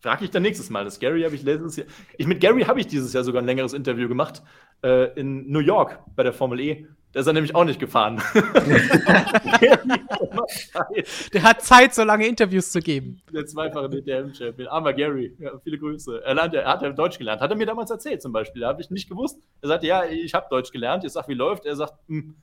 Frage 0.00 0.24
ich 0.24 0.30
dann 0.30 0.42
nächstes 0.42 0.70
Mal. 0.70 0.84
Das 0.84 0.98
Gary 0.98 1.22
habe 1.22 1.34
ich 1.34 1.42
letztes 1.42 1.76
Jahr. 1.76 1.86
Ich, 2.16 2.26
mit 2.26 2.40
Gary 2.40 2.62
habe 2.62 2.80
ich 2.80 2.86
dieses 2.86 3.12
Jahr 3.12 3.24
sogar 3.24 3.42
ein 3.42 3.46
längeres 3.46 3.72
Interview 3.72 4.08
gemacht 4.08 4.42
äh, 4.82 5.18
in 5.18 5.50
New 5.50 5.60
York 5.60 5.98
bei 6.16 6.22
der 6.22 6.32
Formel 6.32 6.60
E. 6.60 6.86
Der 7.12 7.22
ist 7.22 7.26
er 7.26 7.32
nämlich 7.32 7.54
auch 7.56 7.64
nicht 7.64 7.80
gefahren. 7.80 8.22
der 11.32 11.42
hat 11.42 11.62
Zeit, 11.62 11.92
so 11.92 12.04
lange 12.04 12.26
Interviews 12.26 12.70
zu 12.70 12.80
geben. 12.80 13.20
Der 13.32 13.46
zweifache 13.46 13.90
DTM-Champion. 13.90 14.68
Armer 14.68 14.92
Gary. 14.92 15.36
Ja, 15.40 15.58
viele 15.58 15.78
Grüße. 15.78 16.22
Er, 16.24 16.34
lernt, 16.34 16.54
er 16.54 16.66
hat 16.66 16.82
ja 16.82 16.90
Deutsch 16.90 17.18
gelernt. 17.18 17.40
Hat 17.40 17.50
er 17.50 17.56
mir 17.56 17.66
damals 17.66 17.90
erzählt 17.90 18.22
zum 18.22 18.32
Beispiel. 18.32 18.62
Da 18.62 18.68
habe 18.68 18.80
ich 18.80 18.90
nicht 18.90 19.08
gewusst. 19.08 19.40
Er 19.60 19.68
sagte, 19.68 19.88
ja, 19.88 20.04
ich 20.04 20.34
habe 20.34 20.46
Deutsch 20.50 20.70
gelernt. 20.70 21.04
Ich 21.04 21.10
sage, 21.12 21.26
wie 21.28 21.34
läuft? 21.34 21.66
Er 21.66 21.74
sagt, 21.74 21.94
hm, 22.06 22.36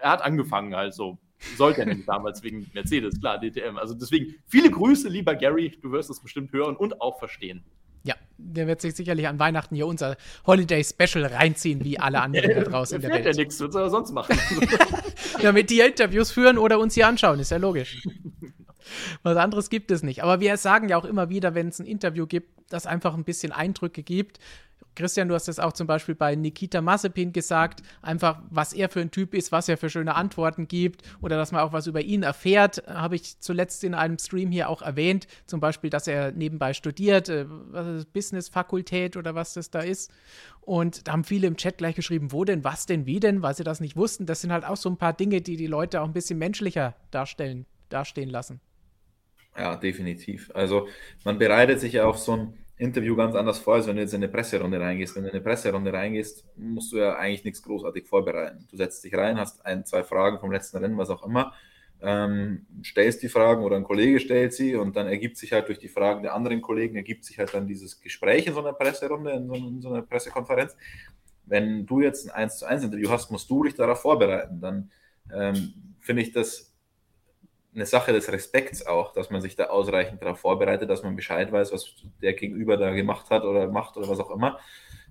er 0.00 0.10
hat 0.10 0.22
angefangen 0.22 0.74
halt 0.74 0.92
so. 0.94 1.18
Sollte 1.56 1.80
er 1.80 1.86
nämlich 1.86 2.06
damals 2.06 2.42
wegen 2.42 2.68
Mercedes, 2.74 3.20
klar, 3.20 3.38
DTM. 3.38 3.76
Also 3.76 3.94
deswegen 3.94 4.34
viele 4.46 4.70
Grüße, 4.70 5.08
lieber 5.08 5.36
Gary. 5.36 5.78
Du 5.82 5.92
wirst 5.92 6.10
es 6.10 6.20
bestimmt 6.20 6.52
hören 6.52 6.74
und 6.74 7.00
auch 7.00 7.18
verstehen. 7.18 7.64
Ja, 8.04 8.14
der 8.36 8.66
wird 8.66 8.80
sich 8.80 8.94
sicherlich 8.94 9.26
an 9.26 9.38
Weihnachten 9.38 9.74
hier 9.74 9.86
unser 9.86 10.16
Holiday 10.46 10.84
Special 10.84 11.24
reinziehen, 11.24 11.82
wie 11.84 11.98
alle 11.98 12.20
anderen 12.20 12.54
da 12.54 12.62
draußen 12.70 12.96
in 12.96 13.02
der 13.02 13.10
Welt. 13.10 13.24
Ja 13.24 13.32
nichts, 13.32 13.60
was 13.60 13.72
soll 13.72 13.82
er 13.82 13.90
sonst 13.90 14.12
machen? 14.12 14.38
Damit 15.42 15.70
die 15.70 15.80
Interviews 15.80 16.30
führen 16.30 16.58
oder 16.58 16.78
uns 16.78 16.94
hier 16.94 17.08
anschauen, 17.08 17.40
ist 17.40 17.50
ja 17.50 17.56
logisch. 17.56 18.06
Was 19.22 19.36
anderes 19.38 19.70
gibt 19.70 19.90
es 19.90 20.02
nicht. 20.02 20.22
Aber 20.22 20.40
wir 20.40 20.56
sagen 20.58 20.90
ja 20.90 20.98
auch 20.98 21.06
immer 21.06 21.30
wieder, 21.30 21.54
wenn 21.54 21.68
es 21.68 21.78
ein 21.78 21.86
Interview 21.86 22.26
gibt, 22.26 22.50
das 22.70 22.86
einfach 22.86 23.14
ein 23.14 23.24
bisschen 23.24 23.52
Eindrücke 23.52 24.02
gibt, 24.02 24.38
Christian, 24.94 25.28
du 25.28 25.34
hast 25.34 25.48
es 25.48 25.58
auch 25.58 25.72
zum 25.72 25.86
Beispiel 25.86 26.14
bei 26.14 26.34
Nikita 26.34 26.80
Mazepin 26.80 27.32
gesagt, 27.32 27.82
einfach 28.02 28.40
was 28.50 28.72
er 28.72 28.88
für 28.88 29.00
ein 29.00 29.10
Typ 29.10 29.34
ist, 29.34 29.52
was 29.52 29.68
er 29.68 29.76
für 29.76 29.90
schöne 29.90 30.14
Antworten 30.14 30.68
gibt 30.68 31.02
oder 31.20 31.36
dass 31.36 31.52
man 31.52 31.62
auch 31.62 31.72
was 31.72 31.86
über 31.86 32.00
ihn 32.00 32.22
erfährt, 32.22 32.82
habe 32.86 33.16
ich 33.16 33.40
zuletzt 33.40 33.84
in 33.84 33.94
einem 33.94 34.18
Stream 34.18 34.50
hier 34.50 34.68
auch 34.68 34.82
erwähnt, 34.82 35.26
zum 35.46 35.60
Beispiel, 35.60 35.90
dass 35.90 36.06
er 36.06 36.32
nebenbei 36.32 36.72
studiert, 36.74 37.28
äh, 37.28 37.46
Business-Fakultät 38.12 39.16
oder 39.16 39.34
was 39.34 39.54
das 39.54 39.70
da 39.70 39.80
ist. 39.80 40.12
Und 40.60 41.06
da 41.06 41.12
haben 41.12 41.24
viele 41.24 41.46
im 41.46 41.56
Chat 41.56 41.78
gleich 41.78 41.94
geschrieben, 41.94 42.32
wo 42.32 42.44
denn, 42.44 42.64
was 42.64 42.86
denn, 42.86 43.06
wie 43.06 43.20
denn, 43.20 43.42
weil 43.42 43.54
sie 43.54 43.64
das 43.64 43.80
nicht 43.80 43.96
wussten. 43.96 44.26
Das 44.26 44.40
sind 44.40 44.52
halt 44.52 44.64
auch 44.64 44.76
so 44.76 44.88
ein 44.88 44.96
paar 44.96 45.12
Dinge, 45.12 45.40
die 45.40 45.56
die 45.56 45.66
Leute 45.66 46.00
auch 46.00 46.06
ein 46.06 46.12
bisschen 46.12 46.38
menschlicher 46.38 46.94
darstellen, 47.10 47.66
dastehen 47.90 48.30
lassen. 48.30 48.60
Ja, 49.56 49.76
definitiv. 49.76 50.50
Also 50.54 50.88
man 51.24 51.38
bereitet 51.38 51.80
sich 51.80 51.92
ja 51.92 52.06
auf 52.06 52.18
so 52.18 52.32
ein 52.32 52.63
Interview 52.76 53.14
ganz 53.14 53.34
anders 53.34 53.58
vor, 53.58 53.74
als 53.74 53.86
wenn 53.86 53.96
du 53.96 54.02
jetzt 54.02 54.14
in 54.14 54.22
eine 54.22 54.32
Presserunde 54.32 54.80
reingehst. 54.80 55.14
Wenn 55.14 55.22
du 55.22 55.28
in 55.28 55.34
eine 55.34 55.44
Presserunde 55.44 55.92
reingehst, 55.92 56.44
musst 56.56 56.92
du 56.92 56.96
ja 56.96 57.16
eigentlich 57.16 57.44
nichts 57.44 57.62
großartig 57.62 58.06
vorbereiten. 58.06 58.66
Du 58.70 58.76
setzt 58.76 59.04
dich 59.04 59.14
rein, 59.14 59.38
hast 59.38 59.64
ein, 59.64 59.84
zwei 59.84 60.02
Fragen 60.02 60.40
vom 60.40 60.50
letzten 60.50 60.78
Rennen, 60.78 60.98
was 60.98 61.10
auch 61.10 61.24
immer, 61.24 61.52
ähm, 62.02 62.66
stellst 62.84 63.22
die 63.22 63.28
Fragen 63.28 63.62
oder 63.62 63.76
ein 63.76 63.84
Kollege 63.84 64.20
stellt 64.20 64.52
sie 64.52 64.74
und 64.74 64.96
dann 64.96 65.06
ergibt 65.06 65.36
sich 65.36 65.52
halt 65.52 65.68
durch 65.68 65.78
die 65.78 65.88
Fragen 65.88 66.22
der 66.22 66.34
anderen 66.34 66.60
Kollegen, 66.60 66.96
ergibt 66.96 67.24
sich 67.24 67.38
halt 67.38 67.54
dann 67.54 67.66
dieses 67.66 68.00
Gespräch 68.00 68.46
in 68.46 68.54
so 68.54 68.60
einer 68.60 68.72
Presserunde, 68.72 69.32
in 69.32 69.46
so, 69.46 69.54
in 69.54 69.80
so 69.80 69.88
einer 69.88 70.02
Pressekonferenz. 70.02 70.76
Wenn 71.46 71.86
du 71.86 72.00
jetzt 72.00 72.26
ein 72.26 72.34
1 72.34 72.58
zu 72.58 72.66
1 72.66 72.84
Interview 72.84 73.08
hast, 73.10 73.30
musst 73.30 73.48
du 73.48 73.64
dich 73.64 73.74
darauf 73.74 74.00
vorbereiten. 74.00 74.60
Dann 74.60 74.90
ähm, 75.32 75.74
finde 76.00 76.22
ich 76.22 76.32
das 76.32 76.73
eine 77.74 77.86
Sache 77.86 78.12
des 78.12 78.30
Respekts 78.30 78.86
auch, 78.86 79.12
dass 79.12 79.30
man 79.30 79.40
sich 79.40 79.56
da 79.56 79.64
ausreichend 79.66 80.22
darauf 80.22 80.38
vorbereitet, 80.38 80.88
dass 80.88 81.02
man 81.02 81.16
Bescheid 81.16 81.50
weiß, 81.50 81.72
was 81.72 81.94
der 82.22 82.34
Gegenüber 82.34 82.76
da 82.76 82.90
gemacht 82.90 83.30
hat 83.30 83.44
oder 83.44 83.68
macht 83.68 83.96
oder 83.96 84.08
was 84.08 84.20
auch 84.20 84.30
immer. 84.30 84.58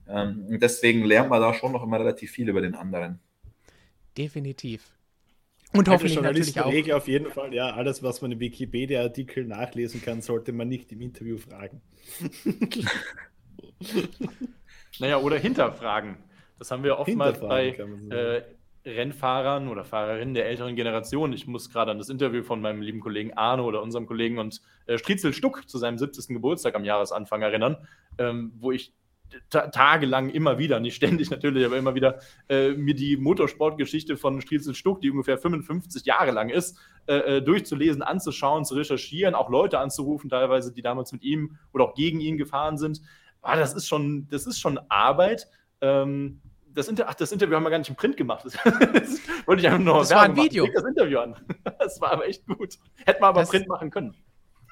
Ähm, 0.07 0.45
deswegen 0.59 1.03
lernt 1.03 1.29
man 1.29 1.41
da 1.41 1.53
schon 1.53 1.71
noch 1.71 1.83
immer 1.83 1.99
relativ 1.99 2.31
viel 2.31 2.49
über 2.49 2.61
den 2.61 2.75
anderen. 2.75 3.19
Definitiv. 4.17 4.91
Und 5.73 5.89
hoffentlich 5.89 6.21
natürlich 6.21 6.59
auch. 6.59 6.71
Regel 6.71 6.93
auf 6.93 7.07
jeden 7.07 7.31
Fall, 7.31 7.53
ja, 7.53 7.71
alles, 7.71 8.03
was 8.03 8.21
man 8.21 8.31
im 8.31 8.39
Wikipedia-Artikel 8.39 9.45
nachlesen 9.45 10.01
kann, 10.03 10.21
sollte 10.21 10.51
man 10.51 10.67
nicht 10.67 10.91
im 10.91 11.01
Interview 11.01 11.37
fragen. 11.37 11.81
naja, 14.99 15.17
oder 15.17 15.37
hinterfragen. 15.37 16.17
Das 16.59 16.69
haben 16.69 16.83
wir 16.83 16.99
oftmals 16.99 17.39
bei 17.39 17.69
äh, 17.69 18.43
Rennfahrern 18.85 19.69
oder 19.69 19.85
Fahrerinnen 19.85 20.33
der 20.33 20.47
älteren 20.47 20.75
Generation. 20.75 21.33
Ich 21.33 21.47
muss 21.47 21.69
gerade 21.69 21.91
an 21.91 21.97
das 21.97 22.09
Interview 22.09 22.43
von 22.43 22.61
meinem 22.61 22.81
lieben 22.81 22.99
Kollegen 22.99 23.33
Arno 23.33 23.65
oder 23.65 23.81
unserem 23.81 24.05
Kollegen 24.05 24.39
und 24.39 24.61
äh, 24.85 24.97
Striezel 24.97 25.33
Stuck 25.33 25.69
zu 25.69 25.77
seinem 25.77 25.97
70. 25.97 26.27
Geburtstag 26.29 26.75
am 26.75 26.83
Jahresanfang 26.83 27.41
erinnern, 27.41 27.77
ähm, 28.17 28.51
wo 28.57 28.71
ich 28.71 28.93
tagelang 29.49 30.29
immer 30.29 30.57
wieder, 30.57 30.79
nicht 30.79 30.95
ständig 30.95 31.29
natürlich, 31.31 31.65
aber 31.65 31.77
immer 31.77 31.95
wieder 31.95 32.19
äh, 32.49 32.71
mir 32.71 32.93
die 32.93 33.17
Motorsportgeschichte 33.17 34.17
von 34.17 34.41
Striezel 34.41 34.75
Stuck, 34.75 35.01
die 35.01 35.09
ungefähr 35.09 35.37
55 35.37 36.05
Jahre 36.05 36.31
lang 36.31 36.49
ist, 36.49 36.77
äh, 37.07 37.37
äh, 37.37 37.41
durchzulesen, 37.41 38.01
anzuschauen, 38.01 38.65
zu 38.65 38.75
recherchieren, 38.75 39.35
auch 39.35 39.49
Leute 39.49 39.79
anzurufen, 39.79 40.29
teilweise, 40.29 40.73
die 40.73 40.81
damals 40.81 41.11
mit 41.11 41.23
ihm 41.23 41.57
oder 41.73 41.85
auch 41.85 41.95
gegen 41.95 42.19
ihn 42.19 42.37
gefahren 42.37 42.77
sind. 42.77 43.01
Ah, 43.41 43.55
das 43.55 43.73
ist 43.73 43.87
schon, 43.87 44.27
das 44.29 44.45
ist 44.45 44.59
schon 44.59 44.79
Arbeit. 44.89 45.47
Ähm, 45.81 46.41
das, 46.73 46.87
Inter 46.87 47.05
Ach, 47.07 47.13
das 47.13 47.31
Interview 47.31 47.55
haben 47.55 47.63
wir 47.63 47.69
gar 47.69 47.79
nicht 47.79 47.89
im 47.89 47.95
Print 47.95 48.17
gemacht. 48.17 48.45
Das, 48.45 48.53
das 48.63 49.19
wollte 49.45 49.61
ich 49.61 49.67
einfach 49.67 49.79
nur 49.79 49.99
Das 49.99 50.11
war 50.11 50.23
ein 50.23 50.35
Video. 50.35 50.67
das 50.73 50.83
Interview 50.83 51.19
an. 51.19 51.35
Das 51.79 51.99
war 51.99 52.13
aber 52.13 52.27
echt 52.27 52.45
gut. 52.47 52.77
Hätten 53.05 53.21
wir 53.21 53.27
aber 53.27 53.41
das, 53.41 53.49
Print 53.49 53.67
machen 53.67 53.91
können. 53.91 54.15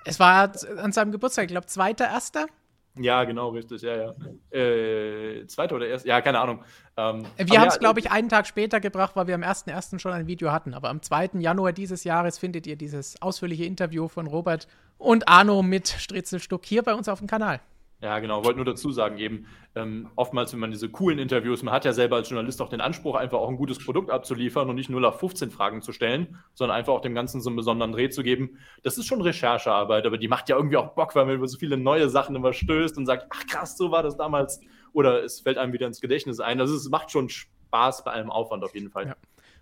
Es 0.05 0.19
war 0.19 0.51
an 0.77 0.91
seinem 0.91 1.11
Geburtstag, 1.11 1.45
ich 1.45 1.51
glaube, 1.51 1.67
zweiter, 1.67 2.05
erster. 2.05 2.47
Ja, 2.95 3.23
genau, 3.23 3.49
richtig, 3.49 3.81
ja, 3.81 3.95
ja. 3.95 4.57
Äh, 4.57 5.45
zweiter 5.47 5.75
oder 5.75 5.87
erster, 5.87 6.09
ja, 6.09 6.21
keine 6.21 6.39
Ahnung. 6.39 6.63
Ähm, 6.97 7.25
wir 7.37 7.59
haben 7.59 7.69
es, 7.69 7.75
ja, 7.75 7.79
glaube 7.79 8.01
ich, 8.01 8.11
einen 8.11 8.27
Tag 8.27 8.47
später 8.47 8.81
gebracht, 8.81 9.15
weil 9.15 9.27
wir 9.27 9.35
am 9.35 9.43
1.1. 9.43 9.99
schon 9.99 10.11
ein 10.11 10.27
Video 10.27 10.51
hatten. 10.51 10.73
Aber 10.73 10.89
am 10.89 11.01
2. 11.01 11.31
Januar 11.39 11.71
dieses 11.71 12.03
Jahres 12.03 12.37
findet 12.37 12.67
ihr 12.67 12.75
dieses 12.75 13.21
ausführliche 13.21 13.63
Interview 13.63 14.07
von 14.07 14.27
Robert 14.27 14.67
und 14.97 15.29
Arno 15.29 15.63
mit 15.63 15.87
Stritzelstuck 15.87 16.65
hier 16.65 16.83
bei 16.83 16.93
uns 16.93 17.07
auf 17.07 17.19
dem 17.19 17.27
Kanal. 17.27 17.61
Ja, 18.01 18.17
genau. 18.17 18.43
Wollte 18.43 18.57
nur 18.57 18.65
dazu 18.65 18.91
sagen, 18.91 19.19
eben 19.19 19.45
ähm, 19.75 20.09
oftmals, 20.15 20.51
wenn 20.53 20.59
man 20.59 20.71
diese 20.71 20.89
coolen 20.89 21.19
Interviews, 21.19 21.61
man 21.61 21.73
hat 21.73 21.85
ja 21.85 21.93
selber 21.93 22.15
als 22.15 22.29
Journalist 22.29 22.59
auch 22.61 22.69
den 22.69 22.81
Anspruch, 22.81 23.15
einfach 23.15 23.37
auch 23.37 23.47
ein 23.47 23.57
gutes 23.57 23.77
Produkt 23.77 24.09
abzuliefern 24.09 24.67
und 24.69 24.75
nicht 24.75 24.89
nur 24.89 25.07
auf 25.07 25.19
15 25.19 25.51
Fragen 25.51 25.83
zu 25.83 25.91
stellen, 25.91 26.39
sondern 26.55 26.77
einfach 26.77 26.93
auch 26.93 27.01
dem 27.01 27.13
Ganzen 27.13 27.41
so 27.41 27.49
einen 27.49 27.57
besonderen 27.57 27.91
Dreh 27.91 28.09
zu 28.09 28.23
geben. 28.23 28.57
Das 28.81 28.97
ist 28.97 29.05
schon 29.05 29.21
Recherchearbeit, 29.21 30.07
aber 30.07 30.17
die 30.17 30.27
macht 30.27 30.49
ja 30.49 30.55
irgendwie 30.55 30.77
auch 30.77 30.95
Bock, 30.95 31.15
weil 31.15 31.25
man 31.25 31.35
über 31.35 31.47
so 31.47 31.59
viele 31.59 31.77
neue 31.77 32.09
Sachen 32.09 32.35
immer 32.35 32.53
stößt 32.53 32.97
und 32.97 33.05
sagt, 33.05 33.27
ach 33.29 33.45
krass, 33.45 33.77
so 33.77 33.91
war 33.91 34.01
das 34.01 34.17
damals. 34.17 34.61
Oder 34.93 35.23
es 35.23 35.41
fällt 35.41 35.59
einem 35.59 35.71
wieder 35.71 35.85
ins 35.85 36.01
Gedächtnis 36.01 36.39
ein. 36.39 36.59
Also 36.59 36.75
es 36.75 36.89
macht 36.89 37.11
schon 37.11 37.29
Spaß 37.29 38.03
bei 38.03 38.11
allem 38.11 38.31
Aufwand 38.31 38.63
auf 38.63 38.73
jeden 38.73 38.89
Fall. 38.89 39.07
Ja. 39.07 39.15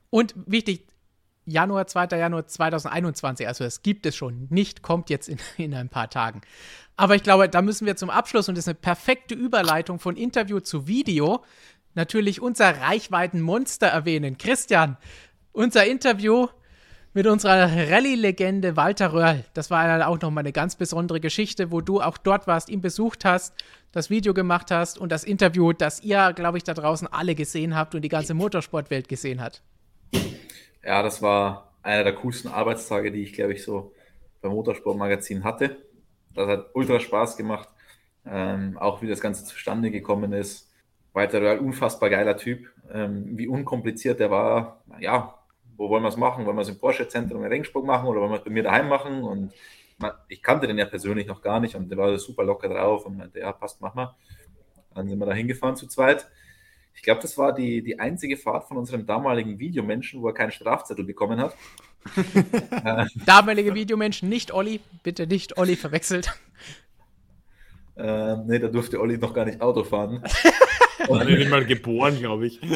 Und 0.09 0.33
wichtig, 0.45 0.87
Januar, 1.45 1.87
2. 1.87 2.17
Januar 2.17 2.47
2021, 2.47 3.47
also 3.47 3.63
es 3.63 3.81
gibt 3.81 4.05
es 4.05 4.15
schon, 4.15 4.47
nicht 4.49 4.81
kommt 4.81 5.09
jetzt 5.09 5.27
in, 5.27 5.39
in 5.57 5.73
ein 5.73 5.89
paar 5.89 6.09
Tagen. 6.09 6.41
Aber 6.99 7.15
ich 7.15 7.23
glaube, 7.23 7.47
da 7.47 7.61
müssen 7.61 7.87
wir 7.87 7.95
zum 7.95 8.09
Abschluss, 8.09 8.49
und 8.49 8.57
das 8.57 8.65
ist 8.65 8.67
eine 8.67 8.75
perfekte 8.75 9.33
Überleitung 9.33 9.99
von 9.99 10.17
Interview 10.17 10.59
zu 10.59 10.85
Video, 10.85 11.45
natürlich 11.95 12.41
unser 12.41 12.81
Reichweitenmonster 12.81 13.87
erwähnen. 13.87 14.37
Christian, 14.37 14.97
unser 15.53 15.85
Interview 15.85 16.47
mit 17.13 17.25
unserer 17.25 17.71
Rallye-Legende 17.89 18.75
Walter 18.75 19.13
Röhrl. 19.13 19.45
Das 19.53 19.71
war 19.71 20.09
auch 20.09 20.19
nochmal 20.19 20.41
eine 20.41 20.51
ganz 20.51 20.75
besondere 20.75 21.21
Geschichte, 21.21 21.71
wo 21.71 21.79
du 21.79 22.01
auch 22.01 22.17
dort 22.17 22.47
warst, 22.47 22.67
ihn 22.67 22.81
besucht 22.81 23.23
hast, 23.23 23.55
das 23.93 24.09
Video 24.09 24.33
gemacht 24.33 24.69
hast 24.69 24.97
und 24.97 25.09
das 25.09 25.23
Interview, 25.23 25.71
das 25.71 26.03
ihr, 26.03 26.33
glaube 26.33 26.57
ich, 26.57 26.65
da 26.65 26.73
draußen 26.73 27.07
alle 27.07 27.33
gesehen 27.33 27.77
habt 27.77 27.95
und 27.95 28.01
die 28.01 28.09
ganze 28.09 28.33
Motorsportwelt 28.33 29.07
gesehen 29.07 29.39
hat. 29.39 29.61
Ja, 30.83 31.01
das 31.01 31.21
war 31.21 31.71
einer 31.81 32.03
der 32.03 32.15
coolsten 32.15 32.49
Arbeitstage, 32.49 33.13
die 33.13 33.23
ich, 33.23 33.31
glaube 33.31 33.53
ich, 33.53 33.63
so 33.63 33.93
beim 34.41 34.51
Motorsportmagazin 34.51 35.45
hatte 35.45 35.77
das 36.33 36.47
hat 36.47 36.69
ultra 36.73 36.99
Spaß 36.99 37.37
gemacht. 37.37 37.69
Ähm, 38.25 38.77
auch 38.77 39.01
wie 39.01 39.07
das 39.07 39.21
Ganze 39.21 39.45
zustande 39.45 39.91
gekommen 39.91 40.33
ist. 40.33 40.69
Weiter 41.13 41.41
ein 41.41 41.59
unfassbar 41.59 42.09
geiler 42.09 42.37
Typ. 42.37 42.69
Ähm, 42.91 43.37
wie 43.37 43.47
unkompliziert 43.47 44.19
der 44.19 44.29
war. 44.29 44.83
Ja, 44.99 45.39
wo 45.77 45.89
wollen 45.89 46.03
wir 46.03 46.09
es 46.09 46.17
machen? 46.17 46.45
Wollen 46.45 46.57
wir 46.57 46.61
es 46.61 46.69
im 46.69 46.79
Porsche-Zentrum 46.79 47.43
in 47.43 47.51
Ringsburg 47.51 47.85
machen 47.85 48.07
oder 48.07 48.19
wollen 48.21 48.31
wir 48.31 48.37
es 48.37 48.43
bei 48.43 48.51
mir 48.51 48.63
daheim 48.63 48.89
machen? 48.89 49.23
Und 49.23 49.53
man, 49.97 50.11
ich 50.27 50.43
kannte 50.43 50.67
den 50.67 50.77
ja 50.77 50.85
persönlich 50.85 51.27
noch 51.27 51.41
gar 51.41 51.59
nicht 51.59 51.75
und 51.75 51.89
der 51.89 51.97
war 51.97 52.17
super 52.19 52.43
locker 52.43 52.69
drauf 52.69 53.05
und 53.05 53.17
meinte, 53.17 53.39
ja, 53.39 53.51
passt, 53.51 53.81
mach 53.81 53.95
mal. 53.95 54.15
Dann 54.93 55.07
sind 55.07 55.19
wir 55.19 55.25
da 55.25 55.33
hingefahren 55.33 55.75
zu 55.75 55.87
zweit. 55.87 56.27
Ich 56.93 57.01
glaube, 57.01 57.21
das 57.21 57.37
war 57.37 57.53
die, 57.53 57.81
die 57.81 57.99
einzige 57.99 58.35
Fahrt 58.35 58.67
von 58.67 58.77
unserem 58.77 59.05
damaligen 59.05 59.57
Videomenschen, 59.57 60.21
wo 60.21 60.27
er 60.27 60.33
keinen 60.33 60.51
Strafzettel 60.51 61.05
bekommen 61.05 61.39
hat. 61.39 61.55
Damalige 63.25 63.73
Videomenschen, 63.73 64.29
nicht 64.29 64.53
Olli. 64.53 64.79
Bitte 65.03 65.27
nicht 65.27 65.57
Olli 65.57 65.75
verwechselt. 65.75 66.33
Äh, 67.95 68.37
ne, 68.37 68.59
da 68.59 68.67
durfte 68.69 68.99
Olli 68.99 69.17
noch 69.17 69.33
gar 69.33 69.45
nicht 69.45 69.61
Auto 69.61 69.83
fahren. 69.83 70.23
Und 71.07 71.19
dann 71.19 71.27
nicht 71.27 71.49
mal 71.49 71.65
geboren, 71.65 72.17
glaube 72.19 72.47
ich. 72.47 72.61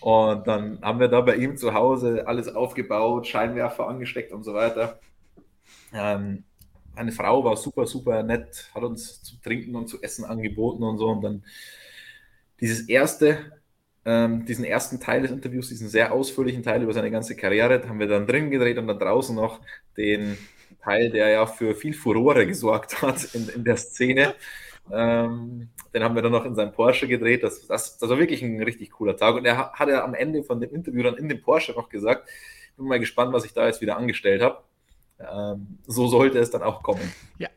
und 0.00 0.46
dann 0.46 0.78
haben 0.82 1.00
wir 1.00 1.08
da 1.08 1.22
bei 1.22 1.36
ihm 1.36 1.56
zu 1.56 1.72
Hause 1.72 2.26
alles 2.26 2.54
aufgebaut, 2.54 3.26
Scheinwerfer 3.26 3.88
angesteckt 3.88 4.32
und 4.32 4.44
so 4.44 4.52
weiter. 4.52 5.00
Ähm, 5.94 6.44
meine 6.94 7.12
Frau 7.12 7.42
war 7.44 7.56
super, 7.56 7.86
super 7.86 8.22
nett, 8.22 8.70
hat 8.74 8.82
uns 8.82 9.22
zu 9.22 9.40
trinken 9.40 9.74
und 9.74 9.88
zu 9.88 10.02
essen 10.02 10.24
angeboten 10.24 10.82
und 10.82 10.98
so. 10.98 11.08
Und 11.08 11.22
dann 11.22 11.42
dieses 12.60 12.88
erste 12.88 13.55
ähm, 14.06 14.46
diesen 14.46 14.64
ersten 14.64 15.00
Teil 15.00 15.22
des 15.22 15.32
Interviews, 15.32 15.68
diesen 15.68 15.88
sehr 15.88 16.12
ausführlichen 16.12 16.62
Teil 16.62 16.82
über 16.82 16.92
seine 16.92 17.10
ganze 17.10 17.36
Karriere, 17.36 17.82
haben 17.88 17.98
wir 17.98 18.06
dann 18.06 18.26
drin 18.26 18.50
gedreht 18.50 18.78
und 18.78 18.86
dann 18.86 19.00
draußen 19.00 19.34
noch 19.34 19.60
den 19.96 20.38
Teil, 20.82 21.10
der 21.10 21.28
ja 21.28 21.46
für 21.46 21.74
viel 21.74 21.92
Furore 21.92 22.46
gesorgt 22.46 23.02
hat 23.02 23.34
in, 23.34 23.48
in 23.48 23.64
der 23.64 23.76
Szene. 23.76 24.34
Ähm, 24.92 25.68
den 25.92 26.04
haben 26.04 26.14
wir 26.14 26.22
dann 26.22 26.30
noch 26.30 26.44
in 26.44 26.54
seinem 26.54 26.72
Porsche 26.72 27.08
gedreht. 27.08 27.42
Das, 27.42 27.66
das, 27.66 27.98
das 27.98 28.08
war 28.08 28.18
wirklich 28.18 28.42
ein 28.42 28.62
richtig 28.62 28.92
cooler 28.92 29.16
Tag. 29.16 29.34
Und 29.34 29.44
er 29.44 29.72
hat 29.72 29.88
ja 29.88 30.04
am 30.04 30.14
Ende 30.14 30.44
von 30.44 30.60
dem 30.60 30.72
Interview 30.72 31.02
dann 31.02 31.16
in 31.16 31.28
dem 31.28 31.42
Porsche 31.42 31.72
noch 31.72 31.88
gesagt, 31.88 32.28
ich 32.70 32.76
bin 32.76 32.86
mal 32.86 33.00
gespannt, 33.00 33.32
was 33.32 33.44
ich 33.44 33.54
da 33.54 33.66
jetzt 33.66 33.80
wieder 33.80 33.96
angestellt 33.96 34.42
habe. 34.42 34.62
Ähm, 35.18 35.78
so 35.86 36.06
sollte 36.06 36.38
es 36.38 36.50
dann 36.50 36.62
auch 36.62 36.82
kommen. 36.82 37.12
Ja, 37.38 37.48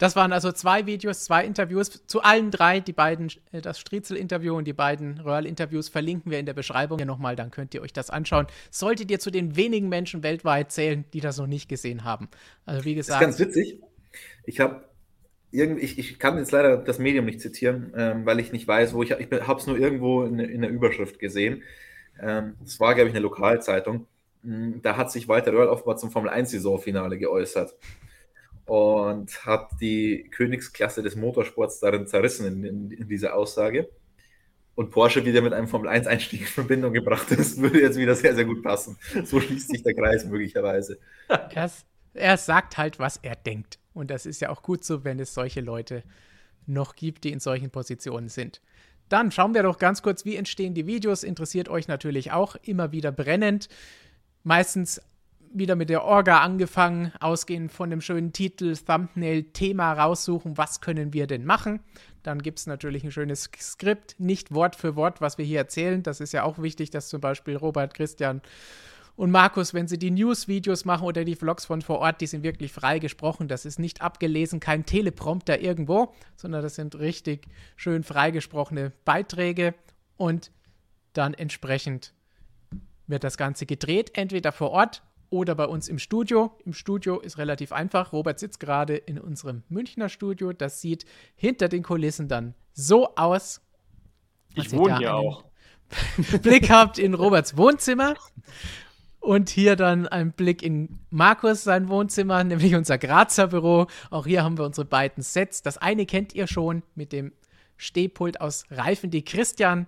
das 0.00 0.16
waren 0.16 0.32
also 0.32 0.50
zwei 0.50 0.86
Videos, 0.86 1.24
zwei 1.24 1.44
Interviews 1.44 2.06
zu 2.06 2.22
allen 2.22 2.50
drei. 2.50 2.80
Die 2.80 2.94
beiden, 2.94 3.30
äh, 3.52 3.60
das 3.60 3.78
Striezel-Interview 3.78 4.56
und 4.56 4.64
die 4.64 4.72
beiden 4.72 5.20
Röhrl-Interviews 5.20 5.90
verlinken 5.90 6.32
wir 6.32 6.38
in 6.38 6.46
der 6.46 6.54
Beschreibung 6.54 6.96
hier 6.98 7.06
nochmal, 7.06 7.36
dann 7.36 7.50
könnt 7.50 7.74
ihr 7.74 7.82
euch 7.82 7.92
das 7.92 8.08
anschauen. 8.08 8.46
Solltet 8.70 9.10
ihr 9.10 9.20
zu 9.20 9.30
den 9.30 9.56
wenigen 9.56 9.90
Menschen 9.90 10.22
weltweit 10.22 10.72
zählen, 10.72 11.04
die 11.12 11.20
das 11.20 11.36
noch 11.36 11.46
nicht 11.46 11.68
gesehen 11.68 12.04
haben. 12.04 12.28
Also 12.64 12.86
wie 12.86 12.94
gesagt. 12.94 13.22
Das 13.22 13.38
ist 13.38 13.38
ganz 13.38 13.48
witzig. 13.54 13.78
Ich 14.44 14.58
habe 14.58 14.84
irgendwie, 15.50 15.82
ich, 15.82 15.98
ich 15.98 16.18
kann 16.18 16.38
jetzt 16.38 16.50
leider 16.50 16.78
das 16.78 16.98
Medium 16.98 17.26
nicht 17.26 17.42
zitieren, 17.42 17.92
ähm, 17.94 18.24
weil 18.24 18.40
ich 18.40 18.52
nicht 18.52 18.66
weiß, 18.66 18.94
wo 18.94 19.02
ich, 19.02 19.10
ich 19.10 19.30
habe 19.30 19.60
es 19.60 19.66
nur 19.66 19.78
irgendwo 19.78 20.24
in, 20.24 20.38
in, 20.38 20.62
der 20.62 20.70
Überschrift 20.70 21.18
gesehen. 21.18 21.62
Ähm, 22.18 22.54
das 22.62 22.80
war, 22.80 22.94
glaube 22.94 23.10
ich, 23.10 23.14
eine 23.14 23.22
Lokalzeitung. 23.22 24.06
Hm, 24.44 24.80
da 24.80 24.96
hat 24.96 25.12
sich 25.12 25.28
Walter 25.28 25.52
Röhrl 25.52 25.68
offenbar 25.68 25.98
zum 25.98 26.10
Formel 26.10 26.30
1-Saisonfinale 26.30 27.18
geäußert 27.18 27.74
und 28.70 29.44
hat 29.44 29.68
die 29.80 30.30
Königsklasse 30.30 31.02
des 31.02 31.16
Motorsports 31.16 31.80
darin 31.80 32.06
zerrissen 32.06 32.46
in, 32.46 32.64
in, 32.64 32.90
in 32.92 33.08
dieser 33.08 33.34
Aussage. 33.34 33.90
Und 34.76 34.92
Porsche 34.92 35.24
wieder 35.24 35.42
mit 35.42 35.52
einem 35.52 35.66
Formel-1-Einstieg 35.66 36.42
in 36.42 36.46
Verbindung 36.46 36.92
gebracht 36.92 37.32
ist, 37.32 37.58
würde 37.60 37.80
jetzt 37.80 37.98
wieder 37.98 38.14
sehr, 38.14 38.36
sehr 38.36 38.44
gut 38.44 38.62
passen. 38.62 38.96
So 39.24 39.40
schließt 39.40 39.70
sich 39.70 39.82
der 39.82 39.94
Kreis 39.94 40.24
möglicherweise. 40.24 41.00
Er, 41.26 41.68
er 42.14 42.36
sagt 42.36 42.78
halt, 42.78 43.00
was 43.00 43.16
er 43.16 43.34
denkt. 43.34 43.80
Und 43.92 44.08
das 44.12 44.24
ist 44.24 44.40
ja 44.40 44.50
auch 44.50 44.62
gut 44.62 44.84
so, 44.84 45.02
wenn 45.02 45.18
es 45.18 45.34
solche 45.34 45.62
Leute 45.62 46.04
noch 46.66 46.94
gibt, 46.94 47.24
die 47.24 47.32
in 47.32 47.40
solchen 47.40 47.70
Positionen 47.70 48.28
sind. 48.28 48.60
Dann 49.08 49.32
schauen 49.32 49.52
wir 49.52 49.64
doch 49.64 49.78
ganz 49.78 50.00
kurz, 50.00 50.24
wie 50.24 50.36
entstehen 50.36 50.74
die 50.74 50.86
Videos. 50.86 51.24
Interessiert 51.24 51.68
euch 51.68 51.88
natürlich 51.88 52.30
auch 52.30 52.54
immer 52.62 52.92
wieder 52.92 53.10
brennend. 53.10 53.68
Meistens 54.44 55.02
wieder 55.52 55.76
mit 55.76 55.90
der 55.90 56.04
Orga 56.04 56.40
angefangen, 56.40 57.12
ausgehend 57.20 57.72
von 57.72 57.90
dem 57.90 58.00
schönen 58.00 58.32
Titel, 58.32 58.76
Thumbnail, 58.76 59.44
Thema 59.44 59.92
raussuchen, 59.92 60.56
was 60.56 60.80
können 60.80 61.12
wir 61.12 61.26
denn 61.26 61.44
machen. 61.44 61.80
Dann 62.22 62.40
gibt 62.40 62.58
es 62.58 62.66
natürlich 62.66 63.04
ein 63.04 63.12
schönes 63.12 63.50
Skript, 63.58 64.14
nicht 64.18 64.54
Wort 64.54 64.76
für 64.76 64.96
Wort, 64.96 65.20
was 65.20 65.38
wir 65.38 65.44
hier 65.44 65.58
erzählen. 65.58 66.02
Das 66.02 66.20
ist 66.20 66.32
ja 66.32 66.44
auch 66.44 66.58
wichtig, 66.60 66.90
dass 66.90 67.08
zum 67.08 67.20
Beispiel 67.20 67.56
Robert, 67.56 67.94
Christian 67.94 68.42
und 69.16 69.30
Markus, 69.30 69.74
wenn 69.74 69.88
sie 69.88 69.98
die 69.98 70.10
News-Videos 70.10 70.84
machen 70.84 71.04
oder 71.04 71.24
die 71.24 71.34
Vlogs 71.34 71.66
von 71.66 71.82
vor 71.82 71.98
Ort, 71.98 72.20
die 72.20 72.26
sind 72.26 72.42
wirklich 72.42 72.72
frei 72.72 72.98
gesprochen. 72.98 73.48
Das 73.48 73.66
ist 73.66 73.78
nicht 73.78 74.00
abgelesen, 74.00 74.60
kein 74.60 74.86
Teleprompter 74.86 75.60
irgendwo, 75.60 76.14
sondern 76.36 76.62
das 76.62 76.76
sind 76.76 76.98
richtig 76.98 77.46
schön 77.76 78.02
freigesprochene 78.02 78.92
Beiträge 79.04 79.74
und 80.16 80.52
dann 81.12 81.34
entsprechend 81.34 82.14
wird 83.08 83.24
das 83.24 83.36
Ganze 83.36 83.66
gedreht, 83.66 84.12
entweder 84.14 84.52
vor 84.52 84.70
Ort 84.70 85.02
oder 85.30 85.54
bei 85.54 85.64
uns 85.64 85.88
im 85.88 85.98
Studio. 85.98 86.52
Im 86.64 86.74
Studio 86.74 87.20
ist 87.20 87.38
relativ 87.38 87.72
einfach. 87.72 88.12
Robert 88.12 88.38
sitzt 88.38 88.60
gerade 88.60 88.96
in 88.96 89.18
unserem 89.18 89.62
Münchner 89.68 90.08
Studio. 90.08 90.52
Das 90.52 90.80
sieht 90.80 91.04
hinter 91.36 91.68
den 91.68 91.82
Kulissen 91.82 92.28
dann 92.28 92.54
so 92.72 93.14
aus. 93.14 93.62
Man 94.56 94.66
ich 94.66 94.72
wohne 94.72 94.98
hier 94.98 95.14
auch. 95.14 95.44
Blick 96.42 96.70
habt 96.70 96.98
in 96.98 97.14
Roberts 97.14 97.56
Wohnzimmer. 97.56 98.14
Und 99.20 99.50
hier 99.50 99.76
dann 99.76 100.08
ein 100.08 100.32
Blick 100.32 100.62
in 100.62 100.98
Markus 101.10 101.62
sein 101.62 101.88
Wohnzimmer, 101.88 102.42
nämlich 102.42 102.74
unser 102.74 102.96
Grazer 102.96 103.48
Büro. 103.48 103.86
Auch 104.08 104.26
hier 104.26 104.42
haben 104.42 104.56
wir 104.56 104.64
unsere 104.64 104.86
beiden 104.86 105.22
Sets. 105.22 105.62
Das 105.62 105.76
eine 105.76 106.06
kennt 106.06 106.34
ihr 106.34 106.46
schon 106.46 106.82
mit 106.94 107.12
dem 107.12 107.32
Stehpult 107.76 108.40
aus 108.40 108.64
Reifen, 108.70 109.10
die 109.10 109.24
Christian 109.24 109.86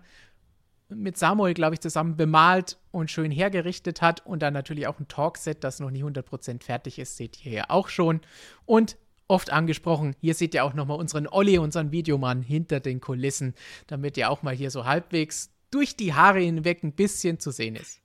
mit 0.94 1.16
Samuel, 1.16 1.54
glaube 1.54 1.74
ich, 1.74 1.80
zusammen 1.80 2.16
bemalt 2.16 2.78
und 2.90 3.10
schön 3.10 3.30
hergerichtet 3.30 4.02
hat. 4.02 4.24
Und 4.26 4.42
dann 4.42 4.54
natürlich 4.54 4.86
auch 4.86 4.98
ein 4.98 5.08
Talkset, 5.08 5.64
das 5.64 5.80
noch 5.80 5.90
nie 5.90 6.04
100% 6.04 6.62
fertig 6.62 6.98
ist, 6.98 7.16
seht 7.16 7.44
ihr 7.44 7.50
hier 7.50 7.70
auch 7.70 7.88
schon. 7.88 8.20
Und 8.66 8.96
oft 9.28 9.50
angesprochen, 9.50 10.14
hier 10.20 10.34
seht 10.34 10.54
ihr 10.54 10.64
auch 10.64 10.74
nochmal 10.74 10.98
unseren 10.98 11.26
Olli, 11.26 11.58
unseren 11.58 11.90
Videomann 11.92 12.42
hinter 12.42 12.80
den 12.80 13.00
Kulissen, 13.00 13.54
damit 13.86 14.16
ihr 14.16 14.30
auch 14.30 14.42
mal 14.42 14.54
hier 14.54 14.70
so 14.70 14.84
halbwegs 14.84 15.50
durch 15.70 15.96
die 15.96 16.12
Haare 16.12 16.40
hinweg 16.40 16.82
ein 16.82 16.92
bisschen 16.92 17.40
zu 17.40 17.50
sehen 17.50 17.76
ist. 17.76 18.00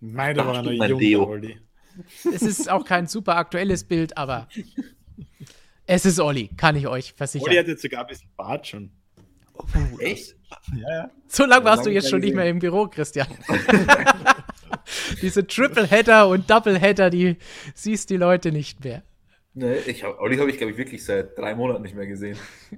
Meine 0.00 0.44
war 0.44 0.62
noch 0.62 0.70
jung, 0.70 1.28
Olli. 1.28 1.58
Es 2.30 2.42
ist 2.42 2.70
auch 2.70 2.84
kein 2.84 3.06
super 3.06 3.36
aktuelles 3.36 3.84
Bild, 3.84 4.18
aber 4.18 4.48
es 5.86 6.04
ist 6.04 6.20
Olli, 6.20 6.50
kann 6.56 6.76
ich 6.76 6.86
euch 6.86 7.14
versichern. 7.14 7.48
Olli 7.48 7.56
hat 7.56 7.68
jetzt 7.68 7.80
sogar 7.80 8.02
ein 8.02 8.06
bisschen 8.08 8.28
Bart 8.36 8.66
schon. 8.66 8.90
Oh, 9.58 9.98
Echt? 9.98 10.36
Ja, 10.74 10.88
ja. 10.88 11.10
So 11.26 11.44
lange 11.44 11.64
warst 11.64 11.86
du 11.86 11.90
jetzt 11.90 12.10
schon 12.10 12.20
nicht 12.20 12.34
mehr 12.34 12.48
im 12.48 12.58
Büro, 12.58 12.86
Christian. 12.86 13.26
Diese 15.22 15.46
Triple-Header 15.46 16.28
und 16.28 16.50
Double-Header, 16.50 17.10
die 17.10 17.36
siehst 17.74 18.10
die 18.10 18.16
Leute 18.16 18.52
nicht 18.52 18.84
mehr. 18.84 19.02
Nee, 19.54 19.78
ich 19.86 20.04
hab, 20.04 20.20
Olli 20.20 20.36
habe 20.36 20.50
ich, 20.50 20.58
glaube 20.58 20.72
ich, 20.72 20.78
wirklich 20.78 21.04
seit 21.04 21.38
drei 21.38 21.54
Monaten 21.54 21.82
nicht 21.82 21.94
mehr 21.94 22.06
gesehen. 22.06 22.36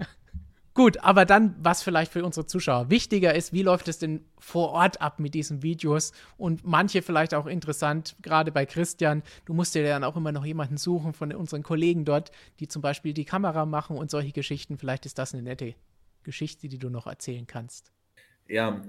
Gut, 0.74 1.02
aber 1.02 1.24
dann, 1.24 1.56
was 1.58 1.82
vielleicht 1.82 2.12
für 2.12 2.24
unsere 2.24 2.46
Zuschauer 2.46 2.88
wichtiger 2.88 3.34
ist, 3.34 3.52
wie 3.52 3.64
läuft 3.64 3.88
es 3.88 3.98
denn 3.98 4.24
vor 4.38 4.70
Ort 4.70 5.00
ab 5.00 5.18
mit 5.18 5.34
diesen 5.34 5.64
Videos? 5.64 6.12
Und 6.36 6.64
manche 6.64 7.02
vielleicht 7.02 7.34
auch 7.34 7.46
interessant, 7.46 8.14
gerade 8.22 8.52
bei 8.52 8.64
Christian, 8.64 9.24
du 9.44 9.54
musst 9.54 9.74
dir 9.74 9.82
dann 9.82 10.04
auch 10.04 10.16
immer 10.16 10.30
noch 10.30 10.44
jemanden 10.44 10.76
suchen 10.76 11.14
von 11.14 11.32
unseren 11.32 11.64
Kollegen 11.64 12.04
dort, 12.04 12.30
die 12.60 12.68
zum 12.68 12.80
Beispiel 12.80 13.12
die 13.12 13.24
Kamera 13.24 13.66
machen 13.66 13.96
und 13.96 14.08
solche 14.08 14.30
Geschichten. 14.30 14.78
Vielleicht 14.78 15.04
ist 15.04 15.18
das 15.18 15.34
eine 15.34 15.42
nette 15.42 15.74
Geschichte, 16.28 16.68
die 16.68 16.78
du 16.78 16.90
noch 16.90 17.06
erzählen 17.06 17.46
kannst. 17.46 17.90
Ja, 18.46 18.82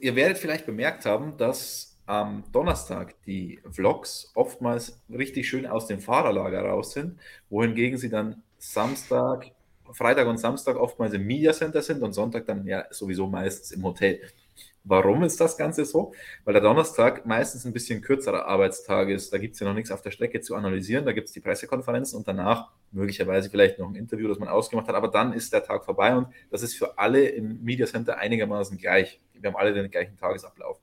ihr 0.00 0.16
werdet 0.16 0.38
vielleicht 0.38 0.66
bemerkt 0.66 1.06
haben, 1.06 1.36
dass 1.36 1.96
am 2.06 2.42
Donnerstag 2.50 3.14
die 3.22 3.60
Vlogs 3.70 4.32
oftmals 4.34 5.00
richtig 5.08 5.48
schön 5.48 5.66
aus 5.66 5.86
dem 5.86 6.00
Fahrerlager 6.00 6.62
raus 6.62 6.92
sind, 6.92 7.18
wohingegen 7.48 7.98
sie 7.98 8.10
dann 8.10 8.42
Samstag 8.58 9.52
Freitag 9.92 10.26
und 10.26 10.38
Samstag 10.38 10.76
oftmals 10.76 11.12
im 11.12 11.26
Media 11.26 11.52
Center 11.52 11.82
sind 11.82 12.02
und 12.02 12.12
Sonntag 12.12 12.46
dann 12.46 12.66
ja 12.66 12.84
sowieso 12.90 13.26
meistens 13.26 13.72
im 13.72 13.82
Hotel. 13.82 14.20
Warum 14.84 15.22
ist 15.22 15.40
das 15.40 15.56
Ganze 15.56 15.84
so? 15.84 16.12
Weil 16.44 16.54
der 16.54 16.62
Donnerstag 16.62 17.24
meistens 17.24 17.64
ein 17.64 17.72
bisschen 17.72 18.00
kürzerer 18.00 18.46
Arbeitstag 18.46 19.08
ist. 19.08 19.32
Da 19.32 19.38
gibt 19.38 19.54
es 19.54 19.60
ja 19.60 19.66
noch 19.66 19.74
nichts 19.74 19.92
auf 19.92 20.02
der 20.02 20.10
Strecke 20.10 20.40
zu 20.40 20.56
analysieren. 20.56 21.04
Da 21.04 21.12
gibt 21.12 21.28
es 21.28 21.32
die 21.32 21.40
Pressekonferenzen 21.40 22.18
und 22.18 22.26
danach 22.26 22.70
möglicherweise 22.90 23.48
vielleicht 23.48 23.78
noch 23.78 23.88
ein 23.88 23.94
Interview, 23.94 24.26
das 24.26 24.40
man 24.40 24.48
ausgemacht 24.48 24.88
hat. 24.88 24.96
Aber 24.96 25.08
dann 25.08 25.32
ist 25.32 25.52
der 25.52 25.62
Tag 25.62 25.84
vorbei 25.84 26.16
und 26.16 26.28
das 26.50 26.62
ist 26.62 26.74
für 26.74 26.98
alle 26.98 27.28
im 27.28 27.62
Media 27.62 27.86
Center 27.86 28.18
einigermaßen 28.18 28.76
gleich. 28.76 29.20
Wir 29.34 29.50
haben 29.50 29.56
alle 29.56 29.72
den 29.72 29.90
gleichen 29.90 30.16
Tagesablauf. 30.16 30.80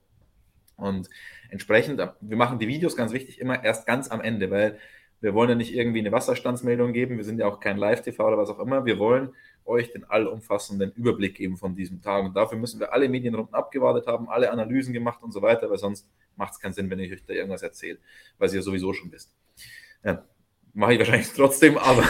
Und 0.76 1.10
entsprechend, 1.50 2.00
wir 2.20 2.36
machen 2.36 2.58
die 2.58 2.68
Videos 2.68 2.96
ganz 2.96 3.12
wichtig 3.12 3.38
immer 3.38 3.62
erst 3.62 3.86
ganz 3.86 4.10
am 4.10 4.22
Ende, 4.22 4.50
weil 4.50 4.78
wir 5.20 5.34
wollen 5.34 5.50
ja 5.50 5.54
nicht 5.54 5.74
irgendwie 5.74 5.98
eine 5.98 6.12
Wasserstandsmeldung 6.12 6.94
geben. 6.94 7.18
Wir 7.18 7.24
sind 7.24 7.38
ja 7.38 7.46
auch 7.46 7.60
kein 7.60 7.76
Live-TV 7.76 8.26
oder 8.26 8.38
was 8.38 8.48
auch 8.48 8.58
immer. 8.58 8.86
Wir 8.86 8.98
wollen 8.98 9.34
euch 9.70 9.92
den 9.92 10.04
allumfassenden 10.04 10.92
Überblick 10.92 11.36
geben 11.36 11.56
von 11.56 11.74
diesem 11.74 12.02
Tag. 12.02 12.24
Und 12.24 12.36
dafür 12.36 12.58
müssen 12.58 12.80
wir 12.80 12.92
alle 12.92 13.08
Medienrunden 13.08 13.54
abgewartet 13.54 14.06
haben, 14.06 14.28
alle 14.28 14.50
Analysen 14.50 14.92
gemacht 14.92 15.22
und 15.22 15.32
so 15.32 15.40
weiter, 15.40 15.70
weil 15.70 15.78
sonst 15.78 16.06
macht 16.36 16.54
es 16.54 16.60
keinen 16.60 16.72
Sinn, 16.72 16.90
wenn 16.90 16.98
ich 16.98 17.12
euch 17.12 17.24
da 17.24 17.32
irgendwas 17.32 17.62
erzähle, 17.62 17.98
weil 18.38 18.52
ihr 18.52 18.62
sowieso 18.62 18.92
schon 18.92 19.10
wisst. 19.12 19.34
Ja, 20.04 20.24
mache 20.74 20.94
ich 20.94 20.98
wahrscheinlich 20.98 21.32
trotzdem, 21.36 21.78
aber, 21.78 22.04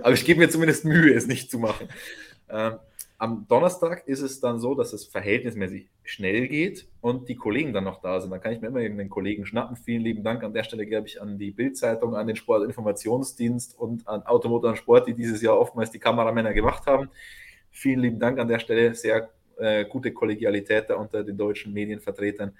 aber 0.00 0.12
ich 0.12 0.24
gebe 0.24 0.40
mir 0.40 0.48
zumindest 0.48 0.84
Mühe, 0.84 1.12
es 1.12 1.26
nicht 1.26 1.50
zu 1.50 1.58
machen. 1.58 1.88
Ähm, 2.48 2.78
am 3.20 3.46
Donnerstag 3.48 4.06
ist 4.06 4.20
es 4.20 4.38
dann 4.38 4.60
so, 4.60 4.76
dass 4.76 4.92
es 4.92 5.04
verhältnismäßig 5.04 5.88
schnell 6.04 6.46
geht 6.46 6.86
und 7.00 7.28
die 7.28 7.34
Kollegen 7.34 7.72
dann 7.72 7.82
noch 7.82 8.00
da 8.00 8.20
sind. 8.20 8.30
Da 8.30 8.38
kann 8.38 8.52
ich 8.52 8.60
mir 8.60 8.68
immer 8.68 8.78
irgendeinen 8.78 9.10
Kollegen 9.10 9.44
schnappen. 9.44 9.76
Vielen 9.76 10.02
lieben 10.02 10.22
Dank 10.22 10.44
an 10.44 10.54
der 10.54 10.62
Stelle, 10.62 10.86
glaube 10.86 11.08
ich, 11.08 11.20
an 11.20 11.36
die 11.36 11.50
Bildzeitung, 11.50 12.14
an 12.14 12.28
den 12.28 12.36
Sportinformationsdienst 12.36 13.76
und 13.76 14.06
an 14.06 14.22
Automotor 14.22 14.70
und 14.70 14.76
Sport, 14.76 15.08
die 15.08 15.14
dieses 15.14 15.42
Jahr 15.42 15.58
oftmals 15.58 15.90
die 15.90 15.98
Kameramänner 15.98 16.54
gemacht 16.54 16.86
haben. 16.86 17.10
Vielen 17.72 17.98
lieben 18.00 18.20
Dank 18.20 18.38
an 18.38 18.46
der 18.46 18.60
Stelle. 18.60 18.94
Sehr 18.94 19.30
äh, 19.58 19.84
gute 19.84 20.12
Kollegialität 20.12 20.88
da 20.88 20.94
unter 20.94 21.24
den 21.24 21.36
deutschen 21.36 21.72
Medienvertretern, 21.72 22.56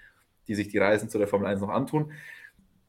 die 0.48 0.56
sich 0.56 0.66
die 0.66 0.78
Reisen 0.78 1.08
zu 1.08 1.18
der 1.18 1.28
Formel 1.28 1.46
1 1.46 1.60
noch 1.60 1.68
antun. 1.68 2.12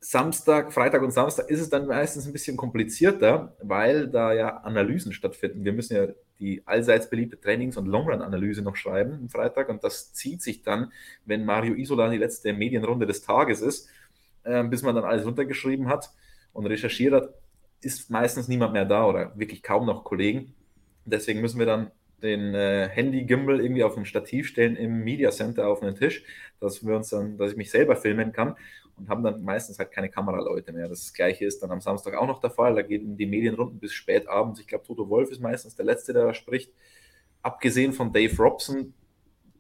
Samstag, 0.02 0.72
Freitag 0.72 1.02
und 1.02 1.12
Samstag 1.12 1.50
ist 1.50 1.60
es 1.60 1.70
dann 1.70 1.88
meistens 1.88 2.26
ein 2.26 2.32
bisschen 2.32 2.56
komplizierter, 2.56 3.56
weil 3.62 4.08
da 4.08 4.34
ja 4.34 4.58
Analysen 4.58 5.12
stattfinden. 5.12 5.66
Wir 5.66 5.74
müssen 5.74 5.96
ja 5.96 6.08
die 6.40 6.66
allseits 6.66 7.10
beliebte 7.10 7.40
Trainings- 7.40 7.76
und 7.76 7.86
Longrun-Analyse 7.86 8.62
noch 8.62 8.78
schreiben 8.78 9.14
am 9.14 9.30
Freitag 9.30 9.68
und 9.68 9.84
das 9.84 10.14
zieht 10.14 10.42
sich 10.42 10.62
dann, 10.62 10.94
wenn 11.26 11.44
Mario 11.44 11.74
Isola 11.74 12.10
die 12.10 12.18
letzte 12.18 12.54
Medienrunde 12.54 13.06
des 13.06 13.22
Tages 13.22 13.62
ist, 13.62 13.90
äh, 14.44 14.64
bis 14.64 14.84
man 14.84 14.96
dann 14.96 15.04
alles 15.04 15.26
runtergeschrieben 15.26 15.90
hat 15.90 16.12
und 16.54 16.66
recherchiert 16.66 17.14
hat, 17.14 17.34
ist 17.82 18.10
meistens 18.10 18.48
niemand 18.48 18.72
mehr 18.72 18.86
da 18.86 19.06
oder 19.06 19.38
wirklich 19.38 19.62
kaum 19.64 19.86
noch 19.86 20.06
Kollegen. 20.06 20.54
Deswegen 21.04 21.42
müssen 21.42 21.60
wir 21.60 21.66
dann 21.66 21.92
den 22.24 22.54
äh, 22.54 22.88
Handy-Gimbal 22.90 23.60
irgendwie 23.60 23.84
auf 23.84 23.98
ein 23.98 24.06
Stativ 24.06 24.48
stellen 24.48 24.78
im 24.78 25.04
Media 25.04 25.32
Center 25.32 25.68
auf 25.68 25.82
einen 25.82 25.96
Tisch, 25.96 26.24
dass 26.62 26.86
wir 26.86 26.96
uns 26.96 27.10
dann, 27.10 27.38
dass 27.38 27.52
ich 27.52 27.58
mich 27.58 27.72
selber 27.72 27.98
filmen 27.98 28.32
kann 28.32 28.56
und 29.00 29.10
haben 29.10 29.24
dann 29.24 29.44
meistens 29.44 29.80
halt 29.80 29.92
keine 29.92 30.10
Kameraleute 30.10 30.72
mehr. 30.74 30.88
Das 30.90 31.14
gleiche 31.14 31.46
ist 31.46 31.64
dann 31.64 31.72
am 31.72 31.82
Samstag 31.82 32.16
auch 32.16 32.28
noch 32.28 32.40
der 32.40 32.52
Fall. 32.52 32.76
Da 32.76 32.82
gehen 32.82 33.18
die 33.18 33.26
Medienrunden 33.26 33.80
bis 33.80 33.94
spät 33.94 34.28
abends. 34.28 34.60
Ich 34.60 34.68
glaube, 34.68 34.86
Toto 34.86 35.10
Wolf 35.10 35.32
ist 35.32 35.42
meistens 35.42 35.76
der 35.76 35.86
Letzte, 35.86 36.14
der 36.14 36.26
da 36.26 36.34
spricht. 36.34 36.72
Abgesehen 37.42 37.94
von 37.94 38.12
Dave 38.12 38.36
Robson, 38.38 38.94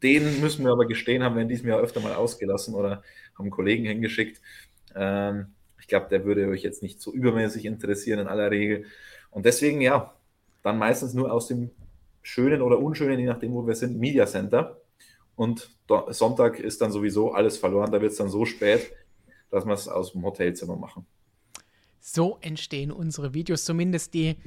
den 0.03 0.41
müssen 0.41 0.65
wir 0.65 0.71
aber 0.71 0.85
gestehen, 0.85 1.23
haben 1.23 1.35
wir 1.35 1.41
in 1.41 1.49
diesem 1.49 1.69
Jahr 1.69 1.79
öfter 1.79 2.01
mal 2.01 2.13
ausgelassen 2.13 2.75
oder 2.75 3.03
haben 3.37 3.49
Kollegen 3.49 3.85
hingeschickt. 3.85 4.41
Ähm, 4.95 5.53
ich 5.79 5.87
glaube, 5.87 6.07
der 6.09 6.25
würde 6.25 6.47
euch 6.47 6.63
jetzt 6.63 6.83
nicht 6.83 7.01
so 7.01 7.13
übermäßig 7.13 7.65
interessieren 7.65 8.19
in 8.19 8.27
aller 8.27 8.51
Regel. 8.51 8.85
Und 9.31 9.45
deswegen, 9.45 9.81
ja, 9.81 10.13
dann 10.61 10.77
meistens 10.77 11.13
nur 11.13 11.31
aus 11.31 11.47
dem 11.47 11.71
schönen 12.21 12.61
oder 12.61 12.79
unschönen, 12.79 13.19
je 13.19 13.25
nachdem, 13.25 13.53
wo 13.53 13.65
wir 13.65 13.75
sind, 13.75 13.97
Media 13.97 14.25
Center. 14.25 14.81
Und 15.35 15.69
Sonntag 16.09 16.59
ist 16.59 16.81
dann 16.81 16.91
sowieso 16.91 17.31
alles 17.31 17.57
verloren. 17.57 17.91
Da 17.91 18.01
wird 18.01 18.11
es 18.11 18.17
dann 18.17 18.29
so 18.29 18.45
spät, 18.45 18.91
dass 19.49 19.65
wir 19.65 19.73
es 19.73 19.87
aus 19.87 20.13
dem 20.13 20.23
Hotelzimmer 20.23 20.75
machen. 20.75 21.05
So 21.99 22.37
entstehen 22.41 22.91
unsere 22.91 23.33
Videos, 23.33 23.65
zumindest 23.65 24.13
die 24.13 24.37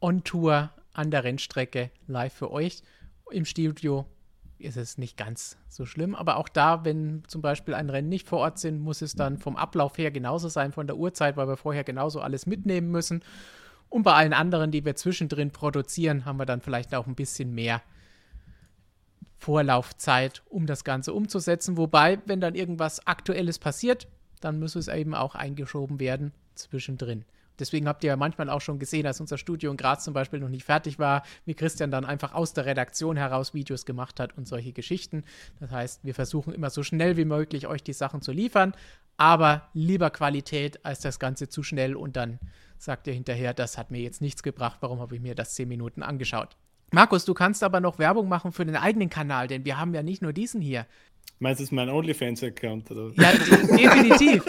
On-Tour 0.00 0.70
an 0.92 1.10
der 1.10 1.24
Rennstrecke 1.24 1.90
live 2.06 2.32
für 2.32 2.50
euch. 2.50 2.82
Im 3.30 3.44
Studio 3.44 4.06
ist 4.58 4.76
es 4.76 4.96
nicht 4.98 5.16
ganz 5.16 5.56
so 5.68 5.86
schlimm, 5.86 6.14
aber 6.14 6.36
auch 6.36 6.48
da, 6.48 6.84
wenn 6.84 7.24
zum 7.26 7.42
Beispiel 7.42 7.74
ein 7.74 7.90
Rennen 7.90 8.08
nicht 8.08 8.28
vor 8.28 8.38
Ort 8.38 8.58
sind, 8.58 8.80
muss 8.80 9.02
es 9.02 9.14
dann 9.14 9.38
vom 9.38 9.56
Ablauf 9.56 9.98
her 9.98 10.10
genauso 10.10 10.48
sein, 10.48 10.72
von 10.72 10.86
der 10.86 10.96
Uhrzeit, 10.96 11.36
weil 11.36 11.48
wir 11.48 11.56
vorher 11.56 11.84
genauso 11.84 12.20
alles 12.20 12.46
mitnehmen 12.46 12.90
müssen. 12.90 13.22
Und 13.88 14.04
bei 14.04 14.12
allen 14.14 14.32
anderen, 14.32 14.70
die 14.70 14.84
wir 14.84 14.94
zwischendrin 14.96 15.50
produzieren, 15.50 16.24
haben 16.24 16.38
wir 16.38 16.46
dann 16.46 16.60
vielleicht 16.60 16.94
auch 16.94 17.06
ein 17.06 17.14
bisschen 17.14 17.54
mehr 17.54 17.82
Vorlaufzeit, 19.42 20.42
um 20.48 20.66
das 20.66 20.84
Ganze 20.84 21.12
umzusetzen. 21.12 21.76
Wobei, 21.76 22.20
wenn 22.26 22.40
dann 22.40 22.54
irgendwas 22.54 23.06
Aktuelles 23.08 23.58
passiert, 23.58 24.06
dann 24.40 24.60
muss 24.60 24.76
es 24.76 24.86
eben 24.86 25.16
auch 25.16 25.34
eingeschoben 25.34 25.98
werden 25.98 26.32
zwischendrin. 26.54 27.24
Deswegen 27.58 27.88
habt 27.88 28.04
ihr 28.04 28.08
ja 28.08 28.16
manchmal 28.16 28.48
auch 28.48 28.60
schon 28.60 28.78
gesehen, 28.78 29.02
dass 29.02 29.20
unser 29.20 29.38
Studio 29.38 29.70
in 29.72 29.76
Graz 29.76 30.04
zum 30.04 30.14
Beispiel 30.14 30.38
noch 30.38 30.48
nicht 30.48 30.64
fertig 30.64 31.00
war, 31.00 31.24
wie 31.44 31.54
Christian 31.54 31.90
dann 31.90 32.04
einfach 32.04 32.34
aus 32.34 32.54
der 32.54 32.66
Redaktion 32.66 33.16
heraus 33.16 33.52
Videos 33.52 33.84
gemacht 33.84 34.20
hat 34.20 34.36
und 34.38 34.46
solche 34.46 34.72
Geschichten. 34.72 35.24
Das 35.58 35.72
heißt, 35.72 36.04
wir 36.04 36.14
versuchen 36.14 36.54
immer 36.54 36.70
so 36.70 36.84
schnell 36.84 37.16
wie 37.16 37.24
möglich 37.24 37.66
euch 37.66 37.82
die 37.82 37.92
Sachen 37.92 38.22
zu 38.22 38.30
liefern, 38.30 38.74
aber 39.16 39.68
lieber 39.74 40.10
Qualität 40.10 40.84
als 40.84 41.00
das 41.00 41.18
Ganze 41.18 41.48
zu 41.48 41.64
schnell 41.64 41.96
und 41.96 42.16
dann 42.16 42.38
sagt 42.78 43.08
ihr 43.08 43.12
hinterher, 43.12 43.54
das 43.54 43.76
hat 43.76 43.90
mir 43.90 44.00
jetzt 44.00 44.20
nichts 44.20 44.42
gebracht, 44.42 44.78
warum 44.80 45.00
habe 45.00 45.16
ich 45.16 45.20
mir 45.20 45.34
das 45.34 45.54
zehn 45.54 45.68
Minuten 45.68 46.02
angeschaut. 46.02 46.56
Markus, 46.92 47.24
du 47.24 47.34
kannst 47.34 47.64
aber 47.64 47.80
noch 47.80 47.98
Werbung 47.98 48.28
machen 48.28 48.52
für 48.52 48.64
den 48.64 48.76
eigenen 48.76 49.08
Kanal, 49.08 49.48
denn 49.48 49.64
wir 49.64 49.78
haben 49.78 49.94
ja 49.94 50.02
nicht 50.02 50.22
nur 50.22 50.32
diesen 50.32 50.60
hier. 50.60 50.86
Meinst 51.38 51.58
du, 51.58 51.64
das 51.64 51.68
ist 51.68 51.72
mein 51.72 51.88
OnlyFans-Account? 51.88 52.90
Ja, 53.16 53.32
definitiv. 53.32 54.44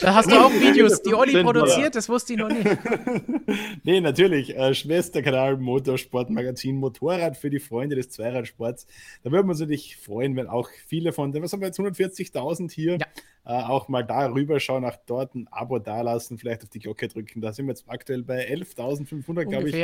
Da 0.00 0.14
hast 0.14 0.30
du 0.30 0.36
auch 0.36 0.50
Videos, 0.50 1.02
die 1.02 1.14
Olli 1.14 1.42
produziert, 1.42 1.94
das 1.94 2.08
wusste 2.08 2.32
ich 2.32 2.38
noch 2.38 2.48
nicht. 2.48 2.66
nee, 3.84 4.00
natürlich. 4.00 4.56
Äh, 4.56 4.74
Schwesterkanal 4.74 5.56
Motorsportmagazin 5.58 6.76
Motorrad 6.76 7.36
für 7.36 7.50
die 7.50 7.60
Freunde 7.60 7.94
des 7.94 8.10
Zweiradsports. 8.10 8.86
Da 9.22 9.30
würden 9.30 9.46
wir 9.46 9.50
uns 9.50 9.60
natürlich 9.60 9.96
freuen, 9.96 10.34
wenn 10.36 10.48
auch 10.48 10.68
viele 10.86 11.12
von 11.12 11.30
den, 11.30 11.42
was 11.42 11.52
haben 11.52 11.60
wir 11.60 11.68
jetzt, 11.68 11.78
140.000 11.78 12.72
hier, 12.72 12.98
ja. 12.98 13.06
äh, 13.44 13.62
auch 13.64 13.88
mal 13.88 14.02
da 14.02 14.26
rüberschauen, 14.26 14.84
auch 14.84 14.96
dort 15.06 15.34
ein 15.34 15.46
Abo 15.50 15.78
dalassen, 15.78 16.38
vielleicht 16.38 16.64
auf 16.64 16.70
die 16.70 16.80
Glocke 16.80 17.06
drücken. 17.08 17.40
Da 17.40 17.52
sind 17.52 17.66
wir 17.66 17.72
jetzt 17.72 17.84
aktuell 17.86 18.22
bei 18.22 18.48
11.500, 18.48 19.44
glaube 19.44 19.68
ich. 19.68 19.74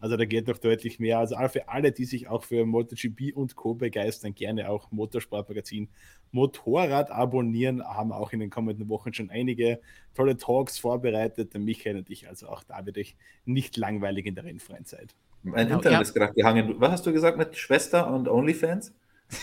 Also 0.00 0.16
da 0.16 0.24
geht 0.24 0.46
noch 0.46 0.58
deutlich 0.58 1.00
mehr. 1.00 1.18
Also 1.18 1.36
für 1.48 1.68
alle, 1.68 1.92
die 1.92 2.04
sich 2.04 2.28
auch 2.28 2.44
für 2.44 2.64
MotoGP 2.64 3.34
und 3.34 3.56
Co. 3.56 3.74
begeistern, 3.74 4.34
gerne 4.34 4.70
auch 4.70 4.90
Motorsportmagazin 4.92 5.88
Motorrad 6.30 7.10
abonnieren. 7.10 7.82
Haben 7.82 8.12
auch 8.12 8.32
in 8.32 8.40
den 8.40 8.50
kommenden 8.50 8.88
Wochen 8.88 9.12
schon 9.12 9.30
einige 9.30 9.80
tolle 10.14 10.36
Talks 10.36 10.78
vorbereitet. 10.78 11.54
Der 11.54 11.60
Michael 11.60 11.96
und 11.96 12.10
ich, 12.10 12.28
also 12.28 12.48
auch 12.48 12.62
da 12.62 12.84
wird 12.86 12.98
euch 12.98 13.16
nicht 13.44 13.76
langweilig 13.76 14.26
in 14.26 14.34
der 14.34 14.44
rennfreien 14.44 14.84
Zeit. 14.84 15.14
Mein 15.42 15.66
genau, 15.66 15.78
Internet 15.78 15.96
ja. 15.96 16.02
ist 16.02 16.14
gerade 16.14 16.34
gehangen. 16.34 16.74
Was 16.78 16.92
hast 16.92 17.06
du 17.06 17.12
gesagt 17.12 17.38
mit 17.38 17.56
Schwester 17.56 18.12
und 18.12 18.28
OnlyFans? 18.28 18.92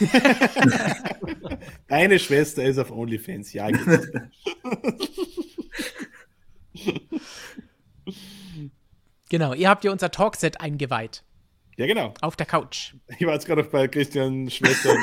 Deine 1.88 2.18
Schwester 2.18 2.64
ist 2.64 2.80
auf 2.80 2.92
OnlyFans, 2.92 3.54
ja. 3.54 3.68
genau, 9.30 9.54
ihr 9.54 9.70
habt 9.70 9.84
ja 9.84 9.92
unser 9.92 10.12
Talkset 10.12 10.62
eingeweiht. 10.62 11.24
Ja, 11.78 11.88
genau. 11.88 12.14
Auf 12.22 12.36
der 12.36 12.46
Couch. 12.46 12.94
Ich 13.20 13.26
war 13.26 13.34
jetzt 13.34 13.46
gerade 13.46 13.64
bei 13.64 13.88
Christian 13.88 14.50
Schwester. 14.50 14.96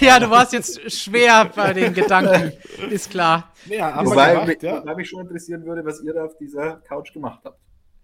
ja, 0.00 0.18
du 0.18 0.30
warst 0.30 0.52
jetzt 0.52 0.92
schwer 0.92 1.50
bei 1.54 1.72
den 1.72 1.94
Gedanken, 1.94 2.52
ist 2.90 3.10
klar. 3.10 3.52
Ja, 3.66 4.04
wobei, 4.04 4.32
gemacht, 4.32 4.48
mich, 4.48 4.62
ja. 4.62 4.80
wobei 4.80 4.94
mich 4.96 5.08
schon 5.08 5.22
interessieren 5.22 5.64
würde, 5.64 5.84
was 5.84 6.02
ihr 6.02 6.12
da 6.12 6.24
auf 6.24 6.36
dieser 6.38 6.76
Couch 6.88 7.12
gemacht 7.12 7.40
habt. 7.44 7.58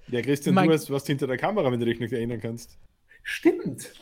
Ja, 0.09 0.23
Christian, 0.23 0.55
mein... 0.55 0.69
du 0.69 0.75
hast 0.75 0.91
was 0.91 1.07
hinter 1.07 1.27
der 1.27 1.37
Kamera, 1.37 1.71
wenn 1.71 1.81
du 1.81 1.87
dich 1.87 2.01
noch 2.01 2.11
erinnern 2.11 2.41
kannst. 2.41 2.79
Stimmt. 3.23 3.93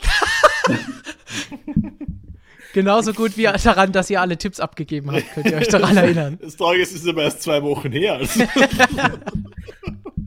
Genauso 2.73 3.13
gut 3.13 3.37
wie 3.37 3.45
daran, 3.45 3.93
dass 3.93 4.09
ihr 4.11 4.21
alle 4.21 4.39
Tipps 4.39 4.61
abgegeben 4.61 5.11
habt. 5.11 5.35
Könnt 5.35 5.47
ihr 5.47 5.57
euch 5.57 5.69
daran 5.69 5.97
erinnern? 5.97 6.39
Das 6.41 6.57
Tage 6.57 6.81
ist, 6.81 6.95
es 6.95 7.03
ist 7.03 7.09
aber 7.09 7.25
erst 7.25 7.43
zwei 7.43 7.63
Wochen 7.63 7.93
her. 7.93 8.21
Nein, 8.37 9.19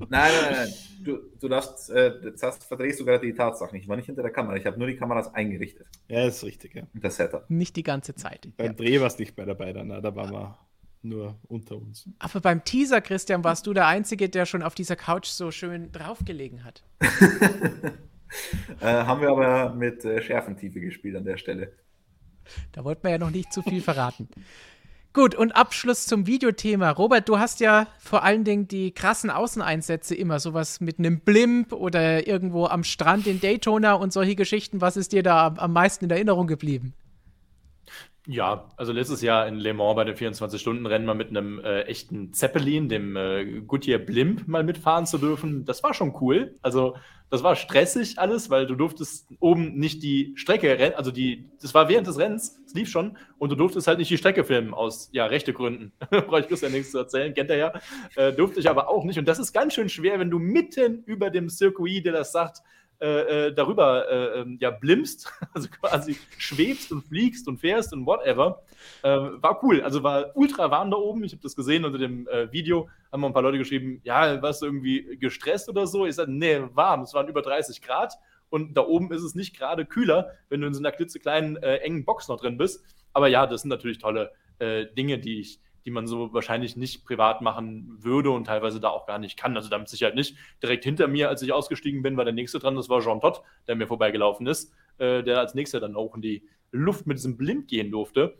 nein, 0.09 0.31
nein. 0.51 0.73
Du, 1.03 1.19
du 1.39 1.47
darfst, 1.47 1.89
äh, 1.89 2.13
jetzt 2.23 2.43
hast, 2.43 2.63
verdrehst 2.63 2.99
du 2.99 3.05
gerade 3.05 3.25
die 3.25 3.33
Tatsachen. 3.33 3.77
Ich 3.77 3.87
war 3.87 3.95
nicht 3.95 4.05
hinter 4.05 4.21
der 4.21 4.31
Kamera. 4.31 4.55
Ich 4.55 4.65
habe 4.65 4.77
nur 4.77 4.87
die 4.87 4.95
Kameras 4.95 5.33
eingerichtet. 5.33 5.87
Ja, 6.07 6.25
ist 6.25 6.43
richtig, 6.43 6.75
ja. 6.75 6.83
Das 6.93 7.17
Setup. 7.17 7.49
Nicht 7.49 7.75
die 7.75 7.83
ganze 7.83 8.15
Zeit. 8.15 8.47
Beim 8.57 8.67
ja. 8.67 8.73
Dreh 8.73 9.01
warst 9.01 9.19
du 9.19 9.23
nicht 9.23 9.35
bei 9.35 9.45
dabei, 9.45 9.73
dann, 9.73 9.89
da 9.89 10.15
waren 10.15 10.31
wir 10.31 10.57
nur 11.03 11.37
unter 11.47 11.75
uns. 11.75 12.07
Aber 12.19 12.39
beim 12.39 12.63
Teaser, 12.63 13.01
Christian, 13.01 13.43
warst 13.43 13.67
du 13.67 13.73
der 13.73 13.87
Einzige, 13.87 14.29
der 14.29 14.45
schon 14.45 14.63
auf 14.63 14.75
dieser 14.75 14.95
Couch 14.95 15.27
so 15.27 15.51
schön 15.51 15.91
draufgelegen 15.91 16.63
hat. 16.63 16.83
äh, 18.79 18.85
haben 18.85 19.21
wir 19.21 19.29
aber 19.29 19.73
mit 19.73 20.05
äh, 20.05 20.21
Schärfentiefe 20.21 20.79
gespielt 20.79 21.15
an 21.15 21.25
der 21.25 21.37
Stelle. 21.37 21.73
Da 22.71 22.83
wollten 22.83 23.03
wir 23.03 23.11
ja 23.11 23.17
noch 23.17 23.31
nicht 23.31 23.51
zu 23.53 23.61
viel 23.61 23.81
verraten. 23.81 24.29
Gut, 25.13 25.35
und 25.35 25.55
Abschluss 25.55 26.07
zum 26.07 26.25
Videothema. 26.25 26.89
Robert, 26.89 27.29
du 27.29 27.37
hast 27.37 27.59
ja 27.59 27.85
vor 27.99 28.23
allen 28.23 28.43
Dingen 28.43 28.67
die 28.67 28.91
krassen 28.91 29.29
Außeneinsätze 29.29 30.15
immer, 30.15 30.39
sowas 30.39 30.81
mit 30.81 30.97
einem 30.97 31.19
Blimp 31.19 31.71
oder 31.71 32.25
irgendwo 32.25 32.65
am 32.65 32.83
Strand 32.83 33.27
in 33.27 33.39
Daytona 33.39 33.93
und 33.93 34.11
solche 34.11 34.35
Geschichten. 34.35 34.81
Was 34.81 34.97
ist 34.97 35.11
dir 35.11 35.21
da 35.21 35.53
am 35.55 35.71
meisten 35.71 36.05
in 36.05 36.11
Erinnerung 36.11 36.47
geblieben? 36.47 36.95
Ja, 38.25 38.69
also 38.77 38.93
letztes 38.93 39.21
Jahr 39.21 39.47
in 39.47 39.55
Le 39.55 39.73
Mans 39.73 39.95
bei 39.95 40.05
den 40.05 40.15
24-Stunden-Rennen 40.15 41.05
mal 41.05 41.13
mit 41.13 41.29
einem 41.29 41.59
äh, 41.59 41.81
echten 41.81 42.33
Zeppelin, 42.33 42.87
dem 42.87 43.17
äh, 43.17 43.61
Goodyear 43.67 43.99
Blimp, 43.99 44.47
mal 44.47 44.63
mitfahren 44.63 45.05
zu 45.05 45.17
dürfen, 45.17 45.65
das 45.65 45.83
war 45.83 45.93
schon 45.93 46.15
cool. 46.21 46.55
Also 46.61 46.95
das 47.29 47.43
war 47.43 47.57
stressig 47.57 48.19
alles, 48.19 48.49
weil 48.49 48.65
du 48.65 48.75
durftest 48.75 49.27
oben 49.41 49.77
nicht 49.77 50.03
die 50.03 50.31
Strecke 50.35 50.69
rennen, 50.79 50.95
also 50.95 51.11
die, 51.11 51.49
das 51.61 51.73
war 51.73 51.89
während 51.89 52.07
des 52.07 52.17
Rennens, 52.17 52.61
es 52.65 52.73
lief 52.73 52.89
schon, 52.89 53.17
und 53.39 53.51
du 53.51 53.55
durftest 53.55 53.87
halt 53.87 53.97
nicht 53.97 54.09
die 54.09 54.17
Strecke 54.17 54.45
filmen 54.45 54.73
aus, 54.73 55.09
ja, 55.11 55.25
rechte 55.25 55.51
Gründen. 55.51 55.91
Brauche 56.09 56.41
ich 56.41 56.47
Christian 56.47 56.71
nichts 56.71 56.91
zu 56.91 56.99
erzählen, 56.99 57.33
kennt 57.33 57.49
er 57.49 57.57
ja. 57.57 57.73
Äh, 58.15 58.31
durfte 58.31 58.61
ich 58.61 58.69
aber 58.69 58.87
auch 58.87 59.03
nicht. 59.03 59.19
Und 59.19 59.27
das 59.27 59.39
ist 59.39 59.51
ganz 59.51 59.73
schön 59.73 59.89
schwer, 59.89 60.19
wenn 60.19 60.29
du 60.29 60.39
mitten 60.39 61.03
über 61.05 61.29
dem 61.29 61.49
Circuit, 61.49 62.05
der 62.05 62.13
das 62.13 62.31
sagt, 62.31 62.61
äh, 62.99 63.47
äh, 63.47 63.53
darüber 63.53 64.09
äh, 64.09 64.39
ähm, 64.41 64.57
ja 64.61 64.71
blimmst, 64.71 65.31
also 65.53 65.67
quasi 65.69 66.17
schwebst 66.37 66.91
und 66.91 67.03
fliegst 67.03 67.47
und 67.47 67.57
fährst 67.57 67.91
und 67.93 68.05
whatever. 68.05 68.63
Äh, 69.01 69.09
war 69.09 69.61
cool, 69.63 69.81
also 69.81 70.03
war 70.03 70.35
ultra 70.35 70.71
warm 70.71 70.89
da 70.89 70.97
oben. 70.97 71.23
Ich 71.23 71.33
habe 71.33 71.41
das 71.41 71.55
gesehen 71.55 71.85
unter 71.85 71.97
dem 71.97 72.27
äh, 72.27 72.51
Video, 72.51 72.89
haben 73.11 73.21
mal 73.21 73.27
ein 73.27 73.33
paar 73.33 73.41
Leute 73.41 73.57
geschrieben, 73.57 73.99
ja, 74.03 74.41
warst 74.41 74.61
du 74.61 74.67
irgendwie 74.67 75.17
gestresst 75.17 75.67
oder 75.67 75.85
so? 75.85 76.05
Ich 76.05 76.15
sagte, 76.15 76.31
nee, 76.31 76.61
warm, 76.73 77.01
es 77.01 77.13
waren 77.13 77.27
über 77.27 77.41
30 77.41 77.81
Grad 77.81 78.13
und 78.49 78.75
da 78.75 78.81
oben 78.81 79.11
ist 79.11 79.23
es 79.23 79.35
nicht 79.35 79.57
gerade 79.57 79.85
kühler, 79.85 80.31
wenn 80.49 80.61
du 80.61 80.67
in 80.67 80.73
so 80.73 80.79
einer 80.79 80.91
klitzekleinen, 80.91 81.57
äh, 81.57 81.77
engen 81.77 82.05
Box 82.05 82.27
noch 82.29 82.39
drin 82.39 82.57
bist. 82.57 82.83
Aber 83.11 83.27
ja, 83.27 83.47
das 83.47 83.61
sind 83.61 83.69
natürlich 83.69 83.99
tolle 83.99 84.31
Dinge, 84.95 85.19
die 85.19 85.41
ich 85.41 85.59
die 85.85 85.91
man 85.91 86.07
so 86.07 86.33
wahrscheinlich 86.33 86.77
nicht 86.77 87.05
privat 87.05 87.41
machen 87.41 87.97
würde 87.99 88.31
und 88.31 88.45
teilweise 88.45 88.79
da 88.79 88.89
auch 88.89 89.05
gar 89.05 89.19
nicht 89.19 89.37
kann. 89.37 89.55
Also 89.55 89.69
damit 89.69 89.89
Sicherheit 89.89 90.15
nicht. 90.15 90.37
Direkt 90.61 90.83
hinter 90.83 91.07
mir, 91.07 91.29
als 91.29 91.41
ich 91.41 91.51
ausgestiegen 91.51 92.01
bin, 92.01 92.17
war 92.17 92.25
der 92.25 92.33
nächste 92.33 92.59
dran, 92.59 92.75
das 92.75 92.89
war 92.89 93.01
Jean 93.01 93.21
Todt, 93.21 93.41
der 93.67 93.75
mir 93.75 93.87
vorbeigelaufen 93.87 94.47
ist, 94.47 94.73
äh, 94.97 95.23
der 95.23 95.39
als 95.39 95.55
nächster 95.55 95.79
dann 95.79 95.95
auch 95.95 96.15
in 96.15 96.21
die 96.21 96.47
Luft 96.71 97.05
mit 97.05 97.17
diesem 97.17 97.37
Blind 97.37 97.67
gehen 97.67 97.91
durfte. 97.91 98.37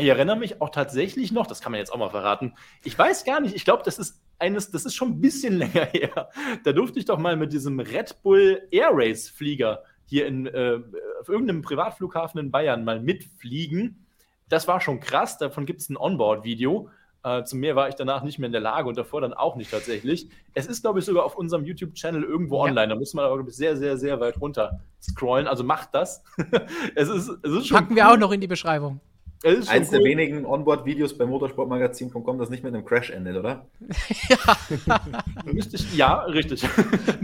Ich 0.00 0.06
erinnere 0.06 0.36
mich 0.36 0.60
auch 0.60 0.70
tatsächlich 0.70 1.32
noch, 1.32 1.46
das 1.46 1.60
kann 1.60 1.72
man 1.72 1.80
jetzt 1.80 1.92
auch 1.92 1.98
mal 1.98 2.10
verraten. 2.10 2.54
Ich 2.84 2.96
weiß 2.96 3.24
gar 3.24 3.40
nicht, 3.40 3.56
ich 3.56 3.64
glaube, 3.64 3.82
das 3.84 3.98
ist 3.98 4.22
eines, 4.38 4.70
das 4.70 4.84
ist 4.84 4.94
schon 4.94 5.08
ein 5.08 5.20
bisschen 5.20 5.54
länger 5.58 5.86
her. 5.86 6.30
Da 6.62 6.72
durfte 6.72 6.98
ich 6.98 7.04
doch 7.04 7.18
mal 7.18 7.36
mit 7.36 7.52
diesem 7.52 7.80
Red 7.80 8.22
Bull 8.22 8.62
Air 8.70 8.90
Race 8.92 9.28
Flieger 9.28 9.82
hier 10.06 10.26
in 10.26 10.46
äh, 10.46 10.78
auf 11.20 11.28
irgendeinem 11.28 11.62
Privatflughafen 11.62 12.40
in 12.40 12.50
Bayern 12.50 12.84
mal 12.84 13.00
mitfliegen 13.00 14.06
das 14.48 14.68
war 14.68 14.80
schon 14.80 15.00
krass. 15.00 15.38
Davon 15.38 15.66
gibt 15.66 15.80
es 15.80 15.88
ein 15.88 15.96
Onboard-Video. 15.96 16.88
Äh, 17.24 17.44
zu 17.44 17.56
mehr 17.56 17.74
war 17.74 17.88
ich 17.88 17.96
danach 17.96 18.22
nicht 18.22 18.38
mehr 18.38 18.46
in 18.46 18.52
der 18.52 18.60
Lage 18.60 18.88
und 18.88 18.96
davor 18.96 19.20
dann 19.20 19.34
auch 19.34 19.56
nicht 19.56 19.70
tatsächlich. 19.70 20.28
Es 20.54 20.66
ist, 20.66 20.82
glaube 20.82 21.00
ich, 21.00 21.04
sogar 21.04 21.24
auf 21.24 21.36
unserem 21.36 21.64
YouTube-Channel 21.64 22.22
irgendwo 22.22 22.58
ja. 22.58 22.70
online. 22.70 22.88
Da 22.88 22.94
muss 22.94 23.12
man 23.12 23.24
aber 23.24 23.50
sehr, 23.50 23.76
sehr, 23.76 23.96
sehr 23.96 24.20
weit 24.20 24.40
runter 24.40 24.80
scrollen. 25.02 25.48
Also 25.48 25.64
macht 25.64 25.94
das. 25.94 26.22
es 26.94 27.08
ist, 27.08 27.28
es 27.42 27.52
ist 27.52 27.66
schon 27.66 27.76
Packen 27.76 27.90
cool. 27.90 27.96
wir 27.96 28.10
auch 28.10 28.16
noch 28.16 28.30
in 28.30 28.40
die 28.40 28.46
Beschreibung. 28.46 29.00
Eins 29.44 29.68
cool. 29.68 29.98
der 29.98 30.04
wenigen 30.04 30.44
Onboard-Videos 30.44 31.16
bei 31.16 31.24
motorsportmagazin.com, 31.24 32.38
das 32.38 32.50
nicht 32.50 32.64
mit 32.64 32.74
einem 32.74 32.84
Crash 32.84 33.10
endet, 33.10 33.36
oder? 33.36 33.66
ja. 34.28 35.00
richtig, 35.46 35.94
ja, 35.96 36.22
richtig. 36.22 36.64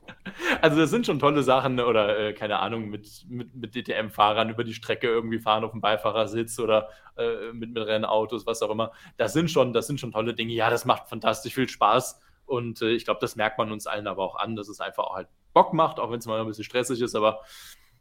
Also 0.61 0.77
das 0.77 0.89
sind 0.89 1.05
schon 1.05 1.19
tolle 1.19 1.43
Sachen 1.43 1.79
oder 1.79 2.17
äh, 2.17 2.33
keine 2.33 2.59
Ahnung, 2.59 2.89
mit, 2.89 3.25
mit, 3.29 3.55
mit 3.55 3.75
DTM-Fahrern 3.75 4.49
über 4.49 4.63
die 4.63 4.73
Strecke 4.73 5.07
irgendwie 5.07 5.39
fahren 5.39 5.63
auf 5.63 5.71
dem 5.71 5.81
Beifahrersitz 5.81 6.59
oder 6.59 6.89
äh, 7.17 7.51
mit, 7.53 7.73
mit 7.73 7.85
Rennautos, 7.85 8.45
was 8.45 8.61
auch 8.61 8.69
immer. 8.69 8.91
Das 9.17 9.33
sind 9.33 9.51
schon, 9.51 9.73
das 9.73 9.87
sind 9.87 9.99
schon 9.99 10.11
tolle 10.11 10.33
Dinge. 10.33 10.53
Ja, 10.53 10.69
das 10.69 10.85
macht 10.85 11.09
fantastisch 11.09 11.53
viel 11.53 11.69
Spaß. 11.69 12.19
Und 12.45 12.81
äh, 12.81 12.91
ich 12.91 13.05
glaube, 13.05 13.19
das 13.21 13.35
merkt 13.35 13.57
man 13.57 13.71
uns 13.71 13.87
allen 13.87 14.07
aber 14.07 14.23
auch 14.23 14.35
an, 14.35 14.55
dass 14.55 14.69
es 14.69 14.79
einfach 14.79 15.03
auch 15.03 15.15
halt 15.15 15.27
Bock 15.53 15.73
macht, 15.73 15.99
auch 15.99 16.11
wenn 16.11 16.19
es 16.19 16.25
mal 16.25 16.39
ein 16.39 16.47
bisschen 16.47 16.63
stressig 16.63 17.01
ist. 17.01 17.15
Aber 17.15 17.41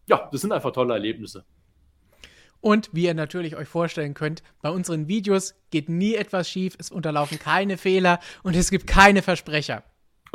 ja, 0.07 0.29
das 0.31 0.41
sind 0.41 0.53
einfach 0.53 0.73
tolle 0.73 0.95
Erlebnisse. 0.95 1.45
Und 2.61 2.91
wie 2.93 3.05
ihr 3.05 3.15
natürlich 3.15 3.57
euch 3.57 3.69
vorstellen 3.69 4.15
könnt, 4.15 4.43
bei 4.63 4.71
unseren 4.71 5.09
Videos 5.09 5.55
geht 5.71 5.89
nie 5.89 6.15
etwas 6.15 6.49
schief, 6.49 6.75
es 6.79 6.91
unterlaufen 6.91 7.39
keine 7.39 7.77
Fehler 7.77 8.19
und 8.43 8.57
es 8.57 8.71
gibt 8.71 8.87
keine 8.87 9.23
Versprecher 9.23 9.85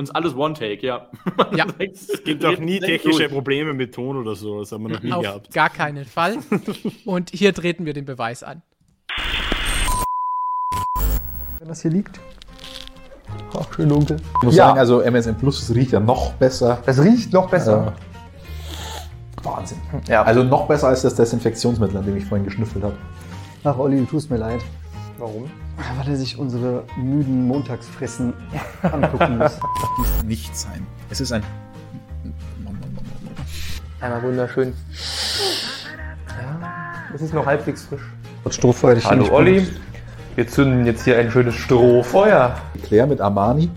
uns 0.01 0.11
alles 0.11 0.35
One-Take, 0.35 0.85
ja. 0.85 1.07
ja. 1.55 1.65
es 1.79 2.23
gibt 2.23 2.43
auch 2.43 2.57
nie 2.57 2.79
technische 2.79 3.29
Probleme 3.29 3.73
mit 3.73 3.93
Ton 3.93 4.17
oder 4.17 4.35
so, 4.35 4.59
das 4.59 4.71
haben 4.71 4.83
wir 4.83 4.89
noch 4.89 5.03
nie 5.03 5.13
Auf 5.13 5.21
gehabt. 5.21 5.53
Gar 5.53 5.69
keinen 5.69 6.05
Fall. 6.05 6.37
Und 7.05 7.29
hier 7.29 7.53
treten 7.53 7.85
wir 7.85 7.93
den 7.93 8.05
Beweis 8.05 8.43
an. 8.43 8.61
Wenn 11.59 11.67
das 11.67 11.81
hier 11.81 11.91
liegt. 11.91 12.19
Ach, 13.57 13.73
schön 13.73 13.89
dunkel. 13.89 14.17
Ich 14.37 14.43
muss 14.43 14.55
ja. 14.55 14.67
sagen, 14.67 14.79
also 14.79 15.01
MSN 15.01 15.37
Plus, 15.37 15.73
riecht 15.73 15.91
ja 15.91 15.99
noch 15.99 16.33
besser. 16.33 16.81
Es 16.85 17.01
riecht 17.01 17.31
noch 17.31 17.49
besser. 17.49 17.93
Äh, 17.95 19.45
Wahnsinn. 19.45 19.77
Ja. 20.07 20.23
Also 20.23 20.43
noch 20.43 20.67
besser 20.67 20.87
als 20.87 21.01
das 21.01 21.15
Desinfektionsmittel, 21.15 21.97
an 21.97 22.05
dem 22.05 22.17
ich 22.17 22.25
vorhin 22.25 22.45
geschnüffelt 22.45 22.83
habe. 22.83 22.95
Ach, 23.63 23.77
Olli, 23.77 23.97
du 23.97 24.05
tust 24.05 24.29
mir 24.29 24.37
leid. 24.37 24.61
Warum? 25.17 25.49
Weil 25.97 26.09
er 26.09 26.15
sich 26.15 26.37
unsere 26.37 26.83
müden 26.95 27.47
Montagsfressen 27.47 28.33
angucken 28.83 29.37
muss. 29.39 29.59
Nicht 30.25 30.55
sein. 30.55 30.85
Es 31.09 31.21
ist 31.21 31.31
ein. 31.31 31.43
Einmal 33.99 34.23
wunderschön. 34.23 34.73
Ja, 36.27 36.71
es 37.13 37.21
ist 37.21 37.33
noch 37.33 37.45
halbwegs 37.45 37.83
frisch. 37.83 38.01
Was 38.43 38.55
Strohfeuer 38.55 38.97
Hallo 39.03 39.31
Olli, 39.31 39.67
wir 40.35 40.47
zünden 40.47 40.85
jetzt 40.85 41.03
hier 41.03 41.17
ein 41.19 41.29
schönes 41.29 41.55
Strohfeuer. 41.55 42.57
Claire 42.83 43.07
mit 43.07 43.21
Armani. 43.21 43.69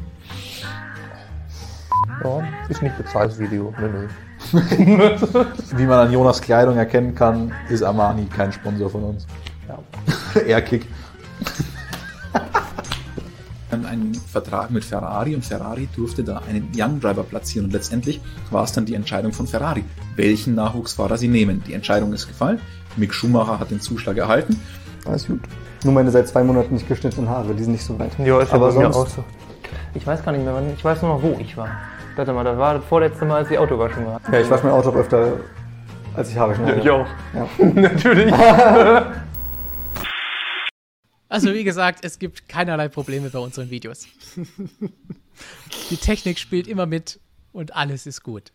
Ja, 2.22 2.42
ist 2.68 2.82
nicht 2.82 2.96
bezahltes 2.96 3.38
Video. 3.38 3.74
Nö, 3.78 3.88
nö. 3.88 4.08
Wie 5.76 5.84
man 5.84 6.06
an 6.06 6.12
Jonas 6.12 6.40
Kleidung 6.40 6.76
erkennen 6.76 7.14
kann, 7.14 7.52
ist 7.68 7.82
Armani 7.82 8.26
kein 8.26 8.52
Sponsor 8.52 8.88
von 8.88 9.04
uns. 9.04 9.26
Ja. 9.68 9.78
Airkick 10.46 10.86
einen 13.82 14.14
Vertrag 14.14 14.70
mit 14.70 14.84
Ferrari 14.84 15.34
und 15.34 15.44
Ferrari 15.44 15.88
durfte 15.96 16.22
da 16.22 16.42
einen 16.48 16.70
Young 16.76 17.00
Driver 17.00 17.22
platzieren 17.22 17.66
und 17.66 17.72
letztendlich 17.72 18.20
war 18.50 18.64
es 18.64 18.72
dann 18.72 18.84
die 18.86 18.94
Entscheidung 18.94 19.32
von 19.32 19.46
Ferrari, 19.46 19.84
welchen 20.16 20.54
Nachwuchsfahrer 20.54 21.16
sie 21.16 21.28
nehmen. 21.28 21.62
Die 21.66 21.74
Entscheidung 21.74 22.12
ist 22.12 22.28
gefallen. 22.28 22.60
Mick 22.96 23.12
Schumacher 23.12 23.58
hat 23.58 23.70
den 23.70 23.80
Zuschlag 23.80 24.16
erhalten. 24.16 24.60
Alles 25.06 25.26
gut. 25.26 25.40
Nur 25.84 25.92
meine 25.92 26.10
seit 26.10 26.28
zwei 26.28 26.44
Monaten 26.44 26.74
nicht 26.74 26.88
geschnittenen 26.88 27.28
Haare, 27.28 27.54
die 27.54 27.62
sind 27.62 27.72
nicht 27.72 27.84
so 27.84 27.98
weit. 27.98 28.12
Ja, 28.18 28.40
ist 28.40 28.52
aber, 28.52 28.72
sonst... 28.72 28.96
auch 28.96 29.08
so. 29.08 29.24
Ich 29.94 30.06
weiß 30.06 30.24
gar 30.24 30.32
nicht 30.32 30.44
mehr, 30.44 30.54
wann. 30.54 30.72
Ich 30.76 30.84
weiß 30.84 31.02
nur 31.02 31.14
noch, 31.14 31.22
wo 31.22 31.36
ich 31.40 31.56
war. 31.56 31.68
Warte 32.16 32.32
mal, 32.32 32.44
das 32.44 32.56
war 32.56 32.74
das 32.74 32.84
vorletzte 32.84 33.24
Mal, 33.24 33.38
als 33.38 33.50
ich 33.50 33.58
Auto 33.58 33.78
waschen 33.78 34.06
war. 34.06 34.20
Ja, 34.32 34.40
ich 34.40 34.48
wasche 34.48 34.64
mein 34.64 34.72
Auto 34.72 34.90
auch 34.90 34.96
öfter, 34.96 35.32
als 36.14 36.30
ich 36.30 36.38
Haare 36.38 36.54
schneide. 36.54 36.80
Ich 36.80 36.90
auch. 36.90 37.06
Ja. 37.34 37.64
Natürlich. 37.74 38.32
Also 41.28 41.52
wie 41.52 41.64
gesagt, 41.64 42.04
es 42.04 42.18
gibt 42.18 42.48
keinerlei 42.48 42.88
Probleme 42.88 43.30
bei 43.30 43.38
unseren 43.38 43.70
Videos. 43.70 44.06
Die 45.90 45.96
Technik 45.96 46.38
spielt 46.38 46.68
immer 46.68 46.86
mit 46.86 47.20
und 47.52 47.74
alles 47.74 48.06
ist 48.06 48.22
gut. 48.22 48.52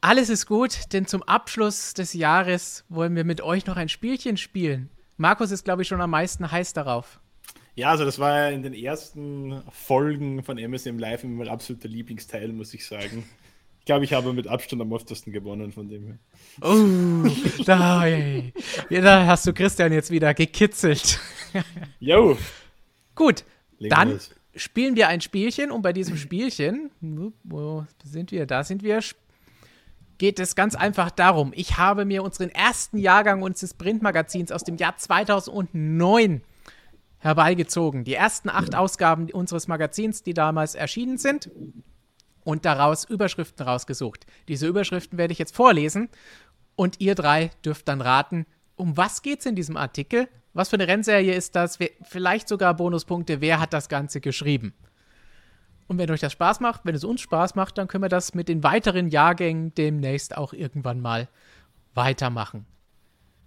Alles 0.00 0.30
ist 0.30 0.46
gut, 0.46 0.92
denn 0.92 1.06
zum 1.06 1.22
Abschluss 1.22 1.94
des 1.94 2.12
Jahres 2.12 2.84
wollen 2.88 3.14
wir 3.14 3.24
mit 3.24 3.40
euch 3.40 3.66
noch 3.66 3.76
ein 3.76 3.88
Spielchen 3.88 4.36
spielen. 4.36 4.90
Markus 5.16 5.50
ist, 5.52 5.64
glaube 5.64 5.82
ich, 5.82 5.88
schon 5.88 6.00
am 6.00 6.10
meisten 6.10 6.50
heiß 6.50 6.72
darauf. 6.72 7.20
Ja, 7.74 7.90
also 7.90 8.04
das 8.04 8.18
war 8.18 8.36
ja 8.36 8.48
in 8.48 8.62
den 8.62 8.74
ersten 8.74 9.62
Folgen 9.70 10.42
von 10.42 10.58
MSM 10.58 10.98
Live 10.98 11.24
immer 11.24 11.44
mein 11.44 11.48
absoluter 11.48 11.88
Lieblingsteil, 11.88 12.52
muss 12.52 12.74
ich 12.74 12.86
sagen. 12.86 13.24
Ich 13.82 13.86
glaube, 13.86 14.04
ich 14.04 14.12
habe 14.12 14.32
mit 14.32 14.46
Abstand 14.46 14.80
am 14.80 14.94
öftesten 14.94 15.32
gewonnen 15.32 15.72
von 15.72 15.88
dem 15.88 16.06
her. 16.06 16.18
Oh, 16.60 17.28
da, 17.64 18.06
da 18.88 19.26
hast 19.26 19.44
du 19.44 19.52
Christian 19.52 19.92
jetzt 19.92 20.12
wieder 20.12 20.34
gekitzelt. 20.34 21.18
Jo. 21.98 22.38
Gut, 23.16 23.42
legen 23.78 23.92
dann 23.92 24.10
los. 24.12 24.30
spielen 24.54 24.94
wir 24.94 25.08
ein 25.08 25.20
Spielchen 25.20 25.72
und 25.72 25.82
bei 25.82 25.92
diesem 25.92 26.16
Spielchen, 26.16 26.92
wo 27.42 27.84
sind 28.04 28.30
wir? 28.30 28.46
Da 28.46 28.62
sind 28.62 28.84
wir. 28.84 29.00
Geht 30.16 30.38
es 30.38 30.54
ganz 30.54 30.76
einfach 30.76 31.10
darum, 31.10 31.52
ich 31.52 31.76
habe 31.76 32.04
mir 32.04 32.22
unseren 32.22 32.50
ersten 32.50 32.98
Jahrgang 32.98 33.42
unseres 33.42 33.74
Printmagazins 33.74 34.52
aus 34.52 34.62
dem 34.62 34.76
Jahr 34.76 34.96
2009 34.96 36.42
herbeigezogen. 37.18 38.04
Die 38.04 38.14
ersten 38.14 38.48
acht 38.48 38.76
Ausgaben 38.76 39.28
unseres 39.32 39.66
Magazins, 39.66 40.22
die 40.22 40.34
damals 40.34 40.76
erschienen 40.76 41.18
sind 41.18 41.50
und 42.44 42.64
daraus 42.64 43.04
Überschriften 43.04 43.66
rausgesucht. 43.66 44.26
Diese 44.48 44.66
Überschriften 44.66 45.18
werde 45.18 45.32
ich 45.32 45.38
jetzt 45.38 45.54
vorlesen 45.54 46.08
und 46.74 47.00
ihr 47.00 47.14
drei 47.14 47.50
dürft 47.64 47.88
dann 47.88 48.00
raten, 48.00 48.46
um 48.76 48.96
was 48.96 49.22
geht 49.22 49.40
es 49.40 49.46
in 49.46 49.54
diesem 49.54 49.76
Artikel? 49.76 50.28
Was 50.54 50.68
für 50.68 50.76
eine 50.76 50.88
Rennserie 50.88 51.34
ist 51.34 51.56
das? 51.56 51.78
Vielleicht 52.02 52.48
sogar 52.48 52.74
Bonuspunkte. 52.74 53.40
Wer 53.40 53.60
hat 53.60 53.72
das 53.72 53.88
Ganze 53.88 54.20
geschrieben? 54.20 54.74
Und 55.88 55.98
wenn 55.98 56.10
euch 56.10 56.20
das 56.20 56.32
Spaß 56.32 56.60
macht, 56.60 56.82
wenn 56.84 56.94
es 56.94 57.04
uns 57.04 57.20
Spaß 57.20 57.54
macht, 57.54 57.78
dann 57.78 57.88
können 57.88 58.04
wir 58.04 58.08
das 58.08 58.34
mit 58.34 58.48
den 58.48 58.62
weiteren 58.62 59.08
Jahrgängen 59.08 59.74
demnächst 59.74 60.36
auch 60.36 60.52
irgendwann 60.52 61.00
mal 61.00 61.28
weitermachen. 61.94 62.66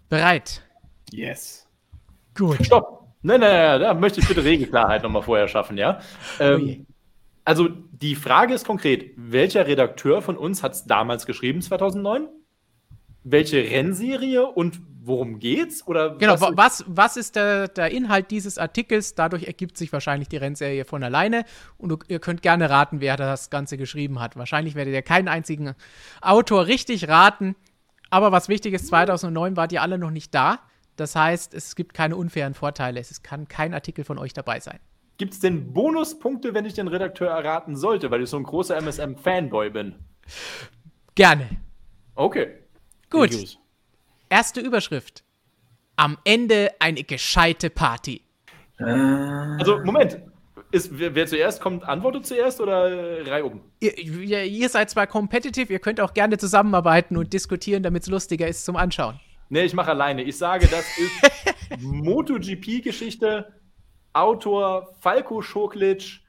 Bereit? 0.09 0.61
Yes. 1.11 1.67
Gut. 2.35 2.63
Stopp! 2.65 3.07
Nein, 3.23 3.39
nein, 3.39 3.53
nein, 3.53 3.81
da 3.81 3.93
möchte 3.95 4.19
ich 4.19 4.27
bitte 4.27 4.43
Regelklarheit 4.43 5.01
nochmal 5.01 5.23
vorher 5.23 5.47
schaffen, 5.47 5.77
ja? 5.77 5.99
Oh. 6.39 6.43
Ähm, 6.43 6.85
also 7.45 7.69
die 7.69 8.15
Frage 8.15 8.53
ist 8.53 8.65
konkret, 8.65 9.11
welcher 9.15 9.65
Redakteur 9.67 10.22
von 10.22 10.35
uns 10.38 10.61
hat 10.63 10.73
es 10.73 10.84
damals 10.85 11.26
geschrieben, 11.26 11.61
2009? 11.61 12.27
Welche 13.23 13.57
Rennserie 13.57 14.45
und 14.45 14.80
worum 15.01 15.39
geht's? 15.39 15.85
Oder 15.88 16.15
Genau, 16.17 16.34
was- 16.34 16.41
wa- 16.41 16.51
was, 16.55 16.84
was 16.88 17.17
ist 17.17 17.35
der, 17.35 17.67
der 17.67 17.89
Inhalt 17.91 18.30
dieses 18.30 18.57
Artikels? 18.59 19.15
Dadurch 19.15 19.45
ergibt 19.45 19.77
sich 19.77 19.91
wahrscheinlich 19.93 20.27
die 20.30 20.38
Rennserie 20.38 20.85
von 20.85 21.03
alleine. 21.03 21.43
Und 21.77 21.89
du, 21.89 21.97
ihr 22.07 22.19
könnt 22.19 22.41
gerne 22.43 22.69
raten, 22.69 23.01
wer 23.01 23.17
das 23.17 23.49
Ganze 23.49 23.77
geschrieben 23.77 24.19
hat. 24.19 24.35
Wahrscheinlich 24.35 24.76
werdet 24.76 24.93
ihr 24.93 25.01
keinen 25.01 25.27
einzigen 25.27 25.73
Autor 26.22 26.67
richtig 26.67 27.07
raten. 27.07 27.55
Aber 28.11 28.31
was 28.31 28.47
wichtig 28.47 28.73
ist, 28.76 28.88
2009 28.88 29.57
wart 29.57 29.72
ihr 29.72 29.81
alle 29.81 29.97
noch 29.97 30.11
nicht 30.11 30.34
da. 30.35 30.59
Das 30.95 31.15
heißt, 31.15 31.53
es 31.55 31.76
gibt 31.76 31.93
keine 31.95 32.15
unfairen 32.15 32.53
Vorteile. 32.53 32.99
Es 32.99 33.23
kann 33.23 33.47
kein 33.47 33.73
Artikel 33.73 34.03
von 34.05 34.17
euch 34.19 34.34
dabei 34.34 34.59
sein. 34.59 34.80
Gibt 35.18 35.34
es 35.34 35.40
denn 35.40 35.72
Bonuspunkte, 35.72 36.54
wenn 36.54 36.66
ich 36.66 36.74
den 36.74 36.88
Redakteur 36.88 37.30
erraten 37.30 37.76
sollte, 37.76 38.12
weil 38.12 38.22
ich 38.24 38.30
so 38.30 38.38
ein 38.38 38.44
großer 38.44 38.76
MSM-Fanboy 38.78 39.70
bin? 39.70 39.96
Gerne. 41.16 41.50
Okay. 42.16 42.56
Gut, 43.10 43.58
erste 44.30 44.60
Überschrift. 44.60 45.24
Am 45.96 46.18
Ende 46.26 46.72
eine 46.80 47.04
gescheite 47.04 47.70
Party. 47.70 48.22
Also, 48.78 49.80
Moment. 49.84 50.20
Ist, 50.72 50.90
wer, 50.98 51.16
wer 51.16 51.26
zuerst 51.28 51.62
kommt, 51.62 51.86
antwortet 51.86 52.26
zuerst 52.26 52.60
oder 52.60 52.90
äh, 52.90 53.30
Reihe? 53.30 53.62
Ihr, 53.80 53.98
ihr, 53.98 54.44
ihr 54.44 54.68
seid 54.68 54.90
zwar 54.90 55.08
competitive, 55.08 55.72
ihr 55.72 55.80
könnt 55.80 56.02
auch 56.02 56.14
gerne 56.14 56.38
zusammenarbeiten 56.38 57.16
und 57.16 57.32
diskutieren, 57.32 57.84
damit 57.84 58.04
es 58.04 58.10
lustiger 58.10 58.48
ist 58.48 58.66
zum 58.66 58.76
Anschauen. 58.76 59.20
Nee, 59.48 59.64
ich 59.64 59.74
mache 59.74 59.92
alleine. 59.92 60.24
Ich 60.24 60.38
sage, 60.38 60.68
das 60.68 60.86
ist 60.98 61.82
MotoGP-Geschichte, 61.82 63.54
Autor 64.16 64.88
Falco 65.02 65.42
Schoklic, 65.42 66.22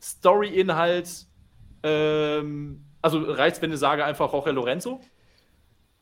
Story-Inhalt. 0.00 1.26
Ähm, 1.82 2.84
also 3.02 3.20
reicht 3.22 3.60
wenn 3.62 3.72
ich 3.72 3.78
sage 3.78 4.04
einfach 4.04 4.32
Jorge 4.32 4.50
Lorenzo? 4.52 5.00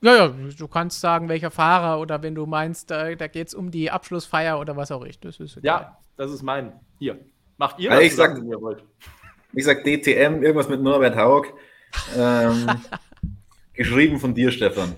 Ja, 0.00 0.14
ja, 0.14 0.28
du 0.28 0.68
kannst 0.68 1.00
sagen, 1.00 1.28
welcher 1.28 1.50
Fahrer 1.50 2.00
oder 2.00 2.22
wenn 2.22 2.34
du 2.34 2.46
meinst, 2.46 2.90
da, 2.90 3.14
da 3.16 3.26
geht 3.26 3.48
es 3.48 3.54
um 3.54 3.70
die 3.72 3.90
Abschlussfeier 3.90 4.60
oder 4.60 4.76
was 4.76 4.92
auch 4.92 5.04
ich. 5.04 5.18
Das 5.18 5.40
ist 5.40 5.56
egal. 5.56 5.80
Ja, 5.80 5.98
das 6.16 6.30
ist 6.30 6.42
mein. 6.42 6.72
Hier. 7.00 7.18
Macht 7.56 7.80
ihr 7.80 7.90
Also 7.90 8.02
das 8.02 8.10
ich 8.10 8.16
sag- 8.16 8.38
ihr 8.38 8.60
wollt. 8.60 8.84
Ich 9.54 9.64
sag 9.64 9.82
DTM, 9.82 10.42
irgendwas 10.42 10.68
mit 10.68 10.80
Norbert 10.82 11.16
Haug. 11.16 11.46
Ähm, 12.16 12.66
geschrieben 13.72 14.20
von 14.20 14.34
dir, 14.34 14.52
Stefan. 14.52 14.94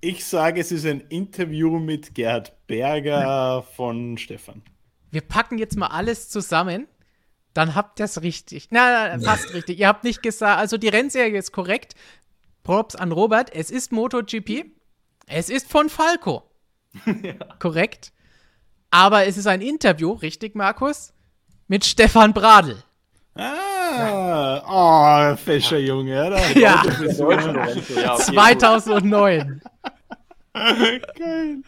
Ich 0.00 0.24
sage, 0.24 0.60
es 0.60 0.72
ist 0.72 0.86
ein 0.86 1.00
Interview 1.02 1.78
mit 1.78 2.14
Gerhard 2.14 2.52
Berger 2.66 3.62
von 3.76 4.18
Stefan. 4.18 4.62
Wir 5.10 5.20
packen 5.20 5.58
jetzt 5.58 5.76
mal 5.76 5.88
alles 5.88 6.28
zusammen, 6.28 6.86
dann 7.54 7.74
habt 7.74 8.00
ihr 8.00 8.04
es 8.04 8.22
richtig. 8.22 8.68
Na, 8.70 9.18
fast 9.18 9.54
richtig. 9.54 9.78
Ihr 9.78 9.88
habt 9.88 10.04
nicht 10.04 10.22
gesagt, 10.22 10.58
also 10.58 10.76
die 10.76 10.88
Rennserie 10.88 11.38
ist 11.38 11.52
korrekt. 11.52 11.94
Props 12.62 12.96
an 12.96 13.12
Robert. 13.12 13.54
Es 13.54 13.70
ist 13.70 13.92
MotoGP. 13.92 14.66
Es 15.26 15.48
ist 15.48 15.70
von 15.70 15.88
Falco. 15.88 16.42
Korrekt. 17.58 18.12
Aber 18.90 19.26
es 19.26 19.36
ist 19.36 19.46
ein 19.46 19.60
Interview, 19.60 20.12
richtig, 20.12 20.54
Markus? 20.54 21.12
Mit 21.68 21.84
Stefan 21.84 22.32
Bradl. 22.32 22.82
Ah, 23.34 25.32
oh, 25.32 25.36
fescher 25.36 25.78
Junge, 25.78 26.26
oder? 26.26 26.50
Ja. 26.56 26.82
Der 26.82 27.14
deutsche 27.14 27.52
Lorenzo, 27.52 28.00
ja, 28.00 28.14
okay, 28.14 28.32
2009. 28.32 29.60
Geil. 30.54 31.62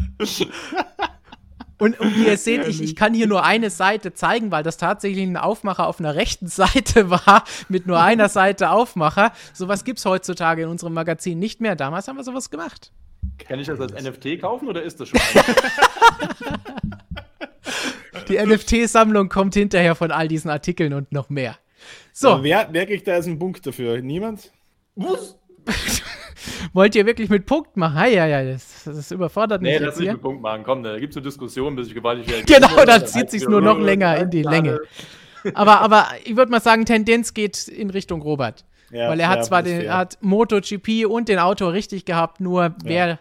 Und, 1.79 1.99
und 2.01 2.17
wie 2.17 2.27
ihr 2.27 2.37
seht, 2.39 2.67
ich, 2.67 2.83
ich 2.83 2.97
kann 2.97 3.15
hier 3.15 3.27
nur 3.27 3.45
eine 3.45 3.71
Seite 3.71 4.13
zeigen, 4.13 4.51
weil 4.51 4.63
das 4.63 4.77
tatsächlich 4.77 5.25
ein 5.25 5.37
Aufmacher 5.37 5.87
auf 5.87 6.01
einer 6.01 6.15
rechten 6.15 6.47
Seite 6.49 7.11
war, 7.11 7.45
mit 7.69 7.87
nur 7.87 8.01
einer 8.01 8.29
Seite 8.39 8.71
Aufmacher. 8.71 9.33
Sowas 9.53 9.85
gibt 9.85 9.99
es 9.99 10.05
heutzutage 10.05 10.63
in 10.63 10.69
unserem 10.69 10.95
Magazin 10.95 11.39
nicht 11.39 11.61
mehr. 11.61 11.77
Damals 11.77 12.09
haben 12.09 12.17
wir 12.17 12.25
sowas 12.25 12.51
gemacht. 12.51 12.93
Kann 13.39 13.59
ich 13.61 13.67
das 13.67 13.81
als 13.81 13.93
NFT 13.93 14.41
kaufen 14.41 14.69
oder 14.69 14.83
ist 14.83 15.01
das 15.01 15.09
schon? 15.09 15.21
Die 18.29 18.39
NFT-Sammlung 18.39 19.29
kommt 19.29 19.55
hinterher 19.55 19.95
von 19.95 20.11
all 20.11 20.29
diesen 20.29 20.51
Artikeln 20.51 20.93
und 20.93 21.13
noch 21.13 21.29
mehr. 21.31 21.57
So, 22.13 22.37
So, 22.37 22.43
wer, 22.45 22.69
wer 22.73 22.87
kriegt 22.87 23.07
da 23.07 23.15
jetzt 23.17 23.27
einen 23.27 23.39
Punkt 23.39 23.67
dafür? 23.67 24.01
Niemand? 24.03 24.53
Wollt 26.73 26.95
ihr 26.95 27.07
wirklich 27.07 27.29
mit 27.31 27.47
Punkt 27.47 27.77
machen? 27.77 27.97
Ja, 27.97 28.07
ja, 28.07 28.27
ja, 28.27 28.53
das, 28.53 28.85
das 28.85 29.11
überfordert 29.11 29.63
mich 29.63 29.71
nee, 29.71 29.75
jetzt 29.75 29.87
lass 29.87 29.99
nicht 29.99 30.13
mit 30.13 30.23
Punkt 30.23 30.43
machen. 30.43 30.63
Komm, 30.65 30.83
da 30.83 30.99
gibt 30.99 31.13
es 31.13 31.17
eine 31.17 31.25
Diskussion, 31.25 31.77
bis 31.77 31.89
ich 31.89 31.95
gewaltig 31.95 32.29
werde. 32.29 32.45
Genau, 32.53 32.85
dann 32.85 33.07
zieht 33.07 33.31
sich's 33.31 33.47
nur 33.47 33.61
noch 33.61 33.79
länger 33.79 34.17
in 34.19 34.31
die 34.31 34.43
Länge. 34.43 34.81
Aber, 35.55 35.81
aber 35.81 36.09
ich 36.25 36.37
würde 36.37 36.51
mal 36.51 36.61
sagen, 36.61 36.85
Tendenz 36.85 37.35
geht 37.35 37.69
in 37.69 37.91
Richtung 37.91 38.23
Robert. 38.23 38.65
Ja, 38.91 39.11
Weil 39.11 39.21
er 39.21 39.29
hat 39.29 39.39
ja, 39.39 39.43
zwar 39.43 39.63
den, 39.63 39.83
er 39.83 39.97
hat 39.99 40.19
MotoGP 40.21 41.07
und 41.07 41.29
den 41.29 41.39
Autor 41.39 41.73
richtig 41.73 42.05
gehabt, 42.05 42.41
nur 42.41 42.75
wer, 42.83 43.19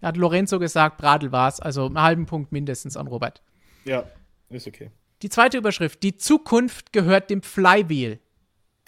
er 0.00 0.08
hat 0.08 0.16
Lorenzo 0.16 0.58
gesagt, 0.58 0.98
Bradl 0.98 1.32
war's, 1.32 1.58
also 1.58 1.86
einen 1.86 2.00
halben 2.00 2.26
Punkt 2.26 2.52
mindestens 2.52 2.96
an 2.96 3.06
Robert. 3.06 3.42
Ja, 3.84 4.04
ist 4.50 4.66
okay. 4.66 4.90
Die 5.22 5.30
zweite 5.30 5.56
Überschrift, 5.56 6.02
die 6.02 6.16
Zukunft 6.18 6.92
gehört 6.92 7.30
dem 7.30 7.42
Flywheel. 7.42 8.18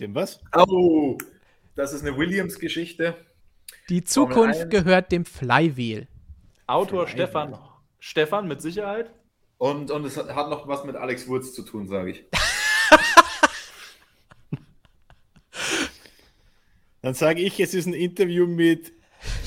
Dem 0.01 0.15
was? 0.15 0.41
Oh, 0.55 1.17
das 1.75 1.93
ist 1.93 2.05
eine 2.05 2.17
Williams-Geschichte. 2.17 3.17
Die 3.89 4.05
Zukunft 4.05 4.61
1. 4.61 4.69
gehört 4.69 5.11
dem 5.13 5.25
Flywheel. 5.25 6.09
Autor 6.67 7.09
Stefan. 7.09 7.59
Stefan 7.99 8.47
mit 8.47 8.61
Sicherheit. 8.61 9.11
Und, 9.57 9.91
und 9.91 10.05
es 10.05 10.19
hat, 10.19 10.29
noch 10.51 10.69
was 10.69 10.85
mit 10.85 10.95
Alex 10.95 11.27
Wurz 11.27 11.55
zu 11.55 11.63
tun, 11.63 11.89
sage 11.89 12.11
ich. 12.11 12.27
Dann 17.01 17.15
sage 17.15 17.41
ich, 17.41 17.59
es 17.59 17.73
ist 17.73 17.87
ein 17.87 17.95
Interview 17.95 18.47
mit, 18.47 18.93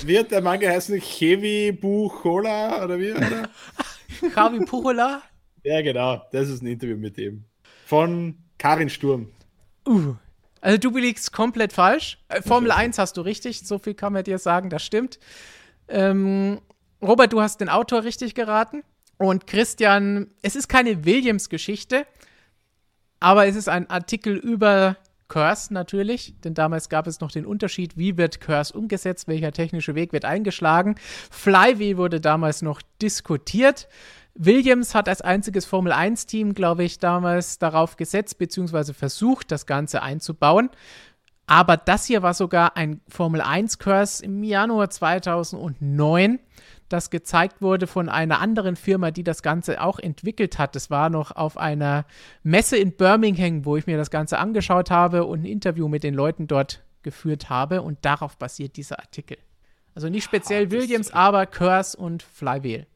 wie 0.05 0.17
hat 0.17 0.31
der 0.31 0.41
Mann 0.41 0.59
geheißen? 0.59 0.99
Chevi 0.99 1.71
Buchola 1.71 2.83
oder 2.83 2.99
wie? 2.99 3.11
Oder? 3.11 3.47
Javi 4.35 4.65
Pujola? 4.65 5.21
ja, 5.63 5.81
genau, 5.81 6.23
das 6.31 6.49
ist 6.49 6.63
ein 6.63 6.67
Interview 6.67 6.97
mit 6.97 7.17
dem. 7.17 7.45
Von 7.85 8.37
Karin 8.57 8.89
Sturm. 8.89 9.31
Uh. 9.87 10.15
Also 10.61 10.77
du 10.77 10.95
liegst 10.97 11.33
komplett 11.33 11.73
falsch. 11.73 12.19
Äh, 12.29 12.41
Formel 12.41 12.71
1 12.71 12.97
hast 12.97 13.17
du 13.17 13.21
richtig, 13.21 13.61
so 13.67 13.79
viel 13.79 13.95
kann 13.95 14.13
man 14.13 14.23
dir 14.23 14.37
sagen, 14.37 14.69
das 14.69 14.83
stimmt. 14.83 15.19
Ähm, 15.87 16.61
Robert, 17.01 17.33
du 17.33 17.41
hast 17.41 17.59
den 17.59 17.69
Autor 17.69 18.03
richtig 18.03 18.35
geraten. 18.35 18.83
Und 19.17 19.45
Christian, 19.45 20.31
es 20.41 20.55
ist 20.55 20.67
keine 20.67 21.05
Williams-Geschichte, 21.05 22.07
aber 23.19 23.45
es 23.45 23.55
ist 23.55 23.69
ein 23.69 23.87
Artikel 23.89 24.35
über 24.35 24.97
Curse 25.27 25.73
natürlich, 25.73 26.33
denn 26.43 26.55
damals 26.55 26.89
gab 26.89 27.07
es 27.07 27.21
noch 27.21 27.31
den 27.31 27.45
Unterschied, 27.45 27.97
wie 27.97 28.17
wird 28.17 28.41
Curse 28.41 28.73
umgesetzt, 28.73 29.27
welcher 29.27 29.51
technische 29.51 29.95
Weg 29.95 30.11
wird 30.11 30.25
eingeschlagen. 30.25 30.95
Flywheel 31.29 31.97
wurde 31.97 32.19
damals 32.19 32.61
noch 32.61 32.81
diskutiert. 33.01 33.87
Williams 34.35 34.95
hat 34.95 35.09
als 35.09 35.21
einziges 35.21 35.65
Formel 35.65 35.91
1-Team, 35.91 36.53
glaube 36.53 36.83
ich, 36.83 36.99
damals 36.99 37.59
darauf 37.59 37.97
gesetzt, 37.97 38.37
beziehungsweise 38.37 38.93
versucht, 38.93 39.51
das 39.51 39.65
Ganze 39.65 40.01
einzubauen. 40.01 40.69
Aber 41.47 41.75
das 41.75 42.05
hier 42.05 42.21
war 42.21 42.33
sogar 42.33 42.77
ein 42.77 43.01
Formel 43.09 43.41
1-Curse 43.41 44.23
im 44.23 44.43
Januar 44.43 44.89
2009, 44.89 46.39
das 46.91 47.09
gezeigt 47.09 47.61
wurde 47.61 47.87
von 47.87 48.09
einer 48.09 48.39
anderen 48.39 48.75
Firma, 48.75 49.11
die 49.11 49.23
das 49.23 49.41
Ganze 49.43 49.81
auch 49.81 49.97
entwickelt 49.97 50.59
hat. 50.59 50.75
Das 50.75 50.89
war 50.89 51.09
noch 51.09 51.35
auf 51.35 51.57
einer 51.57 52.05
Messe 52.43 52.77
in 52.77 52.91
Birmingham, 52.91 53.65
wo 53.65 53.77
ich 53.77 53.87
mir 53.87 53.97
das 53.97 54.11
Ganze 54.11 54.39
angeschaut 54.39 54.91
habe 54.91 55.25
und 55.25 55.43
ein 55.43 55.45
Interview 55.45 55.87
mit 55.87 56.03
den 56.03 56.13
Leuten 56.13 56.47
dort 56.47 56.83
geführt 57.01 57.49
habe. 57.49 57.81
Und 57.81 57.99
darauf 58.01 58.37
basiert 58.37 58.75
dieser 58.75 58.99
Artikel. 58.99 59.37
Also 59.95 60.09
nicht 60.09 60.25
speziell 60.25 60.67
ah, 60.67 60.71
Williams, 60.71 61.11
aber 61.11 61.45
Curse 61.45 61.97
und 61.97 62.23
Flywheel. 62.23 62.87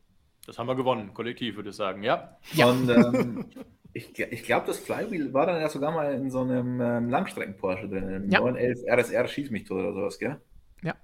Das 0.45 0.59
haben 0.59 0.67
wir 0.67 0.75
gewonnen, 0.75 1.13
kollektiv, 1.13 1.55
würde 1.55 1.69
ich 1.71 1.75
sagen, 1.75 2.03
ja. 2.03 2.37
ja. 2.53 2.67
Und 2.67 2.87
ähm, 2.89 3.45
ich, 3.93 4.17
ich 4.19 4.43
glaube, 4.43 4.67
das 4.67 4.77
Flywheel 4.77 5.33
war 5.33 5.47
dann 5.47 5.59
ja 5.59 5.69
sogar 5.69 5.91
mal 5.91 6.13
in 6.13 6.29
so 6.29 6.41
einem 6.41 6.79
ähm, 6.79 7.09
Langstrecken-Porsche 7.09 7.89
drin, 7.89 8.09
im 8.09 8.29
ja. 8.29 8.39
911 8.39 8.79
RSR 8.87 9.27
Schieß 9.27 9.49
mich 9.49 9.63
tot 9.63 9.79
oder 9.79 9.93
sowas, 9.93 10.19
gell? 10.19 10.39
Ja. 10.83 10.95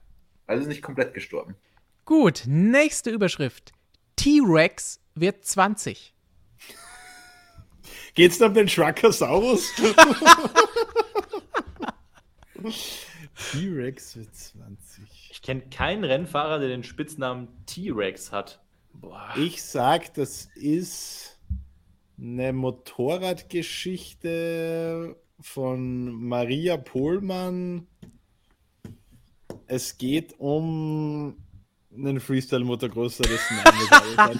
Also 0.45 0.61
ist 0.61 0.67
nicht 0.67 0.83
komplett 0.83 1.15
gestorben. 1.15 1.55
Gut, 2.05 2.43
nächste 2.45 3.09
Überschrift. 3.09 3.71
T-Rex 4.15 5.01
wird 5.15 5.43
20. 5.43 6.13
Geht's 8.13 8.37
da 8.37 8.45
um 8.47 8.53
den 8.53 8.69
Shrakasaurus? 8.69 9.71
T-Rex 13.51 14.17
wird 14.17 14.35
20. 14.35 15.31
Ich 15.31 15.41
kenne 15.41 15.61
keinen 15.71 16.03
Rennfahrer, 16.03 16.59
der 16.59 16.67
den 16.67 16.83
Spitznamen 16.83 17.47
T-Rex 17.65 18.31
hat. 18.31 18.61
Boah. 18.93 19.33
Ich 19.37 19.63
sag, 19.63 20.13
das 20.13 20.49
ist 20.55 21.39
eine 22.19 22.51
Motorradgeschichte 22.53 25.15
von 25.39 26.13
Maria 26.13 26.77
Pohlmann. 26.77 27.87
Es 29.67 29.97
geht 29.97 30.39
um 30.39 31.35
einen 31.93 32.19
Freestyle-Motocrosser, 32.19 33.23
dessen 33.23 33.57
Name 33.57 34.39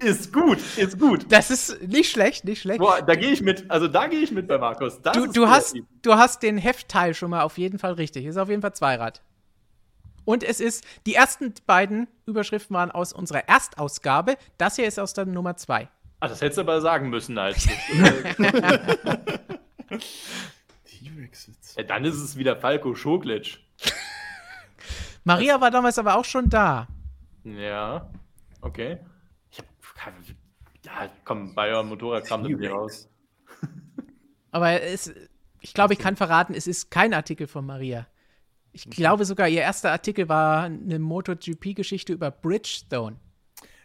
Ist 0.00 0.32
gut, 0.32 0.58
ist 0.76 0.98
gut. 0.98 1.26
Das 1.28 1.50
ist 1.50 1.82
nicht 1.82 2.10
schlecht, 2.10 2.44
nicht 2.44 2.60
schlecht. 2.60 2.78
Boah, 2.78 3.02
da 3.02 3.16
gehe 3.16 3.32
ich 3.32 3.42
mit. 3.42 3.68
Also 3.68 3.88
da 3.88 4.06
gehe 4.06 4.20
ich 4.20 4.30
mit 4.30 4.46
bei 4.46 4.56
Markus. 4.56 5.02
Das 5.02 5.16
du, 5.16 5.26
du 5.26 5.48
hast, 5.48 5.76
du 6.02 6.14
hast 6.14 6.44
den 6.44 6.56
Heftteil 6.56 7.14
schon 7.14 7.30
mal 7.30 7.42
auf 7.42 7.58
jeden 7.58 7.80
Fall 7.80 7.94
richtig. 7.94 8.24
Ist 8.24 8.36
auf 8.36 8.48
jeden 8.48 8.62
Fall 8.62 8.74
Zweirad. 8.74 9.22
Und 10.28 10.44
es 10.44 10.60
ist, 10.60 10.84
die 11.06 11.14
ersten 11.14 11.54
beiden 11.64 12.06
Überschriften 12.26 12.76
waren 12.76 12.90
aus 12.90 13.14
unserer 13.14 13.48
Erstausgabe. 13.48 14.36
Das 14.58 14.76
hier 14.76 14.86
ist 14.86 14.98
aus 14.98 15.14
der 15.14 15.24
Nummer 15.24 15.56
zwei. 15.56 15.88
Ah, 16.20 16.28
das 16.28 16.42
hättest 16.42 16.58
du 16.58 16.60
aber 16.60 16.82
sagen 16.82 17.08
müssen, 17.08 17.38
als. 17.38 17.64
ja, 21.76 21.82
dann 21.82 22.04
ist 22.04 22.16
es 22.16 22.36
wieder 22.36 22.58
Falco 22.58 22.94
Schoglitsch. 22.94 23.60
Maria 25.24 25.62
war 25.62 25.70
damals 25.70 25.98
aber 25.98 26.18
auch 26.18 26.26
schon 26.26 26.50
da. 26.50 26.88
Ja, 27.44 28.10
okay. 28.60 28.98
Ich 29.50 29.60
hab, 29.60 29.64
ja, 30.84 31.08
komm, 31.24 31.54
bei 31.54 31.70
eurem 31.70 31.88
Motorradkram 31.88 32.42
da 32.42 32.48
bin 32.50 32.66
raus. 32.66 33.08
aber 34.50 34.82
es, 34.82 35.10
ich 35.62 35.72
glaube, 35.72 35.94
ich 35.94 35.98
kann 35.98 36.16
verraten, 36.16 36.52
es 36.52 36.66
ist 36.66 36.90
kein 36.90 37.14
Artikel 37.14 37.46
von 37.46 37.64
Maria. 37.64 38.06
Ich 38.78 38.86
okay. 38.86 38.94
glaube 38.94 39.24
sogar, 39.24 39.48
ihr 39.48 39.62
erster 39.62 39.90
Artikel 39.90 40.28
war 40.28 40.62
eine 40.62 41.00
MotoGP-Geschichte 41.00 42.12
über 42.12 42.30
Bridgestone. 42.30 43.16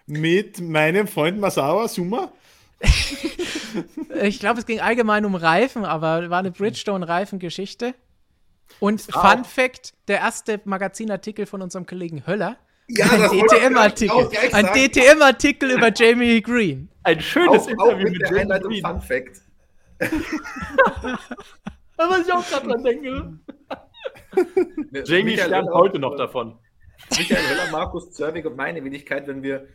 Mit 0.06 0.62
meinem 0.62 1.08
Freund 1.08 1.40
Masawa 1.40 1.88
Suma? 1.88 2.32
ich 4.22 4.40
glaube, 4.40 4.60
es 4.60 4.68
ging 4.68 4.82
allgemein 4.82 5.26
um 5.26 5.34
Reifen, 5.34 5.84
aber 5.84 6.30
war 6.30 6.38
eine 6.38 6.52
Bridgestone-Reifengeschichte. 6.52 7.96
Und 8.80 9.02
Fun 9.02 9.44
Fact: 9.46 9.94
der 10.08 10.20
erste 10.20 10.62
Magazinartikel 10.64 11.48
von 11.48 11.64
unserem 11.64 11.88
Kollegen 11.88 12.28
Höller. 12.28 12.58
Ja, 12.88 13.10
ein 13.10 13.32
DTM-Artikel. 13.32 14.30
Ein 14.52 14.68
DTM-Artikel 14.68 15.72
über 15.72 15.92
Jamie 15.92 16.40
Green. 16.40 16.90
Ein 17.02 17.20
schönes 17.20 17.64
auch, 17.64 17.68
Interview 17.68 17.94
auch 17.94 18.12
mit, 18.12 18.20
mit 18.20 18.30
Jamie 18.30 18.60
Green. 18.60 18.86
Fun 18.86 19.02
Fact. 19.02 19.42
Was 21.98 22.28
ich 22.28 22.34
auch 22.34 22.48
gerade 22.48 22.68
dran 22.68 22.84
denke. 22.84 23.40
Jamie 25.06 25.36
lernt 25.36 25.70
heute 25.72 26.00
noch 26.00 26.16
davon. 26.16 26.58
Michael 27.12 27.44
Heller, 27.44 27.72
Markus 27.72 28.12
Zerwig 28.12 28.46
und 28.46 28.56
meine 28.56 28.84
Wenigkeit, 28.84 29.28
wenn 29.28 29.44
wir 29.44 29.68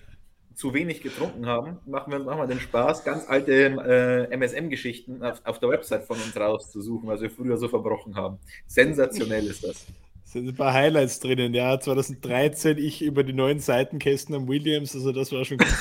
zu 0.55 0.75
wenig 0.75 1.03
getrunken 1.03 1.47
haben, 1.47 1.79
machen 1.87 2.13
wir, 2.13 2.19
machen 2.19 2.41
wir 2.41 2.47
den 2.49 2.59
Spaß, 2.59 3.05
ganz 3.05 3.29
alte 3.29 3.53
äh, 3.53 4.37
MSM-Geschichten 4.37 5.23
auf, 5.23 5.41
auf, 5.45 5.61
der 5.61 5.69
Website 5.69 6.05
von 6.05 6.17
uns 6.17 6.37
rauszusuchen, 6.37 7.09
was 7.09 7.21
wir 7.21 7.31
früher 7.31 7.57
so 7.57 7.69
verbrochen 7.69 8.17
haben. 8.17 8.39
Sensationell 8.67 9.47
ist 9.47 9.63
das. 9.63 9.87
Es 10.25 10.33
sind 10.33 10.49
ein 10.49 10.57
paar 10.57 10.73
Highlights 10.73 11.21
drinnen, 11.21 11.55
ja. 11.55 11.79
2013 11.79 12.77
ich 12.77 13.03
über 13.03 13.23
die 13.23 13.33
neuen 13.33 13.61
Seitenkästen 13.61 14.35
am 14.35 14.49
Williams, 14.49 14.97
also 14.97 15.13
das 15.13 15.31
war 15.31 15.45
schon 15.45 15.59
ganz 15.59 15.81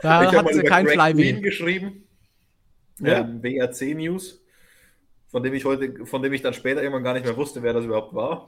Da 0.00 0.24
ich 0.24 0.32
hat 0.32 0.54
sie 0.54 0.62
kein 0.62 0.86
Flywheel 0.86 1.40
geschrieben. 1.40 2.04
Ja. 3.00 3.20
Ähm, 3.20 3.42
WRC 3.42 3.94
News 3.94 4.41
von 5.32 5.42
dem 5.42 5.54
ich 5.54 5.64
heute, 5.64 6.04
von 6.06 6.22
dem 6.22 6.32
ich 6.34 6.42
dann 6.42 6.52
später 6.52 6.82
irgendwann 6.82 7.02
gar 7.02 7.14
nicht 7.14 7.24
mehr 7.24 7.36
wusste, 7.36 7.62
wer 7.62 7.72
das 7.72 7.86
überhaupt 7.86 8.14
war. 8.14 8.46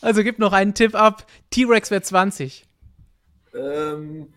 Also 0.00 0.22
gib 0.22 0.38
noch 0.38 0.52
einen 0.52 0.74
Tipp 0.74 0.94
ab. 0.94 1.26
T-Rex 1.50 1.90
wird 1.90 2.06
20. 2.06 2.64
Ähm, 3.54 4.32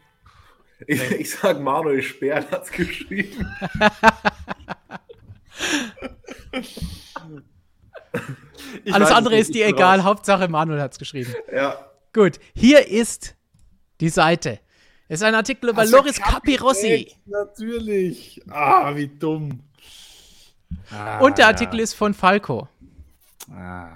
ich, 0.88 1.12
ich 1.12 1.32
sag 1.32 1.60
Manuel 1.62 2.02
Speer 2.02 2.50
hat 2.50 2.64
es 2.66 2.72
geschrieben. 2.72 3.48
Alles 8.92 9.12
andere 9.12 9.38
ist 9.38 9.54
dir 9.54 9.68
egal, 9.68 10.04
Hauptsache 10.04 10.48
Manuel 10.48 10.82
hat 10.82 10.94
es 10.94 11.00
geschrieben. 11.00 11.34
Ja. 11.54 11.92
Gut, 12.14 12.40
hier 12.56 12.88
ist 12.88 13.36
die 14.00 14.10
Seite. 14.10 14.60
Es 15.08 15.22
ist 15.22 15.26
ein 15.26 15.36
Artikel 15.36 15.70
über 15.70 15.80
also 15.80 15.98
Loris 15.98 16.20
Capirossi. 16.20 17.14
Natürlich. 17.26 18.42
Ah, 18.50 18.94
wie 18.96 19.08
dumm. 19.08 19.64
Ah, 20.92 21.20
Und 21.20 21.38
der 21.38 21.48
Artikel 21.48 21.78
ja. 21.78 21.84
ist 21.84 21.94
von 21.94 22.14
Falco. 22.14 22.68
Ah. 23.50 23.90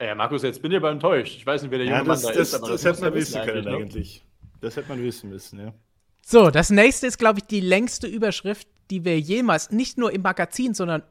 Ja, 0.00 0.14
Markus, 0.14 0.42
jetzt 0.42 0.60
bin 0.60 0.72
ich 0.72 0.76
aber 0.76 0.90
enttäuscht. 0.90 1.36
Ich 1.36 1.46
weiß 1.46 1.62
nicht, 1.62 1.70
wer 1.70 1.78
der 1.78 1.86
junge 1.86 1.98
ja, 1.98 2.04
das, 2.04 2.22
Mann 2.22 2.32
da 2.32 2.38
das, 2.38 2.48
ist. 2.48 2.54
Aber 2.54 2.68
das, 2.68 2.82
das 2.82 2.92
hätte 2.92 3.04
man 3.04 3.14
wissen 3.14 3.42
können 3.42 3.64
ne? 3.64 3.76
eigentlich. 3.76 4.24
Das 4.60 4.76
hätte 4.76 4.88
man 4.88 5.02
wissen 5.02 5.30
müssen, 5.30 5.60
ja. 5.60 5.72
So, 6.26 6.50
das 6.50 6.70
nächste 6.70 7.06
ist, 7.06 7.18
glaube 7.18 7.40
ich, 7.40 7.46
die 7.46 7.60
längste 7.60 8.06
Überschrift, 8.06 8.66
die 8.90 9.04
wir 9.04 9.18
jemals 9.20 9.70
nicht 9.70 9.98
nur 9.98 10.12
im 10.12 10.22
Magazin, 10.22 10.74
sondern 10.74 11.02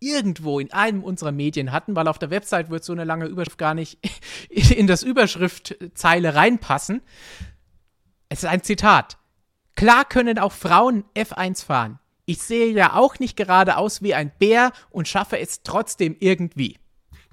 irgendwo 0.00 0.60
in 0.60 0.72
einem 0.72 1.02
unserer 1.02 1.32
Medien 1.32 1.72
hatten, 1.72 1.96
weil 1.96 2.08
auf 2.08 2.18
der 2.18 2.30
Website 2.30 2.68
wird 2.68 2.84
so 2.84 2.92
eine 2.92 3.04
lange 3.04 3.26
Überschrift 3.26 3.58
gar 3.58 3.74
nicht 3.74 3.98
in 4.50 4.86
das 4.86 5.02
Überschriftzeile 5.02 6.34
reinpassen. 6.34 7.00
Es 8.28 8.42
ist 8.42 8.48
ein 8.48 8.62
Zitat. 8.62 9.18
Klar 9.74 10.04
können 10.04 10.38
auch 10.38 10.52
Frauen 10.52 11.04
F1 11.14 11.64
fahren. 11.64 11.98
Ich 12.24 12.42
sehe 12.42 12.72
ja 12.72 12.94
auch 12.94 13.18
nicht 13.18 13.36
gerade 13.36 13.76
aus 13.76 14.02
wie 14.02 14.14
ein 14.14 14.32
Bär 14.38 14.72
und 14.90 15.06
schaffe 15.06 15.38
es 15.38 15.62
trotzdem 15.62 16.16
irgendwie. 16.18 16.78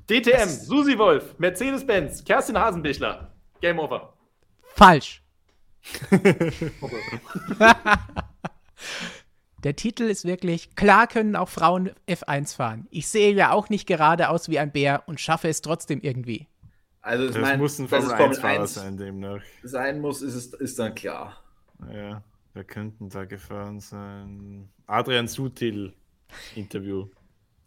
DTM, 0.09 0.39
das 0.39 0.65
Susi 0.67 0.97
Wolf, 0.99 1.35
Mercedes-Benz, 1.39 2.25
Kerstin 2.25 2.59
Hasenbichler. 2.59 3.33
Game 3.61 3.79
over. 3.79 4.13
Falsch. 4.75 5.23
Der 9.63 9.75
Titel 9.77 10.03
ist 10.03 10.25
wirklich, 10.25 10.75
klar 10.75 11.07
können 11.07 11.35
auch 11.37 11.49
Frauen 11.49 11.91
F1 12.07 12.55
fahren. 12.55 12.87
Ich 12.91 13.07
sehe 13.07 13.33
ja 13.33 13.51
auch 13.51 13.69
nicht 13.69 13.87
gerade 13.87 14.29
aus 14.29 14.49
wie 14.49 14.59
ein 14.59 14.71
Bär 14.73 15.03
und 15.07 15.21
schaffe 15.21 15.47
es 15.47 15.61
trotzdem 15.61 16.01
irgendwie. 16.01 16.47
Also 17.03 17.27
das 17.27 17.37
mein, 17.37 17.59
muss 17.59 17.77
ein 17.79 17.89
Formel 17.89 18.11
1 18.13 18.39
Fahrer 18.39 18.65
sein, 18.65 18.95
demnach. 18.95 19.41
Sein 19.61 19.99
muss, 19.99 20.21
ist, 20.21 20.35
es, 20.35 20.53
ist 20.53 20.79
dann 20.79 20.95
klar. 20.95 21.37
Ja, 21.93 22.23
wer 22.53 22.63
könnten 22.63 23.09
da 23.09 23.25
gefahren 23.25 23.81
sein? 23.81 24.69
Adrian 24.87 25.27
Sutil, 25.27 25.93
Interview. 26.55 27.09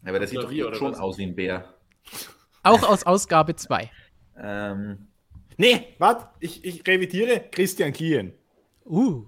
Ja, 0.01 0.09
aber 0.09 0.19
der 0.19 0.27
sieht 0.27 0.39
doch 0.39 0.49
hier 0.49 0.73
schon 0.73 0.93
was? 0.93 0.99
aus 0.99 1.19
wie 1.19 1.27
ein 1.27 1.35
Bär. 1.35 1.71
Auch 2.63 2.81
aus 2.81 3.05
Ausgabe 3.05 3.55
2. 3.55 3.91
ähm. 4.41 5.07
Nee, 5.55 5.87
warte, 5.99 6.29
ich, 6.39 6.65
ich 6.65 6.85
revidiere 6.87 7.45
Christian 7.51 7.93
Kien. 7.93 8.33
Uh. 8.85 9.25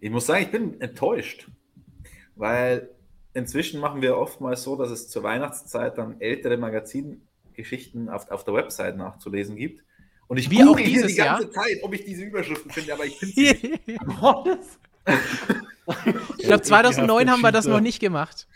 Ich 0.00 0.10
muss 0.10 0.26
sagen, 0.26 0.42
ich 0.42 0.50
bin 0.50 0.80
enttäuscht, 0.80 1.48
weil 2.34 2.90
inzwischen 3.32 3.80
machen 3.80 4.02
wir 4.02 4.16
oftmals 4.16 4.64
so, 4.64 4.74
dass 4.74 4.90
es 4.90 5.08
zur 5.08 5.22
Weihnachtszeit 5.22 5.98
dann 5.98 6.20
ältere 6.20 6.56
Magazin 6.56 7.27
Geschichten 7.58 8.08
auf, 8.08 8.30
auf 8.30 8.44
der 8.44 8.54
Website 8.54 8.96
nachzulesen 8.96 9.56
gibt. 9.56 9.84
Und 10.28 10.38
ich 10.38 10.50
Wie 10.50 10.62
auch 10.62 10.76
dieses 10.76 11.08
die 11.08 11.16
ganze 11.18 11.44
Jahr? 11.44 11.52
Zeit, 11.52 11.78
ob 11.82 11.92
ich 11.92 12.04
diese 12.04 12.22
Überschriften 12.24 12.70
finde, 12.70 12.94
aber 12.94 13.04
ich 13.04 13.18
finde 13.18 13.34
sie 13.34 13.80
nicht. 13.86 14.00
Ich 16.38 16.44
glaube, 16.46 16.62
2009 16.62 17.22
Ekelhafter 17.22 17.32
haben 17.32 17.40
wir 17.42 17.52
das 17.52 17.66
noch 17.66 17.80
nicht 17.80 17.98
gemacht. 17.98 18.46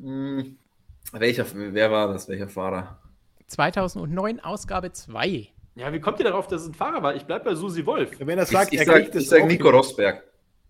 Hm, 0.00 0.56
Welcher, 1.12 1.46
wer 1.54 1.90
war 1.90 2.08
das? 2.12 2.28
Welcher 2.28 2.48
Fahrer? 2.48 2.98
2009, 3.46 4.40
Ausgabe 4.40 4.92
2. 4.92 5.48
Ja, 5.76 5.92
wie 5.92 6.00
kommt 6.00 6.18
ihr 6.20 6.24
darauf, 6.24 6.46
dass 6.46 6.62
es 6.62 6.68
ein 6.68 6.74
Fahrer 6.74 7.02
war? 7.02 7.14
Ich 7.14 7.24
bleib 7.24 7.44
bei 7.44 7.54
Susi 7.54 7.84
Wolf. 7.84 8.10
Wenn 8.20 8.38
er 8.38 8.46
sagt, 8.46 8.72
ich, 8.72 8.78
er 8.80 8.86
ich 8.86 8.92
kriegt 8.92 9.06
sag, 9.12 9.16
es 9.16 9.22
ich 9.24 9.28
sag 9.28 9.46
Nico. 9.46 9.68
Rosberg. 9.70 10.22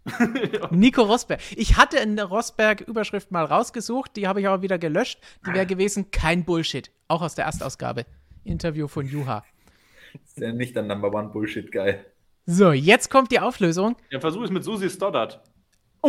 Nico 0.71 1.03
Rosberg. 1.03 1.41
Ich 1.57 1.77
hatte 1.77 1.99
eine 1.99 2.25
Rosberg-Überschrift 2.25 3.31
mal 3.31 3.45
rausgesucht, 3.45 4.17
die 4.17 4.27
habe 4.29 4.41
ich 4.41 4.49
aber 4.49 4.63
wieder 4.63 4.79
gelöscht. 4.79 5.19
Die 5.47 5.53
wäre 5.55 5.67
gewesen, 5.67 6.11
kein 6.11 6.45
Bullshit. 6.45 6.91
Auch 7.09 7.23
aus 7.23 7.35
der 7.35 7.47
Erstausgabe. 7.47 8.05
Interview 8.45 8.89
von 8.89 9.07
Juha. 9.07 9.45
Ist 10.25 10.39
ja 10.39 10.53
nicht 10.53 10.77
der 10.77 10.83
Number 10.83 11.13
One 11.13 11.29
Bullshit 11.31 11.73
Guy. 11.73 11.97
So, 12.47 12.73
jetzt 12.73 13.11
kommt 13.11 13.33
die 13.33 13.41
Auflösung. 13.41 13.97
Ja, 14.11 14.21
versuch 14.21 14.43
es 14.45 14.51
mit 14.51 14.63
Susi 14.65 14.91
Stoddard. 14.91 15.41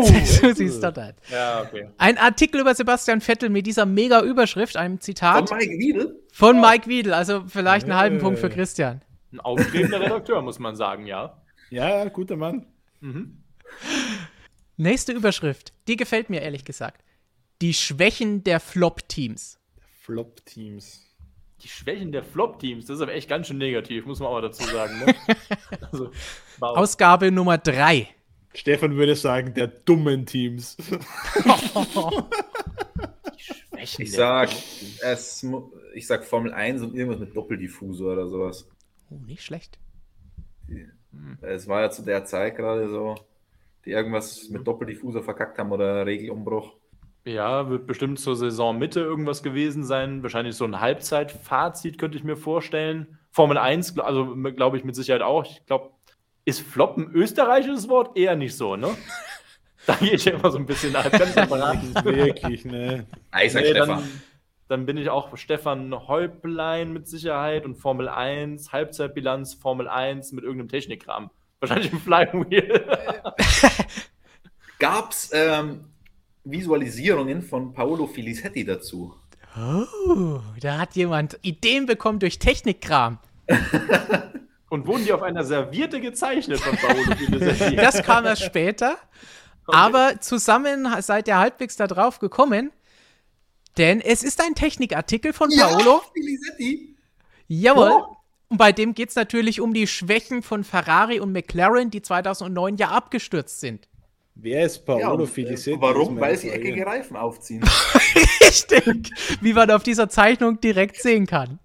siehst 0.03 0.83
du 0.83 0.91
das. 0.91 1.13
Ja, 1.31 1.61
okay. 1.61 1.89
Ein 1.97 2.17
Artikel 2.17 2.59
über 2.59 2.75
Sebastian 2.75 3.21
Vettel 3.21 3.49
mit 3.49 3.65
dieser 3.65 3.85
mega 3.85 4.21
Überschrift, 4.21 4.75
einem 4.75 4.95
Von 4.95 5.01
Zitat 5.01 5.51
Mike 5.51 5.77
Wiedel? 5.79 6.21
von 6.33 6.59
Mike 6.59 6.87
Wiedel. 6.87 7.13
Also 7.13 7.45
vielleicht 7.47 7.85
einen 7.85 7.95
halben 7.97 8.17
Punkt 8.19 8.39
für 8.39 8.49
Christian. 8.49 9.01
Ein 9.31 9.39
aufstrebender 9.39 10.01
Redakteur, 10.01 10.41
muss 10.41 10.59
man 10.59 10.75
sagen, 10.75 11.05
ja. 11.05 11.41
Ja, 11.69 12.05
guter 12.09 12.35
Mann. 12.35 12.65
Nächste 14.77 15.13
Überschrift. 15.13 15.73
Die 15.87 15.95
gefällt 15.95 16.29
mir 16.29 16.41
ehrlich 16.41 16.65
gesagt. 16.65 17.03
Die 17.61 17.73
Schwächen 17.73 18.43
der 18.43 18.59
Flop-Teams. 18.59 19.57
Flop-Teams. 20.01 21.01
Die 21.61 21.69
Schwächen 21.69 22.11
der 22.11 22.23
Flop-Teams, 22.23 22.85
das 22.85 22.97
ist 22.97 23.01
aber 23.01 23.13
echt 23.13 23.29
ganz 23.29 23.47
schön 23.47 23.57
negativ, 23.57 24.05
muss 24.05 24.19
man 24.19 24.27
auch 24.27 24.33
mal 24.33 24.41
dazu 24.41 24.63
sagen. 24.63 24.99
Ne? 24.99 25.15
also, 25.91 26.11
wow. 26.59 26.77
Ausgabe 26.77 27.31
Nummer 27.31 27.57
3. 27.57 28.07
Stefan 28.53 28.97
würde 28.97 29.15
sagen, 29.15 29.53
der 29.53 29.67
dummen 29.67 30.25
Teams. 30.25 30.77
Schwächen 33.37 34.03
Ich 34.03 34.11
der 34.11 34.17
sag, 34.17 34.49
Flop-Teams. 34.49 35.01
es, 35.01 35.45
ich 35.93 36.05
sag 36.07 36.25
Formel 36.25 36.53
1 36.53 36.81
und 36.81 36.93
irgendwas 36.95 37.19
mit 37.19 37.35
Doppeldiffusor 37.35 38.13
oder 38.13 38.27
sowas. 38.27 38.67
Oh, 39.09 39.15
nicht 39.25 39.43
schlecht. 39.43 39.79
Es 41.41 41.67
war 41.67 41.81
ja 41.81 41.89
zu 41.89 42.01
der 42.01 42.25
Zeit 42.25 42.57
gerade 42.57 42.89
so, 42.89 43.15
die 43.85 43.91
irgendwas 43.91 44.49
mit 44.49 44.65
Doppeldiffusor 44.65 45.23
verkackt 45.23 45.57
haben 45.57 45.71
oder 45.71 46.05
Regelumbruch. 46.05 46.73
Ja, 47.25 47.69
wird 47.69 47.87
bestimmt 47.87 48.19
zur 48.19 48.35
Saisonmitte 48.35 48.99
irgendwas 48.99 49.41
gewesen 49.41 49.83
sein. 49.83 50.21
Wahrscheinlich 50.21 50.55
so 50.55 50.65
ein 50.65 50.79
Halbzeitfazit 50.79 51.97
könnte 51.97 52.17
ich 52.17 52.23
mir 52.23 52.37
vorstellen. 52.37 53.17
Formel 53.31 53.57
1, 53.57 53.95
gl- 53.97 54.01
also 54.01 54.35
glaube 54.53 54.77
ich 54.77 54.83
mit 54.83 54.95
Sicherheit 54.95 55.21
auch. 55.23 55.43
Ich 55.43 55.65
glaube, 55.65 55.91
ist 56.45 56.61
Flop 56.61 56.97
ein 56.97 57.09
österreichisches 57.13 57.89
Wort? 57.89 58.15
Eher 58.17 58.35
nicht 58.35 58.55
so, 58.55 58.75
ne? 58.75 58.89
Da 59.87 59.93
gehe 59.97 60.13
ich 60.13 60.25
ja 60.25 60.31
immer 60.33 60.49
so 60.49 60.57
ein 60.57 60.65
bisschen 60.65 60.93
nach. 60.93 61.03
Verraten. 61.05 61.93
Wirklich, 62.03 62.65
ne? 62.65 63.05
Sag 63.31 63.61
Nee, 63.61 63.69
Stefan. 63.69 63.87
dann, 63.87 64.03
dann 64.67 64.85
bin 64.87 64.97
ich 64.97 65.11
auch 65.11 65.37
Stefan 65.37 65.93
Häuplein 66.07 66.91
mit 66.91 67.07
Sicherheit 67.07 67.65
und 67.65 67.75
Formel 67.75 68.09
1, 68.09 68.73
Halbzeitbilanz, 68.73 69.53
Formel 69.53 69.87
1 69.87 70.31
mit 70.31 70.43
irgendeinem 70.43 70.69
Technikkram. 70.69 71.29
Wahrscheinlich 71.69 71.93
ein 71.93 71.99
Flywheel. 71.99 72.85
Gab 74.79 75.11
es 75.11 75.29
ähm, 75.33 75.85
Visualisierungen 76.43 77.41
von 77.41 77.73
Paolo 77.73 78.07
Filisetti 78.07 78.63
dazu? 78.65 79.15
Oh, 79.57 80.39
da 80.59 80.77
hat 80.77 80.95
jemand 80.95 81.39
Ideen 81.41 81.85
bekommen 81.85 82.19
durch 82.19 82.39
Technikkram. 82.39 83.19
Und 84.69 84.85
wurden 84.87 85.05
die 85.05 85.13
auf 85.13 85.21
einer 85.21 85.43
Serviette 85.43 86.01
gezeichnet 86.01 86.59
von 86.59 86.75
Paolo 86.75 87.15
Filisetti? 87.15 87.75
Das 87.75 88.03
kam 88.03 88.25
erst 88.25 88.43
später. 88.43 88.97
Aber 89.67 90.19
zusammen 90.19 90.87
seid 91.01 91.27
ihr 91.27 91.37
halbwegs 91.37 91.75
da 91.77 91.87
drauf 91.87 92.19
gekommen. 92.19 92.71
Denn 93.77 94.01
es 94.01 94.23
ist 94.23 94.41
ein 94.41 94.55
Technikartikel 94.55 95.33
von 95.33 95.49
Paolo. 95.49 96.01
Filisetti. 96.13 96.95
Jawohl. 97.47 97.91
Oh. 97.91 98.15
Und 98.47 98.57
bei 98.57 98.71
dem 98.71 98.93
geht 98.93 99.09
es 99.09 99.15
natürlich 99.15 99.59
um 99.59 99.73
die 99.73 99.87
Schwächen 99.87 100.43
von 100.43 100.63
Ferrari 100.63 101.19
und 101.19 101.31
McLaren, 101.31 101.89
die 101.89 102.01
2009 102.01 102.77
ja 102.77 102.89
abgestürzt 102.89 103.59
sind. 103.59 103.87
Wer 104.35 104.65
ist 104.65 104.85
Ja, 104.87 104.95
Paolo 104.95 105.23
und, 105.23 105.23
äh, 105.23 105.27
Filisetti? 105.27 105.77
warum? 105.79 106.19
Weil 106.19 106.37
sie 106.37 106.49
eckige 106.49 106.85
Reifen 106.85 107.15
aufziehen. 107.15 107.63
Richtig. 108.41 109.11
Wie 109.41 109.53
man 109.53 109.71
auf 109.71 109.83
dieser 109.83 110.09
Zeichnung 110.09 110.59
direkt 110.59 111.01
sehen 111.01 111.25
kann. 111.25 111.59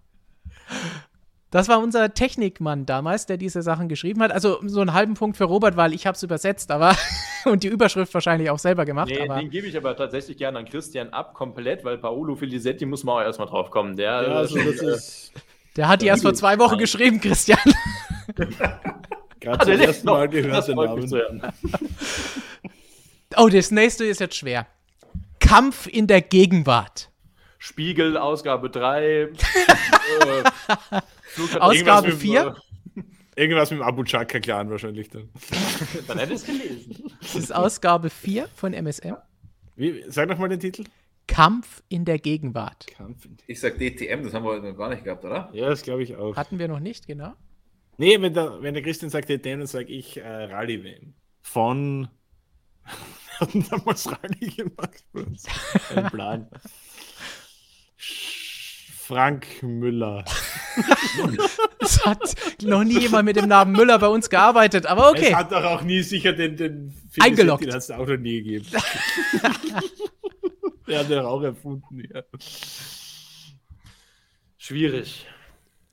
Das 1.50 1.68
war 1.68 1.80
unser 1.80 2.14
Technikmann 2.14 2.86
damals, 2.86 3.26
der 3.26 3.36
diese 3.36 3.62
Sachen 3.62 3.88
geschrieben 3.88 4.22
hat. 4.22 4.30
Also 4.30 4.60
so 4.64 4.80
einen 4.80 4.92
halben 4.92 5.14
Punkt 5.14 5.36
für 5.36 5.44
Robert, 5.44 5.76
weil 5.76 5.92
ich 5.92 6.06
habe 6.06 6.14
es 6.14 6.22
übersetzt, 6.22 6.70
aber 6.70 6.96
und 7.44 7.64
die 7.64 7.68
Überschrift 7.68 8.14
wahrscheinlich 8.14 8.50
auch 8.50 8.58
selber 8.60 8.84
gemacht. 8.84 9.08
Nee, 9.10 9.20
aber 9.20 9.40
den 9.40 9.50
gebe 9.50 9.66
ich 9.66 9.76
aber 9.76 9.96
tatsächlich 9.96 10.36
gerne 10.36 10.60
an 10.60 10.64
Christian 10.64 11.08
ab, 11.08 11.34
komplett, 11.34 11.84
weil 11.84 11.98
Paolo 11.98 12.36
Filisetti 12.36 12.86
muss 12.86 13.02
man 13.02 13.16
auch 13.16 13.26
erstmal 13.26 13.48
drauf 13.48 13.70
kommen. 13.70 13.96
Der, 13.96 14.22
Ja, 14.22 14.36
also 14.36 14.58
das 14.58 14.80
ist 14.80 15.32
der 15.76 15.88
hat 15.88 16.02
die 16.02 16.06
erst 16.06 16.22
vor 16.22 16.34
zwei 16.34 16.58
Wochen 16.58 16.78
geschrieben, 16.78 17.20
Christian. 17.20 17.58
gerade 19.40 19.60
Ah, 19.60 19.64
zum 19.64 19.72
ersten. 19.80 20.06
Mal 20.06 20.28
gehört, 20.28 20.52
Das 20.54 20.66
der 20.66 20.74
freut 20.74 20.96
mich 20.96 21.06
zu 21.08 21.16
Name. 21.16 21.42
hören. 21.42 21.52
Oh, 23.36 23.48
das 23.48 23.70
nächste 23.70 24.04
ist 24.04 24.18
jetzt 24.18 24.34
schwer. 24.34 24.66
Kampf 25.38 25.86
in 25.86 26.08
der 26.08 26.20
Gegenwart. 26.20 27.10
Spiegel, 27.58 28.16
Ausgabe 28.16 28.70
3. 28.70 29.02
äh, 29.28 29.28
Ausgabe 31.60 31.74
irgendwas 31.76 32.02
mit, 32.06 32.14
4? 32.16 32.56
Irgendwas 33.36 33.70
mit 33.70 33.78
dem 33.78 33.82
Abu 33.84 34.02
Chaka-Clan 34.02 34.68
wahrscheinlich 34.68 35.10
dann. 35.10 35.22
äh, 35.52 36.02
Dann 36.08 36.18
hätte 36.18 36.32
ich 36.32 36.40
es 36.40 36.44
gelesen. 36.44 37.12
Das 37.20 37.34
ist 37.36 37.54
Ausgabe 37.54 38.10
4 38.10 38.48
von 38.56 38.72
MSM. 38.74 39.14
Wie, 39.76 40.02
sag 40.08 40.28
nochmal 40.28 40.48
den 40.48 40.58
Titel. 40.60 40.82
Kampf 41.30 41.82
in 41.88 42.04
der 42.04 42.18
Gegenwart. 42.18 42.86
Kampf. 42.88 43.28
Ich 43.46 43.60
sag 43.60 43.78
DTM, 43.78 44.24
das 44.24 44.34
haben 44.34 44.44
wir 44.44 44.50
heute 44.50 44.66
noch 44.70 44.76
gar 44.76 44.90
nicht 44.90 45.04
gehabt, 45.04 45.24
oder? 45.24 45.48
Ja, 45.52 45.68
das 45.68 45.82
glaube 45.82 46.02
ich 46.02 46.16
auch. 46.16 46.36
Hatten 46.36 46.58
wir 46.58 46.66
noch 46.66 46.80
nicht, 46.80 47.06
genau. 47.06 47.34
Nee, 47.98 48.20
wenn 48.20 48.34
der, 48.34 48.60
wenn 48.62 48.74
der 48.74 48.82
Christian 48.82 49.10
sagt, 49.10 49.28
den, 49.28 49.40
dann 49.42 49.66
sage 49.66 49.92
ich 49.92 50.16
äh, 50.16 50.26
Rallye 50.26 50.82
Van. 50.84 51.14
Von. 51.42 52.08
Wir 53.40 53.46
hatten 53.46 53.66
damals 53.70 54.06
Rallye 54.06 54.50
gemacht. 54.50 55.04
für 55.12 55.24
uns. 55.24 55.46
Ein 55.94 56.10
Plan. 56.10 56.48
Frank 57.96 59.62
Müller. 59.62 60.24
Es 61.82 62.04
hat 62.04 62.34
noch 62.62 62.84
nie 62.84 63.00
jemand 63.00 63.24
mit 63.24 63.36
dem 63.36 63.48
Namen 63.48 63.72
Müller 63.72 63.98
bei 63.98 64.06
uns 64.08 64.28
gearbeitet, 64.28 64.86
aber 64.86 65.12
Es 65.14 65.20
okay. 65.22 65.34
hat 65.34 65.50
doch 65.50 65.64
auch 65.64 65.82
nie 65.82 66.02
sicher 66.02 66.32
den, 66.34 66.56
den 66.56 66.94
Eingeloggt. 67.18 67.64
Den 67.64 67.72
hat 67.72 67.78
es 67.78 67.90
auch 67.90 68.06
noch 68.06 68.16
nie 68.18 68.42
gegeben. 68.42 68.66
Der 70.90 70.98
hat 71.00 71.08
den 71.10 71.20
auch 71.20 71.42
erfunden, 71.42 72.00
ja. 72.12 72.22
Schwierig. 74.58 75.26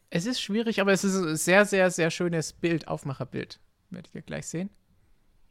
Es 0.10 0.26
ist 0.26 0.42
schwierig, 0.42 0.82
aber 0.82 0.92
es 0.92 1.04
ist 1.04 1.16
ein 1.16 1.36
sehr, 1.36 1.66
sehr, 1.66 1.92
sehr 1.92 2.12
schönes 2.12 2.54
Bild, 2.54 2.88
Aufmacherbild. 2.88 3.60
Werdet 3.90 4.14
ihr 4.16 4.22
gleich 4.22 4.48
sehen. 4.48 4.70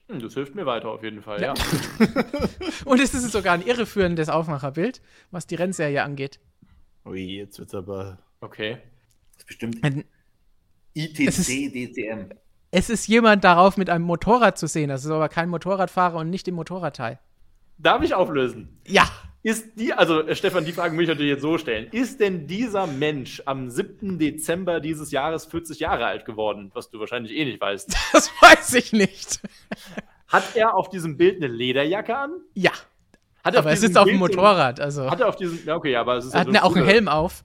Hm, 0.09 0.20
das 0.20 0.35
hilft 0.35 0.55
mir 0.55 0.66
weiter 0.66 0.89
auf 0.89 1.02
jeden 1.02 1.23
Fall, 1.23 1.40
ja. 1.43 1.55
Und 2.85 3.01
es 3.01 3.14
ist 3.14 3.31
sogar 3.32 3.55
ein 3.55 3.66
irreführendes 3.66 4.28
Aufmacherbild, 4.28 5.01
was 5.31 5.47
die 5.47 5.55
Rennserie 5.56 6.02
angeht. 6.02 6.39
Ui, 7.05 7.20
jetzt 7.39 7.59
wird's 7.59 7.74
aber. 7.74 8.18
Okay. 8.40 8.78
Das 9.35 9.43
ist 9.43 9.47
bestimmt 9.47 9.82
Ein- 9.85 10.05
Es 10.94 11.05
ITC 11.05 11.20
ist- 11.28 11.48
DTM. 11.48 12.28
Es 12.73 12.90
ist 12.90 13.06
jemand 13.06 13.44
darauf 13.44 13.77
mit 13.77 13.89
einem 13.89 14.05
Motorrad 14.05 14.59
zu 14.59 14.66
sehen. 14.66 14.89
Das 14.89 15.05
ist 15.05 15.10
aber 15.10 15.28
kein 15.28 15.48
Motorradfahrer 15.48 16.16
und 16.18 16.31
nicht 16.31 16.47
im 16.48 16.56
Motorradteil. 16.56 17.18
Darf 17.78 18.02
ich 18.02 18.12
auflösen? 18.14 18.81
Ja, 18.86 19.09
Ist 19.47 19.78
die, 19.78 19.93
also 19.93 20.27
äh, 20.27 20.35
Stefan, 20.35 20.64
die 20.64 20.73
Frage 20.73 20.93
muss 20.93 21.02
ich 21.05 21.09
natürlich 21.09 21.31
jetzt 21.31 21.43
so 21.43 21.56
stellen. 21.56 21.86
Ist 21.93 22.18
denn 22.18 22.48
dieser 22.48 22.89
Mensch 22.89 23.40
am 23.47 23.70
7. 23.70 24.18
Dezember 24.18 24.81
dieses 24.81 25.12
Jahres 25.12 25.47
40 25.47 25.78
Jahre 25.78 26.05
alt 26.06 26.24
geworden? 26.24 26.73
Was 26.74 26.90
du 26.90 26.98
wahrscheinlich 26.98 27.32
eh 27.32 27.44
nicht 27.44 27.60
weißt. 27.60 27.97
das 28.12 28.32
weiß 28.40 28.74
ich 28.74 28.93
nicht. 28.93 29.40
Hat 30.27 30.56
er 30.56 30.74
auf 30.74 30.89
diesem 30.89 31.16
Bild 31.16 31.36
eine 31.36 31.47
Lederjacke 31.47 32.16
an? 32.18 32.32
Ja, 32.55 32.73
Hat 33.44 33.55
er 33.55 33.60
aber 33.60 33.70
diesem 33.70 33.90
ist 33.90 33.97
auf 33.97 34.09
dem 34.09 34.16
Motorrad. 34.16 34.81
Also 34.81 35.09
Hat 35.09 35.20
er 35.20 35.28
auf 35.28 35.36
diesem, 35.36 35.64
ja 35.64 35.77
okay, 35.77 35.94
aber 35.94 36.16
es 36.16 36.24
ist 36.24 36.35
er 36.35 36.40
hat 36.40 36.52
ja 36.52 36.64
auch 36.64 36.74
einen 36.74 36.85
Helm 36.85 37.06
auf. 37.06 37.44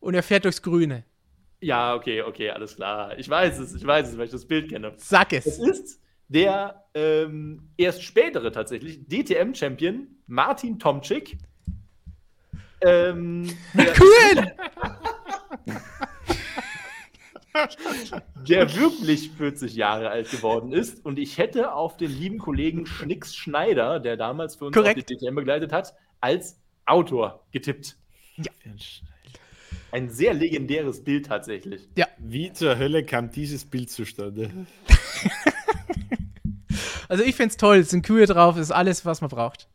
Und 0.00 0.14
er 0.14 0.24
fährt 0.24 0.44
durchs 0.44 0.60
Grüne. 0.60 1.04
Ja, 1.60 1.94
okay, 1.94 2.22
okay, 2.22 2.50
alles 2.50 2.74
klar. 2.74 3.16
Ich 3.16 3.30
weiß 3.30 3.60
es, 3.60 3.76
ich 3.76 3.86
weiß 3.86 4.08
es, 4.08 4.18
weil 4.18 4.24
ich 4.24 4.32
das 4.32 4.44
Bild 4.44 4.70
kenne. 4.70 4.92
Sag 4.96 5.32
Es 5.34 5.46
es. 5.46 5.58
ist 5.58 6.00
der 6.28 6.84
ähm, 6.94 7.70
erst 7.76 8.02
spätere 8.02 8.52
tatsächlich 8.52 9.06
DTM-Champion 9.06 10.08
Martin 10.26 10.78
Tomczyk. 10.78 11.38
Ähm, 12.80 13.50
der, 13.74 13.94
Cool! 14.00 14.52
der 18.48 18.74
wirklich 18.74 19.30
40 19.30 19.74
Jahre 19.74 20.10
alt 20.10 20.30
geworden 20.30 20.72
ist. 20.72 21.04
Und 21.04 21.18
ich 21.18 21.38
hätte 21.38 21.72
auf 21.72 21.96
den 21.96 22.10
lieben 22.10 22.38
Kollegen 22.38 22.86
Schnicks 22.86 23.34
Schneider, 23.34 24.00
der 24.00 24.16
damals 24.16 24.56
für 24.56 24.66
uns 24.66 24.74
Korrekt. 24.76 25.00
auch 25.00 25.04
die 25.06 25.16
DTM 25.16 25.34
begleitet 25.34 25.72
hat, 25.72 25.94
als 26.20 26.60
Autor 26.86 27.44
getippt. 27.52 27.96
Ein 29.92 30.10
sehr 30.10 30.34
legendäres 30.34 31.04
Bild 31.04 31.26
tatsächlich. 31.26 31.88
Ja. 31.96 32.08
Wie 32.18 32.52
zur 32.52 32.78
Hölle 32.78 33.04
kam 33.04 33.30
dieses 33.30 33.64
Bild 33.64 33.90
zustande? 33.90 34.50
also 37.14 37.22
ich 37.22 37.36
finde 37.36 37.50
es 37.50 37.56
toll, 37.56 37.76
es 37.76 37.90
sind 37.90 38.04
Kühe 38.04 38.26
drauf, 38.26 38.56
ist 38.56 38.72
alles, 38.72 39.06
was 39.06 39.20
man 39.20 39.30
braucht. 39.30 39.68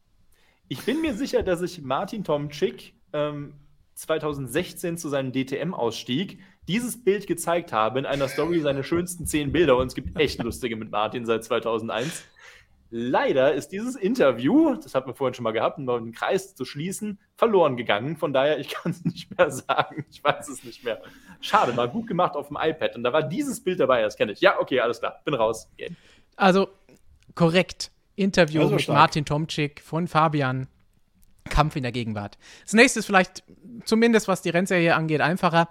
Ich 0.67 0.83
bin 0.83 0.99
mir 0.99 1.13
sicher, 1.13 1.41
dass 1.41 1.61
ich 1.61 1.81
Martin 1.81 2.25
Tomczyk 2.25 2.93
ähm, 3.13 3.53
2016 3.95 4.97
zu 4.97 5.07
seinem 5.07 5.31
DTM-Ausstieg 5.31 6.41
dieses 6.67 7.01
Bild 7.01 7.27
gezeigt 7.27 7.71
habe 7.71 7.99
in 7.99 8.05
einer 8.05 8.27
Story 8.27 8.59
seine 8.59 8.83
schönsten 8.83 9.25
zehn 9.25 9.53
Bilder 9.53 9.77
und 9.77 9.87
es 9.87 9.95
gibt 9.95 10.19
echt 10.19 10.43
lustige 10.43 10.75
mit 10.75 10.91
Martin 10.91 11.25
seit 11.25 11.45
2001. 11.45 12.25
Leider 12.89 13.53
ist 13.53 13.69
dieses 13.69 13.95
Interview, 13.95 14.75
das 14.75 14.93
hatten 14.93 15.07
wir 15.07 15.13
vorhin 15.13 15.33
schon 15.33 15.43
mal 15.43 15.53
gehabt, 15.53 15.77
um 15.77 15.85
den 15.85 16.11
Kreis 16.11 16.55
zu 16.55 16.65
schließen, 16.65 17.19
verloren 17.37 17.77
gegangen. 17.77 18.17
Von 18.17 18.33
daher, 18.33 18.59
ich 18.59 18.67
kann 18.67 18.91
es 18.91 19.05
nicht 19.05 19.37
mehr 19.37 19.49
sagen. 19.49 20.05
Ich 20.11 20.21
weiß 20.21 20.49
es 20.49 20.65
nicht 20.65 20.83
mehr. 20.83 21.01
Schade, 21.39 21.71
mal 21.71 21.87
gut 21.87 22.05
gemacht 22.05 22.35
auf 22.35 22.49
dem 22.49 22.57
iPad. 22.59 22.97
Und 22.97 23.03
da 23.03 23.13
war 23.13 23.23
dieses 23.23 23.63
Bild 23.63 23.79
dabei, 23.79 24.01
das 24.01 24.17
kenne 24.17 24.33
ich. 24.33 24.41
Ja, 24.41 24.59
okay, 24.59 24.81
alles 24.81 24.99
klar. 24.99 25.21
Bin 25.23 25.35
raus. 25.35 25.69
Okay. 25.71 25.95
Also, 26.35 26.67
korrekt. 27.35 27.91
Interview 28.15 28.61
also 28.61 28.73
mit 28.73 28.81
stark. 28.81 28.97
Martin 28.97 29.25
Tomczyk 29.25 29.81
von 29.81 30.07
Fabian. 30.07 30.67
Kampf 31.45 31.75
in 31.75 31.83
der 31.83 31.91
Gegenwart. 31.91 32.37
Das 32.63 32.73
nächste 32.73 32.99
ist 32.99 33.05
vielleicht, 33.05 33.43
zumindest 33.85 34.27
was 34.27 34.41
die 34.41 34.49
Rennserie 34.49 34.95
angeht, 34.95 35.21
einfacher. 35.21 35.69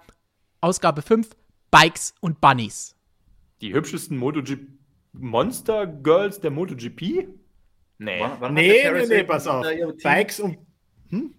Ausgabe 0.61 1.01
5, 1.01 1.29
Bikes 1.71 2.13
und 2.19 2.41
Bunnies. 2.41 2.95
Die 3.61 3.73
hübschesten 3.73 4.17
MotoGP 4.17 4.79
Monster 5.13 5.87
Girls 5.87 6.39
der 6.39 6.51
MotoGP? 6.51 7.27
Nee. 7.97 8.19
Wann, 8.19 8.31
wann 8.39 8.53
nee, 8.53 8.83
nee, 8.91 9.05
nee, 9.07 9.23
pass 9.23 9.47
auf. 9.47 9.65
Bikes 10.03 10.39
und. 10.39 10.57
Hm? 11.09 11.33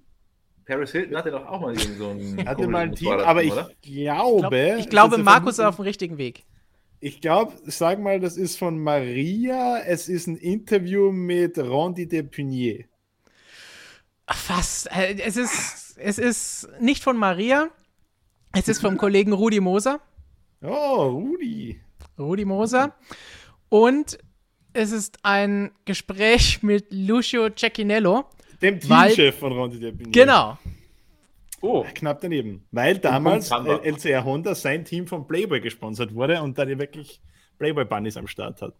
Paris 0.66 0.92
Hilton 0.92 1.16
hatte 1.16 1.30
doch 1.30 1.46
auch 1.46 1.60
mal 1.60 1.76
so 1.76 2.10
ein. 2.10 2.46
hatte 2.46 2.68
mal 2.68 2.82
ein 2.84 2.94
Team, 2.94 3.10
aber 3.10 3.42
ich 3.42 3.52
oder? 3.52 3.70
glaube. 3.82 4.76
Ich, 4.78 4.88
glaube, 4.88 5.18
Markus 5.18 5.54
ist 5.54 5.64
auf 5.64 5.76
dem 5.76 5.84
richtigen 5.84 6.18
Weg. 6.18 6.44
Ich 7.02 7.22
glaube, 7.22 7.54
sag 7.64 7.98
mal, 7.98 8.20
das 8.20 8.36
ist 8.36 8.58
von 8.58 8.78
Maria. 8.78 9.78
Es 9.78 10.08
ist 10.08 10.26
ein 10.26 10.36
Interview 10.36 11.10
mit 11.10 11.56
Randy 11.56 12.06
de 12.06 12.22
Punier. 12.22 12.84
Fast. 14.28 14.86
Äh, 14.94 15.16
es 15.18 15.38
ist, 15.38 15.96
es 15.98 16.18
ist 16.18 16.68
nicht 16.78 17.02
von 17.02 17.16
Maria. 17.16 17.70
Es 18.52 18.68
ist 18.68 18.80
vom 18.80 18.98
Kollegen 18.98 19.32
Rudi 19.32 19.60
Moser. 19.60 20.00
Oh, 20.60 21.08
Rudi. 21.08 21.80
Rudi 22.18 22.44
Moser. 22.44 22.94
Und 23.70 24.18
es 24.74 24.92
ist 24.92 25.18
ein 25.22 25.70
Gespräch 25.86 26.62
mit 26.62 26.86
Lucio 26.90 27.48
Cecchinello. 27.48 28.26
Dem 28.60 28.78
Teamchef 28.78 29.38
von 29.38 29.52
Ronde 29.52 29.78
der 29.78 29.92
Binier. 29.92 30.12
Genau. 30.12 30.58
Oh. 31.60 31.84
Knapp 31.94 32.20
daneben. 32.20 32.66
Weil 32.70 32.98
damals 32.98 33.50
LCR 33.50 34.24
Honda 34.24 34.54
sein 34.54 34.84
Team 34.84 35.06
von 35.06 35.26
Playboy 35.26 35.60
gesponsert 35.60 36.14
wurde 36.14 36.42
und 36.42 36.58
da 36.58 36.64
die 36.64 36.78
wirklich 36.78 37.20
Playboy-Bunnies 37.58 38.16
am 38.16 38.26
Start 38.26 38.62
hat. 38.62 38.74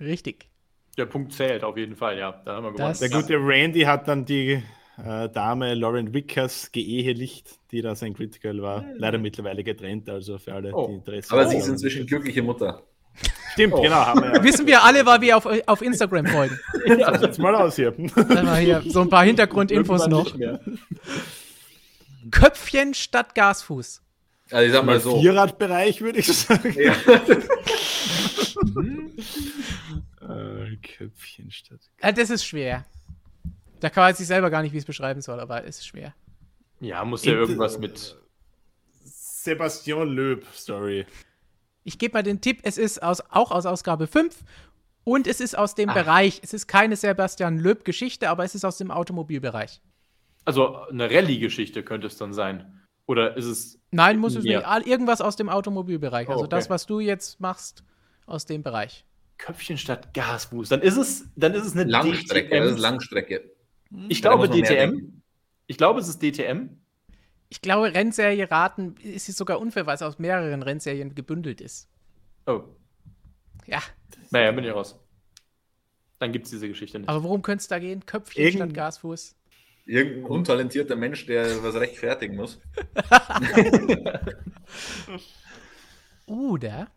Richtig. 0.00 0.48
Der 0.96 1.06
Punkt 1.06 1.32
zählt 1.32 1.64
auf 1.64 1.76
jeden 1.76 1.96
Fall, 1.96 2.18
ja. 2.18 2.40
Da 2.44 2.56
haben 2.56 2.64
wir 2.64 2.72
gewonnen. 2.72 2.96
Der 3.00 3.10
gute 3.10 3.34
Randy 3.34 3.80
hat 3.80 4.08
dann 4.08 4.24
die 4.24 4.62
äh, 5.04 5.28
Dame 5.28 5.74
Lauren 5.74 6.14
Wickers 6.14 6.72
geehelicht, 6.72 7.58
die 7.70 7.82
da 7.82 7.94
sein 7.94 8.14
Critical 8.14 8.62
war. 8.62 8.82
Mhm. 8.82 8.94
Leider 8.96 9.18
mittlerweile 9.18 9.62
getrennt, 9.62 10.08
also 10.08 10.38
für 10.38 10.54
alle, 10.54 10.72
oh. 10.72 10.86
die 10.88 10.94
Interesse 10.94 11.30
haben. 11.30 11.40
Aber 11.40 11.48
sie 11.50 11.56
ist 11.58 11.68
inzwischen 11.68 12.06
glückliche 12.06 12.42
Mutter. 12.42 12.82
Stimmt, 13.52 13.74
oh. 13.74 13.82
genau. 13.82 13.96
Haben 13.96 14.22
wir 14.22 14.34
ja. 14.34 14.42
Wissen 14.44 14.66
wir 14.66 14.82
alle, 14.82 15.04
weil 15.04 15.20
wir 15.20 15.36
auf, 15.36 15.46
auf 15.66 15.82
Instagram 15.82 16.26
folgen. 16.26 16.58
ja, 16.98 17.20
jetzt 17.20 17.38
mal 17.38 17.54
aus 17.54 17.76
hier. 17.76 17.92
hier. 17.96 18.82
So 18.86 19.00
ein 19.00 19.08
paar 19.08 19.24
Hintergrundinfos 19.24 20.06
noch. 20.06 20.34
Köpfchen 22.30 22.94
statt 22.94 23.34
Gasfuß. 23.34 24.02
Also 24.50 24.66
ich 24.66 24.72
sag 24.72 24.84
mal 24.84 25.00
so. 25.00 25.20
Vierradbereich 25.20 26.00
würde 26.00 26.20
ich 26.20 26.32
sagen. 26.32 26.74
Ja. 26.78 26.92
äh, 30.28 30.76
Köpfchen 30.76 31.50
statt. 31.50 31.80
Ja, 32.02 32.12
das 32.12 32.30
ist 32.30 32.44
schwer. 32.44 32.84
Da 33.80 33.90
kann 33.90 34.04
man 34.04 34.14
sich 34.14 34.26
selber 34.26 34.50
gar 34.50 34.62
nicht, 34.62 34.72
wie 34.72 34.78
es 34.78 34.84
beschreiben 34.84 35.20
soll, 35.20 35.40
aber 35.40 35.64
es 35.64 35.78
ist 35.78 35.86
schwer. 35.86 36.14
Ja, 36.80 37.04
muss 37.04 37.24
ja 37.24 37.32
irgendwas 37.32 37.78
mit 37.78 38.16
Sebastian 39.04 40.08
Löb 40.08 40.46
Story. 40.54 41.06
Ich 41.84 41.98
gebe 41.98 42.14
mal 42.14 42.22
den 42.22 42.40
Tipp, 42.40 42.60
es 42.62 42.78
ist 42.78 43.02
aus, 43.02 43.20
auch 43.30 43.50
aus 43.50 43.66
Ausgabe 43.66 44.06
5 44.06 44.36
und 45.04 45.26
es 45.26 45.40
ist 45.40 45.56
aus 45.56 45.74
dem 45.74 45.90
Ach. 45.90 45.94
Bereich. 45.94 46.40
Es 46.42 46.52
ist 46.52 46.66
keine 46.66 46.96
Sebastian 46.96 47.58
Löb-Geschichte, 47.58 48.28
aber 48.28 48.44
es 48.44 48.54
ist 48.54 48.64
aus 48.64 48.78
dem 48.78 48.90
Automobilbereich. 48.90 49.80
Also 50.46 50.76
eine 50.86 51.10
Rallye-Geschichte 51.10 51.82
könnte 51.82 52.06
es 52.06 52.16
dann 52.16 52.32
sein. 52.32 52.80
Oder 53.06 53.36
ist 53.36 53.44
es. 53.44 53.78
Nein, 53.90 54.18
muss 54.18 54.34
es 54.34 54.44
nicht. 54.44 54.64
Irgendwas 54.86 55.20
aus 55.20 55.36
dem 55.36 55.48
Automobilbereich. 55.48 56.28
Also 56.28 56.40
oh, 56.40 56.44
okay. 56.44 56.56
das, 56.56 56.70
was 56.70 56.86
du 56.86 57.00
jetzt 57.00 57.40
machst, 57.40 57.84
aus 58.26 58.46
dem 58.46 58.62
Bereich. 58.62 59.04
Köpfchen 59.38 59.76
statt 59.76 60.14
Gasboost. 60.14 60.72
Dann 60.72 60.80
ist 60.80 60.96
es, 60.96 61.28
dann 61.36 61.52
ist 61.52 61.66
es 61.66 61.74
eine 61.74 61.84
Langstrecke. 61.84 62.48
DTM. 62.48 62.64
Das 62.64 62.72
ist 62.72 62.78
Langstrecke. 62.78 63.50
Ich 64.08 64.22
glaube 64.22 64.48
DTM. 64.48 65.22
Ich 65.66 65.76
glaube, 65.76 66.00
es 66.00 66.08
ist 66.08 66.22
DTM. 66.22 66.70
Ich 67.48 67.60
glaube, 67.60 67.94
Rennserie 67.94 68.50
raten 68.50 68.96
ist 69.02 69.28
es 69.28 69.36
sogar 69.36 69.60
unfair, 69.60 69.86
weil 69.86 69.94
es 69.94 70.02
aus 70.02 70.18
mehreren 70.18 70.62
Rennserien 70.62 71.14
gebündelt 71.14 71.60
ist. 71.60 71.88
Oh. 72.46 72.62
Ja. 73.66 73.82
Naja, 74.30 74.50
bin 74.52 74.64
ich 74.64 74.72
raus. 74.72 74.98
Dann 76.18 76.32
gibt 76.32 76.46
es 76.46 76.50
diese 76.50 76.68
Geschichte 76.68 76.98
nicht. 76.98 77.08
Aber 77.08 77.22
worum 77.22 77.42
könnte 77.42 77.62
es 77.62 77.68
da 77.68 77.78
gehen? 77.78 78.04
Köpfchen 78.06 78.42
Irgend 78.42 78.56
statt 78.56 78.74
Gasfuß? 78.74 79.36
Irgendein 79.86 80.24
untalentierter 80.24 80.96
Mensch, 80.96 81.26
der 81.26 81.62
was 81.62 81.76
rechtfertigen 81.76 82.36
muss. 82.36 82.60
Oder 86.26 86.88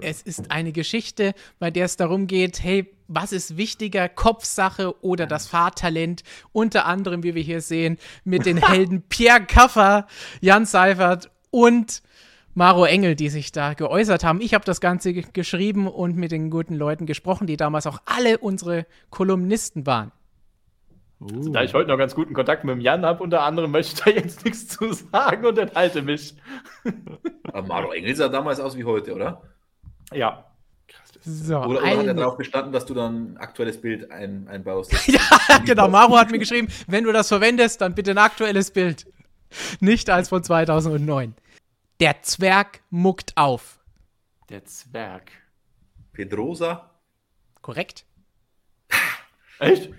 es 0.00 0.22
ist 0.22 0.50
eine 0.50 0.72
Geschichte, 0.72 1.34
bei 1.58 1.70
der 1.70 1.84
es 1.84 1.96
darum 1.96 2.26
geht, 2.26 2.62
hey, 2.62 2.94
was 3.06 3.32
ist 3.32 3.56
wichtiger, 3.56 4.08
Kopfsache 4.08 5.00
oder 5.02 5.26
das 5.26 5.46
Fahrtalent? 5.46 6.22
Unter 6.52 6.86
anderem, 6.86 7.22
wie 7.22 7.34
wir 7.34 7.42
hier 7.42 7.60
sehen, 7.60 7.98
mit 8.24 8.44
den 8.44 8.56
Helden 8.56 9.02
Pierre 9.08 9.44
Kaffer, 9.44 10.06
Jan 10.40 10.66
Seifert 10.66 11.30
und 11.50 12.02
Maro 12.54 12.86
Engel, 12.86 13.14
die 13.14 13.28
sich 13.28 13.52
da 13.52 13.74
geäußert 13.74 14.24
haben. 14.24 14.40
Ich 14.40 14.52
habe 14.52 14.64
das 14.64 14.80
Ganze 14.80 15.14
geschrieben 15.14 15.86
und 15.86 16.16
mit 16.16 16.32
den 16.32 16.50
guten 16.50 16.74
Leuten 16.74 17.06
gesprochen, 17.06 17.46
die 17.46 17.56
damals 17.56 17.86
auch 17.86 18.00
alle 18.04 18.38
unsere 18.38 18.84
Kolumnisten 19.10 19.86
waren. 19.86 20.10
Uh. 21.20 21.50
Da 21.50 21.64
ich 21.64 21.74
heute 21.74 21.88
noch 21.88 21.98
ganz 21.98 22.14
guten 22.14 22.32
Kontakt 22.32 22.64
mit 22.64 22.74
dem 22.74 22.80
Jan 22.80 23.04
habe, 23.04 23.22
unter 23.22 23.42
anderem, 23.42 23.72
möchte 23.72 23.94
ich 23.94 24.00
da 24.00 24.10
jetzt 24.10 24.44
nichts 24.44 24.68
zu 24.68 24.92
sagen 24.92 25.44
und 25.46 25.58
enthalte 25.58 26.02
mich. 26.02 26.36
Aber 27.44 27.66
Maro 27.66 27.92
Engel 27.92 28.14
sah 28.14 28.28
damals 28.28 28.60
aus 28.60 28.76
wie 28.76 28.84
heute, 28.84 29.14
oder? 29.14 29.42
Ja. 30.12 30.44
So, 31.22 31.58
oder, 31.58 31.68
oder 31.68 31.82
hat 31.82 32.06
er 32.06 32.14
darauf 32.14 32.36
bestanden, 32.36 32.72
dass 32.72 32.86
du 32.86 32.94
dann 32.94 33.32
ein 33.32 33.36
aktuelles 33.38 33.80
Bild 33.80 34.10
ein, 34.10 34.46
einbaust? 34.48 34.92
ja, 35.08 35.58
genau. 35.64 35.88
Maro 35.88 36.16
hat 36.16 36.30
mir 36.30 36.38
geschrieben, 36.38 36.68
wenn 36.86 37.04
du 37.04 37.12
das 37.12 37.28
verwendest, 37.28 37.80
dann 37.80 37.94
bitte 37.94 38.12
ein 38.12 38.18
aktuelles 38.18 38.70
Bild. 38.70 39.06
Nicht 39.80 40.10
als 40.10 40.28
von 40.28 40.44
2009. 40.44 41.34
Der 42.00 42.22
Zwerg 42.22 42.82
muckt 42.90 43.32
auf. 43.36 43.80
Der 44.48 44.64
Zwerg. 44.64 45.32
Pedrosa? 46.12 46.90
Korrekt. 47.60 48.04
Echt? 49.58 49.90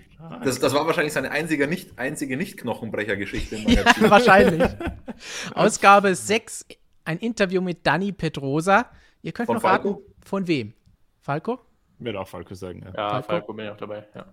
Das, 0.44 0.58
das 0.58 0.74
war 0.74 0.86
wahrscheinlich 0.86 1.12
seine 1.12 1.30
einzige 1.30 1.66
nicht, 1.66 1.98
einzige 1.98 2.36
Nicht-Knochenbrecher-Geschichte. 2.36 3.56
ja, 3.66 3.84
wahrscheinlich. 4.10 4.68
Ausgabe 5.54 6.14
6, 6.14 6.66
ein 7.04 7.18
Interview 7.18 7.60
mit 7.60 7.86
Danny 7.86 8.12
Pedrosa. 8.12 8.86
Ihr 9.22 9.32
könnt 9.32 9.46
von 9.46 9.56
noch 9.56 9.62
Falco? 9.62 9.90
raten, 9.90 10.02
von 10.24 10.46
wem? 10.46 10.74
Falco? 11.20 11.58
Ich 11.98 12.04
werde 12.04 12.20
auch 12.20 12.28
Falco 12.28 12.54
sagen, 12.54 12.82
ja. 12.82 12.92
Ja, 12.94 13.10
Falco, 13.10 13.26
Falco 13.26 13.52
bin 13.54 13.66
ich 13.66 13.72
auch 13.72 13.76
dabei, 13.76 14.06
ja. 14.14 14.26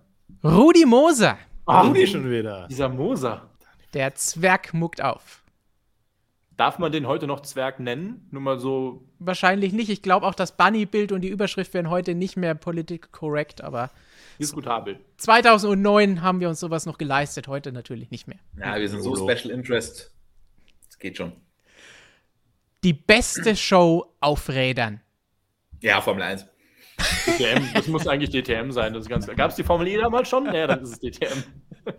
Rudi 0.44 0.84
Moser. 0.84 1.38
Ach, 1.66 1.86
Rudi 1.86 2.06
schon 2.06 2.30
wieder. 2.30 2.66
Dieser 2.68 2.88
Moser. 2.88 3.50
Der 3.94 4.14
Zwerg 4.14 4.74
muckt 4.74 5.02
auf. 5.02 5.42
Darf 6.56 6.78
man 6.78 6.90
den 6.90 7.06
heute 7.06 7.26
noch 7.26 7.40
Zwerg 7.40 7.78
nennen? 7.78 8.26
Nur 8.30 8.42
mal 8.42 8.58
so. 8.58 9.04
Wahrscheinlich 9.18 9.72
nicht. 9.72 9.90
Ich 9.90 10.02
glaube 10.02 10.26
auch, 10.26 10.34
das 10.34 10.56
Bunny-Bild 10.56 11.12
und 11.12 11.20
die 11.20 11.28
Überschrift 11.28 11.72
wären 11.72 11.88
heute 11.88 12.14
nicht 12.14 12.36
mehr 12.36 12.54
political 12.54 13.08
correct, 13.12 13.62
aber. 13.62 13.90
Diskutabel. 14.38 15.00
2009 15.16 16.22
haben 16.22 16.40
wir 16.40 16.48
uns 16.48 16.60
sowas 16.60 16.86
noch 16.86 16.98
geleistet, 16.98 17.48
heute 17.48 17.72
natürlich 17.72 18.10
nicht 18.10 18.28
mehr. 18.28 18.38
Ja, 18.58 18.78
wir 18.78 18.88
sind 18.88 19.02
so 19.02 19.16
Special 19.16 19.50
Interest. 19.50 20.14
Das 20.86 20.98
geht 20.98 21.16
schon 21.16 21.32
die 22.84 22.92
beste 22.92 23.56
Show 23.56 24.14
auf 24.20 24.48
Rädern. 24.48 25.00
Ja, 25.80 26.00
Formel 26.00 26.22
1. 26.22 26.46
DTM, 27.26 27.64
das 27.74 27.86
muss 27.86 28.06
eigentlich 28.08 28.30
DTM 28.30 28.72
sein. 28.72 28.92
Gab 29.36 29.50
es 29.50 29.56
die 29.56 29.62
Formel 29.62 29.86
E 29.86 29.96
damals 29.96 30.28
schon? 30.28 30.46
Ja, 30.46 30.66
dann 30.66 30.82
ist 30.82 30.92
es 30.92 31.00
DTM. 31.00 31.42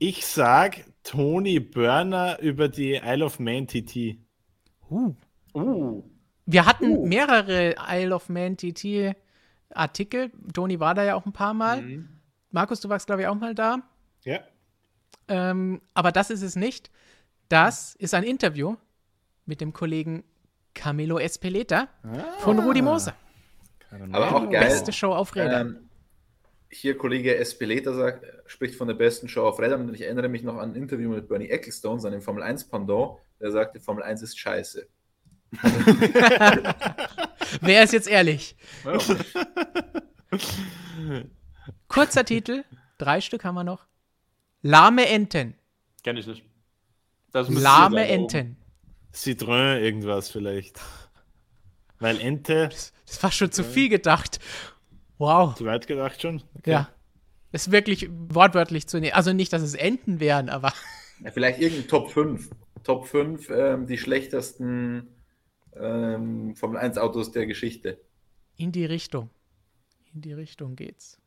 Ich 0.00 0.26
sag 0.26 0.84
Tony 1.04 1.60
Burner 1.60 2.38
über 2.40 2.68
die 2.68 3.00
Isle 3.02 3.24
of 3.24 3.38
Man 3.38 3.66
TT. 3.66 4.18
Uh. 4.90 5.14
Uh. 5.54 6.02
Wir 6.44 6.66
hatten 6.66 6.96
uh. 6.96 7.06
mehrere 7.06 7.76
Isle 7.88 8.14
of 8.14 8.28
Man 8.28 8.56
TT 8.56 9.14
Artikel. 9.74 10.30
Tony 10.52 10.80
war 10.80 10.94
da 10.94 11.04
ja 11.04 11.14
auch 11.14 11.26
ein 11.26 11.32
paar 11.32 11.54
Mal. 11.54 11.82
Mhm. 11.82 12.08
Markus, 12.50 12.80
du 12.80 12.88
warst, 12.88 13.06
glaube 13.06 13.22
ich, 13.22 13.28
auch 13.28 13.34
mal 13.34 13.54
da. 13.54 13.78
Ja. 14.22 14.40
Ähm, 15.28 15.80
aber 15.94 16.12
das 16.12 16.30
ist 16.30 16.42
es 16.42 16.56
nicht. 16.56 16.90
Das 17.48 17.94
ist 17.96 18.14
ein 18.14 18.24
Interview 18.24 18.76
mit 19.46 19.60
dem 19.60 19.72
Kollegen 19.72 20.24
Camilo 20.74 21.18
Espeleta 21.18 21.88
ah. 22.02 22.32
von 22.38 22.58
Rudi 22.58 22.82
Moser. 22.82 23.14
Aber 24.12 24.34
auch 24.34 24.50
geil. 24.50 24.64
Beste 24.64 24.92
Show 24.92 25.12
auf 25.12 25.36
Rädern. 25.36 25.68
Ähm, 25.68 25.88
hier 26.68 26.98
Kollege 26.98 27.36
Espeleta 27.36 27.92
sagt, 27.92 28.26
spricht 28.46 28.74
von 28.74 28.88
der 28.88 28.94
besten 28.94 29.28
Show 29.28 29.46
auf 29.46 29.60
Rädern 29.60 29.88
und 29.88 29.94
ich 29.94 30.02
erinnere 30.02 30.28
mich 30.28 30.42
noch 30.42 30.56
an 30.56 30.72
ein 30.72 30.76
Interview 30.76 31.10
mit 31.10 31.28
Bernie 31.28 31.48
Ecclestone, 31.48 32.00
seinem 32.00 32.20
Formel 32.20 32.42
1 32.42 32.64
Pendant, 32.68 33.18
der 33.40 33.52
sagte, 33.52 33.78
Formel 33.78 34.02
1 34.02 34.22
ist 34.22 34.38
scheiße. 34.38 34.88
Wer 37.60 37.84
ist 37.84 37.92
jetzt 37.92 38.08
ehrlich? 38.08 38.56
Kurzer 41.88 42.24
Titel, 42.24 42.64
drei 42.98 43.20
Stück 43.20 43.44
haben 43.44 43.54
wir 43.54 43.64
noch. 43.64 43.86
Lahme 44.62 45.06
Enten. 45.08 45.54
Kenn 46.02 46.16
ich 46.16 46.26
nicht. 46.26 46.44
Lahme 47.32 48.06
Enten. 48.06 48.56
Citroën 49.14 49.78
irgendwas 49.78 50.30
vielleicht. 50.30 50.80
Weil 51.98 52.20
Ente. 52.20 52.68
Das, 52.68 52.92
das 53.06 53.22
war 53.22 53.32
schon 53.32 53.52
zu 53.52 53.64
viel 53.64 53.88
gedacht. 53.88 54.40
Wow. 55.18 55.54
Zu 55.54 55.64
weit 55.64 55.86
gedacht 55.86 56.20
schon? 56.20 56.42
Okay. 56.58 56.72
Ja. 56.72 56.88
Ist 57.52 57.70
wirklich 57.70 58.10
wortwörtlich 58.10 58.88
zu 58.88 58.98
nehmen. 58.98 59.14
Also 59.14 59.32
nicht, 59.32 59.52
dass 59.52 59.62
es 59.62 59.74
Enten 59.74 60.18
wären, 60.18 60.48
aber. 60.48 60.72
Ja, 61.22 61.30
vielleicht 61.30 61.60
irgendein 61.60 61.88
Top 61.88 62.10
5. 62.10 62.50
Top 62.82 63.06
5 63.06 63.48
ähm, 63.50 63.86
die 63.86 63.96
schlechtesten 63.96 65.13
ähm, 65.76 66.54
Formel 66.56 66.78
1 66.78 66.98
Autos 66.98 67.32
der 67.32 67.46
Geschichte. 67.46 67.98
In 68.56 68.72
die 68.72 68.84
Richtung. 68.84 69.30
In 70.14 70.20
die 70.20 70.32
Richtung 70.32 70.76
geht's. 70.76 71.18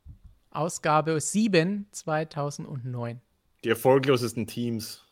Ausgabe 0.50 1.20
7 1.20 1.86
2009. 1.90 3.20
Die 3.64 3.68
erfolglosesten 3.68 4.46
Teams. 4.46 5.04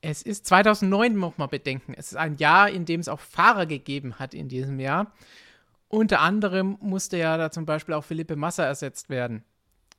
Es 0.00 0.20
ist 0.20 0.46
2009, 0.46 1.16
muss 1.16 1.38
man 1.38 1.48
bedenken. 1.48 1.94
Es 1.96 2.12
ist 2.12 2.16
ein 2.16 2.36
Jahr, 2.36 2.68
in 2.68 2.84
dem 2.84 3.00
es 3.00 3.08
auch 3.08 3.20
Fahrer 3.20 3.64
gegeben 3.64 4.18
hat 4.18 4.34
in 4.34 4.48
diesem 4.48 4.78
Jahr. 4.78 5.12
Unter 5.88 6.20
anderem 6.20 6.76
musste 6.80 7.16
ja 7.16 7.38
da 7.38 7.50
zum 7.50 7.64
Beispiel 7.64 7.94
auch 7.94 8.04
Philippe 8.04 8.36
Massa 8.36 8.64
ersetzt 8.64 9.08
werden. 9.08 9.44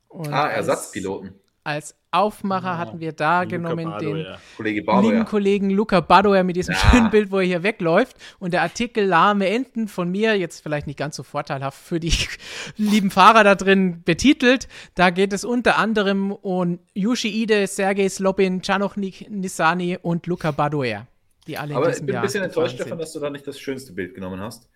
Und 0.08 0.32
ah, 0.32 0.48
Ersatzpiloten. 0.48 1.34
Als, 1.66 1.96
Aufmacher 2.16 2.66
ja, 2.66 2.78
hatten 2.78 3.00
wir 3.00 3.12
da 3.12 3.42
Luca 3.42 3.56
genommen 3.56 3.84
Bardo, 3.84 4.14
den 4.14 4.24
ja. 4.24 4.38
Kollege 4.56 4.82
Bardo, 4.82 5.02
lieben 5.02 5.18
ja. 5.18 5.24
Kollegen 5.24 5.70
Luca 5.70 6.00
Badoer 6.00 6.42
mit 6.44 6.56
diesem 6.56 6.74
ja. 6.74 6.80
schönen 6.80 7.10
Bild, 7.10 7.30
wo 7.30 7.38
er 7.38 7.44
hier 7.44 7.62
wegläuft. 7.62 8.16
Und 8.38 8.54
der 8.54 8.62
Artikel 8.62 9.04
Lahme 9.04 9.48
Enten 9.48 9.86
von 9.86 10.10
mir, 10.10 10.36
jetzt 10.36 10.62
vielleicht 10.62 10.86
nicht 10.86 10.98
ganz 10.98 11.16
so 11.16 11.22
vorteilhaft 11.22 11.78
für 11.78 12.00
die 12.00 12.12
lieben 12.76 13.10
Fahrer 13.10 13.44
da 13.44 13.54
drin 13.54 14.02
betitelt. 14.04 14.66
Da 14.94 15.10
geht 15.10 15.32
es 15.32 15.44
unter 15.44 15.76
anderem 15.78 16.32
um 16.32 16.78
Yushi 16.94 17.28
Ide, 17.28 17.66
Sergei 17.66 18.08
Slobin, 18.08 18.62
Chanoch 18.62 18.96
Nisani 18.96 19.98
und 20.00 20.26
Luca 20.26 20.52
Badoer. 20.52 21.06
Die 21.46 21.58
alle 21.58 21.76
Aber 21.76 21.90
ich 21.90 22.04
bin 22.04 22.16
ein 22.16 22.22
bisschen 22.22 22.42
enttäuscht 22.42 22.80
davon, 22.80 22.98
dass 22.98 23.12
du 23.12 23.20
da 23.20 23.30
nicht 23.30 23.46
das 23.46 23.60
schönste 23.60 23.92
Bild 23.92 24.14
genommen 24.14 24.40
hast. 24.40 24.70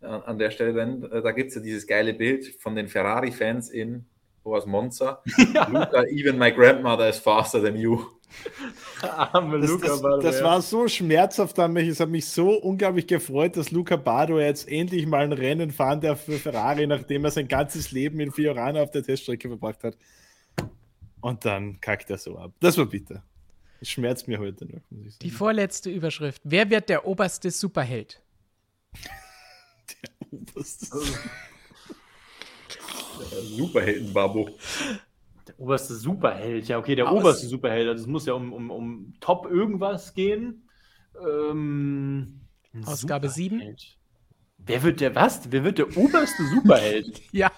An 0.00 0.38
der 0.38 0.50
Stelle, 0.50 0.72
denn 0.72 1.02
äh, 1.04 1.22
da 1.22 1.32
gibt 1.32 1.48
es 1.48 1.56
ja 1.56 1.60
dieses 1.62 1.86
geile 1.86 2.14
Bild 2.14 2.46
von 2.60 2.76
den 2.76 2.86
Ferrari-Fans 2.86 3.70
in 3.70 4.06
was 4.50 4.66
Monza. 4.66 5.22
Ja. 5.54 5.68
Luca, 5.68 6.04
even 6.10 6.38
my 6.38 6.50
grandmother 6.50 7.08
is 7.08 7.18
faster 7.18 7.62
than 7.62 7.76
you. 7.76 8.04
Arme 9.02 9.60
das, 9.60 9.70
Luca 9.70 9.86
das, 9.86 10.22
das 10.22 10.42
war 10.42 10.60
so 10.60 10.88
schmerzhaft 10.88 11.58
an 11.58 11.72
mich. 11.72 11.88
Es 11.88 12.00
hat 12.00 12.08
mich 12.08 12.26
so 12.26 12.50
unglaublich 12.50 13.06
gefreut, 13.06 13.56
dass 13.56 13.70
Luca 13.70 13.96
Bardo 13.96 14.38
jetzt 14.38 14.68
endlich 14.68 15.06
mal 15.06 15.24
ein 15.24 15.32
Rennen 15.32 15.70
fahren 15.70 16.00
darf 16.00 16.24
für 16.24 16.38
Ferrari, 16.38 16.86
nachdem 16.86 17.24
er 17.24 17.30
sein 17.30 17.48
ganzes 17.48 17.92
Leben 17.92 18.20
in 18.20 18.32
Fiorano 18.32 18.82
auf 18.82 18.90
der 18.90 19.02
Teststrecke 19.02 19.48
verbracht 19.48 19.84
hat. 19.84 19.96
Und 21.20 21.44
dann 21.44 21.80
kackt 21.80 22.10
er 22.10 22.18
so 22.18 22.38
ab. 22.38 22.52
Das 22.60 22.76
war 22.78 22.86
bitter. 22.86 23.22
Das 23.80 23.88
schmerzt 23.88 24.28
mir 24.28 24.38
heute 24.38 24.66
noch. 24.66 24.80
Die 24.90 25.30
vorletzte 25.30 25.90
Überschrift. 25.90 26.40
Wer 26.44 26.70
wird 26.70 26.88
der 26.88 27.06
oberste 27.06 27.50
Superheld? 27.50 28.22
der 29.90 30.32
oberste 30.32 30.86
Superheld. 30.86 31.30
Superhelden-Babo. 33.56 34.50
Der 35.48 35.60
oberste 35.60 35.94
Superheld, 35.94 36.68
ja, 36.68 36.78
okay, 36.78 36.94
der 36.94 37.06
Aber 37.06 37.18
oberste 37.18 37.46
Superheld. 37.46 37.88
Also 37.88 38.02
es 38.02 38.08
muss 38.08 38.26
ja 38.26 38.34
um, 38.34 38.52
um, 38.52 38.70
um 38.70 39.14
Top 39.20 39.50
irgendwas 39.50 40.14
gehen. 40.14 40.68
Ähm, 41.24 42.40
Ausgabe 42.84 43.28
7. 43.28 43.76
Wer 44.58 44.82
wird 44.82 45.00
der 45.00 45.14
was? 45.14 45.50
Wer 45.50 45.64
wird 45.64 45.78
der 45.78 45.96
oberste 45.96 46.46
Superheld? 46.48 47.22
ja. 47.32 47.50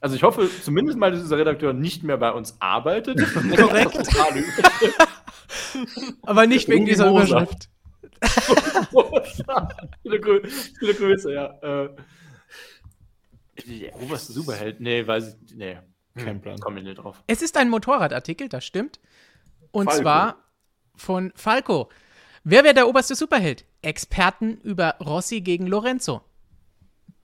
Also 0.00 0.16
ich 0.16 0.22
hoffe 0.22 0.48
zumindest 0.62 0.98
mal, 0.98 1.10
dass 1.10 1.22
dieser 1.22 1.38
Redakteur 1.38 1.72
nicht 1.72 2.04
mehr 2.04 2.16
bei 2.16 2.32
uns 2.32 2.56
arbeitet. 2.60 3.18
Korrekt. 3.56 4.08
Aber 6.22 6.46
nicht 6.46 6.68
wegen 6.68 6.86
dieser 6.86 7.10
Überschrift. 7.10 7.68
viele, 10.02 10.94
Grüße, 10.94 11.32
ja. 11.32 11.54
Äh, 11.62 11.90
der 13.64 14.00
oberste 14.00 14.32
Superheld? 14.32 14.80
Nee, 14.80 15.06
weiß 15.06 15.36
ich. 15.48 15.56
Nee. 15.56 15.78
Kein 16.16 16.40
Plan. 16.40 16.58
Komm 16.60 16.76
ich 16.76 16.84
nicht 16.84 16.96
drauf. 16.96 17.22
Es 17.26 17.42
ist 17.42 17.56
ein 17.56 17.70
Motorradartikel, 17.70 18.48
das 18.48 18.64
stimmt. 18.64 19.00
Und 19.70 19.86
Falco. 19.86 20.02
zwar 20.02 20.36
von 20.96 21.32
Falco. 21.34 21.88
Wer 22.44 22.64
wäre 22.64 22.74
der 22.74 22.88
oberste 22.88 23.14
Superheld? 23.14 23.64
Experten 23.82 24.58
über 24.62 24.96
Rossi 25.00 25.40
gegen 25.40 25.66
Lorenzo. 25.66 26.22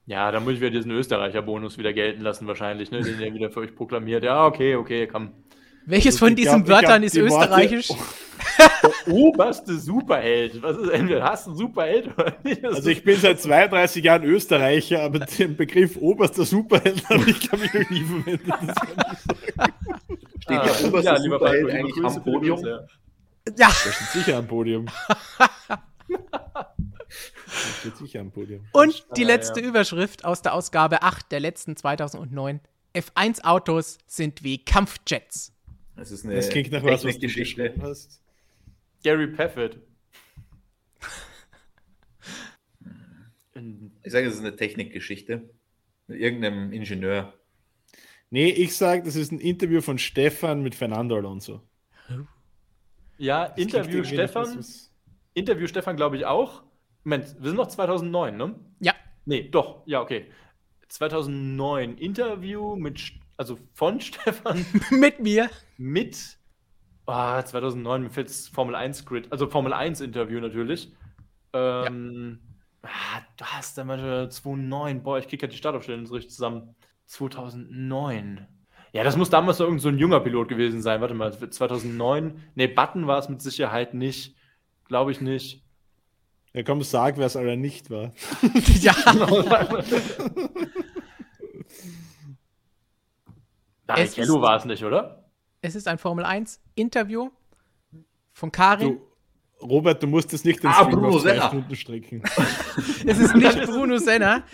Ja, 0.06 0.30
da 0.30 0.38
muss 0.38 0.54
ich 0.54 0.60
wieder 0.60 0.70
diesen 0.70 0.92
Österreicher-Bonus 0.92 1.78
wieder 1.78 1.92
gelten 1.92 2.22
lassen, 2.22 2.46
wahrscheinlich, 2.46 2.92
ne, 2.92 3.02
den 3.02 3.20
er 3.20 3.34
wieder 3.34 3.50
für 3.50 3.60
euch 3.60 3.74
proklamiert. 3.74 4.22
Ja, 4.22 4.46
okay, 4.46 4.76
okay, 4.76 5.08
komm. 5.08 5.32
Welches 5.84 6.14
also, 6.14 6.26
von 6.26 6.36
diesen 6.36 6.68
Wörtern 6.68 7.02
ist 7.02 7.16
österreichisch? 7.16 7.90
Worte, 7.90 8.02
der 8.82 9.14
oberste 9.14 9.78
Superheld. 9.78 10.62
Was 10.62 10.76
ist 10.76 10.90
denn? 10.90 11.22
Hast 11.22 11.46
du 11.46 11.50
einen 11.50 11.58
Superheld 11.58 12.10
Also 12.64 12.90
ich 12.90 13.04
bin 13.04 13.18
seit 13.18 13.40
32 13.40 14.04
Jahren 14.04 14.24
Österreicher, 14.24 15.02
aber 15.02 15.20
den 15.20 15.56
Begriff 15.56 15.96
oberster 15.96 16.44
Superheld 16.44 17.08
habe 17.08 17.30
ich, 17.30 17.40
glaube 17.40 17.64
ich, 17.64 17.74
noch 17.74 17.90
nie 17.90 18.04
verwendet. 18.04 18.76
Steht 20.40 20.48
der 20.48 20.60
ah, 20.60 20.86
oberste 20.86 21.10
ja, 21.10 21.20
Superheld 21.20 21.70
eigentlich 21.70 22.04
am 22.04 22.22
Podium? 22.22 22.64
Ja. 22.64 22.80
ja. 23.46 23.68
Der 23.68 23.70
steht 23.70 24.08
sicher 24.12 24.36
am 24.38 24.46
Podium. 24.46 24.86
steht 27.80 27.96
sicher 27.96 28.20
am 28.20 28.30
Podium. 28.30 28.64
Und 28.72 29.06
die 29.16 29.24
letzte 29.24 29.60
ja. 29.60 29.66
Überschrift 29.66 30.24
aus 30.24 30.42
der 30.42 30.54
Ausgabe 30.54 31.02
8 31.02 31.32
der 31.32 31.40
letzten 31.40 31.76
2009. 31.76 32.60
F1-Autos 32.94 33.98
sind 34.06 34.42
wie 34.42 34.64
Kampfjets. 34.64 35.52
Das 35.96 36.10
ist 36.10 36.24
eine 36.24 36.34
das 36.34 36.48
klingt 36.48 36.72
nach 36.72 36.82
was, 36.82 37.04
was 37.04 37.14
du 37.14 37.20
Geschichte 37.20 37.74
hast. 37.80 38.20
Gary 39.06 39.28
Paffett. 39.28 39.78
Ich 44.02 44.10
sage, 44.10 44.26
es 44.26 44.34
ist 44.34 44.40
eine 44.40 44.56
Technikgeschichte. 44.56 45.48
Mit 46.08 46.18
irgendeinem 46.18 46.72
Ingenieur. 46.72 47.32
Nee, 48.30 48.50
ich 48.50 48.76
sage, 48.76 49.04
das 49.04 49.14
ist 49.14 49.30
ein 49.30 49.38
Interview 49.38 49.80
von 49.80 49.98
Stefan 49.98 50.60
mit 50.60 50.74
Fernando 50.74 51.14
Alonso. 51.14 51.62
Ja, 53.16 53.50
das 53.50 53.58
Interview 53.58 54.02
Stefan. 54.02 54.64
Interview 55.34 55.68
Stefan, 55.68 55.94
glaube 55.94 56.16
ich, 56.16 56.26
auch. 56.26 56.64
Moment, 57.04 57.36
wir 57.38 57.50
sind 57.50 57.56
noch 57.58 57.68
2009, 57.68 58.36
ne? 58.36 58.58
Ja. 58.80 58.94
Nee, 59.24 59.48
doch. 59.48 59.86
Ja, 59.86 60.00
okay. 60.00 60.32
2009 60.88 61.96
Interview 61.98 62.74
mit, 62.74 63.12
also 63.36 63.56
von 63.72 64.00
Stefan. 64.00 64.66
mit 64.90 65.20
mir. 65.20 65.48
Mit 65.76 66.35
Ah, 67.06 67.44
2009 67.44 68.02
mir 68.02 68.10
fällt 68.10 68.30
Formel 68.30 68.74
1 68.74 69.06
Grid, 69.06 69.30
also 69.30 69.46
Formel 69.46 69.72
1 69.72 70.00
Interview 70.00 70.40
natürlich. 70.40 70.92
Ähm, 71.52 72.40
ja. 72.82 72.90
ah, 72.90 73.22
du 73.36 73.44
hast 73.44 73.78
da 73.78 73.84
mal 73.84 74.28
2009, 74.30 75.02
boah, 75.02 75.18
ich 75.18 75.28
krieg 75.28 75.40
ja 75.40 75.48
die 75.48 75.56
Startaufstellung 75.56 76.06
so 76.06 76.14
richtig 76.14 76.32
zusammen. 76.32 76.74
2009. 77.06 78.46
Ja, 78.92 79.04
das 79.04 79.16
muss 79.16 79.30
damals 79.30 79.58
so 79.58 79.64
irgend 79.64 79.80
so 79.80 79.88
ein 79.88 79.98
junger 79.98 80.20
Pilot 80.20 80.48
gewesen 80.48 80.82
sein. 80.82 81.00
Warte 81.00 81.14
mal, 81.14 81.32
2009. 81.32 82.42
Ne, 82.54 82.66
Button 82.66 83.06
war 83.06 83.18
es 83.18 83.28
mit 83.28 83.40
Sicherheit 83.42 83.94
nicht. 83.94 84.34
Glaube 84.86 85.12
ich 85.12 85.20
nicht. 85.20 85.62
Ja, 86.54 86.62
komm, 86.62 86.82
sag, 86.82 87.18
wer 87.18 87.26
es 87.26 87.36
aber 87.36 87.56
nicht 87.56 87.90
war. 87.90 88.12
ja. 88.80 88.94
Barrichello 93.86 94.40
war 94.40 94.56
es 94.56 94.64
nicht, 94.64 94.82
oder? 94.82 95.25
Es 95.66 95.74
ist 95.74 95.88
ein 95.88 95.98
Formel 95.98 96.24
1 96.24 96.60
Interview 96.76 97.28
von 98.32 98.52
Karin. 98.52 99.00
Du, 99.58 99.66
Robert, 99.66 100.00
du 100.00 100.06
musst 100.06 100.32
es 100.32 100.44
nicht 100.44 100.62
in 100.62 100.70
ah, 100.70 100.84
Bruno 100.84 101.18
Senna. 101.18 101.66
strecken. 101.72 102.22
es 103.04 103.18
ist 103.18 103.34
nicht 103.34 103.66
Bruno 103.66 103.98
Senna. 103.98 104.44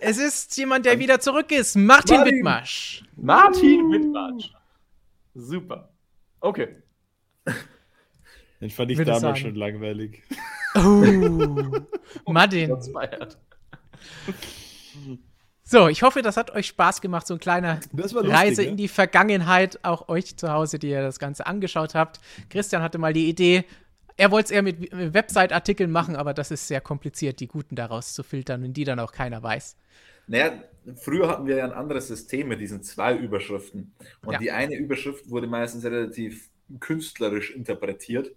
Es 0.00 0.16
ist 0.16 0.56
jemand, 0.56 0.86
der 0.86 0.98
wieder 0.98 1.20
zurück 1.20 1.52
ist. 1.52 1.76
Martin, 1.76 2.16
Martin. 2.16 2.36
Wittmarsch. 2.36 3.04
Martin 3.16 3.92
Wittmarsch. 3.92 4.50
Super. 5.34 5.92
Okay. 6.40 6.68
Den 8.62 8.70
fand 8.70 8.92
ich 8.92 8.96
Würde 8.96 9.10
damals 9.10 9.20
sagen. 9.20 9.36
schon 9.36 9.54
langweilig. 9.56 10.22
Oh, 10.74 12.32
Martin. 12.32 12.74
So, 15.68 15.88
ich 15.88 16.04
hoffe, 16.04 16.22
das 16.22 16.36
hat 16.36 16.52
euch 16.52 16.68
Spaß 16.68 17.00
gemacht, 17.00 17.26
so 17.26 17.34
ein 17.34 17.40
kleiner 17.40 17.80
lustig, 17.92 18.32
Reise 18.32 18.62
in 18.62 18.76
die 18.76 18.86
Vergangenheit, 18.86 19.80
auch 19.82 20.08
euch 20.08 20.36
zu 20.36 20.52
Hause, 20.52 20.78
die 20.78 20.90
ihr 20.90 21.02
das 21.02 21.18
Ganze 21.18 21.44
angeschaut 21.44 21.96
habt. 21.96 22.20
Christian 22.50 22.82
hatte 22.82 22.98
mal 22.98 23.12
die 23.12 23.28
Idee, 23.28 23.64
Er 24.16 24.30
wollte 24.30 24.46
es 24.46 24.50
eher 24.52 24.62
mit 24.62 24.92
Website-Artikeln 24.92 25.90
machen, 25.90 26.14
aber 26.14 26.34
das 26.34 26.52
ist 26.52 26.68
sehr 26.68 26.80
kompliziert, 26.80 27.40
die 27.40 27.48
guten 27.48 27.74
daraus 27.74 28.14
zu 28.14 28.22
filtern 28.22 28.62
und 28.62 28.74
die 28.74 28.84
dann 28.84 29.00
auch 29.00 29.10
keiner 29.10 29.42
weiß. 29.42 29.76
Naja, 30.28 30.52
früher 30.94 31.28
hatten 31.28 31.48
wir 31.48 31.56
ja 31.56 31.64
ein 31.64 31.72
anderes 31.72 32.06
System 32.06 32.46
mit 32.46 32.60
diesen 32.60 32.84
zwei 32.84 33.16
Überschriften. 33.16 33.92
Und 34.24 34.34
ja. 34.34 34.38
die 34.38 34.52
eine 34.52 34.76
Überschrift 34.76 35.28
wurde 35.28 35.48
meistens 35.48 35.84
relativ 35.84 36.48
künstlerisch 36.78 37.50
interpretiert. 37.50 38.30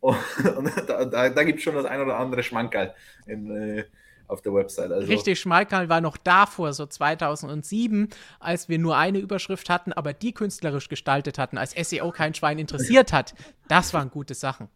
Und, 0.00 0.18
und 0.56 0.70
da, 0.86 1.06
da, 1.06 1.30
da 1.30 1.44
gibt 1.44 1.58
es 1.58 1.64
schon 1.64 1.74
das 1.74 1.86
ein 1.86 2.02
oder 2.02 2.18
andere 2.18 2.42
Schmankerl 2.42 2.94
in, 3.26 3.50
äh, 3.50 3.84
auf 4.28 4.42
der 4.42 4.54
Website. 4.54 4.92
Also 4.92 5.06
Richtig, 5.08 5.40
Schmalkerl 5.40 5.88
war 5.88 6.00
noch 6.00 6.16
davor, 6.16 6.72
so 6.72 6.86
2007, 6.86 8.08
als 8.40 8.68
wir 8.68 8.78
nur 8.78 8.96
eine 8.96 9.18
Überschrift 9.18 9.70
hatten, 9.70 9.92
aber 9.92 10.12
die 10.12 10.32
künstlerisch 10.32 10.88
gestaltet 10.88 11.38
hatten, 11.38 11.58
als 11.58 11.72
SEO 11.72 12.10
kein 12.10 12.34
Schwein 12.34 12.58
interessiert 12.58 13.12
hat. 13.12 13.34
Das 13.68 13.94
waren 13.94 14.10
gute 14.10 14.34
Sachen. 14.34 14.68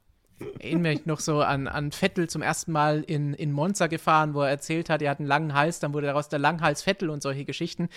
Erinnere 0.59 0.95
mich 0.95 1.07
noch 1.07 1.21
so 1.21 1.41
an, 1.41 1.69
an 1.69 1.93
Vettel 1.93 2.29
zum 2.29 2.41
ersten 2.41 2.73
Mal 2.73 3.05
in, 3.07 3.35
in 3.35 3.53
Monza 3.53 3.89
gefahren, 3.89 4.33
wo 4.33 4.41
er 4.41 4.49
erzählt 4.49 4.89
hat, 4.89 5.03
er 5.03 5.11
hat 5.11 5.19
einen 5.19 5.29
langen 5.29 5.55
Hals, 5.55 5.81
dann 5.81 5.93
wurde 5.93 6.07
daraus 6.07 6.29
der 6.31 6.39
Langhals 6.39 6.83
Vettel 6.83 7.11
und 7.11 7.23
solche 7.23 7.45
Geschichten. 7.45 7.89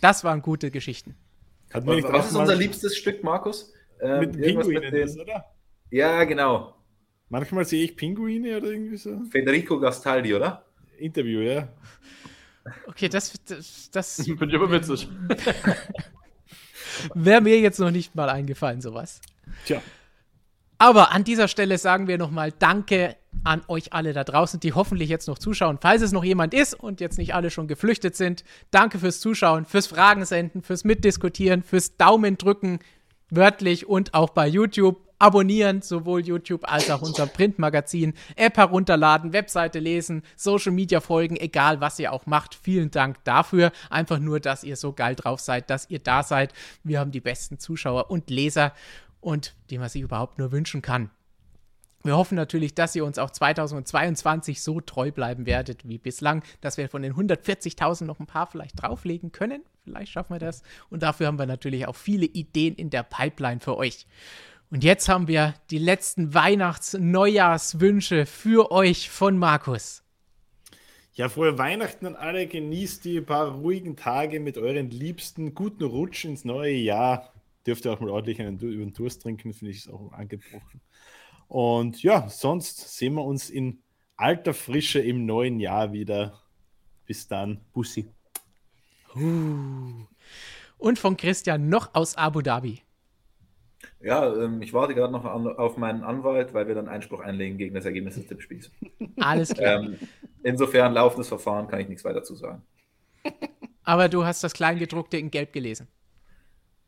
Das 0.00 0.24
waren 0.24 0.40
gute 0.40 0.70
Geschichten. 0.70 1.14
Was, 1.72 1.84
was 1.84 2.30
ist 2.30 2.36
unser 2.36 2.56
liebstes 2.56 2.96
Stück, 2.96 3.22
Markus? 3.22 3.72
Ähm, 4.00 4.20
mit 4.20 4.40
Pinguinen, 4.40 4.82
mit 4.82 4.92
den... 4.92 5.20
oder? 5.20 5.44
Ja, 5.90 6.24
genau. 6.24 6.74
Manchmal 7.28 7.64
sehe 7.64 7.84
ich 7.84 7.96
Pinguine 7.96 8.56
oder 8.56 8.68
irgendwie 8.68 8.96
so. 8.96 9.20
Federico 9.30 9.78
Gastaldi, 9.78 10.34
oder? 10.34 10.64
Interview, 11.00 11.40
ja. 11.40 11.68
Okay, 12.86 13.08
das. 13.08 13.32
das, 13.44 13.90
das 13.90 14.24
Bin 14.24 14.48
ich 14.48 14.54
aber 14.54 14.70
witzig. 14.70 15.08
Wäre 17.14 17.40
mir 17.40 17.60
jetzt 17.60 17.78
noch 17.78 17.90
nicht 17.90 18.14
mal 18.14 18.28
eingefallen, 18.28 18.80
sowas. 18.80 19.20
Tja. 19.66 19.82
Aber 20.78 21.12
an 21.12 21.24
dieser 21.24 21.48
Stelle 21.48 21.76
sagen 21.76 22.08
wir 22.08 22.16
nochmal 22.16 22.52
Danke 22.58 23.16
an 23.44 23.62
euch 23.68 23.92
alle 23.92 24.12
da 24.12 24.24
draußen, 24.24 24.60
die 24.60 24.72
hoffentlich 24.72 25.08
jetzt 25.08 25.28
noch 25.28 25.38
zuschauen. 25.38 25.78
Falls 25.80 26.02
es 26.02 26.12
noch 26.12 26.24
jemand 26.24 26.54
ist 26.54 26.74
und 26.74 27.00
jetzt 27.00 27.18
nicht 27.18 27.34
alle 27.34 27.50
schon 27.50 27.68
geflüchtet 27.68 28.16
sind, 28.16 28.44
danke 28.70 28.98
fürs 28.98 29.20
Zuschauen, 29.20 29.66
fürs 29.66 29.86
Fragen 29.86 30.24
senden, 30.24 30.62
fürs 30.62 30.84
Mitdiskutieren, 30.84 31.62
fürs 31.62 31.96
Daumen 31.96 32.38
drücken, 32.38 32.80
wörtlich 33.30 33.86
und 33.86 34.14
auch 34.14 34.30
bei 34.30 34.46
YouTube. 34.46 35.09
Abonnieren, 35.20 35.82
sowohl 35.82 36.26
YouTube 36.26 36.64
als 36.64 36.90
auch 36.90 37.02
unser 37.02 37.26
Printmagazin, 37.26 38.14
App 38.36 38.56
herunterladen, 38.56 39.34
Webseite 39.34 39.78
lesen, 39.78 40.22
Social 40.34 40.72
Media 40.72 41.00
folgen, 41.00 41.36
egal 41.36 41.82
was 41.82 41.98
ihr 41.98 42.12
auch 42.12 42.24
macht. 42.24 42.54
Vielen 42.54 42.90
Dank 42.90 43.22
dafür. 43.24 43.70
Einfach 43.90 44.18
nur, 44.18 44.40
dass 44.40 44.64
ihr 44.64 44.76
so 44.76 44.94
geil 44.94 45.14
drauf 45.14 45.38
seid, 45.38 45.68
dass 45.68 45.90
ihr 45.90 45.98
da 45.98 46.22
seid. 46.22 46.54
Wir 46.84 46.98
haben 46.98 47.12
die 47.12 47.20
besten 47.20 47.58
Zuschauer 47.58 48.10
und 48.10 48.30
Leser 48.30 48.72
und 49.20 49.54
die 49.68 49.76
man 49.76 49.90
sich 49.90 50.00
überhaupt 50.00 50.38
nur 50.38 50.52
wünschen 50.52 50.80
kann. 50.80 51.10
Wir 52.02 52.16
hoffen 52.16 52.34
natürlich, 52.34 52.74
dass 52.74 52.96
ihr 52.96 53.04
uns 53.04 53.18
auch 53.18 53.28
2022 53.28 54.62
so 54.62 54.80
treu 54.80 55.12
bleiben 55.12 55.44
werdet 55.44 55.86
wie 55.86 55.98
bislang, 55.98 56.42
dass 56.62 56.78
wir 56.78 56.88
von 56.88 57.02
den 57.02 57.12
140.000 57.12 58.06
noch 58.06 58.20
ein 58.20 58.26
paar 58.26 58.46
vielleicht 58.46 58.82
drauflegen 58.82 59.32
können. 59.32 59.62
Vielleicht 59.84 60.12
schaffen 60.12 60.34
wir 60.34 60.38
das. 60.38 60.62
Und 60.88 61.02
dafür 61.02 61.26
haben 61.26 61.38
wir 61.38 61.44
natürlich 61.44 61.86
auch 61.86 61.96
viele 61.96 62.24
Ideen 62.24 62.74
in 62.74 62.88
der 62.88 63.02
Pipeline 63.02 63.60
für 63.60 63.76
euch. 63.76 64.06
Und 64.70 64.84
jetzt 64.84 65.08
haben 65.08 65.26
wir 65.26 65.54
die 65.70 65.78
letzten 65.78 66.32
Weihnachts-Neujahrswünsche 66.32 68.24
für 68.24 68.70
euch 68.70 69.10
von 69.10 69.36
Markus. 69.36 70.04
Ja, 71.12 71.28
frohe 71.28 71.58
Weihnachten 71.58 72.06
an 72.06 72.14
alle. 72.14 72.46
Genießt 72.46 73.04
die 73.04 73.20
paar 73.20 73.48
ruhigen 73.48 73.96
Tage 73.96 74.38
mit 74.38 74.56
euren 74.58 74.90
Liebsten. 74.90 75.56
Guten 75.56 75.82
Rutsch 75.82 76.24
ins 76.24 76.44
neue 76.44 76.76
Jahr. 76.76 77.32
Dürft 77.66 77.84
ihr 77.84 77.92
auch 77.92 77.98
mal 77.98 78.10
ordentlich 78.10 78.40
einen 78.40 78.60
über 78.60 78.84
den 78.84 78.92
Durst 78.92 79.22
trinken, 79.22 79.52
finde 79.52 79.72
ich 79.72 79.78
es 79.78 79.88
auch 79.88 80.12
angebrochen. 80.12 80.80
Und 81.48 82.00
ja, 82.04 82.28
sonst 82.28 82.96
sehen 82.96 83.14
wir 83.14 83.24
uns 83.24 83.50
in 83.50 83.82
alter 84.16 84.54
Frische 84.54 85.00
im 85.00 85.26
neuen 85.26 85.58
Jahr 85.58 85.92
wieder. 85.92 86.40
Bis 87.06 87.26
dann. 87.26 87.60
Bussi. 87.72 88.06
Uh. 89.16 90.06
Und 90.78 91.00
von 91.00 91.16
Christian 91.16 91.68
noch 91.68 91.92
aus 91.92 92.16
Abu 92.16 92.40
Dhabi. 92.40 92.82
Ja, 94.00 94.34
ähm, 94.34 94.62
ich 94.62 94.72
warte 94.72 94.94
gerade 94.94 95.12
noch 95.12 95.24
an, 95.24 95.46
auf 95.46 95.76
meinen 95.76 96.02
Anwalt, 96.02 96.54
weil 96.54 96.68
wir 96.68 96.74
dann 96.74 96.88
Einspruch 96.88 97.20
einlegen 97.20 97.58
gegen 97.58 97.74
das 97.74 97.84
Ergebnis 97.84 98.14
des 98.14 98.26
Tippspiels. 98.26 98.70
Alles 99.18 99.54
klar. 99.54 99.82
Ähm, 99.82 99.98
insofern 100.42 100.92
laufendes 100.92 101.28
Verfahren 101.28 101.68
kann 101.68 101.80
ich 101.80 101.88
nichts 101.88 102.04
weiter 102.04 102.22
zu 102.22 102.34
sagen. 102.34 102.62
Aber 103.84 104.08
du 104.08 104.24
hast 104.24 104.44
das 104.44 104.54
Kleingedruckte 104.54 105.16
in 105.16 105.30
Gelb 105.30 105.52
gelesen. 105.52 105.88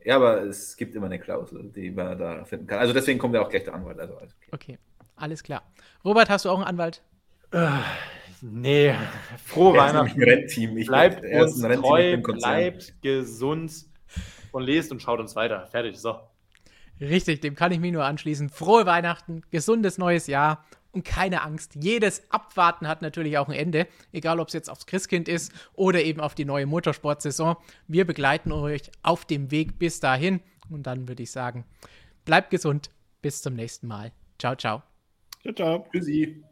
Ja, 0.04 0.16
aber 0.16 0.42
es 0.42 0.76
gibt 0.76 0.94
immer 0.94 1.06
eine 1.06 1.18
Klausel, 1.18 1.70
die 1.74 1.90
man 1.90 2.18
da 2.18 2.44
finden 2.44 2.66
kann. 2.66 2.78
Also 2.78 2.92
deswegen 2.92 3.18
kommt 3.18 3.34
ja 3.34 3.42
auch 3.42 3.48
gleich 3.48 3.64
der 3.64 3.74
Anwalt. 3.74 3.98
Also 3.98 4.14
okay. 4.14 4.28
okay. 4.50 4.78
alles 5.16 5.42
klar. 5.42 5.62
Robert, 6.04 6.28
hast 6.28 6.44
du 6.44 6.50
auch 6.50 6.56
einen 6.56 6.66
Anwalt? 6.66 7.02
Äh, 7.52 7.68
nee, 8.40 8.94
frohe 9.44 9.76
Weihnachten. 9.76 10.22
Rennteam. 10.22 10.76
Ich 10.76 10.88
bleibt 10.88 11.22
uns 11.24 11.60
treu, 11.60 12.16
bleibt 12.16 12.94
gesund 13.02 13.86
und 14.50 14.62
lest 14.64 14.90
und 14.90 15.00
schaut 15.00 15.20
uns 15.20 15.36
weiter. 15.36 15.66
Fertig, 15.66 15.98
so. 15.98 16.18
Richtig, 17.02 17.40
dem 17.40 17.56
kann 17.56 17.72
ich 17.72 17.80
mich 17.80 17.92
nur 17.92 18.04
anschließen. 18.04 18.48
Frohe 18.48 18.86
Weihnachten, 18.86 19.42
gesundes 19.50 19.98
neues 19.98 20.28
Jahr 20.28 20.64
und 20.92 21.04
keine 21.04 21.42
Angst. 21.42 21.74
Jedes 21.74 22.30
Abwarten 22.30 22.86
hat 22.86 23.02
natürlich 23.02 23.38
auch 23.38 23.48
ein 23.48 23.54
Ende, 23.54 23.88
egal 24.12 24.38
ob 24.38 24.48
es 24.48 24.54
jetzt 24.54 24.70
aufs 24.70 24.86
Christkind 24.86 25.28
ist 25.28 25.52
oder 25.74 26.02
eben 26.02 26.20
auf 26.20 26.34
die 26.36 26.44
neue 26.44 26.66
Motorsportsaison. 26.66 27.56
Wir 27.88 28.06
begleiten 28.06 28.52
euch 28.52 28.82
auf 29.02 29.24
dem 29.24 29.50
Weg 29.50 29.78
bis 29.80 29.98
dahin 29.98 30.40
und 30.70 30.86
dann 30.86 31.08
würde 31.08 31.24
ich 31.24 31.32
sagen, 31.32 31.64
bleibt 32.24 32.50
gesund, 32.50 32.90
bis 33.20 33.42
zum 33.42 33.54
nächsten 33.54 33.88
Mal. 33.88 34.12
Ciao, 34.38 34.54
ciao. 34.54 34.82
Ciao, 35.42 35.54
ciao. 35.54 35.86
Tschüssi. 35.90 36.44